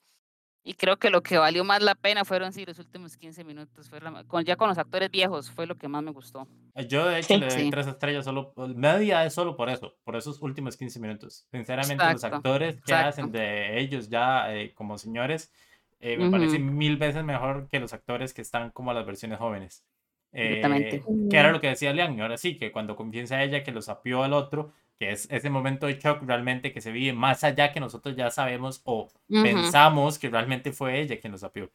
y 0.68 0.74
creo 0.74 0.98
que 0.98 1.10
lo 1.10 1.24
que 1.24 1.38
valió 1.38 1.64
más 1.64 1.82
la 1.82 1.96
pena 1.96 2.26
fueron 2.26 2.52
sí 2.52 2.66
los 2.66 2.78
últimos 2.78 3.16
15 3.16 3.46
minutos, 3.46 3.90
fue 3.90 4.00
con, 4.28 4.44
ya 4.44 4.58
con 4.58 4.68
los 4.68 4.78
actores 4.78 5.10
viejos 5.10 5.50
fue 5.50 5.66
lo 5.66 5.76
que 5.76 5.88
más 5.88 6.04
me 6.04 6.12
gustó. 6.12 6.46
Eh, 6.76 6.86
yo 6.88 7.08
de 7.08 7.20
hecho 7.20 7.38
le 7.38 7.48
doy 7.48 7.70
tres 7.70 7.88
estrellas 7.88 8.26
solo, 8.26 8.52
media 8.76 9.24
es 9.24 9.34
solo 9.34 9.56
por 9.56 9.70
eso, 9.70 9.96
por 10.04 10.18
esos 10.18 10.42
últimos 10.42 10.76
15 10.76 11.00
minutos. 11.00 11.48
Sinceramente 11.52 12.12
los 12.12 12.24
actores 12.24 12.82
que 12.82 12.94
hacen 12.94 13.32
de 13.32 13.80
ellos 13.80 14.10
ya 14.10 14.54
eh, 14.54 14.74
como 14.74 14.98
señores 14.98 15.54
eh, 16.02 16.18
me 16.18 16.30
parecen 16.30 16.78
mil 16.78 16.98
veces 16.98 17.24
mejor 17.24 17.70
que 17.70 17.80
los 17.80 17.94
actores 17.94 18.34
que 18.34 18.42
están 18.42 18.72
como 18.72 18.92
las 18.92 19.06
versiones 19.06 19.40
jóvenes. 19.40 19.86
Eh, 20.34 21.02
que 21.30 21.38
era 21.38 21.52
lo 21.52 21.62
que 21.62 21.68
decía 21.68 21.94
Leon, 21.94 22.20
ahora 22.20 22.38
sí, 22.38 22.58
que 22.58 22.74
cuando 22.74 22.98
confiesa 22.98 23.38
a 23.38 23.44
ella 23.44 23.64
que 23.64 23.72
lo 23.72 23.82
sapió 23.82 24.24
al 24.24 24.34
otro, 24.34 24.74
que 25.00 25.12
es 25.12 25.28
ese 25.32 25.50
momento 25.50 25.86
de 25.86 26.00
shock 26.00 26.24
realmente 26.24 26.74
que 26.74 26.82
se 26.82 26.92
vive 26.92 27.14
más 27.14 27.44
allá 27.44 27.72
que 27.72 27.80
nosotros 27.80 28.16
ya 28.16 28.32
sabemos 28.32 28.82
o 28.86 29.10
pensamos 29.28 30.18
que 30.18 30.30
realmente 30.30 30.72
fue 30.72 31.00
ella 31.00 31.20
quien 31.20 31.32
lo 31.32 31.38
sapió. 31.38 31.70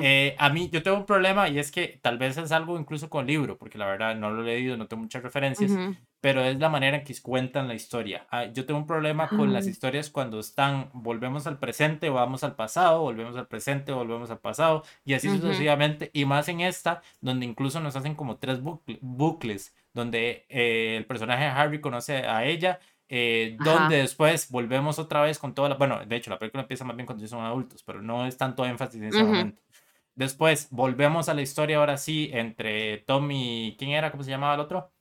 Eh, 0.00 0.36
a 0.38 0.48
mí, 0.50 0.68
yo 0.70 0.82
tengo 0.82 0.96
un 0.96 1.06
problema 1.06 1.48
y 1.48 1.58
es 1.58 1.72
que 1.72 1.98
tal 2.00 2.18
vez 2.18 2.36
es 2.36 2.52
algo 2.52 2.78
incluso 2.78 3.10
con 3.10 3.26
libro, 3.26 3.58
porque 3.58 3.78
la 3.78 3.86
verdad 3.86 4.14
no 4.14 4.30
lo 4.30 4.42
he 4.42 4.46
leído, 4.46 4.76
no 4.76 4.86
tengo 4.86 5.02
muchas 5.02 5.22
referencias, 5.22 5.72
pero 6.20 6.42
es 6.42 6.58
la 6.58 6.68
manera 6.68 6.98
en 6.98 7.04
que 7.04 7.14
cuentan 7.20 7.68
la 7.68 7.74
historia. 7.74 8.26
Ah, 8.30 8.44
yo 8.44 8.64
tengo 8.64 8.80
un 8.80 8.86
problema 8.86 9.28
con 9.28 9.52
las 9.52 9.66
historias 9.66 10.10
cuando 10.10 10.38
están, 10.38 10.90
volvemos 10.92 11.46
al 11.46 11.58
presente, 11.58 12.10
vamos 12.10 12.44
al 12.44 12.54
pasado, 12.54 13.00
volvemos 13.00 13.36
al 13.36 13.48
presente, 13.48 13.92
volvemos 13.92 14.30
al 14.30 14.38
pasado, 14.38 14.84
y 15.04 15.14
así 15.14 15.28
sucesivamente, 15.28 16.10
y 16.12 16.24
más 16.24 16.48
en 16.48 16.60
esta, 16.60 17.02
donde 17.20 17.46
incluso 17.46 17.80
nos 17.80 17.96
hacen 17.96 18.14
como 18.14 18.36
tres 18.36 18.60
bucles, 18.62 19.74
donde 19.96 20.46
eh, 20.48 20.96
el 20.98 21.06
personaje 21.06 21.44
de 21.44 21.50
Harry 21.50 21.80
conoce 21.80 22.18
a 22.18 22.44
ella 22.44 22.78
eh, 23.08 23.56
donde 23.60 23.98
después 23.98 24.50
volvemos 24.50 24.98
otra 24.98 25.22
vez 25.22 25.38
con 25.38 25.54
toda 25.54 25.68
la... 25.68 25.74
Bueno, 25.76 26.04
de 26.04 26.16
hecho, 26.16 26.30
la 26.30 26.38
película 26.38 26.62
empieza 26.62 26.84
más 26.84 26.96
bien 26.96 27.06
cuando 27.06 27.22
ellos 27.22 27.30
son 27.30 27.44
adultos, 27.44 27.82
pero 27.82 28.02
no 28.02 28.26
es 28.26 28.36
tanto 28.36 28.64
énfasis 28.64 29.00
en 29.00 29.08
ese 29.08 29.22
momento. 29.22 29.62
Después 30.14 30.68
volvemos 30.70 31.28
a 31.28 31.34
la 31.34 31.42
historia 31.42 31.76
ahora 31.76 31.98
sí 31.98 32.30
entre 32.32 32.98
Tom 32.98 33.30
y... 33.30 33.76
¿Quién 33.78 33.92
era? 33.92 34.10
¿Cómo 34.10 34.22
se 34.22 34.30
llamaba 34.30 34.54
el 34.54 34.60
otro? 34.60 34.92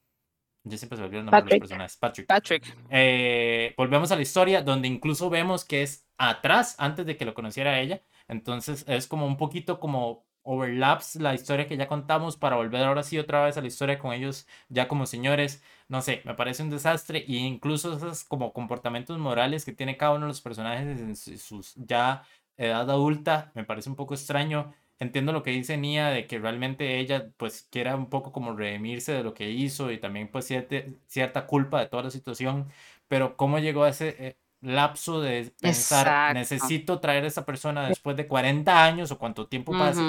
Yo 0.64 0.78
siempre 0.78 0.98
se 0.98 1.02
me 1.02 1.08
olvidó 1.08 1.20
el 1.20 1.26
nombre 1.26 1.44
de 1.44 1.50
los 1.50 1.60
personajes. 1.60 1.98
Patrick. 1.98 2.28
Patrick. 2.28 2.78
Eh, 2.90 3.74
volvemos 3.78 4.12
a 4.12 4.16
la 4.16 4.22
historia 4.22 4.62
donde 4.62 4.88
incluso 4.88 5.30
vemos 5.30 5.64
que 5.64 5.84
es 5.84 6.08
atrás, 6.18 6.76
antes 6.80 7.06
de 7.06 7.18
que 7.18 7.26
lo 7.26 7.34
conociera 7.34 7.80
ella. 7.80 8.02
Entonces 8.28 8.84
es 8.88 9.08
como 9.08 9.26
un 9.26 9.38
poquito 9.38 9.80
como 9.80 10.25
overlaps 10.46 11.16
la 11.18 11.34
historia 11.34 11.68
que 11.68 11.78
ya 11.78 11.88
contamos 11.88 12.38
para 12.38 12.56
volver 12.56 12.84
ahora 12.84 13.04
sí 13.04 13.18
otra 13.20 13.44
vez 13.44 13.58
a 13.58 13.62
la 13.62 13.68
historia 13.68 14.00
con 14.00 14.14
ellos 14.14 14.48
ya 14.70 14.88
como 14.88 15.06
señores. 15.06 15.64
No 15.90 16.02
sé, 16.02 16.22
me 16.26 16.36
parece 16.36 16.64
un 16.64 16.70
desastre 16.70 17.20
e 17.28 17.34
incluso 17.34 17.98
esos 17.98 18.24
como 18.24 18.54
comportamientos 18.54 19.18
morales 19.20 19.66
que 19.66 19.74
tiene 19.74 19.98
cada 19.98 20.14
uno 20.14 20.22
de 20.22 20.30
los 20.30 20.42
personajes 20.42 21.00
en 21.00 21.16
sus 21.16 21.76
ya 21.76 22.24
edad 22.58 22.90
adulta 22.90 23.52
me 23.56 23.64
parece 23.66 23.90
un 23.90 23.96
poco 23.96 24.14
extraño. 24.14 24.74
Entiendo 25.00 25.34
lo 25.34 25.44
que 25.44 25.52
dice 25.52 25.76
Nia 25.78 26.08
de 26.08 26.26
que 26.28 26.40
realmente 26.40 27.00
ella 27.00 27.30
pues 27.38 27.64
quiera 27.70 27.96
un 27.98 28.10
poco 28.10 28.32
como 28.32 28.56
redimirse 28.56 29.12
de 29.12 29.24
lo 29.24 29.34
que 29.34 29.50
hizo 29.52 29.92
y 29.92 29.98
también 30.00 30.30
pues 30.32 30.46
cierta, 30.46 30.78
cierta 31.08 31.48
culpa 31.48 31.82
de 31.82 31.88
toda 31.88 32.04
la 32.04 32.12
situación, 32.12 32.70
pero 33.10 33.36
cómo 33.36 33.60
llegó 33.60 33.84
a 33.84 33.90
ese 33.90 34.16
eh, 34.20 34.38
lapso 34.66 35.22
de 35.22 35.54
pensar, 35.62 36.34
necesito 36.34 37.00
traer 37.00 37.24
a 37.24 37.28
esta 37.28 37.46
persona 37.46 37.88
después 37.88 38.18
de 38.18 38.28
40 38.28 38.84
años 38.84 39.12
o 39.12 39.18
cuánto 39.18 39.48
tiempo 39.48 39.72
pase 39.72 40.02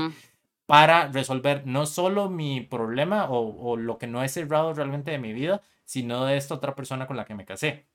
para 0.67 1.09
resolver 1.09 1.67
no 1.67 1.87
solo 1.87 2.29
mi 2.29 2.61
problema 2.61 3.31
o, 3.31 3.71
o, 3.71 3.77
lo 3.77 3.99
que 3.99 4.09
no 4.09 4.25
he 4.25 4.29
cerrado 4.29 4.75
realmente 4.75 5.13
de 5.13 5.19
mi 5.19 5.33
vida, 5.33 5.63
sino 5.85 6.25
de 6.25 6.37
esta 6.37 6.55
otra 6.55 6.75
persona 6.75 7.07
con 7.07 7.17
la 7.17 7.25
que 7.25 7.35
me 7.35 7.45
casé 7.45 7.87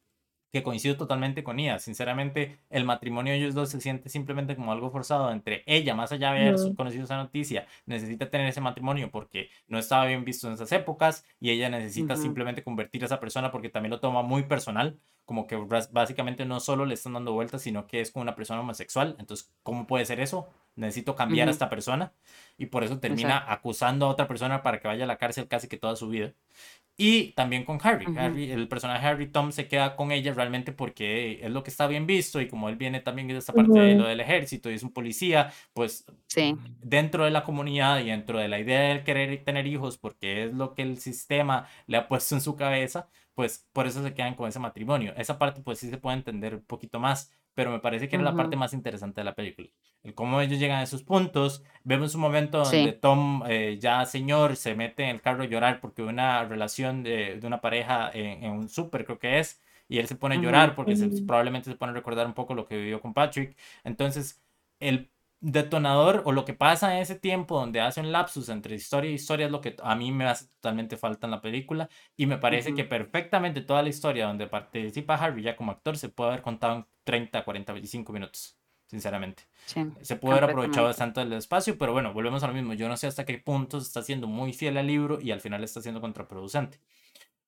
que 0.51 0.63
coincido 0.63 0.97
totalmente 0.97 1.43
con 1.43 1.59
ella. 1.59 1.79
Sinceramente, 1.79 2.59
el 2.69 2.83
matrimonio 2.83 3.33
de 3.33 3.39
ellos 3.39 3.55
dos 3.55 3.69
se 3.69 3.79
siente 3.79 4.09
simplemente 4.09 4.55
como 4.55 4.71
algo 4.71 4.91
forzado 4.91 5.31
entre 5.31 5.63
ella, 5.65 5.95
más 5.95 6.11
allá 6.11 6.33
de 6.33 6.49
haber 6.49 6.75
conocido 6.75 7.05
esa 7.05 7.17
noticia, 7.17 7.65
necesita 7.85 8.29
tener 8.29 8.47
ese 8.47 8.61
matrimonio 8.61 9.09
porque 9.11 9.49
no 9.67 9.79
estaba 9.79 10.05
bien 10.05 10.25
visto 10.25 10.47
en 10.47 10.53
esas 10.53 10.71
épocas 10.71 11.25
y 11.39 11.51
ella 11.51 11.69
necesita 11.69 12.15
simplemente 12.15 12.63
convertir 12.63 13.03
a 13.03 13.05
esa 13.05 13.19
persona 13.19 13.51
porque 13.51 13.69
también 13.69 13.91
lo 13.91 13.99
toma 13.99 14.21
muy 14.23 14.43
personal, 14.43 14.99
como 15.25 15.47
que 15.47 15.55
básicamente 15.91 16.45
no 16.45 16.59
solo 16.59 16.85
le 16.85 16.95
están 16.95 17.13
dando 17.13 17.31
vueltas, 17.31 17.61
sino 17.61 17.87
que 17.87 18.01
es 18.01 18.11
como 18.11 18.23
una 18.23 18.35
persona 18.35 18.59
homosexual. 18.59 19.15
Entonces, 19.19 19.49
¿cómo 19.63 19.87
puede 19.87 20.05
ser 20.05 20.19
eso? 20.19 20.49
Necesito 20.75 21.15
cambiar 21.15 21.47
a 21.47 21.51
esta 21.51 21.69
persona 21.69 22.11
y 22.57 22.65
por 22.65 22.83
eso 22.83 22.99
termina 22.99 23.45
acusando 23.51 24.05
a 24.05 24.09
otra 24.09 24.27
persona 24.27 24.63
para 24.63 24.79
que 24.79 24.87
vaya 24.87 25.05
a 25.05 25.07
la 25.07 25.17
cárcel 25.17 25.47
casi 25.47 25.67
que 25.67 25.77
toda 25.77 25.95
su 25.95 26.09
vida. 26.09 26.33
Y 27.03 27.31
también 27.31 27.63
con 27.63 27.79
Harry. 27.81 28.05
Harry. 28.15 28.51
El 28.51 28.67
personaje 28.67 29.07
Harry 29.07 29.25
Tom 29.25 29.51
se 29.51 29.67
queda 29.67 29.95
con 29.95 30.11
ella 30.11 30.35
realmente 30.35 30.71
porque 30.71 31.39
es 31.41 31.49
lo 31.49 31.63
que 31.63 31.71
está 31.71 31.87
bien 31.87 32.05
visto 32.05 32.39
y 32.39 32.47
como 32.47 32.69
él 32.69 32.75
viene 32.75 32.99
también 32.99 33.27
de 33.27 33.37
esta 33.37 33.53
parte 33.53 33.79
de 33.79 33.95
lo 33.95 34.05
del 34.05 34.19
ejército 34.19 34.69
y 34.69 34.75
es 34.75 34.83
un 34.83 34.93
policía, 34.93 35.51
pues 35.73 36.05
sí. 36.27 36.55
dentro 36.83 37.25
de 37.25 37.31
la 37.31 37.43
comunidad 37.43 38.01
y 38.01 38.09
dentro 38.09 38.37
de 38.37 38.47
la 38.47 38.59
idea 38.59 38.93
de 38.93 39.03
querer 39.03 39.43
tener 39.43 39.65
hijos 39.65 39.97
porque 39.97 40.43
es 40.43 40.53
lo 40.53 40.75
que 40.75 40.83
el 40.83 40.99
sistema 40.99 41.67
le 41.87 41.97
ha 41.97 42.07
puesto 42.07 42.35
en 42.35 42.41
su 42.41 42.55
cabeza, 42.55 43.09
pues 43.33 43.67
por 43.73 43.87
eso 43.87 44.03
se 44.03 44.13
quedan 44.13 44.35
con 44.35 44.47
ese 44.47 44.59
matrimonio. 44.59 45.15
Esa 45.17 45.39
parte 45.39 45.61
pues 45.61 45.79
sí 45.79 45.89
se 45.89 45.97
puede 45.97 46.17
entender 46.17 46.53
un 46.53 46.65
poquito 46.65 46.99
más 46.99 47.31
pero 47.53 47.71
me 47.71 47.79
parece 47.79 48.07
que 48.07 48.15
era 48.15 48.23
la 48.23 48.35
parte 48.35 48.55
más 48.55 48.73
interesante 48.73 49.21
de 49.21 49.25
la 49.25 49.35
película. 49.35 49.67
El 50.03 50.13
cómo 50.13 50.41
ellos 50.41 50.59
llegan 50.59 50.79
a 50.79 50.83
esos 50.83 51.03
puntos. 51.03 51.63
Vemos 51.83 52.15
un 52.15 52.21
momento 52.21 52.63
donde 52.63 52.93
Tom, 52.93 53.43
eh, 53.47 53.77
ya 53.79 54.05
señor, 54.05 54.55
se 54.55 54.75
mete 54.75 55.03
en 55.03 55.09
el 55.09 55.21
carro 55.21 55.43
a 55.43 55.47
llorar 55.47 55.79
porque 55.79 56.01
una 56.01 56.43
relación 56.45 57.03
de, 57.03 57.39
de 57.39 57.47
una 57.47 57.61
pareja 57.61 58.09
en, 58.13 58.51
un 58.51 58.69
súper, 58.69 59.05
creo 59.05 59.19
que 59.19 59.39
es, 59.39 59.61
y 59.87 59.99
él 59.99 60.07
se 60.07 60.15
pone 60.15 60.35
a 60.35 60.41
llorar 60.41 60.75
porque 60.75 60.95
probablemente 61.27 61.69
se 61.69 61.75
pone 61.75 61.91
a 61.91 61.95
recordar 61.95 62.25
un 62.25 62.33
poco 62.33 62.55
lo 62.55 62.65
que 62.65 62.77
vivió 62.77 63.01
con 63.01 63.13
Patrick. 63.13 63.57
Entonces, 63.83 64.41
el 64.79 65.09
detonador 65.41 66.21
o 66.25 66.31
lo 66.31 66.45
que 66.45 66.53
pasa 66.53 66.95
en 66.95 67.01
ese 67.01 67.15
tiempo 67.15 67.59
donde 67.59 67.81
hace 67.81 67.99
un 67.99 68.11
lapsus 68.11 68.47
entre 68.49 68.75
historia 68.75 69.09
y 69.09 69.15
historia 69.15 69.47
es 69.47 69.51
lo 69.51 69.59
que 69.59 69.75
a 69.81 69.95
mí 69.95 70.11
me 70.11 70.25
hace 70.25 70.45
totalmente 70.45 70.97
falta 70.97 71.25
en 71.25 71.31
la 71.31 71.41
película 71.41 71.89
y 72.15 72.27
me 72.27 72.37
parece 72.37 72.75
que 72.75 72.83
perfectamente 72.83 73.61
toda 73.61 73.81
la 73.81 73.89
historia 73.89 74.27
donde 74.27 74.45
participa 74.45 75.15
Harry 75.15 75.41
ya 75.41 75.55
como 75.55 75.71
actor 75.71 75.97
se 75.97 76.09
puede 76.09 76.29
haber 76.29 76.43
contado 76.43 76.75
en 76.75 76.85
30, 77.03 77.43
40, 77.43 77.73
25 77.73 78.13
minutos, 78.13 78.55
sinceramente. 78.85 79.43
se 80.01 80.15
puede 80.15 80.37
haber 80.37 80.51
aprovechado 80.51 80.85
bastante 80.85 81.21
el 81.21 81.33
espacio, 81.33 81.75
pero 81.75 81.91
bueno, 81.91 82.13
volvemos 82.13 82.43
a 82.43 82.47
lo 82.47 82.53
mismo. 82.53 82.73
Yo 82.73 82.87
no 82.87 82.95
sé 82.95 83.07
hasta 83.07 83.25
qué 83.25 83.39
punto 83.39 83.79
se 83.81 83.87
está 83.87 84.03
siendo 84.03 84.27
muy 84.27 84.53
fiel 84.53 84.77
al 84.77 84.85
libro 84.85 85.19
y 85.19 85.31
al 85.31 85.41
final 85.41 85.63
está 85.63 85.81
siendo 85.81 86.01
contraproducente. 86.01 86.79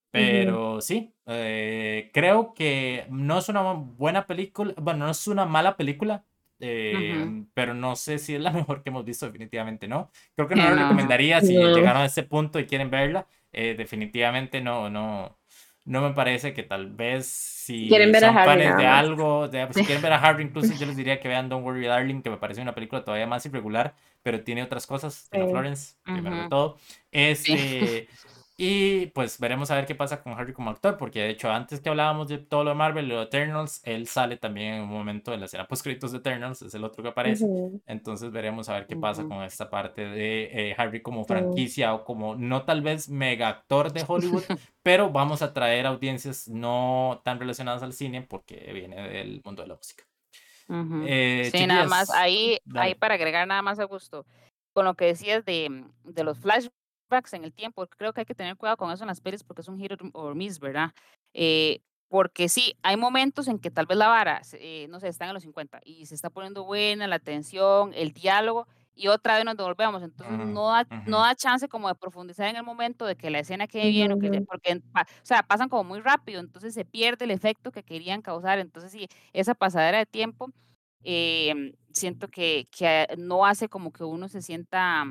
Pero 0.10 0.80
sí, 0.82 1.12
eh, 1.26 2.12
creo 2.14 2.54
que 2.54 3.08
no 3.10 3.40
es 3.40 3.50
una 3.50 3.74
buena 3.74 4.28
película, 4.28 4.74
bueno, 4.78 5.06
no 5.06 5.12
es 5.12 5.28
una 5.28 5.46
mala 5.46 5.76
película, 5.76 6.24
eh, 6.66 7.44
pero 7.54 7.74
no 7.74 7.98
sé 7.98 8.18
si 8.20 8.36
es 8.36 8.42
la 8.42 8.52
mejor 8.52 8.84
que 8.84 8.90
hemos 8.90 9.04
visto, 9.04 9.26
definitivamente 9.26 9.88
no. 9.88 10.10
Creo 10.36 10.48
que 10.48 10.56
no 10.56 10.64
la 10.64 10.84
recomendaría 10.84 11.42
si 11.42 11.54
llegaron 11.54 12.02
a 12.02 12.06
ese 12.06 12.24
punto 12.24 12.60
y 12.60 12.66
quieren 12.66 12.90
verla. 12.90 13.28
Eh, 13.52 13.76
definitivamente 13.78 14.62
no, 14.62 14.90
no, 14.90 15.38
no 15.86 16.02
me 16.02 16.14
parece 16.14 16.54
que 16.54 16.64
tal 16.64 16.90
vez 16.90 17.28
si 17.28 17.88
¿Quieren 17.90 18.12
ver 18.12 18.22
son 18.22 18.38
a 18.38 18.44
Harry, 18.44 18.62
de 18.64 18.88
algo, 18.88 19.50
pues, 19.52 19.76
si 19.76 19.84
quieren 19.84 20.02
ver 20.02 20.14
a 20.14 20.20
Harry, 20.20 20.44
incluso 20.46 20.74
yo 20.74 20.86
les 20.86 20.96
diría 20.96 21.20
que 21.20 21.28
vean 21.28 21.50
Don't 21.50 21.66
Worry 21.66 21.86
Darling, 21.86 22.22
que 22.22 22.30
me 22.30 22.38
parece 22.38 22.62
una 22.62 22.74
película 22.74 23.04
todavía 23.04 23.28
más 23.28 23.46
irregular, 23.46 23.94
pero 24.22 24.42
tiene 24.42 24.64
otras 24.64 24.88
cosas. 24.88 25.30
De 25.32 25.46
Florence, 25.46 25.96
primero 26.04 26.44
de 26.44 26.50
todo. 26.50 26.78
Este. 27.12 28.08
Y 28.56 29.08
pues 29.08 29.40
veremos 29.40 29.72
a 29.72 29.76
ver 29.76 29.88
qué 29.88 29.96
pasa 29.96 30.22
con 30.22 30.34
Harry 30.34 30.54
como 30.54 30.70
actor, 30.70 30.96
porque 30.98 31.22
de 31.22 31.30
hecho 31.32 31.52
antes 31.52 31.82
que 31.82 31.90
hablábamos 31.90 32.28
de 32.28 32.38
todo 32.38 32.64
lo 32.64 32.70
de 32.70 32.76
Marvel, 32.76 33.08
lo 33.08 33.18
de 33.18 33.24
Eternals, 33.24 33.82
él 33.84 34.06
sale 34.08 34.38
también 34.38 34.76
en 34.76 34.82
un 34.84 34.90
momento 34.90 35.34
en 35.34 35.40
la 35.40 35.48
escena 35.48 35.68
post 35.68 35.86
de 35.86 36.18
Eternals, 36.18 36.62
es 36.62 36.74
el 36.76 36.84
otro 36.84 37.02
que 37.02 37.10
aparece. 37.10 37.48
Entonces 37.88 38.32
veremos 38.32 38.70
a 38.70 38.74
ver 38.74 38.86
qué 38.86 38.96
pasa 38.96 39.24
con 39.24 39.42
esta 39.42 39.72
parte 39.72 40.08
de 40.08 40.70
eh, 40.70 40.76
Harry 40.78 41.02
como 41.02 41.26
franquicia 41.26 41.96
o 41.96 42.04
como 42.04 42.36
no 42.36 42.64
tal 42.64 42.82
vez 42.82 43.10
mega 43.10 43.50
actor 43.50 43.92
de 43.92 44.06
Hollywood, 44.08 44.44
pero 44.84 45.10
vamos 45.10 45.42
a 45.42 45.52
traer 45.52 45.88
audiencias 45.88 46.48
no 46.48 47.22
tan 47.24 47.40
relacionadas 47.40 47.82
al 47.82 47.94
cine 47.94 48.22
porque 48.22 48.72
viene 48.72 49.02
del 49.10 49.42
mundo 49.44 49.64
de 49.64 49.68
la 49.68 49.76
música. 49.76 50.04
Eh, 51.08 51.50
sí, 51.52 51.66
nada 51.66 51.88
más, 51.88 52.12
ahí, 52.12 52.60
ahí 52.76 52.94
para 52.94 53.16
agregar 53.16 53.48
nada 53.48 53.64
más 53.64 53.80
a 53.80 53.86
gusto, 53.86 54.28
con 54.74 54.86
lo 54.86 54.94
que 54.94 55.06
decías 55.06 55.44
de, 55.44 55.86
de 56.04 56.24
los 56.24 56.40
flash 57.22 57.34
en 57.34 57.44
el 57.44 57.54
tiempo. 57.54 57.86
Creo 57.88 58.14
que 58.14 58.22
hay 58.22 58.26
que 58.26 58.36
tener 58.36 58.56
cuidado 58.58 58.78
con 58.78 58.92
eso 58.92 59.04
en 59.04 59.08
las 59.08 59.22
pelis 59.22 59.44
porque 59.44 59.62
es 59.62 59.68
un 59.68 59.78
hit 59.78 59.92
or 60.14 60.36
miss, 60.36 60.60
¿verdad? 60.60 60.92
Eh, 61.34 61.82
porque 62.10 62.48
sí, 62.48 62.76
hay 62.84 62.96
momentos 62.96 63.48
en 63.48 63.58
que 63.58 63.72
tal 63.72 63.88
vez 63.88 63.98
la 63.98 64.08
vara, 64.08 64.42
eh, 64.54 64.86
no 64.90 65.00
sé, 65.00 65.08
están 65.08 65.30
en 65.30 65.34
los 65.34 65.44
50 65.44 65.82
y 65.84 66.06
se 66.06 66.14
está 66.14 66.30
poniendo 66.30 66.64
buena 66.64 67.08
la 67.08 67.16
atención, 67.16 67.92
el 67.96 68.14
diálogo, 68.14 68.68
y 68.94 69.08
otra 69.08 69.36
vez 69.36 69.46
nos 69.46 69.58
devolvemos. 69.58 70.04
Entonces 70.04 70.38
no, 70.38 70.70
da, 70.70 70.86
no 71.08 71.22
da 71.22 71.34
chance 71.34 71.68
como 71.68 71.88
de 71.88 71.96
profundizar 71.96 72.48
en 72.48 72.56
el 72.56 72.64
momento 72.64 73.06
de 73.08 73.16
que 73.16 73.32
la 73.32 73.40
escena 73.40 73.66
quede 73.68 73.90
bien, 73.90 74.12
o 74.12 74.20
que, 74.20 74.30
porque, 74.42 74.76
o 74.76 75.26
sea, 75.26 75.42
pasan 75.42 75.70
como 75.70 75.84
muy 75.84 76.02
rápido, 76.02 76.40
entonces 76.40 76.76
se 76.76 76.86
pierde 76.86 77.26
el 77.26 77.32
efecto 77.32 77.72
que 77.72 77.82
querían 77.84 78.22
causar. 78.22 78.60
Entonces 78.60 78.92
sí, 78.92 79.08
esa 79.34 79.56
pasadera 79.56 79.98
de 79.98 80.06
tiempo, 80.06 80.52
em, 81.04 81.74
siento 81.92 82.28
que, 82.28 82.68
que 82.70 83.08
no 83.18 83.46
hace 83.46 83.70
como 83.70 83.92
que 83.92 84.04
uno 84.04 84.28
se 84.30 84.44
sienta 84.44 85.06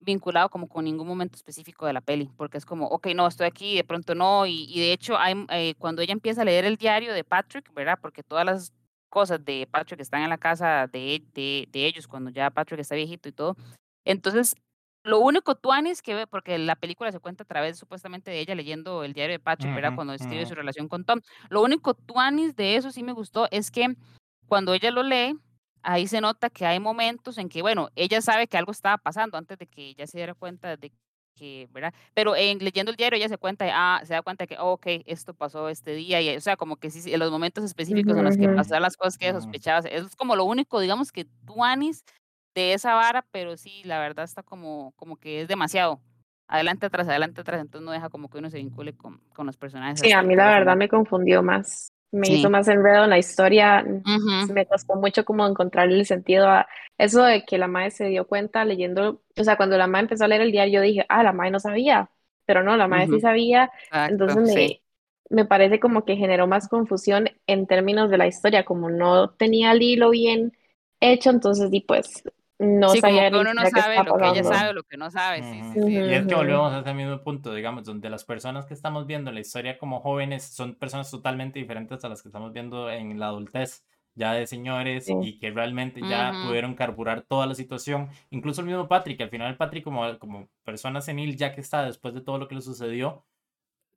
vinculado 0.00 0.48
como 0.48 0.68
con 0.68 0.84
ningún 0.84 1.06
momento 1.06 1.36
específico 1.36 1.86
de 1.86 1.92
la 1.92 2.00
peli, 2.00 2.30
porque 2.36 2.58
es 2.58 2.64
como, 2.64 2.86
ok, 2.86 3.08
no, 3.14 3.26
estoy 3.26 3.46
aquí, 3.46 3.76
de 3.76 3.84
pronto 3.84 4.14
no, 4.14 4.46
y, 4.46 4.78
de 4.78 4.92
hecho, 4.92 5.18
hay, 5.18 5.34
eh, 5.50 5.74
cuando 5.78 6.02
ella 6.02 6.12
empieza 6.12 6.42
a 6.42 6.44
leer 6.44 6.64
el 6.64 6.76
diario 6.76 7.12
de 7.12 7.24
Patrick, 7.24 7.72
¿verdad? 7.74 7.98
Porque 8.00 8.22
todas 8.22 8.44
las 8.46 8.72
cosas 9.10 9.44
de 9.44 9.68
Patrick 9.70 10.00
están 10.00 10.22
en 10.22 10.30
la 10.30 10.38
casa 10.38 10.86
de, 10.86 11.22
de, 11.34 11.68
de 11.70 11.86
ellos 11.86 12.06
cuando 12.06 12.30
ya 12.30 12.50
Patrick 12.50 12.80
está 12.80 12.94
viejito 12.94 13.28
y 13.28 13.32
todo. 13.32 13.56
Entonces, 14.04 14.54
lo 15.02 15.20
único 15.20 15.54
tuanis 15.54 16.02
que 16.02 16.14
ve, 16.14 16.26
porque 16.26 16.58
la 16.58 16.76
película 16.76 17.10
se 17.10 17.20
cuenta 17.20 17.44
a 17.44 17.46
través 17.46 17.78
supuestamente 17.78 18.30
de 18.30 18.40
ella 18.40 18.54
leyendo 18.54 19.02
el 19.02 19.14
diario 19.14 19.34
de 19.34 19.38
Patrick, 19.38 19.74
¿verdad? 19.74 19.94
Cuando 19.94 20.12
describe 20.12 20.44
su 20.46 20.54
relación 20.54 20.88
con 20.88 21.04
Tom. 21.04 21.20
Lo 21.48 21.62
único 21.62 21.94
tuanis 21.94 22.54
de 22.54 22.76
eso 22.76 22.90
sí 22.90 23.02
me 23.02 23.12
gustó 23.12 23.48
es 23.50 23.70
que 23.70 23.94
cuando 24.46 24.74
ella 24.74 24.90
lo 24.90 25.02
lee, 25.02 25.38
ahí 25.82 26.06
se 26.06 26.20
nota 26.20 26.50
que 26.50 26.66
hay 26.66 26.80
momentos 26.80 27.38
en 27.38 27.48
que, 27.48 27.62
bueno, 27.62 27.88
ella 27.96 28.20
sabe 28.20 28.46
que 28.46 28.56
algo 28.56 28.72
estaba 28.72 28.98
pasando 28.98 29.38
antes 29.38 29.58
de 29.58 29.66
que 29.66 29.90
ella 29.90 30.06
se 30.06 30.18
diera 30.18 30.34
cuenta 30.34 30.76
de 30.76 30.92
que, 31.34 31.68
¿verdad? 31.72 31.94
Pero 32.14 32.36
en 32.36 32.58
leyendo 32.58 32.90
el 32.90 32.96
diario 32.96 33.16
ella 33.16 33.28
se 33.28 33.38
cuenta, 33.38 33.66
ah, 33.72 34.00
se 34.04 34.14
da 34.14 34.22
cuenta 34.22 34.46
que, 34.46 34.56
oh, 34.58 34.72
ok, 34.72 34.86
esto 35.06 35.34
pasó 35.34 35.68
este 35.68 35.94
día, 35.94 36.20
y, 36.20 36.36
o 36.36 36.40
sea, 36.40 36.56
como 36.56 36.76
que 36.76 36.90
sí, 36.90 37.12
en 37.12 37.18
los 37.18 37.30
momentos 37.30 37.64
específicos 37.64 38.16
en 38.16 38.24
los 38.24 38.36
que 38.36 38.48
pasaron 38.48 38.82
las 38.82 38.96
cosas 38.96 39.16
que 39.16 39.28
ella 39.28 39.40
sospechaba, 39.40 39.88
es 39.88 40.16
como 40.16 40.36
lo 40.36 40.44
único, 40.44 40.80
digamos, 40.80 41.12
que 41.12 41.26
Tuanis 41.46 42.04
de 42.54 42.74
esa 42.74 42.94
vara, 42.94 43.24
pero 43.30 43.56
sí, 43.56 43.82
la 43.84 44.00
verdad 44.00 44.24
está 44.24 44.42
como, 44.42 44.92
como 44.96 45.16
que 45.16 45.42
es 45.42 45.48
demasiado. 45.48 46.00
Adelante, 46.48 46.86
atrás, 46.86 47.08
adelante, 47.08 47.40
atrás, 47.40 47.60
entonces 47.60 47.86
no 47.86 47.92
deja 47.92 48.08
como 48.08 48.28
que 48.28 48.38
uno 48.38 48.50
se 48.50 48.58
vincule 48.58 48.92
con, 48.92 49.18
con 49.32 49.46
los 49.46 49.56
personajes. 49.56 50.00
Sí, 50.00 50.10
a 50.10 50.22
mí 50.22 50.34
la 50.34 50.50
verdad 50.50 50.76
me 50.76 50.88
confundió 50.88 51.44
más. 51.44 51.92
Me 52.12 52.28
hizo 52.30 52.50
más 52.50 52.68
enredo 52.68 53.04
en 53.04 53.10
la 53.10 53.18
historia. 53.18 53.84
Me 54.48 54.66
costó 54.66 54.96
mucho 54.96 55.24
como 55.24 55.46
encontrarle 55.46 55.98
el 55.98 56.06
sentido 56.06 56.48
a 56.48 56.66
eso 56.98 57.22
de 57.22 57.44
que 57.44 57.58
la 57.58 57.68
madre 57.68 57.90
se 57.90 58.06
dio 58.06 58.26
cuenta 58.26 58.64
leyendo, 58.64 59.22
o 59.36 59.44
sea, 59.44 59.56
cuando 59.56 59.78
la 59.78 59.86
madre 59.86 60.04
empezó 60.04 60.24
a 60.24 60.28
leer 60.28 60.42
el 60.42 60.52
diario, 60.52 60.74
yo 60.74 60.82
dije, 60.82 61.06
ah, 61.08 61.22
la 61.22 61.32
madre 61.32 61.52
no 61.52 61.60
sabía, 61.60 62.10
pero 62.46 62.62
no, 62.62 62.76
la 62.76 62.88
madre 62.88 63.08
sí 63.08 63.20
sabía. 63.20 63.70
entonces 63.92 64.54
me, 64.54 64.80
me 65.30 65.44
parece 65.44 65.78
como 65.78 66.04
que 66.04 66.16
generó 66.16 66.46
más 66.46 66.68
confusión 66.68 67.30
en 67.46 67.66
términos 67.66 68.10
de 68.10 68.18
la 68.18 68.26
historia, 68.26 68.64
como 68.64 68.90
no 68.90 69.30
tenía 69.30 69.72
el 69.72 69.82
hilo 69.82 70.10
bien 70.10 70.52
hecho, 71.00 71.30
entonces, 71.30 71.68
y 71.72 71.80
pues 71.80 72.24
no 72.60 72.90
sí, 72.90 73.00
sabía 73.00 73.30
como 73.30 73.40
uno 73.40 73.54
no 73.54 73.66
sabe 73.66 73.96
lo 74.04 74.16
que 74.16 74.28
ella 74.28 74.44
sabe, 74.44 74.72
lo 74.74 74.82
que 74.82 74.96
no 74.96 75.10
sabe. 75.10 75.42
Sí, 75.72 75.80
Y 75.80 75.96
es 75.96 76.26
que 76.26 76.34
volvemos 76.34 76.72
a 76.72 76.80
ese 76.80 76.94
mismo 76.94 77.20
punto, 77.22 77.54
digamos, 77.54 77.84
donde 77.84 78.10
las 78.10 78.24
personas 78.24 78.66
que 78.66 78.74
estamos 78.74 79.06
viendo 79.06 79.32
la 79.32 79.40
historia 79.40 79.78
como 79.78 80.00
jóvenes 80.00 80.44
son 80.44 80.74
personas 80.74 81.10
totalmente 81.10 81.58
diferentes 81.58 82.04
a 82.04 82.08
las 82.08 82.22
que 82.22 82.28
estamos 82.28 82.52
viendo 82.52 82.90
en 82.90 83.18
la 83.18 83.26
adultez 83.26 83.84
ya 84.14 84.34
de 84.34 84.46
señores 84.46 85.08
y 85.08 85.38
que 85.38 85.50
realmente 85.50 86.00
ya 86.02 86.32
pudieron 86.46 86.74
carburar 86.74 87.22
toda 87.22 87.46
la 87.46 87.54
situación. 87.54 88.10
Incluso 88.30 88.60
el 88.60 88.66
mismo 88.66 88.88
Patrick, 88.88 89.20
al 89.22 89.30
final 89.30 89.56
Patrick 89.56 89.84
como, 89.84 90.18
como 90.18 90.48
persona 90.64 91.00
senil, 91.00 91.36
ya 91.36 91.54
que 91.54 91.60
está 91.60 91.84
después 91.84 92.12
de 92.12 92.20
todo 92.20 92.36
lo 92.36 92.46
que 92.46 92.56
le 92.56 92.60
sucedió, 92.60 93.24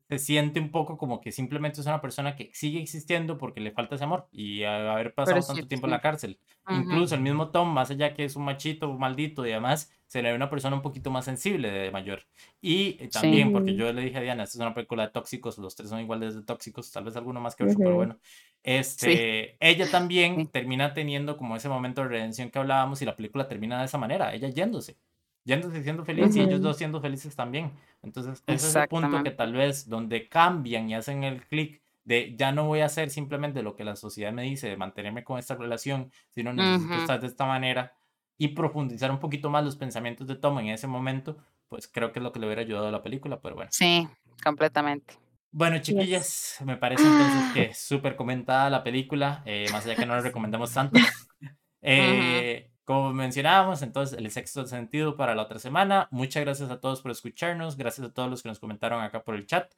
se 0.10 0.20
siente 0.20 0.60
un 0.60 0.70
poco 0.70 0.98
como 0.98 1.22
que 1.22 1.32
simplemente 1.32 1.82
es 1.82 1.88
una 1.88 2.02
persona 2.02 2.36
que 2.36 2.52
sigue 2.54 2.82
existiendo 2.82 3.38
porque 3.38 3.62
le 3.62 3.72
falta 3.72 3.96
ese 3.96 4.04
amor 4.04 4.28
y 4.32 4.64
haber 4.64 5.14
pasado 5.14 5.42
tanto 5.42 5.68
tiempo 5.68 5.88
en 5.88 5.92
la 5.92 6.02
cárcel. 6.02 6.40
Incluso 6.70 7.16
el 7.16 7.22
mismo 7.22 7.50
Tom, 7.50 7.74
más 7.74 7.90
allá 7.90 8.14
que 8.14 8.26
es 8.26 8.36
un 8.36 8.46
machito 8.46 8.94
maldito 8.94 9.46
y 9.46 9.50
demás, 9.50 9.92
se 10.08 10.22
le 10.22 10.30
ve 10.30 10.36
una 10.36 10.50
persona 10.50 10.76
un 10.76 10.82
poquito 10.82 11.10
más 11.10 11.26
sensible 11.26 11.72
de 11.72 11.90
mayor. 11.92 12.26
Y 12.62 12.98
eh, 13.00 13.10
también, 13.12 13.52
porque 13.52 13.76
yo 13.76 13.92
le 13.92 14.02
dije 14.02 14.18
a 14.18 14.22
Diana, 14.22 14.44
esta 14.44 14.58
es 14.58 14.62
una 14.62 14.74
película 14.74 15.08
de 15.08 15.12
tóxicos, 15.12 15.58
los 15.58 15.76
tres 15.76 15.90
son 15.90 16.00
iguales 16.00 16.36
de 16.36 16.44
tóxicos, 16.44 16.92
tal 16.92 17.06
vez 17.06 17.16
alguno 17.16 17.42
más 17.42 17.56
que 17.56 17.64
otro, 17.64 17.78
pero 17.78 17.96
bueno. 17.96 18.18
Este, 18.62 19.58
ella 19.60 19.90
también 19.90 20.48
termina 20.48 20.94
teniendo 20.94 21.36
como 21.36 21.56
ese 21.56 21.68
momento 21.68 22.02
de 22.04 22.10
redención 22.10 22.50
que 22.50 22.60
hablábamos 22.60 23.02
y 23.02 23.06
la 23.06 23.16
película 23.16 23.48
termina 23.48 23.80
de 23.80 23.86
esa 23.86 23.98
manera, 23.98 24.34
ella 24.34 24.50
yéndose 24.50 24.98
yéndose 25.46 25.84
siendo 25.84 26.06
feliz 26.06 26.36
y 26.36 26.42
ellos 26.42 26.62
dos 26.62 26.78
siendo 26.78 27.02
felices 27.02 27.36
también. 27.36 27.72
Entonces, 28.02 28.44
ese 28.48 28.68
es 28.68 28.76
el 28.76 28.88
punto 28.88 29.24
que 29.24 29.32
tal 29.32 29.54
vez 29.54 29.88
donde 29.88 30.28
cambian 30.28 30.90
y 30.90 30.96
hacen 30.96 31.24
el 31.24 31.46
clic 31.46 31.82
de 32.06 32.36
ya 32.36 32.52
no 32.52 32.66
voy 32.66 32.82
a 32.82 32.86
hacer 32.86 33.10
simplemente 33.10 33.64
lo 33.64 33.76
que 33.76 33.84
la 33.84 33.96
sociedad 33.96 34.34
me 34.34 34.44
dice 34.44 34.68
de 34.68 34.78
mantenerme 34.78 35.24
con 35.24 35.40
esta 35.40 35.56
relación, 35.56 36.12
sino 36.32 36.54
necesito 36.54 36.96
estar 36.96 37.20
de 37.20 37.28
esta 37.28 37.46
manera 37.46 37.94
y 38.38 38.50
profundizar 38.50 39.12
un 39.12 39.20
poquito 39.20 39.50
más 39.50 39.64
los 39.64 39.76
pensamientos 39.76 40.28
de 40.28 40.36
Tom 40.36 40.60
en 40.60 40.68
ese 40.68 40.88
momento, 40.88 41.38
pues 41.70 41.88
creo 41.88 42.12
que 42.12 42.20
es 42.20 42.24
lo 42.24 42.32
que 42.32 42.40
le 42.40 42.48
hubiera 42.48 42.62
ayudado 42.62 42.88
a 42.88 42.92
la 42.92 43.02
película, 43.02 43.40
pero 43.40 43.56
bueno. 43.56 43.70
Sí, 43.72 44.08
completamente. 44.44 45.16
Bueno, 45.52 45.78
chiquillas, 45.80 46.58
me 46.66 46.78
parece 46.78 47.04
entonces 47.04 47.54
que 47.54 47.74
súper 47.76 48.16
comentada 48.16 48.70
la 48.70 48.84
película, 48.84 49.44
eh, 49.46 49.68
más 49.72 49.86
allá 49.86 49.96
que 49.96 50.06
no 50.06 50.16
la 50.16 50.22
recomendamos 50.22 50.74
tanto. 50.74 51.00
Eh, 51.86 52.72
como 52.86 53.14
mencionábamos, 53.14 53.82
entonces 53.82 54.18
el 54.18 54.30
sexto 54.32 54.66
sentido 54.66 55.16
para 55.16 55.36
la 55.36 55.44
otra 55.44 55.60
semana. 55.60 56.08
Muchas 56.12 56.44
gracias 56.44 56.70
a 56.70 56.80
todos 56.80 57.02
por 57.02 57.12
escucharnos. 57.12 57.78
Gracias 57.78 58.08
a 58.08 58.14
todos 58.14 58.30
los 58.30 58.44
que 58.44 58.50
nos 58.50 58.60
comentaron 58.60 59.02
acá 59.02 59.24
por 59.24 59.36
el 59.36 59.46
chat. 59.46 59.74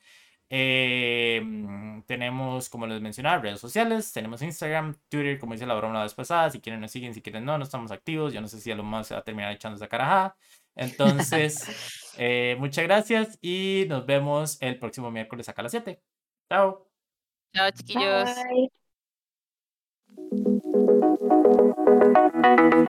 Em, 0.49 2.03
tenemos, 2.03 2.69
como 2.69 2.87
les 2.87 3.01
mencionaba, 3.01 3.41
redes 3.41 3.59
sociales. 3.59 4.11
Tenemos 4.13 4.41
Instagram, 4.41 4.95
Twitter, 5.09 5.39
como 5.39 5.53
dice 5.53 5.65
la 5.65 5.75
broma 5.75 5.95
la 5.95 6.03
vez 6.03 6.13
pasada. 6.13 6.49
Si 6.49 6.59
quieren 6.59 6.81
nos 6.81 6.91
siguen, 6.91 7.13
si 7.13 7.21
quieren 7.21 7.45
no, 7.45 7.57
no 7.57 7.63
estamos 7.63 7.91
activos. 7.91 8.33
Yo 8.33 8.41
no 8.41 8.47
sé 8.47 8.59
si 8.59 8.71
a 8.71 8.75
lo 8.75 8.83
más 8.83 9.07
se 9.07 9.13
va 9.13 9.21
a 9.21 9.23
terminar 9.23 9.51
echando 9.51 9.77
esa 9.77 9.87
carajada. 9.87 10.35
Entonces, 10.75 12.13
eh, 12.17 12.55
muchas 12.59 12.83
gracias 12.85 13.39
y 13.41 13.85
nos 13.87 14.05
vemos 14.05 14.57
el 14.61 14.77
próximo 14.79 15.11
miércoles 15.11 15.49
acá 15.49 15.61
a 15.61 15.63
las 15.63 15.71
7. 15.71 16.01
Chao. 16.49 16.87
Chao, 17.53 17.71
chiquillos. 17.71 18.29